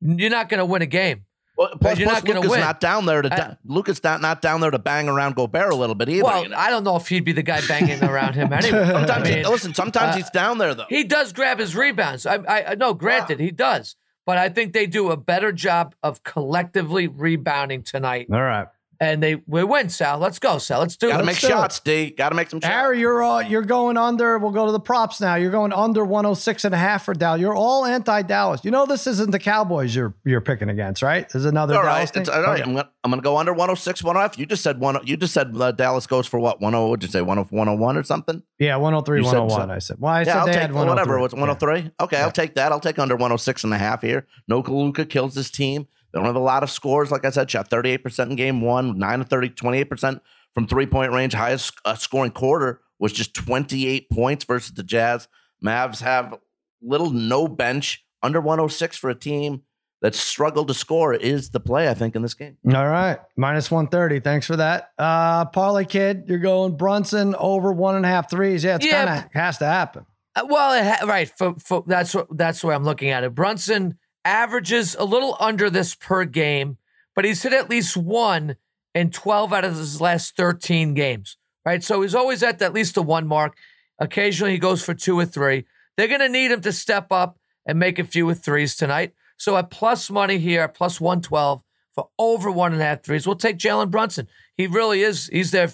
you're 0.00 0.30
not 0.30 0.48
going 0.48 0.58
to 0.58 0.64
win 0.64 0.80
a 0.80 0.86
game. 0.86 1.26
Well, 1.60 1.68
plus, 1.78 1.98
you're 1.98 2.08
plus 2.08 2.24
not 2.24 2.34
Luka's 2.34 2.50
win. 2.52 2.60
not 2.60 2.80
down 2.80 3.04
there 3.04 3.20
to 3.20 3.34
I- 3.50 3.56
Luka's 3.66 4.02
not, 4.02 4.22
not 4.22 4.40
down 4.40 4.62
there 4.62 4.70
to 4.70 4.78
bang 4.78 5.10
around 5.10 5.34
Gobert 5.36 5.70
a 5.70 5.76
little 5.76 5.94
bit 5.94 6.08
either. 6.08 6.24
Well, 6.24 6.42
you 6.44 6.48
know? 6.48 6.56
I 6.56 6.70
don't 6.70 6.84
know 6.84 6.96
if 6.96 7.06
he'd 7.08 7.22
be 7.26 7.32
the 7.32 7.42
guy 7.42 7.60
banging 7.68 8.02
around 8.02 8.34
him 8.34 8.50
anyway. 8.52 8.86
sometimes 8.86 9.10
I 9.10 9.28
he, 9.28 9.34
mean, 9.34 9.44
listen, 9.44 9.74
sometimes 9.74 10.14
uh, 10.14 10.16
he's 10.16 10.30
down 10.30 10.56
there 10.56 10.74
though. 10.74 10.86
He 10.88 11.04
does 11.04 11.34
grab 11.34 11.58
his 11.58 11.76
rebounds. 11.76 12.24
I, 12.24 12.36
I, 12.36 12.64
I 12.70 12.74
no, 12.76 12.94
granted, 12.94 13.40
he 13.40 13.50
does. 13.50 13.94
But 14.24 14.38
I 14.38 14.48
think 14.48 14.72
they 14.72 14.86
do 14.86 15.10
a 15.10 15.18
better 15.18 15.52
job 15.52 15.94
of 16.02 16.22
collectively 16.22 17.08
rebounding 17.08 17.82
tonight. 17.82 18.28
All 18.32 18.40
right. 18.40 18.68
And 19.02 19.22
they 19.22 19.36
we 19.46 19.64
win, 19.64 19.88
Sal. 19.88 20.18
Let's 20.18 20.38
go, 20.38 20.58
Sal. 20.58 20.80
Let's 20.80 20.94
do 20.94 21.08
it. 21.08 21.12
Got 21.12 21.16
to 21.16 21.22
it. 21.22 21.26
make 21.26 21.40
do 21.40 21.46
it. 21.46 21.50
shots, 21.50 21.80
D. 21.80 22.10
Got 22.10 22.28
to 22.28 22.34
make 22.34 22.50
some 22.50 22.60
shots. 22.60 22.70
Harry, 22.70 23.00
you're 23.00 23.24
uh, 23.24 23.38
you're 23.40 23.62
going 23.62 23.96
under. 23.96 24.36
We'll 24.36 24.50
go 24.50 24.66
to 24.66 24.72
the 24.72 24.78
props 24.80 25.22
now. 25.22 25.36
You're 25.36 25.50
going 25.50 25.72
under 25.72 26.04
106 26.04 26.66
and 26.66 26.74
a 26.74 26.78
half 26.78 27.06
for 27.06 27.14
Dallas. 27.14 27.40
You're 27.40 27.54
all 27.56 27.86
anti-Dallas. 27.86 28.60
You 28.62 28.70
know 28.70 28.84
this 28.84 29.06
isn't 29.06 29.30
the 29.30 29.38
Cowboys 29.38 29.94
you're 29.94 30.14
you're 30.26 30.42
picking 30.42 30.68
against, 30.68 31.00
right? 31.00 31.26
There's 31.30 31.46
another 31.46 31.76
all 31.76 31.82
Dallas 31.82 31.98
right, 31.98 32.08
thing? 32.10 32.20
it's 32.20 32.28
all 32.28 32.42
right. 32.42 32.60
Okay. 32.60 32.62
I'm 32.62 32.74
gonna 32.76 32.90
I'm 33.02 33.10
gonna 33.10 33.22
go 33.22 33.38
under 33.38 33.52
106, 33.52 34.04
105. 34.04 34.38
You 34.38 34.44
just 34.44 34.62
said 34.62 34.78
one. 34.78 34.98
You 35.06 35.16
just 35.16 35.32
said 35.32 35.56
uh, 35.58 35.72
Dallas 35.72 36.06
goes 36.06 36.26
for 36.26 36.38
what? 36.38 36.60
10. 36.60 36.70
What'd 36.72 37.02
you 37.02 37.08
say? 37.08 37.20
10 37.24 37.26
101 37.26 37.96
or 37.96 38.02
something? 38.02 38.42
Yeah, 38.58 38.76
103, 38.76 39.20
You 39.20 39.24
101. 39.24 39.68
so. 39.68 39.74
I 39.74 39.78
said. 39.78 39.96
Well, 39.98 40.12
I 40.12 40.18
yeah, 40.20 40.24
said 40.24 40.36
I'll 40.36 40.46
they 40.46 40.52
take 40.52 40.60
had 40.60 40.72
whatever. 40.74 41.18
103. 41.18 41.20
What's 41.22 41.34
103? 41.34 41.90
Okay, 42.04 42.18
Yeah. 42.18 42.24
I'll 42.26 42.32
take 42.32 42.54
that. 42.56 42.70
I'll 42.70 42.80
take 42.80 42.98
under 42.98 43.14
106 43.14 43.64
and 43.64 43.72
a 43.72 43.78
half 43.78 44.02
here. 44.02 44.26
No 44.46 44.58
Luka 44.60 45.06
kills 45.06 45.34
this 45.34 45.50
team. 45.50 45.88
They 46.12 46.18
don't 46.18 46.26
have 46.26 46.36
a 46.36 46.40
lot 46.40 46.62
of 46.62 46.70
scores. 46.70 47.10
Like 47.10 47.24
I 47.24 47.30
said, 47.30 47.50
shot 47.50 47.70
38% 47.70 48.30
in 48.30 48.36
game 48.36 48.60
one, 48.60 48.98
9 48.98 49.20
of 49.20 49.28
30, 49.28 49.50
28% 49.50 50.20
from 50.54 50.66
three 50.66 50.86
point 50.86 51.12
range. 51.12 51.32
Highest 51.34 51.74
uh, 51.84 51.94
scoring 51.94 52.32
quarter 52.32 52.80
was 52.98 53.12
just 53.12 53.34
28 53.34 54.10
points 54.10 54.44
versus 54.44 54.72
the 54.74 54.82
Jazz. 54.82 55.28
Mavs 55.64 56.00
have 56.00 56.34
little 56.82 57.10
no 57.10 57.48
bench. 57.48 58.04
Under 58.22 58.40
106 58.40 58.98
for 58.98 59.08
a 59.08 59.14
team 59.14 59.62
that 60.02 60.14
struggled 60.14 60.68
to 60.68 60.74
score 60.74 61.14
is 61.14 61.50
the 61.50 61.60
play, 61.60 61.88
I 61.88 61.94
think, 61.94 62.14
in 62.14 62.20
this 62.22 62.34
game. 62.34 62.58
All 62.66 62.88
right, 62.88 63.18
minus 63.36 63.70
130. 63.70 64.20
Thanks 64.20 64.46
for 64.46 64.56
that. 64.56 64.90
Uh, 64.98 65.46
Parlay 65.46 65.84
Kid, 65.86 66.24
you're 66.26 66.38
going 66.38 66.76
Brunson 66.76 67.34
over 67.36 67.72
one 67.72 67.96
and 67.96 68.04
a 68.04 68.08
half 68.08 68.30
threes. 68.30 68.62
Yeah, 68.64 68.76
it's 68.76 68.84
Yeah, 68.86 69.06
kind 69.06 69.24
of 69.24 69.32
has 69.32 69.58
to 69.58 69.66
happen. 69.66 70.04
Uh, 70.36 70.46
Well, 70.48 70.72
it 70.74 70.84
ha- 70.84 71.06
right. 71.06 71.30
For, 71.36 71.54
for, 71.58 71.84
that's 71.86 72.14
what 72.14 72.26
that's 72.36 72.60
the 72.60 72.66
way 72.66 72.74
I'm 72.74 72.84
looking 72.84 73.08
at 73.10 73.24
it. 73.24 73.34
Brunson 73.34 73.98
averages 74.30 74.94
a 74.98 75.04
little 75.04 75.36
under 75.40 75.68
this 75.68 75.94
per 75.94 76.24
game, 76.24 76.78
but 77.16 77.24
he's 77.24 77.42
hit 77.42 77.52
at 77.52 77.68
least 77.68 77.96
one 77.96 78.56
in 78.94 79.10
12 79.10 79.52
out 79.52 79.64
of 79.64 79.76
his 79.76 80.00
last 80.00 80.36
13 80.36 80.94
games. 80.94 81.36
Right, 81.66 81.84
so 81.84 82.00
he's 82.00 82.14
always 82.14 82.42
at 82.42 82.62
at 82.62 82.72
least 82.72 82.94
the 82.94 83.02
one 83.02 83.26
mark. 83.26 83.54
Occasionally, 83.98 84.52
he 84.52 84.58
goes 84.58 84.82
for 84.82 84.94
two 84.94 85.18
or 85.18 85.26
three. 85.26 85.66
They're 85.96 86.08
going 86.08 86.20
to 86.20 86.28
need 86.28 86.50
him 86.50 86.62
to 86.62 86.72
step 86.72 87.12
up 87.12 87.38
and 87.66 87.78
make 87.78 87.98
a 87.98 88.04
few 88.04 88.24
with 88.24 88.42
threes 88.42 88.74
tonight. 88.76 89.12
So 89.36 89.56
at 89.58 89.68
plus 89.70 90.08
money 90.10 90.38
here, 90.38 90.66
plus 90.68 91.00
112 91.02 91.62
for 91.94 92.08
over 92.18 92.50
one 92.50 92.72
and 92.72 92.80
a 92.80 92.84
half 92.84 93.02
threes, 93.02 93.26
we'll 93.26 93.36
take 93.36 93.58
Jalen 93.58 93.90
Brunson. 93.90 94.26
He 94.56 94.66
really 94.68 95.02
is. 95.02 95.26
He's 95.26 95.50
their 95.50 95.70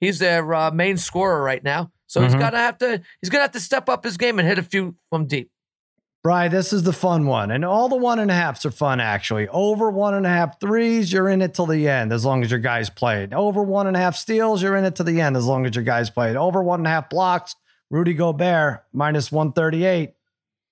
he's 0.00 0.18
their 0.18 0.54
uh, 0.54 0.70
main 0.70 0.96
scorer 0.96 1.42
right 1.42 1.62
now. 1.62 1.90
So 2.06 2.22
he's 2.22 2.34
Mhm. 2.34 2.40
gonna 2.40 2.58
have 2.58 2.78
to 2.78 3.02
he's 3.20 3.28
gonna 3.28 3.42
have 3.42 3.52
to 3.52 3.60
step 3.60 3.88
up 3.90 4.04
his 4.04 4.16
game 4.16 4.38
and 4.38 4.48
hit 4.48 4.58
a 4.58 4.62
few 4.62 4.94
from 5.10 5.26
deep. 5.26 5.50
Brian, 6.24 6.50
this 6.50 6.72
is 6.72 6.82
the 6.82 6.92
fun 6.92 7.26
one. 7.26 7.50
And 7.50 7.64
all 7.64 7.88
the 7.88 7.96
one 7.96 8.18
and 8.18 8.30
a 8.30 8.34
halves 8.34 8.66
are 8.66 8.70
fun, 8.70 9.00
actually. 9.00 9.48
Over 9.48 9.90
one 9.90 10.14
and 10.14 10.26
a 10.26 10.28
half 10.28 10.60
threes, 10.60 11.12
you're 11.12 11.28
in 11.28 11.40
it 11.42 11.54
till 11.54 11.66
the 11.66 11.88
end, 11.88 12.12
as 12.12 12.24
long 12.24 12.42
as 12.42 12.50
your 12.50 12.60
guys 12.60 12.90
played. 12.90 13.32
Over 13.32 13.62
one 13.62 13.86
and 13.86 13.96
a 13.96 14.00
half 14.00 14.16
steals, 14.16 14.62
you're 14.62 14.76
in 14.76 14.84
it 14.84 14.96
to 14.96 15.04
the 15.04 15.20
end, 15.20 15.36
as 15.36 15.46
long 15.46 15.64
as 15.64 15.74
your 15.74 15.84
guys 15.84 16.10
played. 16.10 16.36
Over 16.36 16.62
one 16.62 16.80
and 16.80 16.86
a 16.86 16.90
half 16.90 17.08
blocks, 17.08 17.54
Rudy 17.90 18.14
Gobert, 18.14 18.84
minus 18.92 19.30
138. 19.30 20.14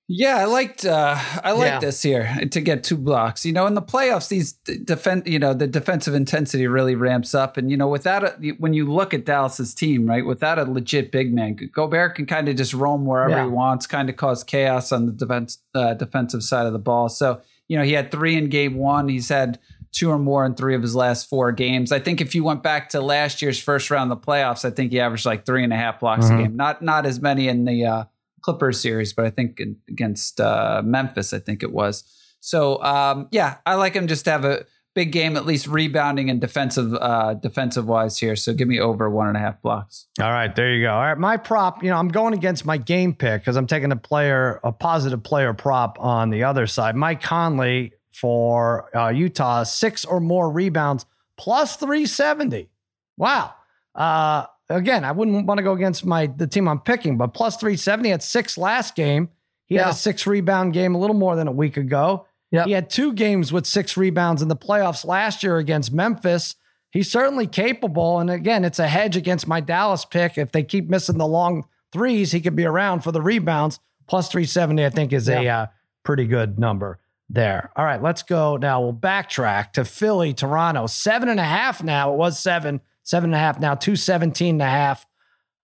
Yeah, 0.09 0.37
I 0.37 0.45
liked 0.45 0.85
uh 0.85 1.17
I 1.43 1.51
like 1.51 1.67
Yeah. 1.67 1.79
this 1.81 2.01
here 2.01 2.29
to 2.53 2.61
get 2.61 2.85
two 2.85 2.97
blocks. 2.97 3.45
You 3.45 3.53
know, 3.53 3.67
in 3.67 3.75
the 3.75 3.83
playoffs, 3.83 4.29
these 4.29 4.53
d- 4.53 4.79
defend 4.79 5.27
you 5.27 5.41
know 5.41 5.53
the 5.53 5.67
defensive 5.67 6.15
intensity 6.15 6.69
really 6.69 6.95
ramps 6.95 7.35
up, 7.35 7.57
and 7.57 7.73
you 7.73 7.77
know 7.77 7.89
without 7.89 8.23
a, 8.23 8.31
when 8.59 8.73
you 8.73 8.91
look 8.91 9.13
at 9.13 9.25
Dallas's 9.25 9.75
team, 9.75 10.07
right, 10.07 10.25
without 10.25 10.61
a 10.61 10.65
legit 10.65 11.11
big 11.11 11.35
man, 11.35 11.57
Gobert 11.73 12.15
can 12.15 12.25
kind 12.27 12.49
of 12.49 12.55
just 12.55 12.73
roam 12.73 13.05
wherever 13.05 13.31
Yeah. 13.31 13.45
he 13.45 13.51
wants, 13.51 13.89
kind 13.89 14.09
of 14.09 14.15
cause 14.17 14.45
chaos 14.45 14.93
on 14.93 15.07
the 15.07 15.13
defense 15.13 15.59
uh, 15.75 15.95
defensive 15.95 16.45
side 16.45 16.67
of 16.67 16.73
the 16.73 16.79
ball. 16.79 17.09
So 17.09 17.41
you 17.67 17.77
know 17.77 17.83
he 17.83 17.93
had 17.95 18.13
three 18.13 18.37
in 18.37 18.49
game 18.49 18.77
one. 18.77 19.09
He's 19.09 19.29
had 19.29 19.59
two 19.91 20.11
or 20.11 20.19
more 20.21 20.47
in 20.47 20.55
three 20.55 20.77
of 20.77 20.83
his 20.83 20.95
last 20.95 21.29
four 21.29 21.51
games. 21.51 21.91
I 21.91 21.99
think 21.99 22.21
if 22.21 22.33
you 22.33 22.45
went 22.45 22.63
back 22.63 22.91
to 22.91 23.01
last 23.01 23.43
year's 23.43 23.59
first 23.59 23.91
round 23.91 24.13
of 24.13 24.21
the 24.21 24.25
playoffs, 24.27 24.65
I 24.65 24.71
think 24.71 24.93
he 24.93 25.01
averaged 25.01 25.27
like 25.27 25.45
three 25.47 25.65
and 25.65 25.73
a 25.73 25.77
half 25.77 25.99
blocks 25.99 26.27
Mhm. 26.27 26.35
a 26.39 26.43
game. 26.45 26.57
Not 26.57 26.81
not 26.81 27.07
as 27.07 27.21
many 27.21 27.49
in 27.49 27.65
the 27.65 27.85
uh, 27.87 28.05
Clippers 28.43 28.81
series, 28.81 29.13
but 29.13 29.25
I 29.25 29.31
think 29.31 29.61
against 29.89 30.41
uh, 30.41 30.83
Memphis, 30.85 31.33
I 31.33 31.39
think 31.39 31.63
it 31.63 31.73
was. 31.73 32.05
So 32.41 32.83
um, 32.83 33.29
yeah, 33.31 33.59
I 33.67 33.75
like 33.75 33.95
him 33.95 34.07
just 34.07 34.25
to 34.27 34.31
have 34.31 34.45
a 34.45 34.67
big 34.97 35.13
game, 35.13 35.37
at 35.37 35.45
least 35.45 35.67
rebounding 35.67 36.31
and 36.31 36.41
defensive 36.41 36.95
uh, 36.95 37.35
defensive 37.35 37.87
wise 37.87 38.19
here. 38.19 38.35
So 38.35 38.55
give 38.55 38.67
me 38.67 38.81
over 38.81 39.11
one 39.11 39.29
and 39.29 39.37
a 39.37 39.41
half 39.41 39.61
blocks. 39.61 40.07
All 40.21 40.31
right, 40.31 40.55
there 40.57 40.75
you 40.75 40.85
go. 40.85 40.93
All 40.93 41.01
right, 41.01 41.19
my 41.19 41.37
prop, 41.37 41.85
you 41.85 41.91
know, 41.91 41.97
I'm 41.97 42.09
going 42.09 42.35
against 42.35 42.65
my 42.65 42.79
game 42.79 43.15
pick 43.15 43.43
because 43.43 43.57
I'm 43.57 43.67
taking 43.67 43.93
a 43.93 43.97
player, 43.97 44.59
a 44.65 44.73
positive 44.73 45.23
player 45.23 45.53
prop 45.53 45.99
on 46.01 46.31
the 46.31 46.45
other 46.45 46.67
side. 46.67 46.97
Mike 46.97 47.23
Conley 47.23 47.93
for 48.11 48.97
uh, 48.97 49.11
Utah, 49.11 49.63
six 49.65 50.07
or 50.07 50.19
more 50.19 50.51
rebounds, 50.51 51.05
plus 51.37 51.77
370. 51.77 52.71
Wow. 53.19 53.53
Uh, 53.95 54.47
again, 54.69 55.05
I 55.05 55.13
wouldn't 55.13 55.47
want 55.47 55.59
to 55.59 55.65
go 55.65 55.73
against 55.73 56.05
my 56.05 56.27
the 56.27 56.47
team 56.47 56.69
I'm 56.69 56.81
picking, 56.81 57.17
but 57.17 57.29
plus 57.29 57.57
370 57.57 58.13
at 58.13 58.23
six 58.23 58.59
last 58.59 58.95
game. 58.95 59.31
He 59.67 59.75
had 59.75 59.89
a 59.89 59.95
six 59.95 60.29
rebound 60.29 60.75
game 60.75 60.95
a 60.95 60.99
little 60.99 61.17
more 61.17 61.35
than 61.35 61.49
a 61.49 61.53
week 61.53 61.77
ago. 61.77 62.27
Yep. 62.53 62.67
He 62.67 62.73
had 62.73 62.89
two 62.89 63.13
games 63.13 63.53
with 63.53 63.67
six 63.67 63.97
rebounds 63.97 64.41
in 64.41 64.47
the 64.47 64.57
playoffs 64.57 65.05
last 65.05 65.43
year 65.43 65.59
against 65.59 65.93
Memphis. 65.93 66.55
He's 66.91 67.11
certainly 67.11 67.49
capable. 67.49 68.21
And 68.21 68.31
again, 68.31 68.65
it's 68.65 68.79
a 68.79 68.87
hedge 68.87 69.17
against 69.17 69.49
my 69.49 69.61
Dallas 69.61 70.05
pick. 70.05 70.39
If 70.39 70.53
they 70.53 70.63
keep 70.63 70.89
missing 70.89 71.19
the 71.19 71.27
long 71.27 71.65
threes, 71.93 72.31
he 72.31 72.41
could 72.41 72.55
be 72.55 72.65
around 72.65 73.01
for 73.01 73.11
the 73.11 73.21
rebounds. 73.21 73.81
Plus 74.07 74.29
370, 74.29 74.87
I 74.87 74.91
think, 74.91 75.13
is 75.13 75.29
a 75.29 75.49
uh, 75.49 75.67
pretty 76.05 76.27
good 76.27 76.59
number 76.59 77.01
there. 77.29 77.71
All 77.75 77.85
right, 77.85 78.01
let's 78.01 78.23
go 78.23 78.57
now. 78.57 78.81
We'll 78.81 78.95
backtrack 78.95 79.73
to 79.73 79.85
Philly, 79.85 80.33
Toronto. 80.33 80.87
Seven 80.87 81.29
and 81.29 81.41
a 81.41 81.45
half 81.45 81.83
now. 81.83 82.13
It 82.13 82.17
was 82.17 82.39
seven, 82.39 82.81
seven 83.07 83.31
and 83.31 83.35
a 83.35 83.39
half 83.39 83.59
now, 83.59 83.75
217 83.75 84.57
and 84.57 84.63
a 84.63 84.67
half. 84.67 85.07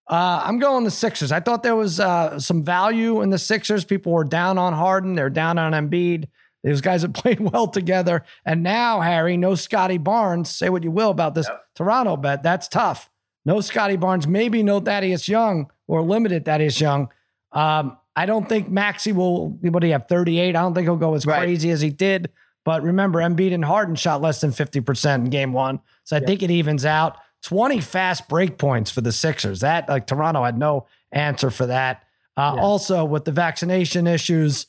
Uh, 0.08 0.42
I'm 0.44 0.58
going 0.58 0.84
the 0.84 0.90
Sixers. 0.90 1.30
I 1.30 1.40
thought 1.40 1.62
there 1.62 1.76
was 1.76 2.00
uh, 2.00 2.38
some 2.38 2.62
value 2.64 3.20
in 3.22 3.30
the 3.30 3.38
Sixers. 3.38 3.84
People 3.84 4.12
were 4.12 4.24
down 4.24 4.58
on 4.58 4.72
Harden. 4.72 5.14
They're 5.14 5.30
down 5.30 5.58
on 5.58 5.72
Embiid. 5.72 6.28
Those 6.64 6.80
guys 6.80 7.02
have 7.02 7.12
played 7.14 7.40
well 7.40 7.66
together. 7.68 8.24
And 8.44 8.62
now, 8.62 9.00
Harry, 9.00 9.36
no 9.36 9.54
Scottie 9.54 9.98
Barnes. 9.98 10.50
Say 10.50 10.68
what 10.70 10.82
you 10.82 10.90
will 10.90 11.10
about 11.10 11.34
this 11.34 11.48
Toronto 11.76 12.16
bet. 12.16 12.42
That's 12.42 12.68
tough. 12.68 13.10
No 13.44 13.60
Scottie 13.60 13.96
Barnes, 13.96 14.26
maybe 14.26 14.62
no 14.62 14.78
Thaddeus 14.80 15.28
Young 15.28 15.70
or 15.88 16.02
limited 16.02 16.44
Thaddeus 16.44 16.80
Young. 16.80 17.08
Um, 17.52 17.96
I 18.14 18.26
don't 18.26 18.48
think 18.48 18.68
Maxey 18.68 19.12
will, 19.12 19.50
what 19.50 19.80
do 19.80 19.86
you 19.86 19.94
have, 19.94 20.06
38? 20.08 20.50
I 20.50 20.52
don't 20.60 20.74
think 20.74 20.84
he'll 20.84 20.96
go 20.96 21.14
as 21.14 21.26
Right. 21.26 21.38
crazy 21.38 21.70
as 21.70 21.80
he 21.80 21.90
did. 21.90 22.30
But 22.64 22.82
remember, 22.82 23.18
Embiid 23.20 23.52
and 23.54 23.64
Harden 23.64 23.96
shot 23.96 24.20
less 24.20 24.40
than 24.40 24.50
50% 24.52 25.24
in 25.24 25.30
game 25.30 25.52
one. 25.52 25.80
So 26.04 26.16
I 26.16 26.20
think 26.20 26.42
it 26.42 26.50
evens 26.50 26.84
out. 26.84 27.16
20 27.42 27.80
fast 27.80 28.28
break 28.28 28.58
points 28.58 28.90
for 28.90 29.00
the 29.00 29.12
Sixers. 29.12 29.60
That, 29.60 29.88
like, 29.88 30.06
Toronto 30.06 30.44
had 30.44 30.58
no 30.58 30.86
answer 31.10 31.50
for 31.50 31.66
that. 31.66 32.04
Uh, 32.36 32.54
Yeah. 32.56 32.62
Also, 32.62 33.04
with 33.04 33.24
the 33.24 33.32
vaccination 33.32 34.06
issues, 34.06 34.66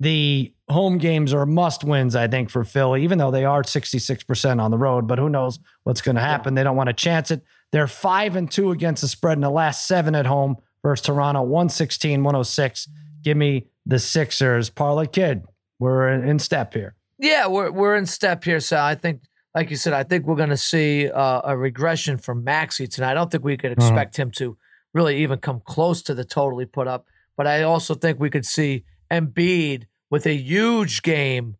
the 0.00 0.52
home 0.68 0.98
games 0.98 1.32
are 1.34 1.46
must 1.46 1.84
wins, 1.84 2.16
I 2.16 2.26
think, 2.28 2.50
for 2.50 2.64
Philly, 2.64 3.02
even 3.04 3.18
though 3.18 3.30
they 3.30 3.44
are 3.44 3.62
66% 3.62 4.60
on 4.60 4.70
the 4.70 4.78
road. 4.78 5.06
But 5.06 5.18
who 5.18 5.28
knows 5.28 5.58
what's 5.84 6.00
going 6.00 6.16
to 6.16 6.22
happen? 6.22 6.54
They 6.54 6.64
don't 6.64 6.76
want 6.76 6.88
to 6.88 6.94
chance 6.94 7.30
it. 7.30 7.42
They're 7.70 7.86
five 7.86 8.34
and 8.36 8.50
two 8.50 8.70
against 8.70 9.02
the 9.02 9.08
spread 9.08 9.36
in 9.38 9.42
the 9.42 9.50
last 9.50 9.86
seven 9.86 10.14
at 10.14 10.26
home 10.26 10.56
versus 10.82 11.04
Toronto, 11.06 11.42
116, 11.42 12.22
106. 12.24 12.88
Give 13.22 13.36
me 13.36 13.66
the 13.86 13.98
Sixers. 13.98 14.70
Parlay 14.70 15.06
Kid, 15.06 15.44
we're 15.78 16.08
in 16.08 16.28
in 16.28 16.38
step 16.38 16.74
here. 16.74 16.94
Yeah, 17.18 17.46
we're 17.46 17.70
we're 17.70 17.94
in 17.96 18.06
step 18.06 18.42
here, 18.44 18.58
Sal. 18.60 18.84
I 18.84 18.94
think, 18.96 19.22
like 19.54 19.70
you 19.70 19.76
said, 19.76 19.92
I 19.92 20.02
think 20.02 20.26
we're 20.26 20.36
going 20.36 20.50
to 20.50 20.56
see 20.56 21.10
uh, 21.10 21.42
a 21.44 21.56
regression 21.56 22.16
from 22.16 22.44
Maxey 22.44 22.86
tonight. 22.86 23.12
I 23.12 23.14
don't 23.14 23.30
think 23.30 23.44
we 23.44 23.56
could 23.56 23.72
expect 23.72 24.16
him 24.16 24.30
to 24.32 24.56
really 24.94 25.22
even 25.22 25.38
come 25.38 25.60
close 25.64 26.02
to 26.02 26.14
the 26.14 26.24
total 26.24 26.58
he 26.58 26.66
put 26.66 26.86
up. 26.86 27.06
But 27.36 27.46
I 27.46 27.62
also 27.62 27.94
think 27.94 28.18
we 28.20 28.30
could 28.30 28.46
see 28.46 28.84
Embiid 29.10 29.84
with 30.10 30.26
a 30.26 30.34
huge 30.34 31.02
game 31.02 31.56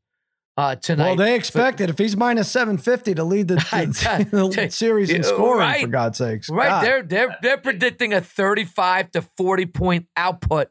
uh, 0.56 0.76
tonight. 0.76 1.06
Well, 1.06 1.16
they 1.16 1.34
expected 1.34 1.90
if 1.90 1.98
he's 1.98 2.16
minus 2.16 2.50
750 2.50 3.14
to 3.14 3.24
lead 3.24 3.48
the, 3.48 3.54
the, 4.30 4.54
the 4.54 4.70
series 4.70 5.10
in 5.10 5.22
scoring, 5.22 5.60
right. 5.60 5.82
for 5.82 5.88
God's 5.88 6.18
sakes. 6.18 6.50
Right, 6.50 6.68
God. 6.68 6.84
they're 6.84 7.02
they're 7.02 7.36
they're 7.42 7.58
predicting 7.58 8.12
a 8.12 8.20
35 8.20 9.12
to 9.12 9.22
40 9.36 9.66
point 9.66 10.06
output 10.16 10.68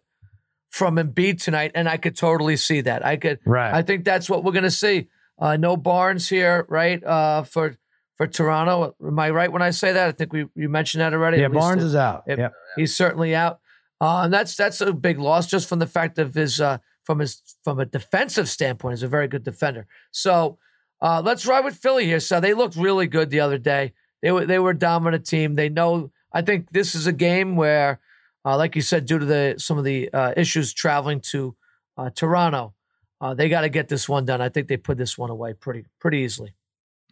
from 0.70 0.96
Embiid 0.96 1.42
tonight, 1.42 1.72
and 1.76 1.90
I 1.90 1.98
could 1.98 2.16
totally 2.16 2.56
see 2.58 2.82
that. 2.82 3.06
I 3.06 3.18
could, 3.18 3.40
Right. 3.46 3.74
I 3.74 3.82
think 3.82 4.06
that's 4.06 4.30
what 4.30 4.44
we're 4.44 4.54
going 4.54 4.64
to 4.64 4.72
see. 4.72 5.10
Uh, 5.42 5.58
no 5.58 5.76
Barnes 5.76 6.30
here, 6.30 6.66
right? 6.70 7.04
Uh, 7.04 7.44
for 7.44 7.76
for 8.16 8.28
Toronto, 8.28 8.96
am 9.06 9.18
I 9.18 9.32
right 9.32 9.52
when 9.52 9.64
I 9.64 9.72
say 9.72 9.92
that? 9.94 10.08
I 10.08 10.12
think 10.12 10.32
we 10.32 10.46
you 10.56 10.70
mentioned 10.70 11.02
that 11.02 11.14
already. 11.14 11.40
yeah, 11.40 11.48
Barnes 11.48 11.84
is 11.84 11.96
out. 11.96 12.24
it- 12.28 12.38
Yep. 12.40 12.54
He's 12.78 12.96
certainly 12.96 13.36
out. 13.36 13.60
Uh, 14.00 14.22
and 14.26 14.34
that's 14.34 14.56
that's 14.56 14.80
a 14.82 14.94
big 14.94 15.20
loss 15.20 15.48
just 15.48 15.68
from 15.68 15.80
the 15.80 15.88
fact 15.88 16.20
of 16.20 16.34
his 16.36 16.62
uh, 16.62 16.78
from 17.04 17.20
his 17.20 17.42
from 17.64 17.80
a 17.80 17.86
defensive 17.86 18.48
standpoint. 18.48 18.94
He's 18.94 19.04
a 19.04 19.08
very 19.08 19.28
good 19.28 19.44
defender. 19.44 19.88
So 20.12 20.58
uh, 21.02 21.22
let's 21.26 21.46
ride 21.48 21.66
with 21.66 21.76
Philly 21.78 22.06
here. 22.06 22.20
So 22.20 22.40
they 22.40 22.54
looked 22.54 22.76
really 22.76 23.08
good 23.08 23.30
the 23.32 23.40
other 23.40 23.58
day. 23.58 23.94
They 24.22 24.32
were 24.32 24.46
they 24.46 24.60
were 24.60 24.72
a 24.72 24.78
dominant 24.78 25.26
team. 25.26 25.56
They 25.56 25.70
know. 25.70 26.12
I 26.34 26.42
think 26.44 26.70
this 26.72 26.96
is 26.96 27.08
a 27.08 27.12
game 27.12 27.56
where, 27.56 28.00
uh, 28.46 28.56
like 28.58 28.76
you 28.76 28.82
said, 28.82 29.06
due 29.06 29.20
to 29.20 29.26
the 29.26 29.56
some 29.58 29.78
of 29.80 29.84
the 29.84 30.10
uh, 30.14 30.34
issues 30.38 30.74
traveling 30.74 31.20
to 31.32 31.56
uh, 31.98 32.10
Toronto, 32.12 32.74
uh, 33.22 33.34
they 33.34 33.48
got 33.48 33.62
to 33.62 33.70
get 33.70 33.88
this 33.88 34.10
one 34.10 34.26
done. 34.26 34.42
I 34.42 34.50
think 34.50 34.68
they 34.68 34.78
put 34.78 34.98
this 34.98 35.18
one 35.18 35.30
away 35.30 35.54
pretty 35.54 35.86
pretty 36.00 36.18
easily. 36.20 36.54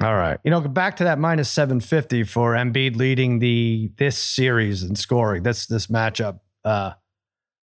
All 0.02 0.16
right. 0.16 0.40
You 0.44 0.52
know, 0.52 0.62
back 0.62 0.96
to 0.98 1.04
that 1.06 1.20
minus 1.20 1.50
750 1.50 2.24
for 2.24 2.54
Embiid 2.54 2.96
leading 2.96 3.40
the 3.40 3.92
this 3.98 4.18
series 4.18 4.84
in 4.84 4.96
scoring. 4.96 5.44
This 5.44 5.66
this 5.68 5.88
matchup. 5.88 6.40
Uh 6.66 6.94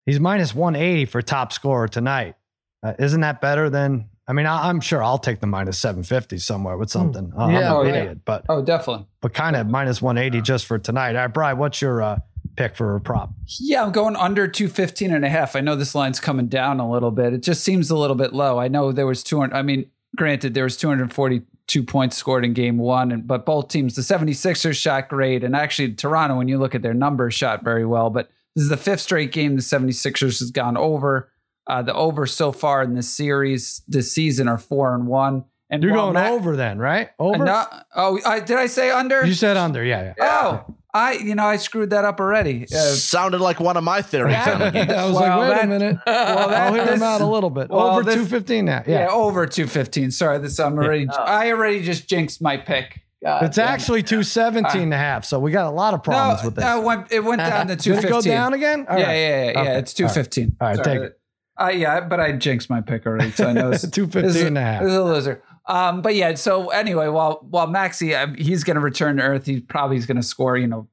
he's 0.07 0.18
minus 0.20 0.55
180 0.55 1.05
for 1.07 1.22
top 1.22 1.53
scorer 1.53 1.88
tonight. 1.88 2.34
Uh, 2.82 2.95
isn't 2.99 3.20
that 3.20 3.40
better 3.40 3.70
than 3.70 4.09
I 4.26 4.32
mean, 4.34 4.47
I, 4.47 4.70
am 4.70 4.80
sure 4.80 5.03
I'll 5.03 5.18
take 5.18 5.40
the 5.40 5.47
minus 5.49 5.78
750 5.80 6.38
somewhere 6.38 6.76
with 6.78 6.90
something. 6.90 7.32
Uh, 7.38 7.49
Yeah. 7.49 7.70
I'm 7.70 7.76
Oh, 7.76 7.80
an 7.82 7.88
yeah. 7.95 8.01
idiot, 8.03 8.18
but 8.24 8.45
Oh, 8.49 8.62
definitely. 8.62 9.07
but 9.20 9.34
kind 9.34 9.57
of 9.57 9.66
minus 9.66 10.01
180 10.01 10.40
just 10.43 10.64
for 10.66 10.78
tonight. 10.78 11.16
All 11.16 11.22
right, 11.22 11.34
Brian, 11.34 11.59
what's 11.59 11.82
your 11.82 12.01
uh, 12.03 12.18
pick 12.57 12.76
for 12.76 12.96
a 12.96 13.00
prop? 13.00 13.32
Yeah, 13.61 13.82
I'm 13.82 13.92
going 13.92 14.16
under 14.16 14.46
215 14.48 15.12
and 15.12 15.24
a 15.24 15.28
half. 15.28 15.57
I 15.57 15.61
know 15.61 15.76
this 15.76 15.94
line's 15.94 16.20
coming 16.20 16.48
down 16.48 16.80
a 16.80 16.90
little 16.90 17.11
bit. 17.11 17.32
It 17.32 17.42
just 17.42 17.64
seems 17.64 17.90
a 17.90 17.96
little 17.96 18.16
bit 18.16 18.32
low. 18.32 18.59
I 18.59 18.68
know 18.68 18.92
there 18.92 19.07
was 19.07 19.22
200 19.22 19.55
I 19.55 19.62
mean, 19.62 19.90
granted 20.16 20.55
there 20.55 20.64
was 20.64 20.76
242 20.76 21.82
points 21.84 22.16
scored 22.16 22.44
in 22.44 22.53
game 22.53 22.78
1 22.78 23.12
and 23.12 23.26
but 23.26 23.46
both 23.46 23.68
teams 23.68 23.94
the 23.94 24.03
76ers 24.03 24.74
shot 24.74 25.09
great 25.09 25.42
and 25.42 25.57
actually 25.57 25.92
Toronto 25.94 26.36
when 26.36 26.48
you 26.48 26.59
look 26.59 26.74
at 26.74 26.82
their 26.82 26.94
numbers 26.94 27.34
shot 27.34 27.64
very 27.64 27.86
well, 27.86 28.11
but 28.11 28.30
this 28.55 28.64
is 28.64 28.70
the 28.70 28.76
fifth 28.76 29.00
straight 29.00 29.32
game 29.32 29.57
the 29.57 29.62
76ers 29.62 30.38
has 30.40 30.50
gone 30.50 30.76
over. 30.76 31.30
Uh, 31.66 31.80
the 31.80 31.94
over 31.94 32.26
so 32.26 32.50
far 32.50 32.82
in 32.82 32.94
this 32.94 33.09
series 33.09 33.82
this 33.86 34.12
season 34.12 34.48
are 34.48 34.59
4 34.59 34.94
and 34.94 35.07
1. 35.07 35.44
And 35.70 35.82
You're 35.82 35.92
going 35.92 36.16
over 36.18 36.55
then, 36.55 36.78
right? 36.78 37.11
Over? 37.18 37.44
No, 37.44 37.64
oh, 37.96 38.20
I, 38.26 38.40
did 38.40 38.59
I 38.59 38.66
say 38.66 38.90
under? 38.90 39.24
You 39.24 39.32
said 39.32 39.57
under. 39.57 39.82
Yeah. 39.82 40.12
yeah. 40.18 40.40
oh, 40.68 40.74
I 40.95 41.12
you 41.14 41.34
know 41.34 41.47
I 41.47 41.57
screwed 41.57 41.90
that 41.90 42.05
up 42.05 42.20
already. 42.20 42.64
Uh, 42.64 42.76
Sounded 42.76 43.40
like 43.40 43.61
one 43.61 43.76
of 43.76 43.84
my 43.84 44.03
theories. 44.03 44.32
Yeah. 44.32 44.53
on 44.53 44.59
the 44.61 44.70
game. 44.70 44.90
I 44.90 45.05
was 45.07 45.14
Well, 45.14 45.38
like, 45.38 45.49
wait 45.49 45.55
that- 45.57 45.64
a 45.64 45.66
minute. 45.66 45.99
well, 46.07 46.49
that- 46.51 46.62
I'll 46.66 46.74
hear 46.74 46.84
this- 46.84 46.97
him 46.97 47.03
out 47.03 47.20
a 47.22 47.26
little 47.26 47.51
bit. 47.51 47.70
well, 47.70 47.88
over 47.88 48.03
this- 48.03 48.14
215 48.14 48.64
now. 48.66 48.82
Yeah, 48.86 49.01
Yeah. 49.01 49.09
over 49.09 49.47
215. 49.47 50.11
Sorry, 50.11 50.38
this 50.38 50.59
I'm 50.61 50.74
already 50.76 51.09
I 51.09 51.51
already 51.53 51.82
just 51.82 52.09
jinxed 52.09 52.43
my 52.43 52.57
pick. 52.59 53.01
God 53.24 53.45
It's 53.45 53.57
damn 53.57 53.68
it. 53.68 53.70
actually 53.70 54.03
217 54.03 54.82
and 54.82 54.93
a 54.95 54.97
half. 54.99 55.24
So 55.24 55.38
we 55.38 55.51
got 55.53 55.66
a 55.66 55.70
lot 55.70 55.95
of 55.95 56.03
problems 56.03 56.43
no, 56.43 56.49
with 56.49 56.57
this. 56.57 56.64
no, 56.64 56.80
it 56.80 56.84
went, 56.84 57.12
it 57.12 57.20
went 57.24 57.38
down 57.38 57.68
to 57.68 57.76
215. 57.76 57.95
Did 57.95 58.05
it 58.05 58.11
go 58.11 58.20
down 58.20 58.53
again? 58.53 58.86
All 58.88 58.99
yeah, 58.99 59.07
right. 59.07 59.12
yeah, 59.14 59.28
yeah, 59.45 59.51
yeah. 59.53 59.61
Okay. 59.61 59.78
It's 59.78 59.95
215. 59.95 60.57
All 60.61 60.66
right, 60.68 60.76
Sorry. 60.76 60.99
take 60.99 61.07
it. 61.07 61.18
Uh, 61.61 61.68
yeah, 61.68 62.01
but 62.01 62.18
I 62.18 62.32
jinxed 62.32 62.68
my 62.68 62.80
pick 62.80 63.07
already, 63.07 63.30
so 63.30 63.47
I 63.49 63.53
know 63.53 63.70
it's 63.70 63.88
215 63.90 64.47
and 64.49 64.59
a 64.59 64.61
half. 64.61 64.82
This 64.82 64.90
is 64.90 64.97
a 64.99 65.05
loser. 65.05 65.43
Um, 65.66 66.02
but 66.02 66.14
yeah, 66.14 66.34
so 66.34 66.70
anyway, 66.70 67.08
while 67.08 67.38
while 67.48 67.66
Maxey, 67.66 68.14
uh, 68.14 68.28
he's 68.36 68.64
going 68.64 68.74
to 68.76 68.80
return 68.80 69.16
to 69.18 69.22
Earth. 69.22 69.46
He 69.46 69.60
probably 69.60 69.96
is 69.96 70.06
going 70.06 70.16
to 70.16 70.22
score, 70.22 70.56
you 70.56 70.66
know, 70.66 70.88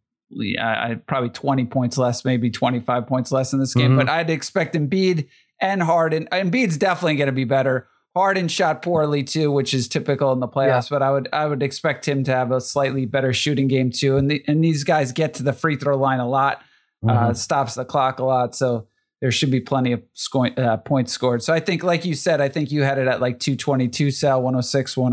I, 0.61 0.91
I 0.91 0.95
probably 1.07 1.30
20 1.30 1.65
points 1.65 1.97
less, 1.97 2.24
maybe 2.24 2.51
25 2.51 3.07
points 3.07 3.32
less 3.32 3.51
in 3.51 3.59
this 3.59 3.74
game. 3.74 3.93
Mhm. 3.93 3.97
But 3.97 4.09
I'd 4.09 4.30
expect 4.30 4.76
Embiid 4.76 5.28
and 5.59 5.82
Harden. 5.82 6.28
Embiid's 6.32 6.78
definitely 6.78 7.15
going 7.15 7.28
to 7.28 7.32
be 7.34 7.45
better. 7.45 7.88
Harden 8.15 8.47
shot 8.47 8.82
poorly 8.82 9.24
too, 9.24 9.51
which 9.51 9.74
is 9.74 9.88
typical 9.88 10.32
in 10.34 10.39
the 10.39 10.47
playoffs. 10.47 10.89
But 10.89 11.01
I 11.01 11.11
would 11.11 11.30
I 11.34 11.45
would 11.47 11.63
expect 11.63 12.07
him 12.07 12.24
to 12.26 12.32
have 12.32 12.51
a 12.51 12.59
slightly 12.61 13.05
better 13.05 13.34
shooting 13.34 13.67
game 13.67 13.91
too. 13.91 14.17
And 14.17 14.30
the, 14.30 14.43
and 14.47 14.63
these 14.63 14.84
guys 14.84 15.11
get 15.11 15.34
to 15.36 15.43
the 15.43 15.53
free 15.53 15.76
throw 15.78 15.97
line 15.97 16.20
a 16.20 16.28
lot, 16.28 16.61
uh, 17.07 17.34
stops 17.34 17.76
the 17.76 17.86
clock 17.86 18.20
a 18.20 18.24
lot. 18.26 18.55
So 18.55 18.88
there 19.22 19.32
should 19.32 19.51
be 19.51 19.59
plenty 19.59 19.91
of 19.91 20.01
sco- 20.13 20.45
uh, 20.45 20.78
points 20.78 21.11
scored. 21.11 21.43
So 21.43 21.53
I 21.53 21.59
think, 21.59 21.84
like 21.84 22.05
you 22.05 22.13
said, 22.15 22.39
I 22.41 22.49
think 22.49 22.72
you 22.72 22.84
had 22.84 22.97
it 22.97 23.07
at 23.07 23.20
like 23.20 23.39
222, 23.39 24.11
Sal, 24.11 24.41
106, 24.41 24.95
10 24.95 25.03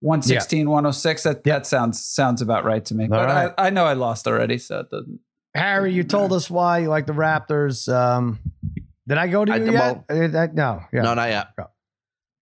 116, 0.00 0.68
106. 0.68 1.22
That, 1.22 1.44
that 1.44 1.66
sounds 1.66 2.04
sounds 2.04 2.42
about 2.42 2.64
right 2.64 2.84
to 2.84 2.94
me. 2.94 3.06
but 3.08 3.26
right. 3.26 3.52
I, 3.58 3.66
I 3.66 3.70
know 3.70 3.84
I 3.84 3.94
lost 3.94 4.26
already, 4.26 4.58
so 4.58 4.80
it 4.80 4.90
doesn't. 4.90 5.20
Harry, 5.54 5.92
you 5.92 6.04
told 6.04 6.32
us 6.32 6.50
why 6.50 6.78
you 6.78 6.88
like 6.88 7.06
the 7.06 7.12
Raptors. 7.12 7.92
Um, 7.92 8.38
did 9.06 9.18
I 9.18 9.28
go 9.28 9.44
to 9.44 9.52
I- 9.52 9.56
you 9.56 9.72
yet? 9.72 10.04
Uh, 10.08 10.28
that- 10.28 10.54
no. 10.54 10.82
Yeah. 10.92 11.02
No, 11.02 11.14
not 11.14 11.28
yet. 11.30 11.48
Go. 11.56 11.66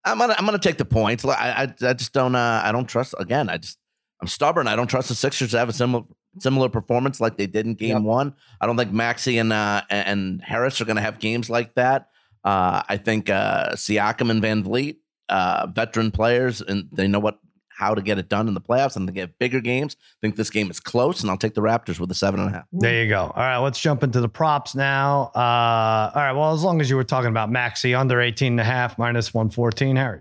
I'm 0.04 0.18
gonna 0.18 0.34
I'm 0.36 0.44
gonna 0.44 0.58
take 0.58 0.78
the 0.78 0.84
points. 0.84 1.24
I, 1.24 1.30
I 1.30 1.62
I 1.88 1.92
just 1.92 2.12
don't 2.12 2.34
uh 2.34 2.60
I 2.64 2.72
don't 2.72 2.88
trust 2.88 3.14
again. 3.18 3.48
I 3.48 3.58
just 3.58 3.78
I'm 4.20 4.26
stubborn. 4.26 4.66
I 4.66 4.74
don't 4.74 4.88
trust 4.88 5.08
the 5.08 5.14
Sixers 5.14 5.52
to 5.52 5.58
have 5.58 5.68
a 5.68 5.72
similar 5.72 6.04
similar 6.38 6.68
performance 6.68 7.20
like 7.20 7.36
they 7.36 7.46
did 7.46 7.66
in 7.66 7.74
Game 7.74 7.96
Yep. 7.96 8.02
One. 8.02 8.34
I 8.60 8.66
don't 8.66 8.76
think 8.76 8.92
Maxey 8.92 9.38
and 9.38 9.52
uh 9.52 9.82
and 9.90 10.40
Harris 10.42 10.80
are 10.80 10.84
gonna 10.84 11.00
have 11.00 11.18
games 11.18 11.50
like 11.50 11.74
that. 11.74 12.08
Uh, 12.44 12.82
I 12.88 12.96
think 12.96 13.30
uh, 13.30 13.70
Siakam 13.74 14.28
and 14.28 14.42
VanVleet, 14.42 14.96
uh, 15.28 15.68
veteran 15.68 16.10
players, 16.10 16.60
and 16.60 16.88
they 16.92 17.06
know 17.06 17.20
what 17.20 17.38
how 17.68 17.94
to 17.94 18.02
get 18.02 18.18
it 18.18 18.28
done 18.28 18.48
in 18.48 18.54
the 18.54 18.60
playoffs, 18.60 18.96
and 18.96 19.08
they 19.08 19.12
get 19.12 19.38
bigger 19.38 19.60
games. 19.60 19.96
I 20.00 20.18
think 20.20 20.36
this 20.36 20.50
game 20.50 20.70
is 20.70 20.78
close, 20.80 21.22
and 21.22 21.30
I'll 21.30 21.36
take 21.36 21.54
the 21.54 21.60
Raptors 21.60 21.98
with 22.00 22.10
a 22.10 22.14
seven 22.14 22.40
and 22.40 22.50
a 22.50 22.52
half. 22.52 22.64
There 22.72 23.02
you 23.02 23.08
go. 23.08 23.22
All 23.22 23.32
right, 23.36 23.58
let's 23.58 23.80
jump 23.80 24.02
into 24.02 24.20
the 24.20 24.28
props 24.28 24.74
now. 24.74 25.30
Uh, 25.34 26.10
all 26.14 26.22
right, 26.22 26.32
well, 26.32 26.52
as 26.52 26.62
long 26.64 26.80
as 26.80 26.90
you 26.90 26.96
were 26.96 27.04
talking 27.04 27.30
about 27.30 27.50
Maxey 27.50 27.94
under 27.94 28.20
18 28.20 28.54
and 28.54 28.60
a 28.60 28.64
half 28.64 28.98
minus 28.98 29.32
114, 29.32 29.96
Harry. 29.96 30.20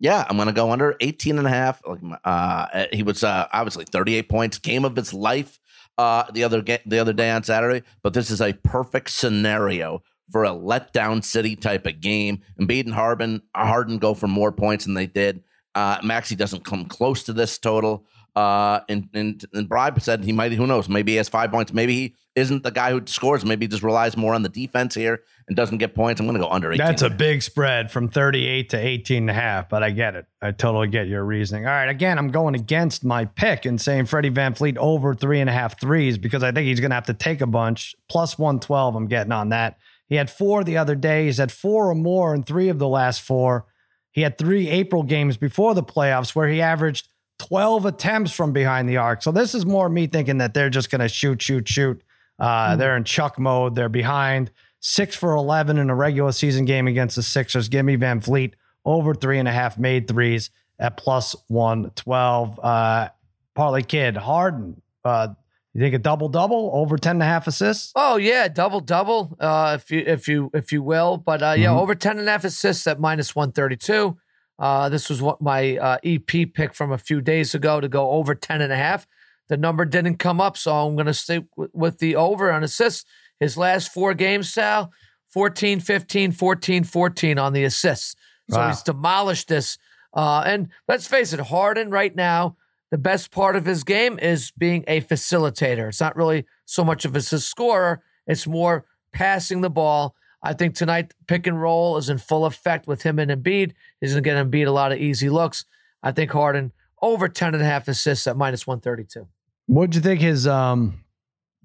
Yeah, 0.00 0.24
I'm 0.28 0.36
going 0.36 0.46
to 0.46 0.52
go 0.52 0.70
under 0.70 0.96
18 1.00 1.38
and 1.38 1.46
a 1.46 1.50
half. 1.50 1.82
Uh, 2.24 2.86
he 2.92 3.02
was 3.02 3.24
uh, 3.24 3.48
obviously 3.52 3.84
38 3.84 4.28
points, 4.28 4.58
game 4.58 4.84
of 4.84 4.94
his 4.94 5.12
life 5.12 5.58
uh, 5.98 6.24
the 6.32 6.44
other 6.44 6.62
the 6.62 6.98
other 6.98 7.12
day 7.12 7.30
on 7.30 7.42
Saturday. 7.42 7.84
But 8.02 8.14
this 8.14 8.30
is 8.30 8.40
a 8.40 8.52
perfect 8.52 9.10
scenario 9.10 10.02
for 10.30 10.44
a 10.44 10.50
letdown 10.50 11.24
city 11.24 11.56
type 11.56 11.86
of 11.86 12.00
game. 12.00 12.42
Embiid 12.60 12.84
and 12.84 12.94
Harden, 12.94 13.42
Harden 13.54 13.98
go 13.98 14.14
for 14.14 14.28
more 14.28 14.52
points 14.52 14.84
than 14.84 14.94
they 14.94 15.06
did. 15.06 15.42
Uh, 15.74 15.98
Maxey 16.02 16.36
doesn't 16.36 16.64
come 16.64 16.84
close 16.86 17.24
to 17.24 17.32
this 17.32 17.58
total. 17.58 18.06
Uh, 18.36 18.80
and 18.88 19.08
and 19.14 19.44
and 19.52 19.68
Bribe 19.68 20.00
said 20.00 20.22
he 20.22 20.32
might. 20.32 20.52
Who 20.52 20.66
knows? 20.66 20.88
Maybe 20.88 21.12
he 21.12 21.16
has 21.16 21.28
five 21.28 21.50
points. 21.50 21.72
Maybe 21.72 21.94
he 21.94 22.14
isn't 22.38 22.62
the 22.62 22.70
guy 22.70 22.90
who 22.92 23.02
scores. 23.06 23.44
Maybe 23.44 23.66
just 23.66 23.82
relies 23.82 24.16
more 24.16 24.34
on 24.34 24.42
the 24.42 24.48
defense 24.48 24.94
here 24.94 25.22
and 25.46 25.56
doesn't 25.56 25.78
get 25.78 25.94
points. 25.94 26.20
I'm 26.20 26.26
going 26.26 26.38
to 26.38 26.44
go 26.44 26.50
under 26.50 26.72
18. 26.72 26.78
That's 26.78 27.02
a 27.02 27.10
big 27.10 27.42
spread 27.42 27.90
from 27.90 28.08
38 28.08 28.70
to 28.70 28.76
18 28.76 29.24
and 29.24 29.30
a 29.30 29.32
half, 29.34 29.68
but 29.68 29.82
I 29.82 29.90
get 29.90 30.14
it. 30.14 30.26
I 30.40 30.52
totally 30.52 30.88
get 30.88 31.08
your 31.08 31.24
reasoning. 31.24 31.66
All 31.66 31.72
right, 31.72 31.88
again, 31.88 32.18
I'm 32.18 32.30
going 32.30 32.54
against 32.54 33.04
my 33.04 33.24
pick 33.24 33.66
and 33.66 33.80
saying 33.80 34.06
Freddie 34.06 34.30
VanVleet 34.30 34.76
over 34.76 35.14
three 35.14 35.40
and 35.40 35.50
a 35.50 35.52
half 35.52 35.80
threes 35.80 36.18
because 36.18 36.42
I 36.42 36.52
think 36.52 36.66
he's 36.66 36.80
going 36.80 36.90
to 36.90 36.96
have 36.96 37.06
to 37.06 37.14
take 37.14 37.40
a 37.40 37.46
bunch. 37.46 37.94
Plus 38.08 38.38
112, 38.38 38.94
I'm 38.94 39.06
getting 39.06 39.32
on 39.32 39.50
that. 39.50 39.78
He 40.08 40.14
had 40.14 40.30
four 40.30 40.64
the 40.64 40.78
other 40.78 40.94
day. 40.94 41.26
He's 41.26 41.38
had 41.38 41.52
four 41.52 41.90
or 41.90 41.94
more 41.94 42.34
in 42.34 42.42
three 42.42 42.68
of 42.68 42.78
the 42.78 42.88
last 42.88 43.22
four. 43.22 43.66
He 44.10 44.22
had 44.22 44.38
three 44.38 44.68
April 44.68 45.02
games 45.02 45.36
before 45.36 45.74
the 45.74 45.82
playoffs 45.82 46.34
where 46.34 46.48
he 46.48 46.62
averaged 46.62 47.08
12 47.38 47.86
attempts 47.86 48.32
from 48.32 48.52
behind 48.52 48.88
the 48.88 48.96
arc. 48.96 49.22
So 49.22 49.30
this 49.30 49.54
is 49.54 49.64
more 49.64 49.88
me 49.88 50.06
thinking 50.06 50.38
that 50.38 50.54
they're 50.54 50.70
just 50.70 50.90
going 50.90 51.00
to 51.00 51.08
shoot, 51.08 51.40
shoot, 51.40 51.68
shoot. 51.68 52.02
Uh, 52.38 52.76
They're 52.76 52.96
in 52.96 53.04
chuck 53.04 53.38
mode. 53.38 53.74
They're 53.74 53.88
behind 53.88 54.50
six 54.80 55.16
for 55.16 55.34
11 55.34 55.78
in 55.78 55.90
a 55.90 55.94
regular 55.94 56.32
season 56.32 56.64
game 56.64 56.86
against 56.86 57.16
the 57.16 57.22
Sixers. 57.22 57.68
Give 57.68 57.84
me 57.84 57.96
VanVleet 57.96 58.52
over 58.84 59.14
three 59.14 59.38
and 59.38 59.48
a 59.48 59.52
half 59.52 59.76
made 59.78 60.06
threes 60.08 60.50
at 60.78 60.96
plus 60.96 61.34
112. 61.48 62.60
Uh, 62.62 63.08
Parlay 63.54 63.82
Kid, 63.82 64.16
Harden. 64.16 64.80
Uh, 65.04 65.28
you 65.74 65.80
think 65.80 65.94
a 65.94 65.98
double 65.98 66.28
double 66.28 66.70
over 66.74 66.96
10 66.96 67.16
and 67.16 67.22
a 67.22 67.26
half 67.26 67.46
assists? 67.46 67.92
Oh 67.94 68.16
yeah, 68.16 68.48
double 68.48 68.80
double, 68.80 69.36
uh, 69.40 69.76
if 69.80 69.90
you 69.90 70.02
if 70.06 70.26
you 70.28 70.50
if 70.54 70.72
you 70.72 70.82
will. 70.82 71.16
But 71.18 71.42
uh, 71.42 71.54
yeah, 71.56 71.68
Mhm. 71.68 71.80
over 71.80 71.94
10 71.94 72.18
and 72.18 72.28
a 72.28 72.32
half 72.32 72.44
assists 72.44 72.86
at 72.86 72.98
minus 73.00 73.34
one 73.36 73.52
thirty 73.52 73.76
two. 73.76 74.16
Uh, 74.58 74.88
this 74.88 75.08
was 75.08 75.22
what 75.22 75.40
my 75.40 75.76
uh, 75.76 75.98
EP 76.02 76.26
pick 76.52 76.74
from 76.74 76.90
a 76.90 76.98
few 76.98 77.20
days 77.20 77.54
ago 77.54 77.80
to 77.80 77.86
go 77.88 78.10
over 78.10 78.34
10 78.34 78.60
and 78.60 78.72
a 78.72 78.76
half. 78.76 79.06
The 79.48 79.56
number 79.56 79.84
didn't 79.84 80.16
come 80.16 80.40
up, 80.40 80.56
so 80.56 80.74
I'm 80.74 80.94
going 80.94 81.06
to 81.06 81.14
stick 81.14 81.44
with, 81.56 81.98
the 81.98 82.16
over 82.16 82.52
on 82.52 82.62
assists. 82.62 83.04
His 83.40 83.56
last 83.56 83.92
four 83.92 84.14
games, 84.14 84.52
Sal, 84.52 84.90
14, 85.28 85.80
15, 85.80 86.32
14, 86.32 86.84
14 86.84 87.38
on 87.38 87.52
the 87.52 87.64
assists. 87.64 88.14
So 88.50 88.58
Wow. 88.58 88.68
he's 88.68 88.82
demolished 88.82 89.48
this. 89.48 89.78
Uh, 90.14 90.42
and 90.46 90.68
let's 90.88 91.06
face 91.06 91.32
it, 91.32 91.40
Harden 91.40 91.90
right 91.90 92.14
now, 92.14 92.56
the 92.90 92.98
best 92.98 93.30
part 93.30 93.54
of 93.56 93.66
his 93.66 93.84
game 93.84 94.18
is 94.18 94.50
being 94.50 94.84
a 94.88 95.00
facilitator. 95.02 95.88
It's 95.88 96.00
not 96.00 96.16
really 96.16 96.46
so 96.64 96.82
much 96.84 97.04
of 97.04 97.14
as 97.16 97.32
a 97.32 97.40
scorer, 97.40 98.02
it's 98.26 98.46
more 98.46 98.84
passing 99.12 99.60
the 99.60 99.70
ball. 99.70 100.14
I 100.42 100.52
think 100.52 100.74
tonight 100.74 101.14
pick 101.26 101.46
and 101.46 101.60
roll 101.60 101.96
is 101.96 102.08
in 102.08 102.18
full 102.18 102.46
effect 102.46 102.86
with 102.86 103.02
him 103.02 103.18
and 103.18 103.30
Embiid. 103.30 103.72
He's 104.00 104.12
going 104.12 104.22
to 104.22 104.28
get 104.30 104.46
Embiid 104.46 104.66
a 104.66 104.70
lot 104.70 104.92
of 104.92 104.98
easy 104.98 105.28
looks. 105.28 105.64
I 106.02 106.12
think 106.12 106.30
Harden 106.30 106.72
over 107.02 107.28
10 107.28 107.54
and 107.54 107.62
a 107.62 107.66
half 107.66 107.88
assists 107.88 108.26
at 108.26 108.36
minus 108.36 108.66
132. 108.66 109.26
What'd 109.68 109.94
you 109.94 110.00
think 110.00 110.20
his 110.20 110.46
um, 110.46 111.04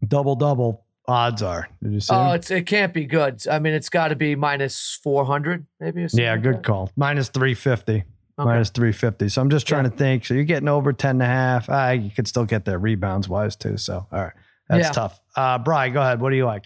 double 0.06 0.36
double 0.36 0.86
odds 1.08 1.42
are? 1.42 1.70
Did 1.82 1.94
you 1.94 2.00
see? 2.02 2.14
Oh, 2.14 2.26
them? 2.28 2.36
it's 2.36 2.52
it 2.52 2.66
can't 2.68 2.94
be 2.94 3.06
good. 3.06 3.48
I 3.48 3.60
mean, 3.60 3.74
it's 3.74 3.90
got 3.90 4.10
to 4.10 4.16
be 4.16 4.36
minus 4.36 5.00
400 5.04 5.66
maybe. 5.80 6.04
Or 6.04 6.10
something 6.10 6.24
yeah, 6.24 6.34
like 6.34 6.44
good 6.44 6.56
that. 6.58 6.64
call. 6.64 6.92
Minus 6.98 7.30
350. 7.30 7.94
Okay. 7.94 8.06
Minus 8.38 8.70
350. 8.72 9.30
So 9.30 9.42
I'm 9.42 9.50
just 9.50 9.66
trying 9.68 9.86
to 9.86 9.90
think. 9.90 10.26
So 10.26 10.34
you're 10.34 10.44
getting 10.44 10.68
over 10.68 10.92
10 10.92 11.12
and 11.12 11.22
a 11.22 11.26
half. 11.26 11.70
Ah, 11.70 11.92
you 11.92 12.10
could 12.12 12.28
still 12.28 12.46
get 12.46 12.66
there 12.66 12.78
rebounds 12.78 13.30
wise 13.30 13.56
too. 13.56 13.78
So, 13.78 14.06
all 14.12 14.20
right. 14.22 14.34
That's 14.70 14.88
Yeah. 14.88 14.92
tough. 14.92 15.20
Uh, 15.36 15.60
Bry, 15.60 15.90
go 15.90 16.02
ahead. 16.02 16.20
What 16.20 16.32
do 16.32 16.36
you 16.36 16.46
like? 16.46 16.64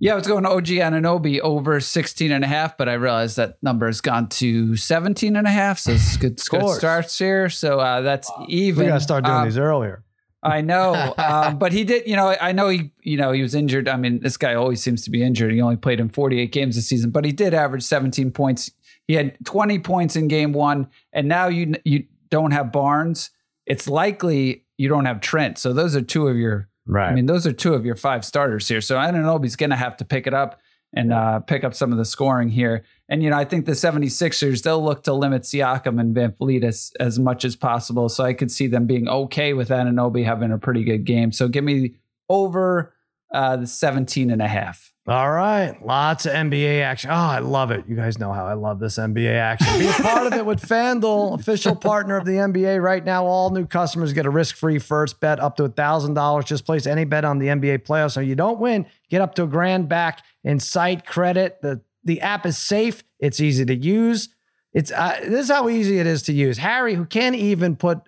Yeah, 0.00 0.12
I 0.12 0.16
was 0.16 0.26
going 0.26 0.44
to 0.44 0.50
OG 0.50 0.66
Anunoby 0.66 1.40
over 1.40 1.80
16 1.80 2.30
and 2.30 2.44
a 2.44 2.46
half, 2.46 2.76
but 2.76 2.88
I 2.88 2.94
realized 2.94 3.36
that 3.38 3.56
number 3.62 3.86
has 3.86 4.00
gone 4.00 4.28
to 4.30 4.76
17 4.76 5.36
and 5.36 5.46
a 5.46 5.50
half. 5.50 5.78
So 5.78 5.92
it's 5.92 6.16
good, 6.16 6.40
good 6.48 6.68
starts 6.76 7.18
here. 7.18 7.48
So 7.48 7.80
uh, 7.80 8.00
that's 8.02 8.30
even. 8.48 8.84
We 8.84 8.88
got 8.88 8.94
to 8.96 9.00
start 9.00 9.24
doing 9.24 9.36
Um, 9.36 9.44
these 9.46 9.58
earlier. 9.58 10.04
I 10.44 10.60
know, 10.60 11.14
um, 11.16 11.58
but 11.58 11.72
he 11.72 11.84
did. 11.84 12.06
You 12.06 12.16
know, 12.16 12.36
I 12.40 12.52
know 12.52 12.68
he. 12.68 12.92
You 13.02 13.16
know, 13.16 13.32
he 13.32 13.42
was 13.42 13.54
injured. 13.54 13.88
I 13.88 13.96
mean, 13.96 14.20
this 14.20 14.36
guy 14.36 14.54
always 14.54 14.82
seems 14.82 15.02
to 15.04 15.10
be 15.10 15.22
injured. 15.22 15.52
He 15.52 15.60
only 15.60 15.76
played 15.76 16.00
in 16.00 16.08
48 16.08 16.52
games 16.52 16.76
this 16.76 16.86
season, 16.86 17.10
but 17.10 17.24
he 17.24 17.32
did 17.32 17.54
average 17.54 17.82
17 17.82 18.30
points. 18.30 18.70
He 19.06 19.14
had 19.14 19.36
20 19.44 19.78
points 19.80 20.16
in 20.16 20.28
game 20.28 20.52
one, 20.52 20.88
and 21.12 21.28
now 21.28 21.48
you 21.48 21.74
you 21.84 22.04
don't 22.30 22.50
have 22.50 22.72
Barnes. 22.72 23.30
It's 23.66 23.88
likely 23.88 24.64
you 24.76 24.88
don't 24.88 25.06
have 25.06 25.20
Trent. 25.20 25.58
So 25.58 25.72
those 25.72 25.96
are 25.96 26.02
two 26.02 26.28
of 26.28 26.36
your. 26.36 26.68
Right. 26.86 27.08
I 27.08 27.14
mean, 27.14 27.24
those 27.24 27.46
are 27.46 27.52
two 27.52 27.72
of 27.72 27.86
your 27.86 27.96
five 27.96 28.26
starters 28.26 28.68
here. 28.68 28.82
So 28.82 28.98
I 28.98 29.10
don't 29.10 29.22
know 29.22 29.36
if 29.36 29.42
he's 29.42 29.56
going 29.56 29.70
to 29.70 29.76
have 29.76 29.96
to 29.96 30.04
pick 30.04 30.26
it 30.26 30.34
up 30.34 30.60
and 30.92 31.12
uh, 31.12 31.40
pick 31.40 31.64
up 31.64 31.74
some 31.74 31.92
of 31.92 31.98
the 31.98 32.04
scoring 32.04 32.50
here. 32.50 32.84
And, 33.08 33.22
you 33.22 33.30
know, 33.30 33.36
I 33.36 33.44
think 33.44 33.66
the 33.66 33.72
76ers, 33.72 34.62
they'll 34.62 34.82
look 34.82 35.02
to 35.04 35.12
limit 35.12 35.42
Siakam 35.42 36.00
and 36.00 36.16
VanVleet 36.16 36.64
as, 36.64 36.92
as 36.98 37.18
much 37.18 37.44
as 37.44 37.54
possible. 37.54 38.08
So 38.08 38.24
I 38.24 38.32
could 38.32 38.50
see 38.50 38.66
them 38.66 38.86
being 38.86 39.08
okay 39.08 39.52
with 39.52 39.68
Anunoby 39.68 40.24
having 40.24 40.50
a 40.52 40.58
pretty 40.58 40.84
good 40.84 41.04
game. 41.04 41.30
So 41.30 41.48
give 41.48 41.64
me 41.64 41.96
over 42.30 42.94
uh, 43.32 43.56
the 43.56 43.66
17 43.66 44.30
and 44.30 44.40
a 44.40 44.48
half. 44.48 44.94
All 45.06 45.30
right. 45.30 45.76
Lots 45.84 46.24
of 46.24 46.32
NBA 46.32 46.80
action. 46.80 47.10
Oh, 47.10 47.14
I 47.14 47.40
love 47.40 47.70
it. 47.70 47.84
You 47.86 47.94
guys 47.94 48.18
know 48.18 48.32
how 48.32 48.46
I 48.46 48.54
love 48.54 48.80
this 48.80 48.96
NBA 48.96 49.34
action. 49.34 49.78
Be 49.78 49.86
a 49.86 49.92
part 49.92 50.26
of 50.26 50.32
it 50.32 50.46
with 50.46 50.62
FanDuel, 50.62 51.38
official 51.38 51.76
partner 51.76 52.16
of 52.16 52.24
the 52.24 52.36
NBA. 52.36 52.82
Right 52.82 53.04
now, 53.04 53.26
all 53.26 53.50
new 53.50 53.66
customers 53.66 54.14
get 54.14 54.24
a 54.24 54.30
risk 54.30 54.56
free 54.56 54.78
first 54.78 55.20
bet 55.20 55.40
up 55.40 55.56
to 55.56 55.68
$1,000. 55.68 56.46
Just 56.46 56.64
place 56.64 56.86
any 56.86 57.04
bet 57.04 57.26
on 57.26 57.38
the 57.38 57.48
NBA 57.48 57.80
playoffs. 57.80 58.12
So 58.12 58.20
you 58.20 58.34
don't 58.34 58.58
win, 58.58 58.86
get 59.10 59.20
up 59.20 59.34
to 59.34 59.42
a 59.42 59.46
grand 59.46 59.90
back 59.90 60.24
in 60.42 60.58
site 60.58 61.04
credit. 61.04 61.60
The, 61.60 61.82
the 62.04 62.20
app 62.20 62.46
is 62.46 62.58
safe, 62.58 63.04
it's 63.18 63.40
easy 63.40 63.64
to 63.64 63.74
use. 63.74 64.28
It's 64.72 64.90
uh, 64.90 65.18
This 65.22 65.44
is 65.44 65.50
how 65.50 65.68
easy 65.68 65.98
it 65.98 66.06
is 66.06 66.22
to 66.24 66.32
use. 66.32 66.58
Harry, 66.58 66.94
who 66.94 67.04
can't 67.04 67.36
even 67.36 67.76
put 67.76 68.00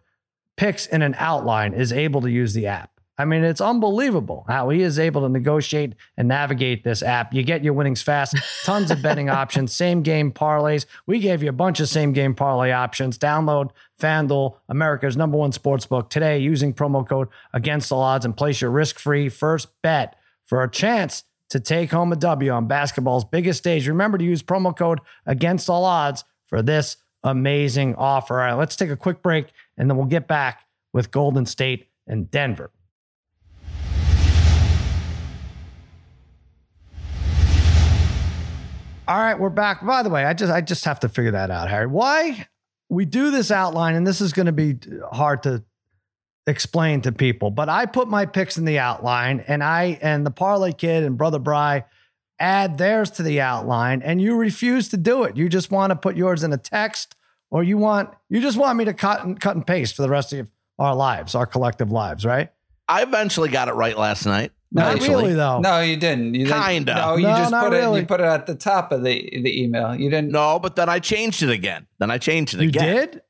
picks 0.56 0.86
in 0.86 1.02
an 1.02 1.14
outline, 1.18 1.74
is 1.74 1.92
able 1.92 2.20
to 2.22 2.30
use 2.30 2.54
the 2.54 2.66
app. 2.66 2.90
I 3.18 3.24
mean, 3.24 3.44
it's 3.44 3.62
unbelievable 3.62 4.44
how 4.46 4.68
he 4.68 4.82
is 4.82 4.98
able 4.98 5.22
to 5.22 5.28
negotiate 5.30 5.94
and 6.18 6.28
navigate 6.28 6.84
this 6.84 7.02
app. 7.02 7.32
You 7.32 7.42
get 7.42 7.64
your 7.64 7.72
winnings 7.72 8.02
fast, 8.02 8.36
tons 8.62 8.90
of 8.90 9.00
betting 9.00 9.30
options, 9.30 9.72
same 9.72 10.02
game 10.02 10.30
parlays. 10.30 10.84
We 11.06 11.18
gave 11.18 11.42
you 11.42 11.48
a 11.48 11.52
bunch 11.52 11.80
of 11.80 11.88
same 11.88 12.12
game 12.12 12.34
parlay 12.34 12.72
options. 12.72 13.16
Download 13.16 13.70
FanDuel, 13.98 14.56
America's 14.68 15.16
number 15.16 15.38
one 15.38 15.52
sports 15.52 15.86
book 15.86 16.10
today 16.10 16.38
using 16.38 16.74
promo 16.74 17.08
code 17.08 17.28
against 17.54 17.88
the 17.88 17.96
odds 17.96 18.26
and 18.26 18.36
place 18.36 18.60
your 18.60 18.70
risk 18.70 18.98
free 18.98 19.30
first 19.30 19.68
bet 19.82 20.16
for 20.44 20.62
a 20.62 20.70
chance 20.70 21.24
to 21.50 21.60
take 21.60 21.90
home 21.90 22.12
a 22.12 22.16
W 22.16 22.50
on 22.50 22.66
basketball's 22.66 23.24
biggest 23.24 23.58
stage. 23.58 23.86
Remember 23.88 24.18
to 24.18 24.24
use 24.24 24.42
promo 24.42 24.76
code 24.76 25.00
against 25.26 25.70
all 25.70 25.84
odds 25.84 26.24
for 26.46 26.62
this 26.62 26.96
amazing 27.22 27.94
offer. 27.96 28.40
All 28.40 28.46
right, 28.46 28.54
let's 28.54 28.76
take 28.76 28.90
a 28.90 28.96
quick 28.96 29.22
break 29.22 29.52
and 29.76 29.88
then 29.88 29.96
we'll 29.96 30.06
get 30.06 30.26
back 30.26 30.66
with 30.92 31.10
Golden 31.10 31.46
State 31.46 31.88
and 32.06 32.30
Denver. 32.30 32.70
All 39.08 39.18
right, 39.18 39.38
we're 39.38 39.50
back. 39.50 39.86
By 39.86 40.02
the 40.02 40.10
way, 40.10 40.24
I 40.24 40.34
just 40.34 40.52
I 40.52 40.60
just 40.60 40.84
have 40.84 40.98
to 41.00 41.08
figure 41.08 41.30
that 41.30 41.48
out, 41.48 41.70
Harry. 41.70 41.86
Why 41.86 42.48
we 42.88 43.04
do 43.04 43.30
this 43.30 43.52
outline, 43.52 43.94
and 43.94 44.04
this 44.04 44.20
is 44.20 44.32
going 44.32 44.46
to 44.46 44.52
be 44.52 44.78
hard 45.12 45.44
to 45.44 45.62
explain 46.46 47.00
to 47.02 47.12
people, 47.12 47.50
but 47.50 47.68
I 47.68 47.86
put 47.86 48.08
my 48.08 48.26
picks 48.26 48.56
in 48.56 48.64
the 48.64 48.78
outline, 48.78 49.44
and 49.48 49.62
I 49.62 49.98
and 50.00 50.24
the 50.24 50.30
Parlay 50.30 50.72
Kid 50.72 51.02
and 51.04 51.16
Brother 51.18 51.38
Bry 51.38 51.84
add 52.38 52.78
theirs 52.78 53.10
to 53.12 53.22
the 53.22 53.40
outline, 53.40 54.02
and 54.02 54.20
you 54.20 54.36
refuse 54.36 54.88
to 54.90 54.96
do 54.96 55.24
it. 55.24 55.36
You 55.36 55.48
just 55.48 55.70
want 55.70 55.90
to 55.90 55.96
put 55.96 56.16
yours 56.16 56.44
in 56.44 56.52
a 56.52 56.58
text, 56.58 57.16
or 57.50 57.62
you 57.62 57.78
want 57.78 58.10
you 58.28 58.40
just 58.40 58.56
want 58.58 58.78
me 58.78 58.84
to 58.84 58.94
cut 58.94 59.24
and 59.24 59.40
cut 59.40 59.56
and 59.56 59.66
paste 59.66 59.96
for 59.96 60.02
the 60.02 60.08
rest 60.10 60.32
of 60.32 60.50
our 60.78 60.94
lives, 60.94 61.34
our 61.34 61.46
collective 61.46 61.90
lives, 61.90 62.24
right? 62.24 62.50
I 62.88 63.02
eventually 63.02 63.48
got 63.48 63.68
it 63.68 63.72
right 63.74 63.96
last 63.98 64.26
night. 64.26 64.52
Not 64.72 64.96
Eventually. 64.96 65.22
really, 65.22 65.34
though. 65.34 65.60
No, 65.60 65.80
you 65.80 65.96
didn't. 65.96 66.34
You 66.34 66.44
didn't- 66.44 66.62
Kinda. 66.62 66.94
No, 66.96 67.16
you 67.16 67.22
No, 67.22 67.36
just 67.36 67.50
not 67.52 67.70
put 67.70 67.72
it. 67.74 68.00
You 68.00 68.04
put 68.06 68.20
it 68.20 68.24
at 68.24 68.46
the 68.46 68.54
top 68.56 68.90
of 68.92 69.02
the 69.04 69.40
the 69.42 69.62
email. 69.62 69.94
You 69.94 70.10
didn't. 70.10 70.32
No, 70.32 70.58
but 70.58 70.76
then 70.76 70.88
I 70.88 70.98
changed 70.98 71.42
it 71.42 71.50
again. 71.50 71.86
Then 71.98 72.10
I 72.10 72.18
changed 72.18 72.54
it 72.54 72.60
You 72.60 72.68
again. 72.68 72.84
You 72.88 72.94
did? 73.00 73.22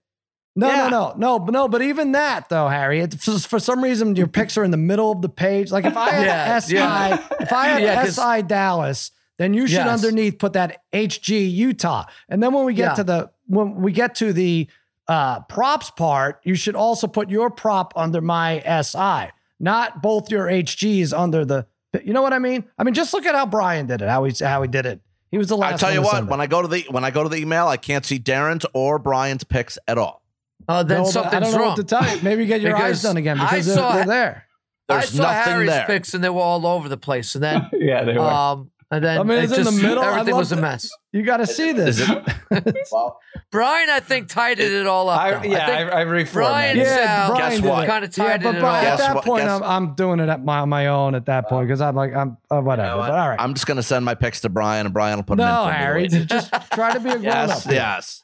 No, 0.58 0.68
Yeah. 0.68 0.88
no, 0.88 1.08
no, 1.10 1.14
no, 1.18 1.38
but 1.38 1.52
no. 1.52 1.68
But 1.68 1.82
even 1.82 2.12
that, 2.12 2.48
though, 2.48 2.66
Harry, 2.68 3.00
it, 3.00 3.14
for, 3.20 3.38
for 3.38 3.58
some 3.60 3.84
reason 3.84 4.16
your 4.16 4.26
picks 4.26 4.56
are 4.56 4.64
in 4.64 4.70
the 4.70 4.76
middle 4.78 5.12
of 5.12 5.20
the 5.22 5.28
page. 5.28 5.70
Like 5.70 5.84
if 5.84 5.96
I 5.96 6.10
had 6.10 6.26
Yeah, 6.26 6.58
SI, 6.58 6.74
yeah. 6.74 7.26
if 7.40 7.52
I 7.52 7.66
had 7.66 7.82
Yeah, 7.82 8.02
'cause- 8.04 8.16
SI 8.16 8.42
Dallas, 8.42 9.10
then 9.38 9.52
you 9.52 9.66
should 9.66 9.84
Yes. 9.84 10.02
underneath 10.02 10.38
put 10.38 10.54
that 10.54 10.80
HG 10.94 11.50
Utah. 11.50 12.04
And 12.30 12.42
then 12.42 12.52
when 12.54 12.64
we 12.64 12.72
get 12.72 12.90
Yeah. 12.92 12.94
to 12.94 13.04
the 13.04 13.30
when 13.48 13.76
we 13.76 13.92
get 13.92 14.14
to 14.16 14.32
the 14.32 14.66
uh, 15.08 15.40
props 15.40 15.90
part, 15.90 16.40
you 16.42 16.54
should 16.56 16.74
also 16.74 17.06
put 17.06 17.30
your 17.30 17.48
prop 17.50 17.92
under 17.94 18.20
my 18.20 18.60
SI, 18.82 19.30
not 19.60 20.02
both 20.02 20.30
your 20.32 20.46
HGs 20.46 21.16
under 21.16 21.44
the. 21.44 21.66
You 22.02 22.12
know 22.12 22.22
what 22.22 22.32
I 22.32 22.38
mean? 22.40 22.64
I 22.78 22.82
mean, 22.84 22.92
just 22.94 23.14
look 23.14 23.24
at 23.24 23.34
how 23.34 23.46
Brian 23.46 23.86
did 23.86 24.02
it. 24.02 24.08
How 24.08 24.24
he 24.24 24.32
how 24.44 24.62
he 24.62 24.68
did 24.68 24.84
it. 24.86 25.00
He 25.30 25.38
was 25.38 25.48
the 25.48 25.56
last. 25.56 25.74
I 25.74 25.76
tell 25.76 25.92
you 25.94 26.02
one 26.02 26.14
to 26.16 26.20
what, 26.22 26.30
when 26.30 26.40
I 26.40 26.46
go 26.46 26.60
to 26.62 26.68
the 26.68 26.84
when 26.90 27.04
I 27.04 27.10
go 27.10 27.22
to 27.22 27.28
the 27.28 27.36
email, 27.36 27.68
I 27.68 27.76
can't 27.76 28.04
see 28.04 28.18
Darren's 28.18 28.66
or 28.74 28.98
Brian's 28.98 29.44
picks 29.44 29.78
at 29.86 29.96
all. 29.98 30.22
Oh, 30.68 30.82
then 30.82 30.98
No, 30.98 31.04
but 31.04 31.08
I 31.08 31.10
something's 31.12 31.42
don't 31.42 31.52
know 31.52 31.58
wrong. 31.58 31.68
what 31.68 31.76
to 31.76 31.84
tell 31.84 32.16
you. 32.16 32.22
Maybe 32.22 32.46
get 32.46 32.60
your 32.60 32.76
eyes 32.76 33.02
done 33.02 33.16
again 33.16 33.38
I 33.40 33.50
because 33.50 33.66
they're, 33.66 33.76
saw- 33.76 33.92
they're 33.94 34.06
there. 34.06 34.46
There's 34.88 35.02
I 35.02 35.06
saw 35.06 35.22
nothing 35.24 35.52
Harry's 35.52 35.68
there. 35.70 35.86
picks 35.86 36.14
and 36.14 36.22
they 36.22 36.28
were 36.28 36.40
all 36.40 36.66
over 36.66 36.88
the 36.88 36.96
place. 36.96 37.34
And 37.34 37.42
then, 37.44 37.68
Yeah, 37.72 38.04
they 38.04 38.14
were. 38.14 38.20
um, 38.20 38.70
and 38.88 39.02
then 39.04 39.18
I 39.18 39.22
mean, 39.24 39.38
it 39.38 39.44
it's 39.44 39.52
in 39.58 39.64
the 39.64 39.70
just- 39.72 39.82
middle. 39.82 40.02
I'd 40.02 40.10
Everything 40.12 40.32
love 40.34 40.38
was 40.40 40.52
a 40.52 40.56
to- 40.56 40.62
mess. 40.62 40.90
You 41.12 41.22
got 41.24 41.38
to 41.38 41.46
see 41.46 41.72
this. 41.72 41.98
Is 41.98 42.08
it? 42.08 42.76
well, 42.92 43.18
Brian, 43.50 43.88
I 43.90 43.98
think 44.00 44.28
tidied 44.28 44.70
it 44.70 44.86
all 44.86 45.08
up. 45.08 45.18
I, 45.20 45.30
though. 45.32 45.42
yeah, 45.48 45.66
think 45.66 45.92
I, 45.92 46.02
I 46.02 46.04
reformatted. 46.04 46.32
Brian 46.34 46.76
it. 46.78 46.82
is- 46.82 46.88
yeah, 46.88 46.96
Sal, 47.26 47.28
Brian 47.36 47.50
guess 47.50 47.60
did 47.60 47.68
what? 47.68 47.82
it. 47.82 47.86
Kinda 47.90 48.06
yeah, 48.06 48.28
tied 48.28 48.42
but 48.44 48.54
it 48.54 48.60
Brian, 48.60 48.64
all 48.64 48.74
at 48.86 48.92
up. 48.92 48.98
that 48.98 49.14
Guess 49.14 49.24
point, 49.24 49.44
what? 49.44 49.50
I'm, 49.50 49.62
I'm 49.62 49.94
doing 49.96 50.20
it 50.20 50.28
at 50.28 50.44
my, 50.44 50.58
on 50.60 50.68
my 50.68 50.86
own 50.88 51.14
at 51.16 51.26
that 51.26 51.48
point 51.48 51.66
because 51.66 51.80
I'm 51.80 51.96
like, 51.96 52.14
I'm 52.14 52.36
uh, 52.50 52.60
whatever. 52.60 52.98
what? 52.98 53.08
But 53.08 53.18
all 53.18 53.28
right. 53.30 53.40
I'm 53.40 53.54
just 53.54 53.66
gonna 53.66 53.82
send 53.82 54.04
my 54.04 54.14
picks 54.14 54.42
to 54.42 54.48
Brian, 54.50 54.86
and 54.86 54.92
Brian 54.92 55.16
will 55.16 55.24
put 55.24 55.38
them 55.38 55.48
in. 55.48 55.52
no, 55.54 55.64
for 55.64 55.70
me 55.70 55.74
Harry, 55.76 56.02
later. 56.08 56.24
just 56.26 56.52
try 56.72 56.92
to 56.92 57.00
be 57.00 57.08
a 57.08 57.12
grown 57.14 57.24
Yes, 57.24 57.66
up. 57.66 57.72
yes. 57.72 58.22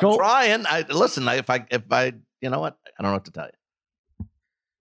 Go- 0.00 0.12
I'm 0.12 0.18
trying. 0.18 0.66
I 0.66 0.84
listen. 0.88 1.28
I, 1.28 1.36
if 1.36 1.50
I 1.50 1.66
if 1.70 1.82
I 1.90 2.12
you 2.40 2.50
know 2.50 2.60
what 2.60 2.78
I 2.98 3.02
don't 3.02 3.10
know 3.10 3.16
what 3.16 3.24
to 3.26 3.30
tell 3.30 3.46
you. 3.46 3.50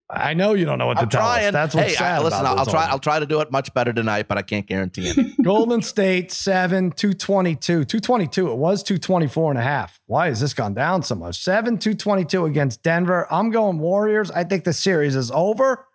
I 0.09 0.33
know 0.35 0.53
you 0.53 0.65
don't 0.65 0.77
know 0.77 0.85
what 0.85 0.95
to 0.97 1.03
I'm 1.03 1.09
tell 1.09 1.21
trying. 1.21 1.47
us. 1.47 1.53
That's 1.53 1.75
what's 1.75 1.87
hey, 1.89 1.95
sad 1.95 2.19
I, 2.19 2.23
listen. 2.23 2.39
about 2.41 2.51
I'll, 2.51 2.59
I'll 2.59 2.65
try. 2.65 2.85
I'll 2.85 2.99
try 2.99 3.19
to 3.19 3.25
do 3.25 3.39
it 3.41 3.51
much 3.51 3.73
better 3.73 3.91
tonight, 3.91 4.27
but 4.27 4.37
I 4.37 4.43
can't 4.43 4.67
guarantee 4.67 5.07
it. 5.07 5.35
Golden 5.43 5.81
State, 5.81 6.31
7, 6.31 6.91
222. 6.91 7.85
222. 7.85 8.51
It 8.51 8.55
was 8.55 8.83
224 8.83 9.51
and 9.51 9.59
a 9.59 9.63
half. 9.63 9.99
Why 10.05 10.27
has 10.27 10.39
this 10.39 10.53
gone 10.53 10.73
down 10.75 11.01
so 11.03 11.15
much? 11.15 11.41
7, 11.41 11.79
222 11.79 12.45
against 12.45 12.83
Denver. 12.83 13.27
I'm 13.31 13.49
going 13.49 13.79
Warriors. 13.79 14.29
I 14.29 14.43
think 14.43 14.65
the 14.65 14.73
series 14.73 15.15
is 15.15 15.31
over. 15.31 15.87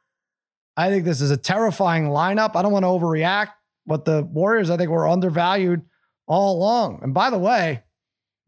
I 0.77 0.89
think 0.91 1.05
this 1.05 1.21
is 1.21 1.31
a 1.31 1.37
terrifying 1.37 2.07
lineup. 2.07 2.57
I 2.57 2.63
don't 2.63 2.73
want 2.73 2.85
to 2.85 2.89
overreact, 2.89 3.51
but 3.87 4.05
the 4.05 4.23
Warriors, 4.25 4.71
I 4.71 4.77
think, 4.77 4.91
were 4.91 5.07
undervalued 5.07 5.83
all 6.27 6.57
along. 6.57 7.01
And 7.03 7.15
by 7.15 7.31
the 7.31 7.39
way, 7.39 7.83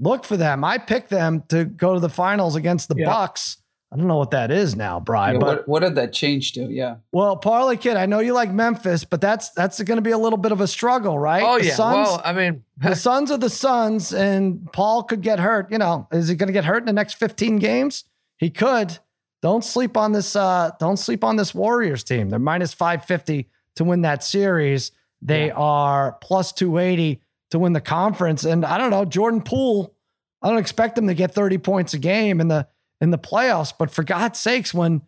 look 0.01 0.25
for 0.25 0.37
them. 0.37 0.65
I 0.65 0.79
picked 0.79 1.11
them 1.11 1.45
to 1.49 1.65
go 1.65 1.95
to 1.95 2.01
the 2.01 2.09
finals 2.09 2.57
against 2.57 2.89
the 2.89 2.97
Yeah. 2.99 3.07
Bucks. 3.07 3.59
I 3.93 3.97
don't 3.97 4.07
know 4.07 4.19
what 4.19 4.31
that 4.31 4.53
is 4.53 4.77
now, 4.77 5.01
Brian, 5.01 5.35
Yeah, 5.35 5.41
but 5.41 5.57
what, 5.59 5.69
what 5.69 5.81
did 5.81 5.97
that 5.97 6.13
change 6.13 6.53
to? 6.53 6.61
Yeah. 6.73 6.97
well, 7.11 7.37
Parlay 7.37 7.77
Kid, 7.77 7.97
I 7.97 8.07
know 8.07 8.21
you 8.21 8.33
like 8.35 8.53
Memphis, 8.53 9.03
but 9.03 9.21
that's 9.21 9.51
that's 9.51 9.83
going 9.83 9.97
to 9.97 10.03
be 10.03 10.13
a 10.13 10.19
little 10.19 10.37
bit 10.37 10.53
of 10.53 10.61
a 10.61 10.69
struggle, 10.69 11.19
right? 11.19 11.43
Oh 11.43 11.59
The 11.59 11.67
yeah. 11.67 11.75
Suns- 11.75 12.09
well, 12.09 12.23
I 12.25 12.33
mean, 12.33 12.63
the 12.77 12.95
Suns 12.95 13.33
are 13.33 13.37
the 13.37 13.51
Suns, 13.51 14.13
and 14.15 14.73
Paul 14.73 15.03
could 15.03 15.23
get 15.23 15.41
hurt. 15.41 15.73
You 15.73 15.79
know, 15.79 16.07
is 16.13 16.29
he 16.29 16.37
going 16.37 16.47
to 16.47 16.53
get 16.53 16.65
hurt 16.65 16.79
in 16.79 16.87
the 16.87 16.93
next 16.93 17.15
15 17.15 17.57
games? 17.59 18.05
He 18.39 18.49
could. 18.49 18.99
Don't 19.43 19.65
sleep 19.65 19.97
on 19.97 20.13
this. 20.13 20.37
Uh, 20.37 20.71
don't 20.79 20.99
sleep 20.99 21.25
on 21.25 21.35
this 21.35 21.53
Warriors 21.53 22.05
team. 22.05 22.29
They're 22.31 22.39
minus 22.39 22.73
550 22.73 23.49
to 23.77 23.85
win 23.85 24.03
that 24.03 24.23
series. 24.23 24.93
They 25.21 25.51
are 25.51 26.13
plus 26.23 26.53
280 26.53 27.21
to 27.51 27.59
win 27.59 27.73
the 27.73 27.81
conference. 27.81 28.45
And 28.45 28.65
I 28.65 28.79
don't 28.79 28.91
know, 28.91 29.05
Jordan 29.05 29.43
Poole. 29.43 29.95
I 30.43 30.49
don't 30.49 30.59
expect 30.59 30.97
him 30.97 31.07
to 31.09 31.15
get 31.15 31.35
30 31.35 31.59
points 31.59 31.93
a 31.95 31.99
game 31.99 32.41
in 32.41 32.49
the 32.49 32.67
in 33.01 33.11
the 33.11 33.19
playoffs. 33.19 33.73
But 33.77 33.91
for 33.91 34.03
God's 34.03 34.39
sakes, 34.39 34.73
when 34.73 35.03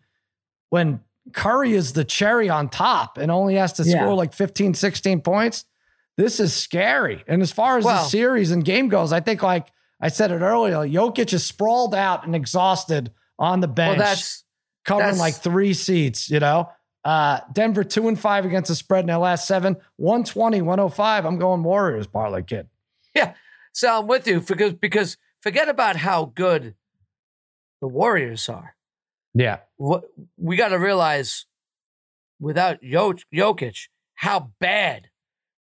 when 0.69 1.01
Curry 1.31 1.73
is 1.73 1.93
the 1.93 2.03
cherry 2.03 2.49
on 2.49 2.69
top 2.69 3.17
and 3.17 3.31
only 3.31 3.55
has 3.55 3.73
to 3.73 3.83
Yeah. 3.83 4.01
score 4.01 4.13
like 4.15 4.33
15, 4.33 4.73
16 4.73 5.21
points, 5.21 5.65
this 6.17 6.39
is 6.39 6.53
scary. 6.53 7.23
And 7.27 7.41
as 7.41 7.51
far 7.51 7.77
as 7.77 7.85
the 7.85 8.03
series 8.03 8.51
and 8.51 8.63
game 8.65 8.89
goes, 8.89 9.13
I 9.13 9.19
think 9.21 9.41
like 9.41 9.67
I 10.01 10.09
said 10.09 10.31
it 10.31 10.41
earlier, 10.41 10.77
Jokic 10.77 11.31
is 11.33 11.45
sprawled 11.45 11.95
out 11.95 12.25
and 12.25 12.35
exhausted 12.35 13.11
on 13.39 13.61
the 13.61 13.67
well, 13.67 13.75
bench, 13.75 13.97
that's 13.99 14.43
covering 14.85 15.05
that's- 15.15 15.19
like 15.19 15.35
three 15.35 15.73
seats, 15.73 16.29
you 16.29 16.39
know? 16.39 16.69
Uh, 17.03 17.41
Denver 17.51 17.83
two 17.83 18.07
and 18.07 18.17
five 18.19 18.45
against 18.45 18.69
the 18.69 18.75
spread 18.75 19.01
in 19.01 19.07
their 19.07 19.17
last 19.17 19.45
seven, 19.47 19.75
120, 19.97 20.61
105. 20.61 21.25
I'm 21.25 21.37
going 21.37 21.63
Warriors, 21.63 22.07
parlay 22.07 22.43
kid. 22.43 22.67
yeah. 23.15 23.33
So 23.73 23.99
I'm 23.99 24.07
with 24.07 24.27
you 24.27 24.39
because 24.39 24.73
because 24.73 25.17
forget 25.41 25.67
about 25.67 25.97
how 25.97 26.25
good 26.25 26.75
the 27.81 27.87
Warriors 27.87 28.47
are. 28.47 28.75
Yeah. 29.33 29.59
What 29.77 30.05
we 30.37 30.55
got 30.55 30.69
to 30.69 30.77
realize 30.79 31.45
without 32.39 32.81
Jok- 32.81 33.23
Jokic 33.33 33.87
how 34.15 34.51
bad 34.59 35.09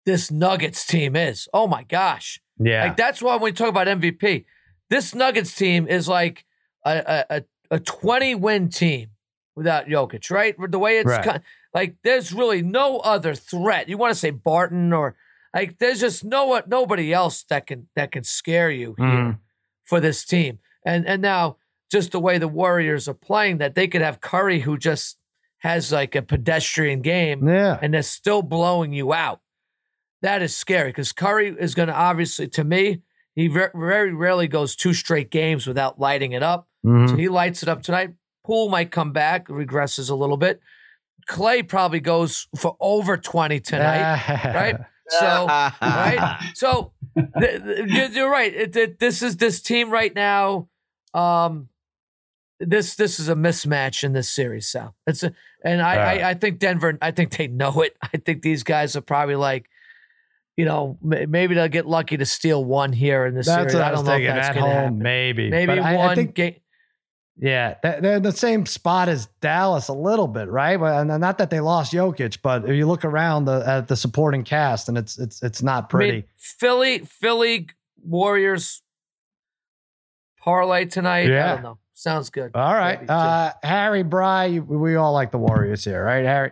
this 0.05 0.29
Nuggets 0.29 0.85
team 0.85 1.15
is. 1.15 1.47
Oh 1.53 1.67
my 1.67 1.83
gosh. 1.83 2.39
Yeah. 2.59 2.83
Like 2.83 2.97
that's 2.97 3.21
why 3.21 3.35
when 3.35 3.43
we 3.43 3.51
talk 3.53 3.69
about 3.69 3.87
MVP, 3.87 4.45
this 4.89 5.15
Nuggets 5.15 5.55
team 5.55 5.87
is 5.87 6.07
like 6.07 6.45
a 6.85 7.25
a, 7.29 7.43
a 7.71 7.79
20 7.79 8.35
win 8.35 8.69
team 8.69 9.11
without 9.56 9.88
Jokic, 9.88 10.30
right? 10.32 10.56
The 10.70 10.80
way 10.80 10.97
it's 10.99 11.08
Right. 11.08 11.24
kind, 11.24 11.41
like 11.74 11.95
there's 12.04 12.32
really 12.34 12.62
no 12.62 12.99
other 12.99 13.36
threat. 13.36 13.89
You 13.89 13.97
want 13.97 14.14
to 14.14 14.20
say 14.20 14.32
Barton 14.32 14.93
or 14.93 15.16
like 15.54 15.78
there's 15.80 15.99
just 15.99 16.24
no 16.24 16.62
nobody 16.68 17.14
else 17.14 17.43
that 17.49 17.68
can 17.68 17.88
that 17.95 18.12
can 18.12 18.24
scare 18.24 18.70
you 18.70 18.95
here 18.97 19.08
Mhm. 19.08 19.39
for 19.84 19.99
this 19.99 20.26
team. 20.26 20.60
And 20.86 21.06
and 21.08 21.22
now 21.22 21.58
just 21.91 22.12
the 22.14 22.20
way 22.20 22.38
the 22.38 22.47
Warriors 22.47 23.08
are 23.10 23.14
playing 23.14 23.58
that 23.58 23.76
they 23.76 23.88
could 23.88 24.02
have 24.02 24.22
Curry 24.22 24.60
who 24.62 24.78
just 24.78 25.18
has 25.60 25.91
like 25.91 26.16
a 26.16 26.22
pedestrian 26.22 27.02
game 27.02 27.47
Yeah. 27.47 27.78
and 27.82 27.93
they're 27.93 28.02
still 28.02 28.41
blowing 28.41 28.93
you 28.93 29.14
out. 29.14 29.41
That 30.22 30.41
is 30.41 30.56
scary 30.56 30.89
because 30.89 31.12
Curry 31.12 31.56
is 31.60 31.76
going 31.76 31.88
to 31.88 31.93
obviously, 31.95 32.47
to 32.49 32.64
me, 32.64 33.02
he 33.36 33.47
ver- 33.47 33.72
very 33.76 34.14
rarely 34.14 34.47
goes 34.47 34.76
two 34.76 34.93
straight 34.93 35.30
games 35.32 35.68
without 35.68 35.99
lighting 35.99 36.32
it 36.32 36.43
up. 36.43 36.68
Mhm. 36.86 37.10
So 37.10 37.16
he 37.16 37.28
lights 37.28 37.62
it 37.64 37.70
up 37.70 37.82
tonight. 37.84 38.12
Poole 38.45 38.69
might 38.69 38.91
come 38.91 39.11
back, 39.11 39.47
regresses 39.47 40.09
a 40.09 40.15
little 40.15 40.37
bit. 40.37 40.59
Klay 41.29 41.67
probably 41.67 41.99
goes 41.99 42.47
for 42.57 42.75
over 42.79 43.15
20 43.17 43.59
tonight, 43.59 44.53
right? 44.53 44.75
So, 45.09 45.45
right? 45.47 46.39
So 46.55 46.93
th- 47.15 47.61
th- 47.63 48.11
you're, 48.11 48.31
right. 48.31 48.53
It, 48.53 48.75
it- 48.75 48.99
this 48.99 49.21
is 49.21 49.37
this 49.37 49.61
team 49.61 49.89
right 49.91 50.13
now. 50.15 50.67
Um, 51.13 51.67
this 52.59 52.95
this 52.95 53.19
is 53.19 53.27
a 53.27 53.35
mismatch 53.35 54.03
in 54.03 54.13
this 54.13 54.29
series, 54.29 54.67
Sal. 54.69 54.95
It's 55.07 55.23
a, 55.23 55.33
and 55.65 55.81
I, 55.81 55.95
Right. 55.97 56.21
I 56.23 56.29
I 56.29 56.33
think 56.35 56.59
Denver. 56.59 56.97
I 57.01 57.11
think 57.11 57.35
they 57.35 57.47
know 57.47 57.81
it. 57.81 57.95
I 58.01 58.17
think 58.17 58.41
these 58.43 58.63
guys 58.63 58.95
are 58.95 59.01
probably 59.01 59.35
like, 59.35 59.65
you 60.57 60.65
know, 60.65 60.97
m- 61.03 61.29
maybe 61.31 61.55
they'll 61.55 61.67
get 61.67 61.87
lucky 61.87 62.17
to 62.17 62.25
steal 62.25 62.63
one 62.63 62.93
here 62.93 63.25
in 63.25 63.33
this 63.35 63.47
That's 63.47 63.71
series. 63.73 63.75
I 63.75 63.89
I 63.89 63.91
don't 63.91 64.05
know 64.05 64.13
if 64.15 64.27
that's 64.27 64.49
At 64.49 64.55
home, 64.57 64.69
happen. 64.71 64.99
maybe. 64.99 65.49
Maybe 65.49 65.67
But 65.75 65.79
I, 65.79 65.95
one 65.97 66.09
I 66.09 66.15
think, 66.15 66.35
game. 66.35 66.55
Yeah, 67.38 67.75
they- 67.82 67.99
they're 68.01 68.17
in 68.17 68.23
the 68.23 68.32
same 68.32 68.65
spot 68.65 69.09
as 69.09 69.27
Dallas 69.41 69.88
a 69.88 69.93
little 69.93 70.27
bit, 70.27 70.49
right? 70.49 70.79
Well, 70.79 70.99
and 71.09 71.21
not 71.21 71.38
that 71.39 71.49
they 71.49 71.59
lost 71.59 71.93
Jokic, 71.93 72.39
but 72.43 72.65
if 72.65 72.71
you 72.75 72.86
look 72.88 73.03
around 73.05 73.45
the, 73.45 73.63
at 73.67 73.88
the 73.88 73.95
supporting 73.95 74.43
cast, 74.43 74.89
and 74.89 74.97
it's 74.97 75.17
it's 75.17 75.41
it's 75.41 75.61
not 75.63 75.86
I 75.86 75.88
pretty. 75.88 76.11
mean, 76.11 76.23
Philly, 76.38 76.99
Philly 76.99 77.67
Warriors 78.03 78.82
parlay 80.39 80.86
tonight. 80.86 81.27
I 81.29 81.34
Yeah. 81.34 81.53
don't 81.55 81.63
know. 81.63 81.77
Sounds 81.93 82.32
good. 82.32 82.51
all 82.55 82.73
right, 82.73 83.07
uh, 83.07 83.53
Harry, 83.61 84.01
Bry, 84.01 84.57
we 84.59 84.95
all 84.95 85.13
like 85.13 85.29
the 85.29 85.38
Warriors 85.38 85.84
here, 85.86 86.03
right, 86.03 86.25
Harry? 86.25 86.51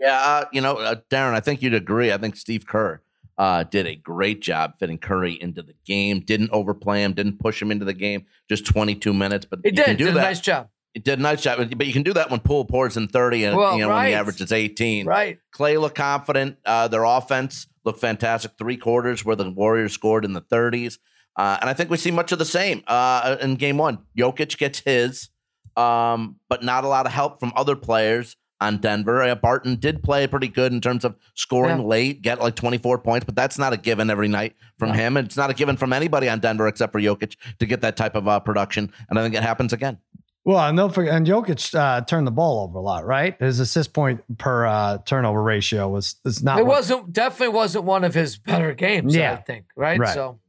Yeah, 0.00 0.16
uh, 0.18 0.44
you 0.52 0.62
know, 0.62 0.76
uh, 0.76 0.94
Darren, 1.10 1.34
I 1.34 1.40
think 1.40 1.60
you'd 1.60 1.74
agree. 1.74 2.10
I 2.12 2.16
think 2.18 2.34
Steve 2.36 2.66
Kerr 2.66 3.02
uh, 3.38 3.62
did 3.62 3.86
a 3.86 3.94
great 3.94 4.42
job 4.42 4.74
fitting 4.78 4.98
Curry 4.98 5.40
into 5.40 5.62
the 5.62 5.74
game. 5.86 6.20
Didn't 6.20 6.50
overplay 6.50 7.02
him. 7.02 7.12
Didn't 7.12 7.38
push 7.38 7.62
him 7.62 7.70
into 7.70 7.84
the 7.84 7.94
game. 7.94 8.26
Just 8.48 8.66
22 8.66 9.14
minutes, 9.14 9.46
but 9.48 9.60
he 9.62 9.70
did. 9.70 9.84
can 9.84 9.96
do 9.96 10.06
did 10.06 10.14
that. 10.14 10.20
a 10.20 10.22
nice 10.22 10.40
job. 10.40 10.68
He 10.94 11.00
did 11.00 11.18
a 11.18 11.22
nice 11.22 11.42
job, 11.42 11.58
but 11.76 11.86
you 11.86 11.92
can 11.92 12.02
do 12.02 12.14
that 12.14 12.30
when 12.30 12.40
Poole 12.40 12.64
pours 12.64 12.96
in 12.96 13.08
30 13.08 13.44
and 13.44 13.56
Well, 13.56 13.74
you 13.74 13.82
know 13.82 13.94
when 13.94 14.06
the 14.06 14.14
average 14.14 14.40
is 14.40 14.50
18. 14.50 15.06
Right. 15.06 15.38
Klay 15.54 15.80
looked 15.80 15.94
confident. 15.94 16.56
Uh, 16.64 16.88
their 16.88 17.04
offense 17.04 17.68
looked 17.84 18.00
fantastic. 18.00 18.52
Three 18.58 18.76
quarters 18.76 19.24
where 19.24 19.36
the 19.36 19.48
Warriors 19.50 19.92
scored 19.92 20.24
in 20.24 20.32
the 20.32 20.40
30s. 20.40 20.98
Uh, 21.36 21.58
and 21.60 21.70
I 21.70 21.74
think 21.74 21.90
we 21.90 21.98
see 21.98 22.10
much 22.10 22.32
of 22.32 22.40
the 22.40 22.44
same 22.44 22.82
uh, 22.88 23.36
in 23.40 23.54
game 23.54 23.76
one. 23.76 23.98
Jokic 24.16 24.58
gets 24.58 24.80
his, 24.80 25.28
um, 25.76 26.40
but 26.48 26.64
not 26.64 26.82
a 26.82 26.88
lot 26.88 27.06
of 27.06 27.12
help 27.12 27.38
from 27.38 27.52
other 27.54 27.76
players 27.76 28.36
on 28.60 28.78
Denver. 28.78 29.22
Uh, 29.22 29.34
Barton 29.34 29.76
did 29.76 30.02
play 30.02 30.26
pretty 30.26 30.48
good 30.48 30.72
in 30.72 30.80
terms 30.80 31.04
of 31.04 31.14
scoring 31.34 31.78
Yeah. 31.78 31.84
late, 31.86 32.22
get 32.22 32.40
like 32.40 32.56
24 32.56 32.98
points, 32.98 33.24
but 33.24 33.36
that's 33.36 33.58
not 33.58 33.72
a 33.72 33.76
given 33.76 34.10
every 34.10 34.28
night 34.28 34.54
from 34.78 34.88
No. 34.90 34.94
him. 34.94 35.16
It's 35.16 35.36
not 35.36 35.50
a 35.50 35.54
given 35.54 35.76
from 35.76 35.92
anybody 35.92 36.28
on 36.28 36.40
Denver 36.40 36.66
except 36.66 36.92
for 36.92 37.00
Jokic 37.00 37.36
to 37.60 37.66
get 37.66 37.80
that 37.82 37.96
type 37.96 38.14
of 38.14 38.26
uh, 38.26 38.40
production. 38.40 38.92
And 39.10 39.18
I 39.18 39.22
think 39.22 39.34
it 39.34 39.42
happens 39.42 39.72
again. 39.72 39.98
Well, 40.44 40.58
and 40.60 40.78
don't 40.78 40.94
forget, 40.94 41.12
and 41.14 41.26
Jokic 41.26 41.74
uh, 41.74 42.00
turned 42.02 42.26
the 42.26 42.30
ball 42.30 42.64
over 42.64 42.78
a 42.78 42.80
lot, 42.80 43.04
right? 43.04 43.36
His 43.38 43.60
assist 43.60 43.92
point 43.92 44.22
per 44.38 44.64
uh, 44.66 44.98
turnover 45.04 45.42
ratio 45.42 45.88
was 45.90 46.16
is 46.24 46.42
not. 46.42 46.58
It 46.58 46.64
what- 46.64 46.76
wasn't 46.76 47.12
definitely 47.12 47.54
wasn't 47.54 47.84
one 47.84 48.02
of 48.02 48.14
his 48.14 48.38
better 48.38 48.72
games. 48.72 49.14
Yeah. 49.14 49.34
I 49.34 49.36
think. 49.36 49.66
Right. 49.76 49.98
Right. 50.00 50.14
So 50.14 50.40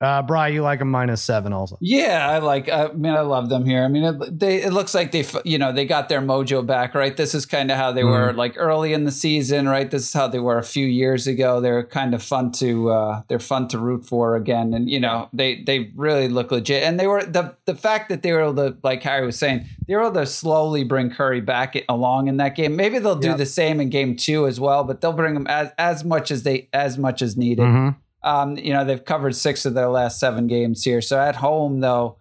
Uh, 0.00 0.22
Bry, 0.22 0.48
you 0.48 0.62
like 0.62 0.80
a 0.80 0.84
minus 0.86 1.20
seven 1.22 1.52
also. 1.52 1.76
Yeah, 1.80 2.26
I 2.26 2.38
like. 2.38 2.70
I 2.70 2.88
mean, 2.92 3.12
I 3.12 3.20
love 3.20 3.50
them 3.50 3.66
here. 3.66 3.84
I 3.84 3.88
mean, 3.88 4.04
it, 4.04 4.38
they 4.38 4.62
it 4.62 4.72
looks 4.72 4.94
like 4.94 5.12
they, 5.12 5.26
you 5.44 5.58
know, 5.58 5.72
they 5.72 5.84
got 5.84 6.08
their 6.08 6.22
mojo 6.22 6.64
back, 6.64 6.94
right? 6.94 7.14
This 7.14 7.34
is 7.34 7.44
kind 7.44 7.70
of 7.70 7.76
how 7.76 7.92
they 7.92 8.02
were 8.04 8.32
like 8.32 8.54
early 8.56 8.94
in 8.94 9.04
the 9.04 9.10
season, 9.10 9.68
right? 9.68 9.90
This 9.90 10.04
is 10.04 10.12
how 10.14 10.26
they 10.26 10.38
were 10.38 10.56
a 10.56 10.62
few 10.62 10.86
years 10.86 11.26
ago. 11.26 11.60
They're 11.60 11.84
kind 11.84 12.14
of 12.14 12.22
fun 12.22 12.50
to, 12.52 12.90
uh, 12.90 13.22
they're 13.28 13.38
fun 13.38 13.68
to 13.68 13.78
root 13.78 14.06
for 14.06 14.36
again, 14.36 14.72
and 14.72 14.88
you 14.88 15.00
know, 15.00 15.28
they 15.34 15.62
they 15.64 15.90
really 15.94 16.28
look 16.28 16.50
legit. 16.50 16.82
And 16.82 16.98
they 16.98 17.06
were 17.06 17.22
the 17.22 17.54
the 17.66 17.74
fact 17.74 18.08
that 18.08 18.22
they 18.22 18.32
were 18.32 18.40
able 18.40 18.54
to, 18.56 18.76
like 18.82 19.02
Harry 19.02 19.26
was 19.26 19.38
saying, 19.38 19.66
they 19.86 19.94
were 19.94 20.02
able 20.04 20.14
to 20.14 20.24
slowly 20.24 20.82
bring 20.82 21.10
Curry 21.10 21.42
back 21.42 21.76
along 21.90 22.28
in 22.28 22.38
that 22.38 22.56
game. 22.56 22.74
Maybe 22.74 22.98
they'll 23.00 23.16
do 23.16 23.28
Yep. 23.28 23.36
the 23.36 23.44
same 23.46 23.80
in 23.82 23.90
game 23.90 24.16
two 24.16 24.46
as 24.46 24.58
well, 24.58 24.82
but 24.82 25.02
they'll 25.02 25.12
bring 25.12 25.34
them 25.34 25.46
as 25.46 25.72
as 25.76 26.04
much 26.04 26.30
as 26.30 26.42
they 26.44 26.68
as 26.72 26.96
much 26.96 27.20
as 27.20 27.36
needed. 27.36 27.66
Mhm. 27.66 27.96
Um, 28.22 28.56
you 28.58 28.72
know, 28.72 28.84
they've 28.84 29.04
covered 29.04 29.34
six 29.34 29.64
of 29.64 29.74
their 29.74 29.88
last 29.88 30.18
seven 30.20 30.46
games 30.46 30.84
here. 30.84 31.00
So 31.00 31.18
at 31.18 31.36
home, 31.36 31.80
though, 31.80 32.16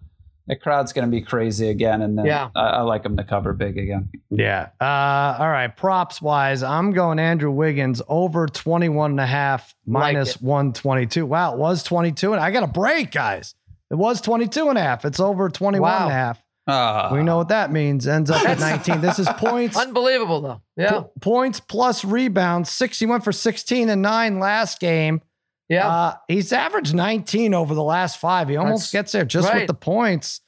the 0.47 0.55
crowd's 0.55 0.93
going 0.93 1.05
to 1.05 1.11
be 1.11 1.21
crazy 1.21 1.69
again. 1.69 2.01
And 2.01 2.17
then 2.17 2.25
Yeah. 2.25 2.49
I, 2.55 2.61
I 2.61 2.81
like 2.81 3.03
them 3.03 3.17
to 3.17 3.23
cover 3.23 3.53
big 3.53 3.77
again. 3.77 4.09
Yeah. 4.31 4.69
Uh, 4.81 5.37
all 5.39 5.49
right. 5.49 5.67
Props 5.67 6.21
wise, 6.21 6.63
I'm 6.63 6.91
going 6.91 7.19
Andrew 7.19 7.51
Wiggins 7.51 8.01
over 8.07 8.47
21 8.47 9.11
and 9.11 9.19
a 9.19 9.25
half 9.27 9.75
minus 9.85 10.35
it. 10.37 10.41
122. 10.41 11.25
Wow. 11.25 11.53
It 11.53 11.59
was 11.59 11.83
22. 11.83 12.33
And 12.33 12.41
I 12.41 12.49
got 12.51 12.63
a 12.63 12.67
break, 12.67 13.11
guys. 13.11 13.53
It 13.91 13.95
was 13.95 14.21
22 14.21 14.69
and 14.69 14.77
a 14.77 14.81
half. 14.81 15.05
It's 15.05 15.19
over 15.19 15.49
21 15.49 15.91
and 16.03 16.09
a 16.11 16.13
half. 16.13 16.43
Uh, 16.67 17.09
We 17.13 17.23
know 17.23 17.37
what 17.37 17.47
that 17.49 17.71
means. 17.71 18.07
Ends 18.07 18.29
up 18.29 18.43
at 18.47 18.59
19. 18.59 19.01
This 19.01 19.17
is 19.19 19.27
points. 19.37 19.75
unbelievable 19.75 20.41
though. 20.41 20.61
Yeah. 20.77 20.91
po- 20.91 21.11
points 21.19 21.59
plus 21.59 22.05
rebounds. 22.05 22.69
61 22.71 23.21
for 23.21 23.31
16 23.31 23.89
and 23.89 24.01
9 24.01 24.39
last 24.39 24.79
game. 24.79 25.21
Yeah. 25.69 25.87
Uh, 25.87 26.15
he's 26.27 26.51
averaged 26.51 26.93
19 26.95 27.53
over 27.53 27.73
the 27.75 27.83
last 27.83 28.17
five. 28.17 28.49
He 28.49 28.57
almost 28.57 28.83
That's 28.83 28.91
gets 28.91 29.11
there 29.13 29.25
just 29.25 29.53
with 29.53 29.67
the 29.67 29.73
points. 29.73 30.41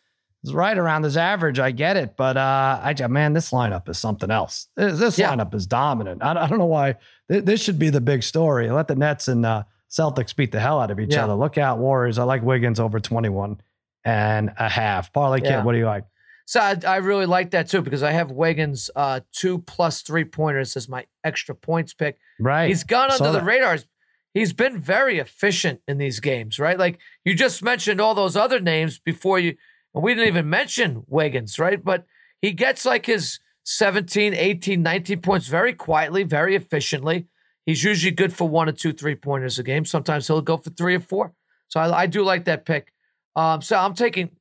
It's 0.44 0.52
right 0.54 0.76
around 0.76 1.04
his 1.04 1.18
average. 1.18 1.60
I 1.60 1.70
get 1.70 1.98
it, 1.98 2.18
but 2.18 2.36
uh, 2.36 2.80
I 2.84 3.08
man, 3.08 3.34
this 3.34 3.52
lineup 3.52 3.88
is 3.88 4.00
something 4.00 4.32
else. 4.32 4.68
This, 4.76 4.98
this 5.00 5.20
Yeah. 5.20 5.32
lineup 5.36 5.54
is 5.54 5.68
dominant. 5.68 6.24
I, 6.24 6.32
I 6.32 6.48
don't 6.48 6.58
know 6.58 6.66
why. 6.66 6.96
Th- 7.32 7.44
This 7.46 7.62
should 7.62 7.78
be 7.78 7.92
the 7.92 8.02
big 8.02 8.24
story. 8.24 8.72
Let 8.72 8.88
the 8.88 8.96
Nets 8.96 9.28
and 9.28 9.46
uh, 9.46 9.64
Celtics 9.92 10.36
beat 10.36 10.52
the 10.52 10.60
hell 10.60 10.80
out 10.82 10.90
of 10.90 11.00
each 11.00 11.14
Yeah. 11.14 11.26
other. 11.26 11.36
Look 11.36 11.60
out, 11.60 11.78
Warriors. 11.78 12.18
I 12.18 12.24
like 12.24 12.42
Wiggins 12.42 12.80
over 12.80 13.00
21 13.00 13.62
and 14.04 14.52
a 14.58 14.68
half. 14.68 15.14
Parlay 15.14 15.42
Yeah. 15.44 15.58
kid, 15.58 15.66
what 15.66 15.74
do 15.74 15.78
you 15.78 15.86
like? 15.86 16.06
So 16.48 16.60
I, 16.60 16.76
I 16.88 16.96
really 16.98 17.28
like 17.28 17.52
that 17.52 17.70
too 17.70 17.84
because 17.84 18.02
I 18.02 18.12
have 18.12 18.32
Wiggins 18.32 18.90
uh, 18.96 19.20
two 19.32 19.60
plus 19.60 20.02
three 20.02 20.26
pointers 20.26 20.76
as 20.76 20.90
my 20.90 21.06
extra 21.24 21.54
points 21.54 21.94
pick. 21.94 22.18
Right. 22.40 22.68
He's 22.68 22.84
gone 22.84 23.12
Saw 23.12 23.18
under 23.26 23.32
the 23.34 23.40
that. 23.40 23.46
radars. 23.46 23.86
He's 24.34 24.54
been 24.54 24.80
very 24.80 25.20
efficient 25.20 25.82
in 25.88 25.98
these 25.98 26.20
games, 26.20 26.58
right? 26.60 26.80
Like 26.80 27.00
you 27.26 27.36
just 27.36 27.62
mentioned 27.62 28.00
all 28.00 28.16
those 28.16 28.36
other 28.38 28.60
names 28.60 29.00
before 29.00 29.40
you, 29.40 29.56
and 29.94 30.04
we 30.04 30.14
didn't 30.14 30.30
even 30.30 30.50
mention 30.50 31.04
Wiggins, 31.08 31.60
right? 31.60 31.84
But 31.84 32.06
he 32.42 32.52
gets 32.52 32.86
like 32.86 33.06
his 33.06 33.40
17, 33.66 34.34
18, 34.34 34.82
19 34.82 35.22
points 35.22 35.48
very 35.48 35.74
quietly, 35.74 36.24
very 36.24 36.56
efficiently. 36.56 37.28
He's 37.66 37.84
usually 37.84 38.12
good 38.12 38.34
for 38.34 38.48
one 38.48 38.70
or 38.70 38.72
two 38.72 38.94
three 38.94 39.16
pointers 39.16 39.60
a 39.60 39.64
game. 39.64 39.86
Sometimes 39.86 40.28
he'll 40.28 40.42
go 40.42 40.58
for 40.58 40.72
three 40.72 40.96
or 40.96 41.00
four. 41.02 41.34
So 41.68 41.80
I, 41.80 42.02
I 42.02 42.06
do 42.08 42.24
like 42.24 42.46
that 42.46 42.66
pick. 42.66 42.92
Um, 43.36 43.62
so 43.62 43.78
I'm 43.78 43.94
taking 43.94 44.32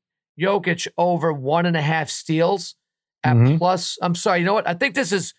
Jokic 0.41 0.89
over 0.97 1.33
one 1.33 1.67
and 1.67 1.77
a 1.77 1.83
half 1.83 2.09
steals 2.09 2.77
at 3.25 3.37
Mhm. 3.37 3.59
plus. 3.59 3.99
I'm 4.01 4.15
sorry, 4.15 4.39
you 4.41 4.47
know 4.47 4.55
what? 4.55 4.67
I 4.69 4.75
think 4.75 4.95
this 4.95 5.13
is 5.13 5.35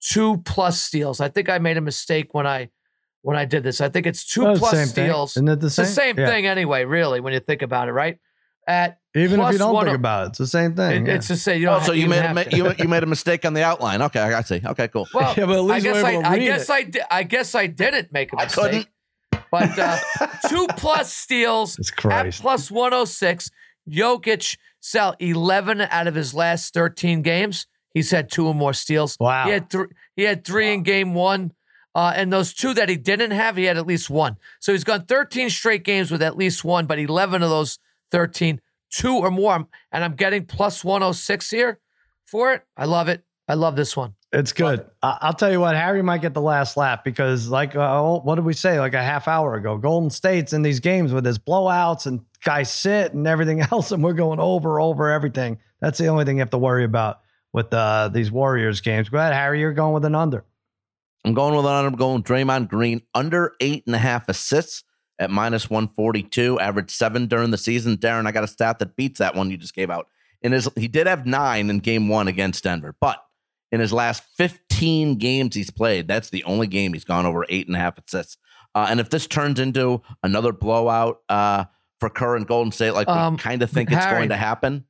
two 0.00 0.38
plus 0.44 0.80
steals. 0.80 1.20
I 1.20 1.28
think 1.28 1.48
I 1.48 1.58
made 1.58 1.76
a 1.76 1.80
mistake 1.80 2.34
when 2.34 2.46
I 2.46 2.68
when 3.26 3.36
I 3.36 3.44
did 3.44 3.62
this. 3.64 3.80
I 3.80 3.88
think 3.88 4.06
it's 4.06 4.24
two 4.24 4.46
Oh, 4.46 4.50
it's 4.52 4.60
the 4.60 4.66
plus 4.66 4.72
same 4.72 4.86
thing. 4.86 5.06
steals. 5.10 5.30
Isn't 5.36 5.48
it 5.48 5.60
the 5.60 5.66
It's 5.66 5.74
same? 5.74 5.84
the 5.86 5.90
same 5.92 6.18
Yeah. 6.18 6.26
thing 6.28 6.46
anyway, 6.46 6.84
really, 6.84 7.18
when 7.20 7.32
you 7.32 7.40
think 7.40 7.62
about 7.62 7.88
it, 7.88 7.92
right? 7.92 8.18
At 8.68 8.98
Even 9.16 9.40
if 9.40 9.52
you 9.52 9.58
don't 9.58 9.74
think 9.76 9.88
o- 9.92 9.94
about 9.94 10.24
it, 10.24 10.28
it's 10.30 10.38
the 10.38 10.46
same 10.46 10.74
thing. 10.74 11.02
it- 11.06 11.08
yeah. 11.08 11.14
it's 11.16 11.26
to 11.28 11.36
say 11.36 11.58
you 11.58 11.68
Oh, 11.68 11.80
so 11.80 11.92
you 11.92 12.06
made 12.08 12.24
a, 12.24 12.44
to. 12.44 12.56
you, 12.56 12.72
you 12.78 12.88
made 12.88 13.02
a 13.02 13.06
mistake 13.06 13.44
on 13.44 13.52
the 13.54 13.62
outline. 13.64 14.00
Okay, 14.02 14.20
I 14.20 14.42
see. 14.42 14.60
Okay, 14.64 14.88
cool. 14.88 15.06
Well, 15.14 15.34
Yeah, 15.38 15.46
but 15.46 15.56
at 15.56 15.60
least 15.64 15.86
I 15.86 15.90
guess 15.92 16.04
I, 16.04 16.30
I 16.30 16.38
guess. 16.38 16.70
I 16.70 16.82
did. 16.82 17.02
I 17.10 17.22
guess 17.24 17.54
I 17.56 17.66
didn't 17.66 18.12
make 18.12 18.32
a 18.32 18.36
mistake. 18.36 18.58
I 18.58 18.62
couldn't. 18.62 18.88
But 19.50 19.78
uh, 19.78 19.98
two 20.48 20.66
plus 20.76 21.12
steals 21.12 21.78
It's 21.78 21.90
at 21.92 21.96
Christ. 21.96 22.40
plus 22.42 22.70
106. 22.70 23.50
Jokic 23.90 24.56
sell 24.80 25.14
11 25.20 25.80
out 25.80 26.06
of 26.06 26.14
his 26.14 26.34
last 26.34 26.74
13 26.74 27.22
games. 27.22 27.66
He's 27.94 28.10
had 28.10 28.30
two 28.30 28.46
or 28.46 28.54
more 28.54 28.72
steals. 28.72 29.16
Wow. 29.18 29.46
He 29.46 29.52
had 29.52 29.70
three. 29.70 29.86
He 30.16 30.22
had 30.24 30.44
three 30.44 30.72
in 30.74 30.82
game 30.82 31.14
one, 31.14 31.52
uh, 31.96 32.12
and 32.14 32.30
those 32.30 32.52
two 32.52 32.74
that 32.74 32.90
he 32.90 32.96
didn't 32.96 33.30
have, 33.30 33.56
he 33.56 33.64
had 33.64 33.78
at 33.78 33.86
least 33.86 34.10
one. 34.10 34.36
So 34.60 34.72
he's 34.72 34.84
gone 34.84 35.06
13 35.06 35.48
straight 35.48 35.82
games 35.82 36.10
with 36.10 36.20
at 36.20 36.36
least 36.36 36.62
one, 36.62 36.84
but 36.84 36.98
11 36.98 37.42
of 37.42 37.48
those 37.48 37.78
13, 38.10 38.60
two 38.90 39.14
or 39.16 39.30
more. 39.30 39.66
And 39.90 40.04
I'm 40.04 40.14
getting 40.14 40.44
plus 40.44 40.84
106 40.84 41.50
here 41.50 41.80
for 42.26 42.52
it. 42.52 42.64
I 42.76 42.84
love 42.84 43.08
it. 43.08 43.24
I 43.48 43.54
love 43.54 43.76
this 43.76 43.96
one. 43.96 44.14
It's 44.30 44.52
good. 44.52 44.84
I- 45.02 45.16
I'll 45.22 45.32
tell 45.32 45.50
you 45.50 45.58
what, 45.58 45.74
Harry 45.74 46.02
might 46.02 46.20
get 46.20 46.34
the 46.34 46.42
last 46.42 46.76
laugh 46.76 47.02
because, 47.02 47.48
like, 47.48 47.74
uh, 47.74 48.02
what 48.18 48.34
did 48.34 48.44
we 48.44 48.52
say 48.52 48.78
like 48.78 48.92
a 48.92 49.02
half 49.02 49.26
hour 49.26 49.54
ago? 49.54 49.78
Golden 49.78 50.10
State's 50.10 50.52
in 50.52 50.60
these 50.60 50.80
games 50.80 51.14
with 51.14 51.24
his 51.24 51.38
blowouts 51.38 52.04
and 52.04 52.20
guys 52.44 52.70
sit 52.70 53.14
and 53.14 53.26
everything 53.26 53.60
else, 53.72 53.90
and 53.90 54.04
we're 54.04 54.12
going 54.12 54.38
over, 54.38 54.82
over 54.82 55.08
everything. 55.08 55.56
That's 55.80 55.96
the 55.96 56.08
only 56.08 56.26
thing 56.26 56.36
you 56.36 56.40
have 56.40 56.50
to 56.50 56.58
worry 56.58 56.84
about 56.84 57.20
with 57.54 57.72
uh, 57.72 58.10
these 58.12 58.30
Warriors 58.30 58.82
games. 58.82 59.08
Go 59.08 59.16
ahead, 59.16 59.32
Harry. 59.32 59.60
You're 59.60 59.72
going 59.72 59.94
with 59.94 60.04
an 60.04 60.14
under. 60.14 60.44
I'm 61.24 61.34
going 61.34 61.54
with 61.56 61.66
an 61.66 61.92
going 61.94 62.22
Draymond 62.22 62.68
Green 62.68 63.02
under 63.14 63.52
eight 63.60 63.84
and 63.86 63.94
a 63.94 63.98
half 63.98 64.28
assists 64.28 64.84
at 65.18 65.30
minus 65.30 65.70
142, 65.70 66.60
average 66.60 66.90
seven 66.90 67.26
during 67.26 67.50
the 67.50 67.58
season. 67.58 67.96
Darren, 67.96 68.26
I 68.26 68.32
got 68.32 68.44
a 68.44 68.48
stat 68.48 68.78
that 68.78 68.96
beats 68.96 69.18
that 69.18 69.34
one 69.34 69.50
you 69.50 69.56
just 69.56 69.74
gave 69.74 69.90
out. 69.90 70.08
In 70.42 70.52
his, 70.52 70.68
he 70.76 70.88
did 70.88 71.06
have 71.06 71.26
nine 71.26 71.70
in 71.70 71.78
game 71.78 72.08
one 72.08 72.28
against 72.28 72.62
Denver, 72.64 72.94
but 73.00 73.18
in 73.72 73.80
his 73.80 73.92
last 73.92 74.22
15 74.36 75.16
games 75.16 75.54
he's 75.54 75.70
played, 75.70 76.06
that's 76.06 76.30
the 76.30 76.44
only 76.44 76.66
game 76.66 76.92
he's 76.92 77.04
gone 77.04 77.26
over 77.26 77.44
eight 77.48 77.66
and 77.66 77.74
a 77.74 77.78
half 77.78 77.98
assists. 77.98 78.36
Uh, 78.74 78.86
and 78.90 79.00
if 79.00 79.08
this 79.10 79.26
turns 79.26 79.58
into 79.58 80.02
another 80.22 80.52
blowout 80.52 81.22
uh, 81.28 81.64
for 81.98 82.10
current 82.10 82.46
Golden 82.46 82.70
State, 82.70 82.92
like 82.92 83.08
Um, 83.08 83.34
we 83.34 83.38
kind 83.38 83.62
of 83.62 83.70
think 83.70 83.90
it's 83.90 84.04
going 84.06 84.28
to 84.28 84.36
happen, 84.36 84.84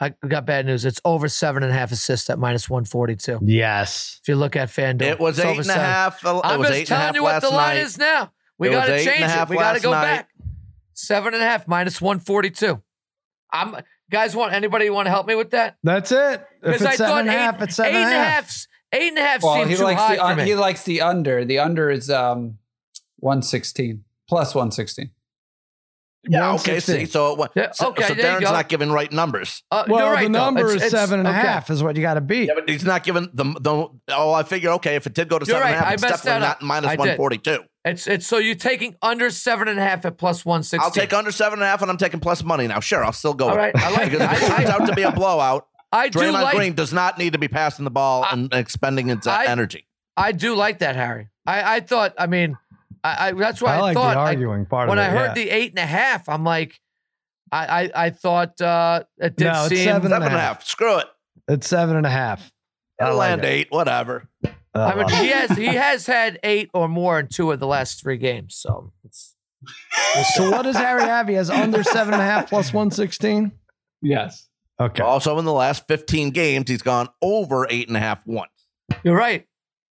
I 0.00 0.14
got 0.26 0.46
bad 0.46 0.66
news. 0.66 0.84
It's 0.84 1.00
over 1.04 1.28
seven 1.28 1.62
and 1.62 1.70
a 1.70 1.74
half 1.74 1.92
assists 1.92 2.30
at 2.30 2.38
minus 2.38 2.68
142. 2.70 3.40
Yes. 3.42 4.18
If 4.22 4.28
you 4.28 4.36
look 4.36 4.56
at 4.56 4.68
FanDuel, 4.68 5.02
it 5.02 5.20
was 5.20 5.38
it's 5.38 5.44
eight 5.44 5.50
over 5.50 5.60
and 5.60 5.70
a 5.70 5.72
seven. 5.74 5.82
half. 5.84 6.24
It 6.24 6.40
I'm 6.44 6.58
was 6.58 6.68
just 6.68 6.78
eight 6.80 6.90
and 6.90 6.98
a 6.98 7.00
half 7.00 7.04
telling 7.04 7.14
you 7.16 7.22
what 7.22 7.32
last 7.34 7.42
the 7.42 7.50
line 7.50 7.76
night. 7.76 7.82
is 7.82 7.98
now. 7.98 8.32
We 8.58 8.70
got 8.70 8.86
to 8.86 8.94
eight 8.94 9.00
and 9.06 9.08
a 9.08 9.26
change 9.28 9.42
it. 9.42 9.48
We 9.50 9.56
got 9.56 9.72
to 9.74 9.80
go 9.82 9.90
night. 9.90 10.02
back. 10.02 10.28
Seven 10.94 11.34
and 11.34 11.42
a 11.42 11.46
half 11.46 11.68
minus 11.68 12.00
142. 12.00 12.82
I'm 13.52 13.76
guys. 14.10 14.34
Want 14.34 14.54
anybody 14.54 14.88
want 14.88 15.06
to 15.06 15.10
help 15.10 15.26
me 15.26 15.34
with 15.34 15.50
that? 15.50 15.76
That's 15.82 16.10
it. 16.10 16.16
If 16.16 16.44
Because 16.62 16.80
it's 16.82 16.86
I 16.86 16.96
seven 16.96 17.10
thought 17.10 17.20
and 17.20 17.28
a 17.28 17.32
eight, 17.32 17.36
half, 17.36 17.62
it's 17.62 17.76
seven 17.76 17.94
eight 17.94 17.98
and 18.02 18.12
a 18.12 18.16
half. 18.16 18.44
half. 18.46 18.66
Eight 18.92 19.08
and 19.08 19.18
a 19.18 19.22
half 19.22 19.42
Well, 19.42 19.56
seemed 19.56 19.70
he 19.70 19.76
too 19.76 19.84
likes 19.84 20.00
high 20.00 20.16
the 20.16 20.22
for 20.22 20.36
me. 20.36 20.44
he 20.44 20.54
likes 20.54 20.82
the 20.84 21.00
under. 21.02 21.44
The 21.44 21.58
under 21.58 21.90
is 21.90 22.08
um 22.10 22.58
116 23.18 24.04
plus 24.28 24.54
116. 24.54 25.10
Yeah, 26.28 26.54
okay. 26.54 26.80
See, 26.80 27.06
so, 27.06 27.32
it, 27.32 27.38
wa- 27.38 27.48
Yeah, 27.54 27.70
so, 27.72 27.88
okay, 27.88 28.04
so 28.08 28.14
there 28.14 28.38
Darren's 28.38 28.42
not 28.50 28.68
giving 28.68 28.90
right 28.90 29.10
numbers. 29.12 29.62
Uh, 29.70 29.84
Well, 29.88 30.10
right, 30.10 30.26
the 30.26 30.32
though. 30.32 30.38
number 30.44 30.60
It's- 30.60 30.76
is 30.76 30.82
it's- 30.88 30.90
seven 30.92 31.20
and 31.20 31.28
a 31.28 31.32
half. 31.32 31.64
okay. 31.66 31.74
is 31.74 31.82
what 31.82 31.96
you 31.96 32.02
got 32.02 32.14
to 32.14 32.20
beat. 32.20 32.48
Yeah, 32.48 32.54
but 32.54 32.68
he's 32.68 32.84
not 32.84 33.04
giving 33.04 33.28
the 33.32 33.44
the. 33.60 33.88
Oh, 34.14 34.32
I 34.32 34.42
figure 34.42 34.70
okay, 34.72 34.96
if 34.96 35.06
it 35.06 35.14
did 35.14 35.28
go 35.28 35.38
to 35.38 35.46
You're 35.46 35.56
seven 35.56 35.68
and 35.68 35.74
a 35.76 35.78
half, 35.78 35.88
I 35.90 35.92
it's 35.94 36.02
definitely 36.02 36.40
not 36.40 36.56
up. 36.56 36.62
minus 36.62 36.88
I 36.90 36.96
did. 36.96 36.98
one 36.98 37.16
forty 37.16 37.38
two. 37.38 37.60
It's 37.84 38.06
it's 38.08 38.26
so 38.26 38.38
you're 38.38 38.54
taking 38.56 38.96
under 39.02 39.30
seven 39.30 39.68
and 39.68 39.78
a 39.78 39.82
half 39.82 40.04
at 40.04 40.18
plus 40.18 40.44
one 40.44 40.62
sixty. 40.64 40.84
I'll 40.84 40.90
take 40.90 41.12
under 41.12 41.30
seven 41.30 41.60
and 41.60 41.62
a 41.62 41.66
half, 41.66 41.82
and 41.82 41.90
I'm 41.90 41.96
taking 41.98 42.18
plus 42.20 42.42
money 42.42 42.66
now. 42.66 42.80
Sure, 42.80 43.04
I'll 43.04 43.12
still 43.12 43.34
go. 43.34 43.48
All 43.50 43.56
with 43.56 43.74
it. 43.74 43.76
I 43.76 43.90
like 43.90 44.10
because 44.10 44.20
it. 44.22 44.32
if 44.32 44.42
it 44.42 44.56
turns 44.56 44.68
out 44.70 44.86
to 44.86 44.94
be 44.94 45.02
a 45.02 45.12
blowout, 45.12 45.66
I 45.92 46.08
do 46.08 46.30
like 46.32 46.56
Green 46.56 46.72
does 46.74 46.92
not 46.92 47.16
need 47.18 47.34
to 47.34 47.38
be 47.38 47.46
passing 47.48 47.84
the 47.84 47.90
ball 47.92 48.24
I- 48.24 48.32
and 48.32 48.52
expending 48.52 49.10
its 49.10 49.26
I- 49.28 49.44
energy. 49.44 49.86
I 50.16 50.32
do 50.32 50.54
like 50.56 50.78
that, 50.80 50.96
Harry. 50.96 51.28
I, 51.46 51.76
I 51.76 51.80
thought. 51.80 52.14
I 52.18 52.26
mean, 52.26 52.56
I, 53.06 53.28
I 53.28 53.32
that's 53.32 53.60
why 53.62 53.74
I 53.74 53.76
I, 53.76 53.80
like 53.80 53.94
thought 53.94 54.14
the 54.14 54.20
I- 54.20 54.24
arguing 54.24 54.66
part 54.66 54.88
when 54.88 54.98
of 54.98 55.04
I 55.04 55.08
heard 55.08 55.28
yeah. 55.28 55.34
the 55.34 55.50
eight 55.50 55.70
and 55.70 55.78
a 55.78 55.86
half, 55.86 56.28
I'm 56.28 56.44
like, 56.44 56.78
I 57.52 57.82
I, 57.84 57.90
I 58.06 58.10
thought 58.10 58.60
uh, 58.60 59.04
it 59.18 59.36
did 59.36 59.44
No, 59.44 59.60
it's 59.66 59.68
seem. 59.68 59.84
seven 59.84 60.10
Seven 60.10 60.12
and 60.12 60.22
a 60.24 60.26
and 60.26 60.34
a 60.36 60.38
half. 60.40 60.64
Screw 60.64 60.98
it. 60.98 61.06
it's 61.48 61.68
seven 61.68 61.96
and 61.96 62.06
a 62.06 62.10
half. 62.10 62.50
I 63.00 63.04
It'll 63.06 63.16
like 63.18 63.28
land 63.30 63.44
it. 63.44 63.48
eight. 63.48 63.66
Whatever. 63.70 64.28
I 64.44 64.52
I 64.74 64.94
mean, 64.96 65.08
he 65.08 65.28
has 65.28 65.50
he 65.56 65.66
has 65.86 66.06
had 66.06 66.38
eight 66.42 66.70
or 66.74 66.88
more 66.88 67.20
in 67.20 67.28
two 67.28 67.50
of 67.52 67.60
the 67.60 67.66
last 67.66 68.00
three 68.02 68.16
games. 68.18 68.56
So 68.56 68.92
it's 69.04 69.34
So 70.36 70.50
what 70.50 70.62
does 70.62 70.76
Harry 70.76 71.02
have? 71.02 71.28
He 71.28 71.34
has 71.34 71.50
under 71.64 71.82
seven 71.82 72.14
and 72.14 72.22
a 72.22 72.26
half 72.26 72.48
plus 72.48 72.72
one 72.72 72.90
sixteen. 72.90 73.52
Yes. 74.02 74.48
Okay. 74.80 75.02
Also, 75.02 75.38
in 75.38 75.44
the 75.46 75.52
last 75.52 75.86
fifteen 75.88 76.30
games, 76.30 76.68
he's 76.68 76.82
gone 76.82 77.08
over 77.22 77.66
eight 77.70 77.88
and 77.88 77.96
a 77.96 78.00
half 78.00 78.26
once. 78.26 78.50
you're 79.04 79.16
right. 79.16 79.46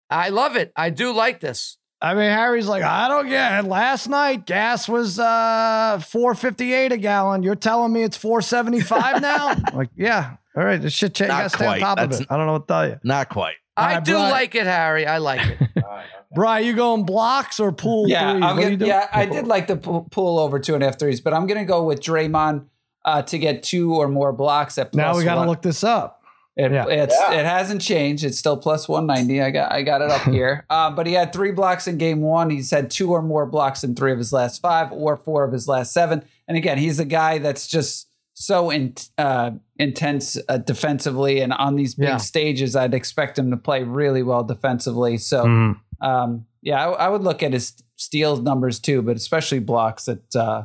I 0.09 0.30
love 0.30 0.55
it. 0.55 0.72
I 0.76 0.91
do 0.91 1.11
like 1.13 1.39
this. 1.39 1.78
I 2.06 2.14
mean, 2.14 2.30
Harry's 2.30 2.68
like, 2.68 2.84
I 2.84 3.08
don't 3.08 3.28
get 3.28 3.66
it. 3.66 3.68
Last 3.68 4.08
night, 4.08 4.45
gas 4.45 4.88
was 4.88 5.18
uh 5.20 5.99
four 6.08 6.36
fifty 6.36 6.74
eight 6.74 6.91
a 6.91 6.97
gallon. 6.97 7.41
You're 7.41 7.56
telling 7.56 7.91
me 7.91 8.03
it's 8.03 8.16
four 8.18 8.41
seventy 8.41 8.80
five 8.82 9.22
now? 9.22 9.56
like, 9.74 9.89
yeah. 9.95 10.36
All 10.56 10.64
right, 10.64 10.82
this 10.82 10.93
shit. 10.93 11.20
You 11.20 11.28
Not 11.28 11.38
gotta 11.38 11.49
stay 11.49 11.66
on 11.66 11.72
quite. 11.72 11.80
top 11.80 11.99
of 11.99 12.12
it. 12.12 12.28
I 12.30 12.38
don't 12.38 12.45
know 12.45 12.53
what 12.53 12.68
to 12.68 12.74
tell 12.74 12.88
you. 12.88 12.99
Not 13.03 13.30
quite. 13.30 13.56
I 13.76 13.95
right, 13.95 14.06
do 14.06 14.14
Brian. 14.14 14.32
like 14.32 14.56
it, 14.56 14.68
Harry. 14.68 15.06
I 15.08 15.18
like 15.18 15.41
it. 15.60 15.84
Brian, 16.34 16.66
you 16.66 16.74
going 16.74 17.06
blocks 17.06 17.60
or 17.60 17.72
Poole 17.72 18.08
Yeah, 18.08 18.34
three? 18.34 18.41
I'm 18.43 18.56
What 18.56 18.66
are 18.66 18.70
you 18.70 18.78
gonna, 18.78 18.78
doing? 18.78 18.89
yeah, 18.89 19.10
I 19.12 19.26
did 19.26 19.47
like 19.47 19.68
the 19.68 19.76
pu- 19.78 20.08
Poole 20.12 20.38
over 20.39 20.60
two 20.60 20.74
and 20.76 20.84
a 20.84 20.86
half 20.86 20.99
threes, 20.99 21.22
but 21.22 21.34
I'm 21.34 21.47
gonna 21.47 21.66
go 21.66 21.84
with 21.84 21.99
Draymond 22.01 22.66
uh, 23.03 23.22
to 23.24 23.38
get 23.38 23.64
two 23.64 23.95
or 23.95 24.08
more 24.08 24.32
blocks 24.32 24.78
at 24.78 24.91
plus 24.91 24.97
Now 24.97 25.18
we 25.18 25.24
got 25.24 25.34
to 25.36 25.39
one. 25.41 25.47
look 25.49 25.62
this 25.62 25.84
up. 25.84 26.14
It, 26.58 26.72
Yeah. 26.72 26.86
it's, 26.88 27.14
it 27.14 27.45
hasn't 27.45 27.82
changed. 27.82 28.24
It's 28.24 28.38
still 28.39 28.56
plus 28.58 28.88
190. 28.88 29.41
I 29.41 29.51
got 29.51 29.72
I 29.72 29.82
got 29.84 30.01
it 30.01 30.10
up 30.10 30.22
here. 30.32 30.66
Um, 30.70 30.95
but 30.95 31.06
he 31.08 31.14
had 31.14 31.34
three 31.34 31.51
blocks 31.51 31.88
in 31.88 31.97
game 31.97 32.22
one. 32.22 32.49
He's 32.49 32.72
had 32.72 32.89
two 32.89 33.12
or 33.12 33.22
more 33.22 33.45
blocks 33.45 33.84
in 33.84 33.93
three 33.95 34.12
of 34.12 34.18
his 34.18 34.32
last 34.32 34.62
five 34.62 34.91
or 34.91 35.18
four 35.18 35.43
of 35.43 35.51
his 35.51 35.68
last 35.68 35.91
seven. 35.93 36.24
And 36.47 36.56
again, 36.58 36.78
he's 36.78 36.99
a 36.99 37.06
guy 37.06 37.39
that's 37.39 37.68
just 37.68 38.08
so 38.38 38.70
in, 38.70 38.93
uh, 39.18 39.51
intense 39.80 40.38
uh, 40.49 40.58
defensively. 40.58 41.41
And 41.41 41.51
on 41.53 41.76
these 41.76 41.95
big 41.95 42.08
Yeah. 42.08 42.18
stages, 42.18 42.76
I'd 42.76 42.93
expect 42.93 43.38
him 43.39 43.51
to 43.51 43.58
play 43.58 43.84
really 43.84 44.24
well 44.24 44.43
defensively. 44.43 45.18
So, 45.18 45.45
Mhm. 45.45 45.76
um, 46.01 46.45
yeah, 46.62 46.88
I, 46.88 47.06
I 47.06 47.10
would 47.10 47.22
look 47.24 47.43
at 47.43 47.53
his 47.53 47.74
steals 47.97 48.41
numbers 48.41 48.80
too, 48.80 49.01
but 49.01 49.16
especially 49.18 49.60
blocks 49.60 50.06
that. 50.06 50.36
uh, 50.36 50.64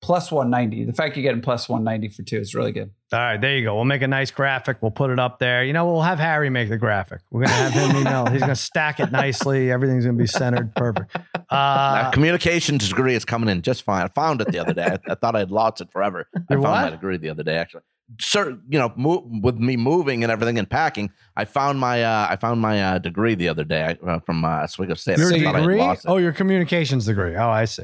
plus 0.00 0.30
190. 0.30 0.84
The 0.84 0.92
fact 0.92 1.16
you're 1.16 1.22
getting 1.22 1.40
plus 1.42 1.68
190 1.68 2.14
for 2.14 2.22
two 2.22 2.38
is 2.38 2.54
really 2.54 2.72
good. 2.72 2.90
All 3.12 3.18
right, 3.18 3.40
there 3.40 3.56
you 3.56 3.64
go. 3.64 3.74
We'll 3.74 3.84
make 3.84 4.02
a 4.02 4.08
nice 4.08 4.30
graphic. 4.30 4.78
We'll 4.80 4.90
put 4.90 5.10
it 5.10 5.18
up 5.18 5.38
there. 5.38 5.64
You 5.64 5.72
know, 5.72 5.86
we'll 5.90 6.02
have 6.02 6.18
Harry 6.18 6.50
make 6.50 6.68
the 6.68 6.76
graphic. 6.76 7.20
We're 7.30 7.44
gonna 7.46 7.54
have 7.54 7.72
him 7.72 7.96
email. 7.96 8.26
He's 8.26 8.40
gonna 8.42 8.54
stack 8.54 9.00
it 9.00 9.10
nicely. 9.10 9.70
Everything's 9.72 10.04
gonna 10.04 10.18
be 10.18 10.26
centered, 10.26 10.74
perfect. 10.74 11.16
Uh, 11.50 12.02
That 12.02 12.12
communications 12.12 12.88
degree 12.88 13.14
is 13.14 13.24
coming 13.24 13.48
in 13.48 13.62
just 13.62 13.82
fine. 13.82 14.04
I 14.04 14.08
found 14.08 14.40
it 14.40 14.52
the 14.52 14.58
other 14.58 14.74
day. 14.74 14.84
I, 14.84 15.12
I 15.12 15.14
thought 15.14 15.34
I'd 15.34 15.50
lost 15.50 15.80
it 15.80 15.90
forever. 15.90 16.28
I 16.34 16.40
found 16.54 16.62
what? 16.62 16.70
my 16.70 16.90
degree 16.90 17.16
the 17.16 17.30
other 17.30 17.42
day, 17.42 17.56
actually. 17.56 17.82
Sir, 18.20 18.58
you 18.68 18.78
know, 18.78 18.90
mo- 18.96 19.28
with 19.42 19.56
me 19.56 19.76
moving 19.76 20.22
and 20.22 20.32
everything 20.32 20.58
and 20.58 20.68
packing, 20.68 21.10
I 21.36 21.44
found 21.44 21.78
my 21.78 22.02
uh, 22.02 22.26
I 22.30 22.36
found 22.36 22.60
my 22.60 22.82
uh, 22.82 22.98
degree 22.98 23.34
the 23.34 23.48
other 23.48 23.64
day 23.64 23.96
uh, 24.06 24.18
from 24.20 24.44
uh, 24.44 24.48
Oswego 24.62 24.94
State. 24.94 25.18
I 25.18 25.20
your 25.22 25.30
thought 25.30 25.38
I 25.38 25.42
had 25.52 25.56
degree? 25.60 25.96
Oh, 26.06 26.16
your 26.16 26.32
communications 26.32 27.04
degree. 27.06 27.36
Oh, 27.36 27.48
I 27.50 27.64
see. 27.66 27.82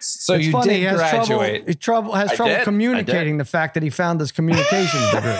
So 0.00 0.34
it's 0.34 0.46
you 0.46 0.52
funny. 0.52 0.68
did 0.70 0.76
he 0.78 0.82
has 0.84 0.96
graduate. 0.98 1.26
trouble. 1.28 1.66
He 1.66 1.74
trouble 1.74 2.12
has 2.14 2.30
I 2.30 2.34
trouble 2.36 2.54
did. 2.54 2.64
Communicating 2.64 3.36
the 3.38 3.44
fact 3.44 3.74
that 3.74 3.82
he 3.82 3.90
found 3.90 4.20
this 4.20 4.30
communications 4.32 5.10
degree. 5.12 5.30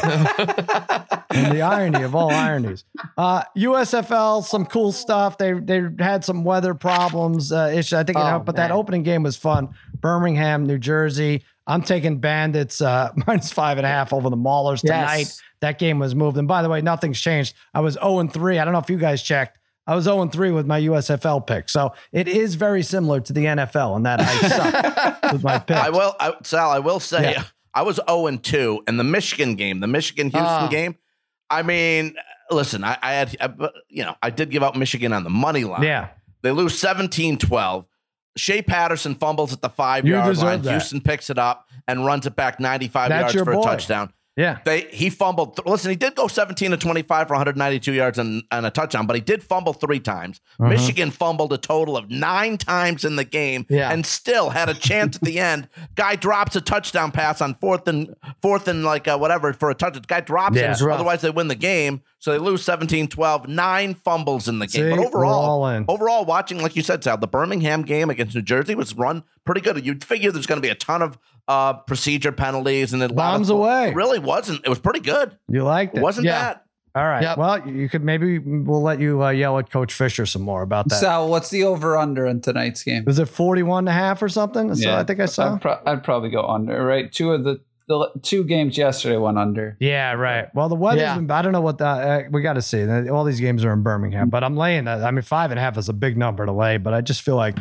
and 1.30 1.52
the 1.54 1.62
irony 1.62 2.02
of 2.02 2.14
all 2.14 2.30
ironies. 2.32 2.84
Uh, 3.16 3.42
USFL, 3.56 4.42
some 4.44 4.66
cool 4.66 4.92
stuff. 4.92 5.38
They 5.38 5.52
they 5.52 5.82
had 5.98 6.24
some 6.24 6.44
weather 6.44 6.74
problems. 6.74 7.52
Uh, 7.52 7.70
issue. 7.74 7.96
I 7.96 8.02
think 8.04 8.18
it 8.18 8.22
Oh, 8.22 8.26
helped, 8.26 8.46
but 8.46 8.56
that 8.56 8.70
opening 8.70 9.02
game 9.02 9.22
was 9.22 9.36
fun. 9.36 9.68
Birmingham, 10.00 10.66
New 10.66 10.78
Jersey. 10.78 11.44
I'm 11.66 11.82
taking 11.82 12.18
Bandits 12.18 12.80
uh, 12.80 13.12
minus 13.26 13.52
five 13.52 13.76
and 13.78 13.86
a 13.86 13.90
half 13.90 14.12
over 14.12 14.30
the 14.30 14.36
Maulers 14.36 14.80
tonight. 14.80 15.18
Yes. 15.18 15.42
That 15.61 15.78
game 15.78 15.98
was 15.98 16.14
moved. 16.14 16.36
And 16.38 16.48
by 16.48 16.62
the 16.62 16.68
way, 16.68 16.80
nothing's 16.80 17.20
changed. 17.20 17.54
I 17.74 17.80
was 17.80 17.94
0 17.94 18.20
and 18.20 18.32
3. 18.32 18.59
I 18.59 18.64
don't 18.64 18.72
know 18.72 18.78
if 18.78 18.88
you 18.88 18.96
guys 18.96 19.22
checked. 19.22 19.59
I 19.89 19.95
was 19.97 20.05
0 20.05 20.20
and 20.22 20.30
3 20.30 20.51
with 20.53 20.66
my 20.66 20.80
USFL 20.82 21.47
pick. 21.47 21.68
So 21.70 21.95
it 22.12 22.28
is 22.28 22.55
very 22.57 22.82
similar 22.82 23.20
to 23.20 23.32
the 23.32 23.47
NFL 23.47 23.97
in 23.97 24.03
that 24.05 24.20
I 24.20 24.49
suck 24.49 25.22
with 25.32 25.43
my 25.43 25.59
picks. 25.59 25.80
I 25.80 25.89
will, 25.89 26.14
I, 26.20 26.34
Sal. 26.45 26.70
I 26.70 26.78
will 26.78 27.01
say, 27.01 27.32
Yeah. 27.32 27.45
I 27.74 27.82
was 27.82 27.97
zero 27.97 28.26
and 28.26 28.43
two 28.43 28.82
in 28.86 28.97
the 28.99 29.05
Michigan 29.05 29.55
game, 29.55 29.80
the 29.80 29.86
Michigan 29.86 30.26
Houston 30.26 30.45
Ah. 30.47 30.68
game. 30.68 30.97
I 31.51 31.62
mean, 31.62 32.14
listen, 32.51 32.84
I, 32.84 32.99
I 33.01 33.12
had, 33.12 33.36
I, 33.41 33.51
you 33.89 34.05
know, 34.05 34.14
I 34.22 34.30
did 34.30 34.51
give 34.51 34.62
out 34.62 34.76
Michigan 34.76 35.12
on 35.12 35.24
the 35.24 35.30
money 35.30 35.64
line. 35.64 35.82
Yeah. 35.82 36.09
They 36.43 36.51
lose 36.51 36.78
17-12. 36.80 37.86
Shea 38.36 38.62
Patterson 38.62 39.14
fumbles 39.14 39.53
at 39.53 39.61
the 39.62 39.68
five 39.68 40.07
You 40.07 40.14
yard 40.14 40.36
line. 40.39 40.62
that. 40.62 40.70
Houston 40.70 41.01
picks 41.01 41.30
it 41.30 41.39
up 41.39 41.66
and 41.89 42.05
runs 42.05 42.26
it 42.26 42.36
back 42.36 42.61
95 42.61 43.09
That's 43.09 43.34
yards 43.34 43.45
for 43.49 43.55
boy. 43.55 43.61
a 43.61 43.64
touchdown. 43.64 44.12
Yeah. 44.39 44.59
They 44.64 44.82
he 44.93 45.11
fumbled. 45.11 45.57
th- 45.57 45.66
listen, 45.66 45.91
he 45.91 45.97
did 45.97 46.14
go 46.14 46.28
17 46.28 46.70
to 46.70 46.76
25 46.76 47.26
for 47.26 47.34
192 47.34 47.93
yards 47.93 48.18
and, 48.18 48.45
and 48.53 48.64
a 48.64 48.70
touchdown, 48.70 49.07
but 49.07 49.16
he 49.16 49.20
did 49.20 49.43
fumble 49.43 49.72
three 49.72 49.99
times. 49.99 50.41
Mhm. 50.61 50.68
Michigan 50.68 51.11
fumbled 51.11 51.53
a 51.53 51.59
total 51.59 51.97
of 51.97 52.09
nine 52.09 52.57
times 52.57 53.05
in 53.05 53.16
the 53.16 53.24
game 53.24 53.66
Yeah. 53.68 53.91
and 53.91 54.07
still 54.07 54.51
had 54.51 54.68
a 54.68 54.74
chance 54.74 55.16
at 55.16 55.22
the 55.22 55.41
end. 55.53 55.68
Guy 55.97 56.14
drops 56.14 56.55
a 56.55 56.61
touchdown 56.61 57.11
pass 57.11 57.41
on 57.41 57.57
fourth 57.57 57.89
and 57.89 58.14
fourth 58.41 58.68
and 58.68 58.84
like 58.84 59.09
uh, 59.09 59.18
whatever 59.18 59.53
for 59.53 59.70
a 59.70 59.74
touchdown. 59.74 60.05
Guy 60.07 60.20
drops 60.20 60.57
Yeah. 60.57 60.70
it. 60.72 60.80
Otherwise, 60.82 61.20
they 61.22 61.30
win 61.30 61.49
the 61.49 61.55
game. 61.57 62.03
So 62.20 62.32
they 62.32 62.39
lose 62.39 62.64
17-12. 62.64 63.49
Nine 63.49 63.95
fumbles 63.95 64.49
in 64.49 64.59
the 64.61 64.66
game. 64.66 64.91
See, 64.91 64.97
but 64.97 65.07
overall, 65.07 65.84
overall, 65.89 66.24
watching 66.24 66.61
like 66.62 66.74
you 66.76 66.82
said, 66.82 67.03
Sal, 67.05 67.16
the 67.18 67.26
Birmingham 67.28 67.82
game 67.82 68.09
against 68.11 68.34
New 68.34 68.43
Jersey 68.43 68.74
was 68.74 68.95
run 68.95 69.22
pretty 69.45 69.61
good. 69.61 69.84
You'd 69.84 70.05
figure 70.05 70.30
there's 70.30 70.47
going 70.47 70.61
to 70.61 70.66
be 70.66 70.68
a 70.70 70.74
ton 70.74 71.01
of 71.03 71.18
uh, 71.49 71.72
procedure 71.74 72.30
penalties 72.32 72.92
and 72.92 73.03
a 73.03 73.07
lot 73.09 73.16
Bombs 73.16 73.51
of, 73.51 73.57
away. 73.57 73.88
It 73.88 73.94
really 73.94 74.18
wasn't. 74.18 74.61
It 74.64 74.68
was 74.68 74.78
pretty 74.78 75.01
good. 75.01 75.36
You 75.49 75.64
liked 75.64 75.94
It 75.94 75.99
it. 75.99 76.03
wasn't 76.03 76.26
Yeah. 76.26 76.38
that. 76.40 76.64
All 76.94 77.05
right. 77.05 77.22
Yep. 77.22 77.38
Well, 77.38 77.68
you 77.68 77.88
could 77.88 78.03
maybe 78.03 78.38
we'll 78.38 78.82
let 78.82 78.99
you 79.01 79.22
uh, 79.22 79.30
yell 79.30 79.59
at 79.59 79.70
Coach 79.70 79.92
Fisher 79.94 80.26
some 80.26 80.42
more 80.42 80.62
about 80.62 80.88
that. 80.88 80.96
Sal, 80.96 81.28
what's 81.28 81.49
the 81.51 81.62
over 81.64 81.96
under 81.96 82.26
in 82.26 82.40
tonight's 82.40 82.82
game? 82.82 83.05
Was 83.07 83.18
it 83.18 83.26
41 83.28 83.80
and 83.82 83.88
a 83.88 83.92
half 83.92 84.20
or 84.22 84.28
something? 84.28 84.74
So 84.74 84.94
I 84.94 85.05
think 85.05 85.20
I 85.20 85.26
saw. 85.26 85.55
I'd, 85.55 85.61
pro- 85.61 85.80
I'd 85.86 86.03
probably 86.03 86.30
go 86.30 86.42
under, 86.44 86.84
right? 86.84 87.11
Two 87.12 87.32
of 87.32 87.44
the 87.44 87.61
the 87.86 88.11
two 88.22 88.44
games 88.44 88.76
yesterday 88.76 89.16
went 89.16 89.38
under. 89.38 89.74
Yeah, 89.80 90.12
right. 90.12 90.55
Well, 90.55 90.68
the 90.68 90.74
weather's 90.74 91.01
Yeah. 91.01 91.14
been, 91.16 91.30
I 91.30 91.40
don't 91.40 91.53
know 91.53 91.62
what 91.62 91.78
the, 91.78 91.86
uh, 91.86 92.22
we 92.30 92.42
got 92.42 92.55
to 92.55 92.62
see. 92.62 92.86
All 93.09 93.24
these 93.24 93.40
games 93.40 93.64
are 93.64 93.72
in 93.72 93.82
Birmingham, 93.82 94.28
but 94.28 94.44
I'm 94.44 94.59
laying 94.59 94.84
that. 94.84 95.03
I 95.03 95.11
mean, 95.11 95.22
five 95.22 95.51
and 95.53 95.59
a 95.59 95.62
half 95.62 95.78
is 95.78 95.88
a 95.88 95.94
big 95.94 96.18
number 96.18 96.44
to 96.44 96.53
lay, 96.53 96.76
but 96.76 96.92
I 96.92 97.01
just 97.01 97.22
feel 97.22 97.36
like, 97.36 97.57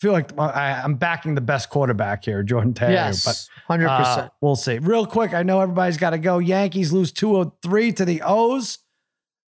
feel 0.00 0.12
like 0.12 0.36
I, 0.38 0.80
I'm 0.84 0.94
backing 0.96 1.34
the 1.34 1.40
best 1.40 1.70
quarterback 1.70 2.24
here, 2.24 2.42
Jordan 2.42 2.74
Taylor. 2.74 2.92
But 2.92 2.94
Yes, 2.94 3.48
hundred 3.66 3.88
uh, 3.88 3.98
percent. 3.98 4.32
we'll 4.40 4.56
see. 4.56 4.78
Real 4.78 5.06
quick, 5.06 5.32
I 5.34 5.42
know 5.42 5.60
everybody's 5.60 5.96
got 5.96 6.10
to 6.10 6.18
go. 6.18 6.38
Yankees 6.38 6.92
lose 6.92 7.12
203 7.12 7.92
to 7.92 8.04
the 8.04 8.22
O's. 8.22 8.78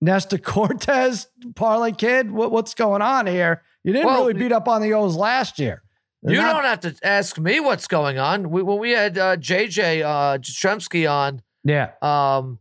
Nestor 0.02 0.38
Cortes, 0.38 1.26
parlay 1.54 1.92
kid, 1.92 2.30
what, 2.30 2.50
what's 2.50 2.72
going 2.74 3.02
on 3.02 3.26
here? 3.26 3.62
You 3.84 3.92
didn't 3.92 4.06
Well, 4.06 4.20
really 4.26 4.32
beat 4.32 4.50
up 4.52 4.66
on 4.66 4.80
the 4.80 4.94
O's 4.94 5.14
last 5.14 5.58
year. 5.58 5.82
They're 6.22 6.36
You 6.36 6.40
not- 6.42 6.54
don't 6.54 6.64
have 6.64 6.80
to 7.00 7.06
ask 7.06 7.38
me 7.38 7.60
what's 7.60 7.86
going 7.86 8.18
on. 8.18 8.50
We, 8.50 8.62
when 8.62 8.78
we 8.78 8.92
had 8.92 9.18
uh, 9.18 9.36
JJ 9.36 10.02
uh, 10.02 10.38
Jastrzemski 10.38 11.10
on 11.10 11.42
Yeah, 11.64 11.90
um, 12.00 12.58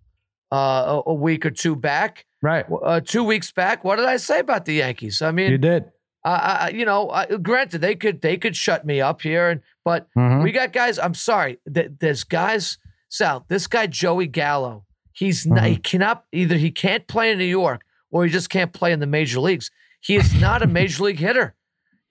uh, 0.52 1.02
a, 1.06 1.12
a 1.12 1.14
week 1.14 1.46
or 1.46 1.52
two 1.52 1.76
back, 1.78 2.26
right. 2.42 2.66
uh, 2.84 3.00
two 3.00 3.24
weeks 3.24 3.52
back, 3.54 3.86
what 3.86 3.96
did 3.96 4.06
I 4.06 4.18
say 4.18 4.40
about 4.40 4.66
the 4.66 4.74
Yankees? 4.76 5.22
I 5.22 5.32
mean, 5.32 5.52
You 5.52 5.58
did. 5.58 5.86
I, 6.24 6.32
I, 6.32 6.70
you 6.70 6.86
know, 6.86 7.10
I, 7.10 7.26
granted 7.38 7.80
they 7.80 7.96
could 7.96 8.22
they 8.22 8.36
could 8.38 8.56
shut 8.56 8.86
me 8.86 9.00
up 9.02 9.22
here, 9.22 9.50
and 9.50 9.62
but 9.86 10.08
Mhm. 10.18 10.44
we 10.44 10.52
got 10.52 10.74
guys. 10.74 11.00
I'm 11.00 11.14
sorry, 11.14 11.60
th- 11.74 11.92
there's 12.00 12.24
guys. 12.24 12.78
Sal, 13.08 13.46
this 13.48 13.66
guy 13.68 13.88
Joey 13.88 14.28
Gallo, 14.28 14.86
he's 15.14 15.46
not, 15.46 15.64
he 15.64 15.78
cannot 15.78 16.26
either. 16.32 16.58
He 16.58 16.70
can't 16.72 17.08
play 17.08 17.32
in 17.32 17.38
New 17.40 17.46
York, 17.46 17.82
or 18.12 18.26
he 18.26 18.32
just 18.32 18.50
can't 18.50 18.72
play 18.74 18.92
in 18.92 19.00
the 19.00 19.08
major 19.08 19.40
leagues. 19.40 19.72
He 20.02 20.16
is 20.16 20.40
not 20.40 20.62
a 20.62 20.68
major 20.80 21.04
league 21.04 21.20
hitter. 21.20 21.56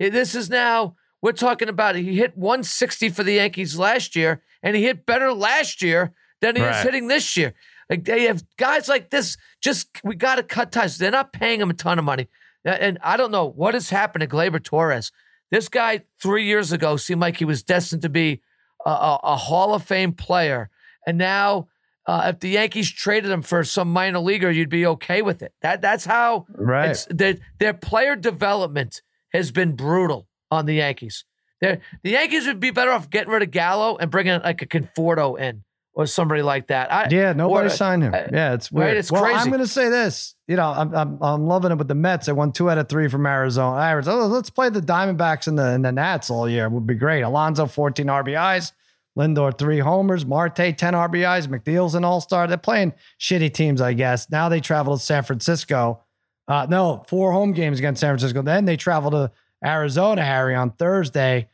This 0.00 0.34
is 0.34 0.48
now 0.50 0.96
we're 1.22 1.32
talking 1.32 1.68
about. 1.68 1.94
He 1.96 2.16
hit 2.16 2.36
160 2.36 3.10
for 3.10 3.22
the 3.22 3.34
Yankees 3.34 3.78
last 3.78 4.16
year, 4.16 4.42
and 4.62 4.74
he 4.74 4.82
hit 4.84 5.04
better 5.06 5.32
last 5.32 5.82
year 5.82 6.12
than 6.40 6.56
he 6.56 6.62
is 6.62 6.82
hitting 6.82 7.08
this 7.08 7.36
year. 7.36 7.54
Like 7.90 8.04
they 8.04 8.24
have 8.24 8.42
guys 8.56 8.88
like 8.88 9.10
this. 9.10 9.36
Just 9.60 9.88
we 10.04 10.14
got 10.14 10.36
to 10.36 10.42
cut 10.42 10.72
ties. 10.72 10.98
They're 10.98 11.10
not 11.10 11.32
paying 11.32 11.60
him 11.60 11.70
a 11.70 11.74
ton 11.74 11.98
of 11.98 12.04
money. 12.04 12.28
And 12.64 12.98
I 13.02 13.16
don't 13.16 13.30
know 13.30 13.46
what 13.46 13.74
has 13.74 13.90
happened 13.90 14.22
to 14.22 14.26
Gleyber 14.28 14.62
Torres. 14.62 15.12
This 15.50 15.68
guy 15.68 16.02
three 16.20 16.44
years 16.44 16.72
ago 16.72 16.96
seemed 16.96 17.20
like 17.20 17.36
he 17.38 17.44
was 17.44 17.62
destined 17.62 18.02
to 18.02 18.08
be 18.08 18.42
a, 18.84 18.90
a, 18.90 19.20
a 19.24 19.36
Hall 19.36 19.74
of 19.74 19.82
Fame 19.82 20.12
player, 20.12 20.68
and 21.06 21.16
now 21.16 21.68
uh, 22.06 22.30
if 22.34 22.40
the 22.40 22.50
Yankees 22.50 22.90
traded 22.90 23.30
him 23.30 23.42
for 23.42 23.64
some 23.64 23.90
minor 23.92 24.18
leaguer, 24.18 24.50
you'd 24.50 24.68
be 24.68 24.86
okay 24.86 25.22
with 25.22 25.42
it. 25.42 25.52
That 25.62 25.80
that's 25.80 26.04
how 26.04 26.46
Right. 26.50 26.90
it's 26.90 27.06
their 27.10 27.36
their 27.58 27.74
player 27.74 28.16
development 28.16 29.02
has 29.32 29.50
been 29.50 29.74
brutal 29.76 30.28
on 30.50 30.66
the 30.66 30.74
Yankees. 30.74 31.24
They're, 31.60 31.80
the 32.02 32.10
Yankees 32.10 32.46
would 32.46 32.60
be 32.60 32.70
better 32.70 32.92
off 32.92 33.10
getting 33.10 33.32
rid 33.32 33.42
of 33.42 33.50
Gallo 33.50 33.96
and 33.96 34.10
bringing 34.10 34.40
like 34.42 34.62
a 34.62 34.66
Conforto 34.66 35.38
in 35.38 35.64
or 35.98 36.06
somebody 36.06 36.40
like 36.42 36.68
that. 36.68 36.90
I, 36.92 37.08
Yeah, 37.10 37.32
nobody 37.34 37.66
or- 37.66 37.70
signed 37.70 38.04
him. 38.04 38.14
uh, 38.14 38.18
Yeah, 38.32 38.54
it's 38.54 38.70
right, 38.72 38.84
weird. 38.86 38.96
it's 38.96 39.10
well, 39.12 39.22
crazy. 39.24 39.38
I'm 39.40 39.48
going 39.48 39.58
to 39.60 39.66
say 39.66 39.88
this. 39.90 40.34
You 40.46 40.56
know, 40.56 40.70
I'm, 40.70 40.94
I'm 40.94 41.18
I'm 41.20 41.46
loving 41.46 41.72
it 41.72 41.76
with 41.76 41.88
the 41.88 41.94
Mets. 41.96 42.26
They 42.26 42.32
won 42.32 42.52
two 42.52 42.70
out 42.70 42.78
of 42.78 42.88
three 42.88 43.08
from 43.08 43.26
Arizona. 43.26 43.82
Arizona. 43.82 44.22
Oh, 44.22 44.26
let's 44.28 44.48
play 44.48 44.70
the 44.70 44.80
Diamondbacks 44.80 45.46
and 45.48 45.58
the 45.58 45.66
and 45.66 45.84
the 45.84 45.92
Nats 45.92 46.30
all 46.30 46.48
year. 46.48 46.64
It 46.66 46.70
would 46.72 46.86
be 46.86 46.94
great. 46.94 47.22
Alonso 47.22 47.66
14 47.66 48.06
RBIs, 48.06 48.72
Lindor 49.18 49.58
three 49.58 49.80
homers, 49.80 50.24
Marte 50.24 50.54
10 50.56 50.76
RBIs, 50.94 51.48
McNeil's 51.48 51.94
an 51.96 52.04
All 52.04 52.20
Star. 52.22 52.46
They're 52.46 52.56
playing 52.56 52.94
shitty 53.20 53.52
teams, 53.52 53.80
I 53.82 53.92
guess. 53.92 54.30
Now 54.30 54.48
they 54.48 54.60
travel 54.60 54.96
to 54.96 55.02
San 55.02 55.24
Francisco. 55.24 56.04
Uh, 56.46 56.66
no, 56.70 57.04
four 57.08 57.32
home 57.32 57.52
games 57.52 57.78
against 57.80 58.00
San 58.00 58.10
Francisco. 58.12 58.40
Then 58.40 58.64
they 58.64 58.76
travel 58.78 59.10
to 59.10 59.30
Arizona, 59.62 60.24
Harry, 60.24 60.54
on 60.54 60.70
Thursday. 60.70 61.48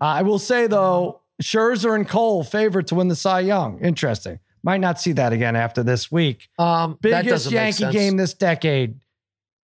Uh, 0.00 0.04
I 0.04 0.22
will 0.22 0.38
say 0.40 0.66
though, 0.66 1.19
Scherzer 1.42 1.94
and 1.94 2.08
Cole 2.08 2.44
favored 2.44 2.86
to 2.88 2.94
win 2.94 3.08
the 3.08 3.16
Cy 3.16 3.40
Young. 3.40 3.78
Interesting. 3.80 4.38
Might 4.62 4.80
not 4.80 5.00
see 5.00 5.12
that 5.12 5.32
again 5.32 5.56
after 5.56 5.82
this 5.82 6.12
week. 6.12 6.48
um, 6.58 6.98
Biggest 7.00 7.50
Yankee 7.50 7.90
game 7.90 8.16
this 8.16 8.34
decade. 8.34 9.00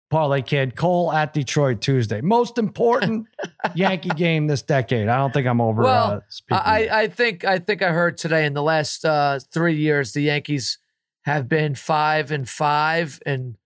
Parlay 0.08 0.40
kid, 0.40 0.76
Cole 0.76 1.12
at 1.12 1.34
Detroit 1.34 1.80
Tuesday. 1.80 2.20
Most 2.20 2.58
important 2.58 3.26
Yankee 3.74 4.10
game 4.10 4.46
this 4.46 4.62
decade. 4.62 5.08
I 5.08 5.16
don't 5.18 5.34
think 5.34 5.48
I'm 5.48 5.60
over. 5.60 5.82
Well, 5.82 6.10
uh, 6.12 6.20
speaking. 6.28 6.62
I, 6.64 6.88
I 6.92 7.08
think 7.08 7.44
I 7.44 7.58
think 7.58 7.82
I 7.82 7.90
heard 7.90 8.16
today 8.16 8.46
in 8.46 8.54
the 8.54 8.62
last 8.62 9.04
uh, 9.04 9.40
three 9.52 9.74
years 9.74 10.12
the 10.12 10.20
Yankees 10.22 10.78
have 11.22 11.48
been 11.48 11.74
five 11.74 12.30
and 12.30 12.48
five 12.48 13.20
and 13.26 13.56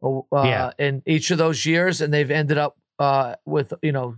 uh, 0.00 0.20
Yeah. 0.32 0.70
in 0.78 1.02
each 1.06 1.32
of 1.32 1.38
those 1.38 1.66
years, 1.66 2.00
and 2.00 2.14
they've 2.14 2.30
ended 2.30 2.56
up 2.56 2.76
uh, 3.00 3.34
with 3.44 3.74
you 3.82 3.90
know 3.90 4.16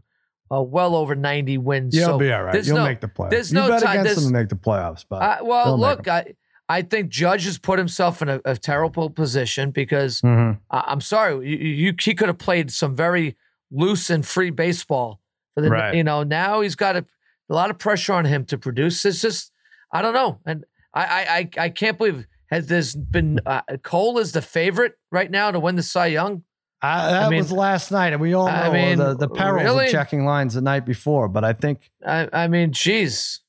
uh, 0.53 0.62
well 0.62 0.94
over 0.94 1.14
ninety 1.14 1.59
wins. 1.59 1.94
You'll 1.94 2.07
so 2.07 2.18
be 2.18 2.32
all 2.32 2.42
right. 2.44 2.64
You'll 2.64 2.76
no- 2.78 2.84
make 2.84 3.00
the 3.00 3.09
playoffs. 3.09 3.30
there's 3.30 3.53
you 3.53 3.61
no 3.61 3.68
bet 3.68 3.82
time- 3.82 4.00
against 4.00 4.16
them 4.20 4.28
to 4.32 4.38
make 4.38 4.48
the 4.48 4.57
playoffs, 4.57 5.05
but 5.09 5.16
Uh, 5.22 5.38
well, 5.42 5.78
look, 5.78 6.07
I 6.09 6.34
I 6.68 6.82
think 6.82 7.11
Judge 7.11 7.44
has 7.44 7.59
put 7.59 7.78
himself 7.78 8.22
in 8.22 8.28
a, 8.28 8.40
a 8.44 8.57
terrible 8.57 9.11
position 9.11 9.70
because 9.72 10.20
Mhm. 10.20 10.59
I, 10.70 10.84
I'm 10.86 11.00
sorry, 11.00 11.48
you, 11.48 11.57
you 11.57 11.94
he 12.00 12.14
could 12.14 12.28
have 12.28 12.38
played 12.38 12.70
some 12.70 12.94
very 12.96 13.36
loose 13.70 14.11
and 14.11 14.24
free 14.26 14.50
baseball 14.50 15.20
for 15.55 15.61
the 15.62 15.70
Right. 15.70 15.94
you 15.94 16.05
know 16.05 16.22
now 16.22 16.61
he's 16.61 16.74
got 16.76 16.96
a, 16.96 17.05
a 17.50 17.55
lot 17.55 17.70
of 17.70 17.78
pressure 17.78 18.12
on 18.12 18.24
him 18.26 18.44
to 18.46 18.59
produce. 18.59 19.05
It's 19.05 19.20
just 19.22 19.50
I 19.92 20.00
don't 20.03 20.14
know, 20.14 20.38
and 20.46 20.64
I 20.94 21.05
I 21.05 21.38
I, 21.38 21.64
I 21.64 21.68
can't 21.70 21.98
believe 21.98 22.26
has 22.50 22.66
there's 22.66 22.94
been 22.94 23.40
uh, 23.46 23.62
Cole 23.82 24.18
is 24.18 24.32
the 24.32 24.42
favorite 24.42 24.94
right 25.11 25.30
now 25.30 25.50
to 25.50 25.59
win 25.59 25.76
the 25.76 25.82
Cy 25.82 26.07
Young. 26.07 26.44
I, 26.83 27.11
that 27.12 27.22
I 27.24 27.28
mean- 27.28 27.39
was 27.39 27.53
last 27.53 27.91
night, 27.93 28.12
and 28.12 28.20
we 28.20 28.35
all 28.35 28.47
know 28.47 28.53
I 28.53 28.72
mean, 28.72 28.99
the, 28.99 29.14
the 29.14 29.28
perils 29.28 29.62
really? 29.62 29.87
of 29.87 29.93
checking 29.93 30.24
lines 30.24 30.55
the 30.55 30.61
night 30.61 30.85
before. 30.85 31.28
But 31.28 31.45
I 31.45 31.53
think, 31.53 31.91
I 32.05 32.28
I 32.33 32.49
mean, 32.49 32.72
geez, 32.72 33.41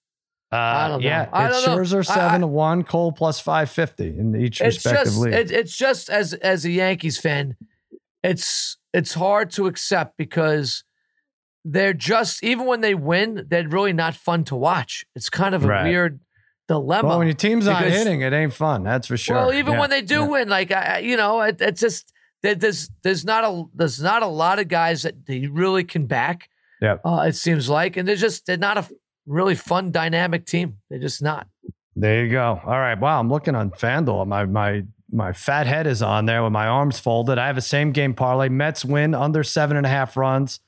uh, 0.51 0.55
I 0.55 0.87
don't 0.87 1.01
know. 1.01 1.07
yeah, 1.07 1.29
I 1.33 1.47
it's 1.47 1.65
don't. 1.65 1.79
Scherzer 1.79 1.99
I- 2.09 2.13
seven 2.15 2.41
to 2.41 2.47
one, 2.47 2.83
Cole 2.83 3.11
plus 3.11 3.39
five 3.39 3.69
fifty 3.71 4.07
in 4.09 4.35
each 4.35 4.61
it's 4.61 4.77
respective 4.85 5.05
just 5.05 5.17
league. 5.17 5.33
it, 5.33 5.51
it's 5.51 5.75
just 5.75 6.09
as 6.09 6.33
as 6.33 6.63
a 6.65 6.69
Yankees 6.69 7.17
fan, 7.17 7.55
it's 8.23 8.77
it's 8.93 9.15
hard 9.15 9.49
to 9.51 9.65
accept 9.65 10.15
because 10.17 10.83
they're 11.65 11.93
just 11.93 12.43
even 12.43 12.65
when 12.67 12.81
they 12.81 12.93
win, 12.93 13.45
they're 13.49 13.67
really 13.67 13.93
not 13.93 14.13
fun 14.15 14.43
to 14.45 14.55
watch. 14.55 15.05
It's 15.15 15.29
kind 15.29 15.55
of 15.55 15.63
a 15.63 15.67
Right. 15.67 15.83
weird 15.85 16.19
dilemma. 16.67 17.07
well, 17.09 17.17
when 17.17 17.27
your 17.27 17.35
team's 17.35 17.65
not 17.65 17.83
hitting, 17.83 18.21
it 18.21 18.31
ain't 18.33 18.53
fun. 18.53 18.83
That's 18.83 19.07
for 19.07 19.17
sure. 19.17 19.35
Well, 19.35 19.53
even 19.53 19.73
Yeah. 19.73 19.79
when 19.79 19.89
they 19.89 20.01
do 20.01 20.15
Yeah. 20.21 20.27
win, 20.27 20.49
like 20.49 20.71
I, 20.71 20.99
you 20.99 21.17
know, 21.17 21.41
it, 21.41 21.59
it's 21.61 21.81
just 21.81 22.11
there's 22.43 22.89
there's 23.03 23.23
not 23.23 23.43
a 23.43 23.63
there's 23.73 24.01
not 24.01 24.21
a 24.21 24.27
lot 24.27 24.59
of 24.59 24.67
guys 24.67 25.03
that 25.03 25.25
they 25.25 25.47
really 25.47 25.83
can 25.83 26.05
back. 26.05 26.49
Yep. 26.81 27.01
Uh, 27.05 27.25
it 27.27 27.35
seems 27.35 27.69
like, 27.69 27.95
and 27.95 28.07
they're 28.07 28.15
just 28.17 28.45
they're 28.45 28.57
not 28.57 28.77
a 28.77 28.87
really 29.25 29.55
fun 29.55 29.91
dynamic 29.91 30.45
team. 30.45 30.77
They're 30.89 30.99
just 30.99 31.21
not. 31.21 31.47
There 31.95 32.25
you 32.25 32.31
go. 32.31 32.59
All 32.65 32.79
right. 32.79 32.99
Wow. 32.99 33.19
I'm 33.19 33.29
looking 33.29 33.55
on 33.55 33.71
FanDuel. 33.71 34.27
My 34.27 34.45
my 34.45 34.83
my 35.11 35.31
fat 35.31 35.67
head 35.67 35.87
is 35.87 36.01
on 36.01 36.25
there 36.25 36.43
with 36.43 36.51
my 36.51 36.67
arms 36.67 36.99
folded. 36.99 37.37
I 37.37 37.47
have 37.47 37.57
a 37.57 37.61
same 37.61 37.91
game 37.91 38.13
parlay. 38.13 38.49
Mets 38.49 38.83
win 38.83 39.13
under 39.13 39.43
seven 39.43 39.77
and 39.77 39.85
a 39.85 39.89
half 39.89 40.17
runs. 40.17 40.59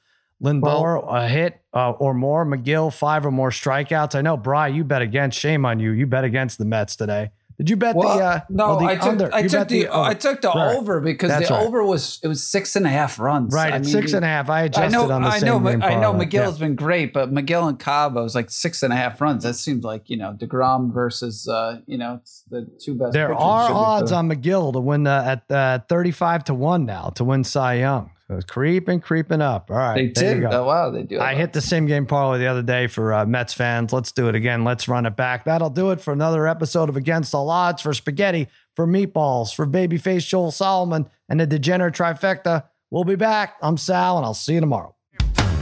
Lindor 0.44 1.04
a 1.10 1.28
hit 1.28 1.62
uh, 1.74 1.92
or 1.92 2.14
more. 2.14 2.46
Megill 2.46 2.94
five 2.94 3.26
or 3.26 3.32
more 3.32 3.50
strikeouts. 3.50 4.16
I 4.16 4.22
know, 4.22 4.38
Bry, 4.38 4.68
you 4.68 4.84
bet 4.84 5.02
against. 5.02 5.40
Shame 5.40 5.66
on 5.66 5.80
you. 5.80 5.92
You 5.92 6.06
bet 6.06 6.24
against 6.24 6.58
the 6.58 6.66
Mets 6.66 6.96
today. 6.96 7.32
Did 7.58 7.70
you 7.70 7.78
bet 7.78 7.96
Well, 7.96 8.18
the 8.18 8.24
uh, 8.24 8.40
no, 8.50 8.66
oh, 8.66 8.80
the 8.80 8.86
I 8.86 8.96
took 8.96 9.04
under? 9.06 9.34
I 9.34 9.40
You 9.40 9.50
took 9.50 9.60
bet 9.60 9.70
the, 9.70 9.88
oh, 9.88 10.04
I 10.04 10.14
took 10.14 10.42
the 10.42 10.50
right. 10.50 10.76
over 10.76 11.00
because 11.00 11.30
That's 11.30 11.48
the 11.48 11.54
right. 11.54 11.66
over 11.66 11.84
was 11.86 12.20
it 12.22 12.28
was 12.28 12.44
six 12.46 12.76
and 12.76 12.86
a 12.86 12.90
half 12.90 13.18
runs. 13.18 13.54
right. 13.54 13.74
I 13.74 13.80
mean, 13.80 13.86
six 13.86 14.12
and 14.14 14.26
a 14.26 14.28
half. 14.28 14.50
I 14.50 14.60
I 14.60 14.64
adjusted 14.64 14.92
know, 14.92 15.10
on 15.12 15.22
the 15.22 15.28
I 15.30 15.40
same 15.40 15.48
know, 15.64 15.72
game 15.72 15.82
I 15.82 15.96
know. 15.96 16.12
parlay. 16.12 16.26
Megill's 16.26 16.60
Yeah. 16.60 16.66
been 16.68 16.76
great, 16.76 17.14
but 17.14 17.34
Megill 17.34 17.70
and 17.70 17.80
Cabo 17.80 18.24
was 18.24 18.36
like 18.36 18.50
six 18.52 18.84
and 18.84 18.92
a 18.92 18.96
half 18.98 19.22
runs. 19.22 19.44
That 19.44 19.54
seems 19.56 19.84
like 19.86 20.10
you 20.10 20.18
know 20.18 20.34
Degrom 20.38 20.94
versus 20.94 21.48
uh, 21.48 21.80
you 21.86 21.98
know 21.98 22.20
it's 22.22 22.44
the 22.50 22.68
two 22.84 22.96
best. 22.96 23.14
There 23.14 23.34
are 23.34 23.72
odds 23.72 24.12
on 24.12 24.30
Megill 24.30 24.74
to 24.74 24.80
win 24.82 25.08
uh, 25.08 25.38
at 25.50 25.56
uh, 25.56 25.80
35 25.88 26.44
to 26.46 26.54
1 26.54 26.86
now 26.86 27.10
to 27.16 27.24
win 27.24 27.44
Cy 27.46 27.76
Young. 27.76 28.12
So 28.28 28.36
it's 28.36 28.46
creeping, 28.46 29.02
creeping 29.02 29.42
up. 29.42 29.70
All 29.70 29.78
right. 29.78 29.96
They 29.96 30.08
there 30.22 30.36
you 30.36 30.42
did. 30.42 30.50
go. 30.50 30.64
Oh, 30.64 30.66
wow, 30.66 30.90
they 30.90 31.04
do. 31.04 31.20
I 31.20 31.36
hit 31.36 31.54
the 31.54 31.62
same 31.62 31.86
game 31.86 32.08
parlay 32.08 32.40
the 32.40 32.48
other 32.48 32.64
day 32.64 32.88
for 32.88 33.14
uh, 33.14 33.26
Mets 33.26 33.54
fans. 33.54 33.94
Let's 33.94 34.12
do 34.12 34.30
it 34.30 34.36
again. 34.36 34.64
Let's 34.64 34.88
run 34.88 35.06
it 35.06 35.16
back. 35.16 35.46
That'll 35.46 35.70
do 35.70 35.92
it 35.92 36.02
for 36.02 36.12
another 36.12 36.48
episode 36.48 36.90
of 36.90 36.98
Against 36.98 37.36
All 37.36 37.52
Odds 37.52 37.84
for 37.84 37.94
spaghetti, 37.94 38.48
for 38.76 38.88
meatballs, 38.88 39.54
for 39.54 39.68
babyface 39.68 40.28
Joel 40.28 40.50
Solomon, 40.52 41.08
and 41.30 41.40
the 41.40 41.46
degenerate 41.46 41.94
trifecta. 41.94 42.64
We'll 42.90 43.04
be 43.04 43.16
back. 43.16 43.58
I'm 43.62 43.78
Sal, 43.78 44.18
and 44.18 44.26
I'll 44.26 44.34
see 44.34 44.56
you 44.56 44.60
tomorrow. 44.60 44.96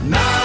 Now 0.04 0.43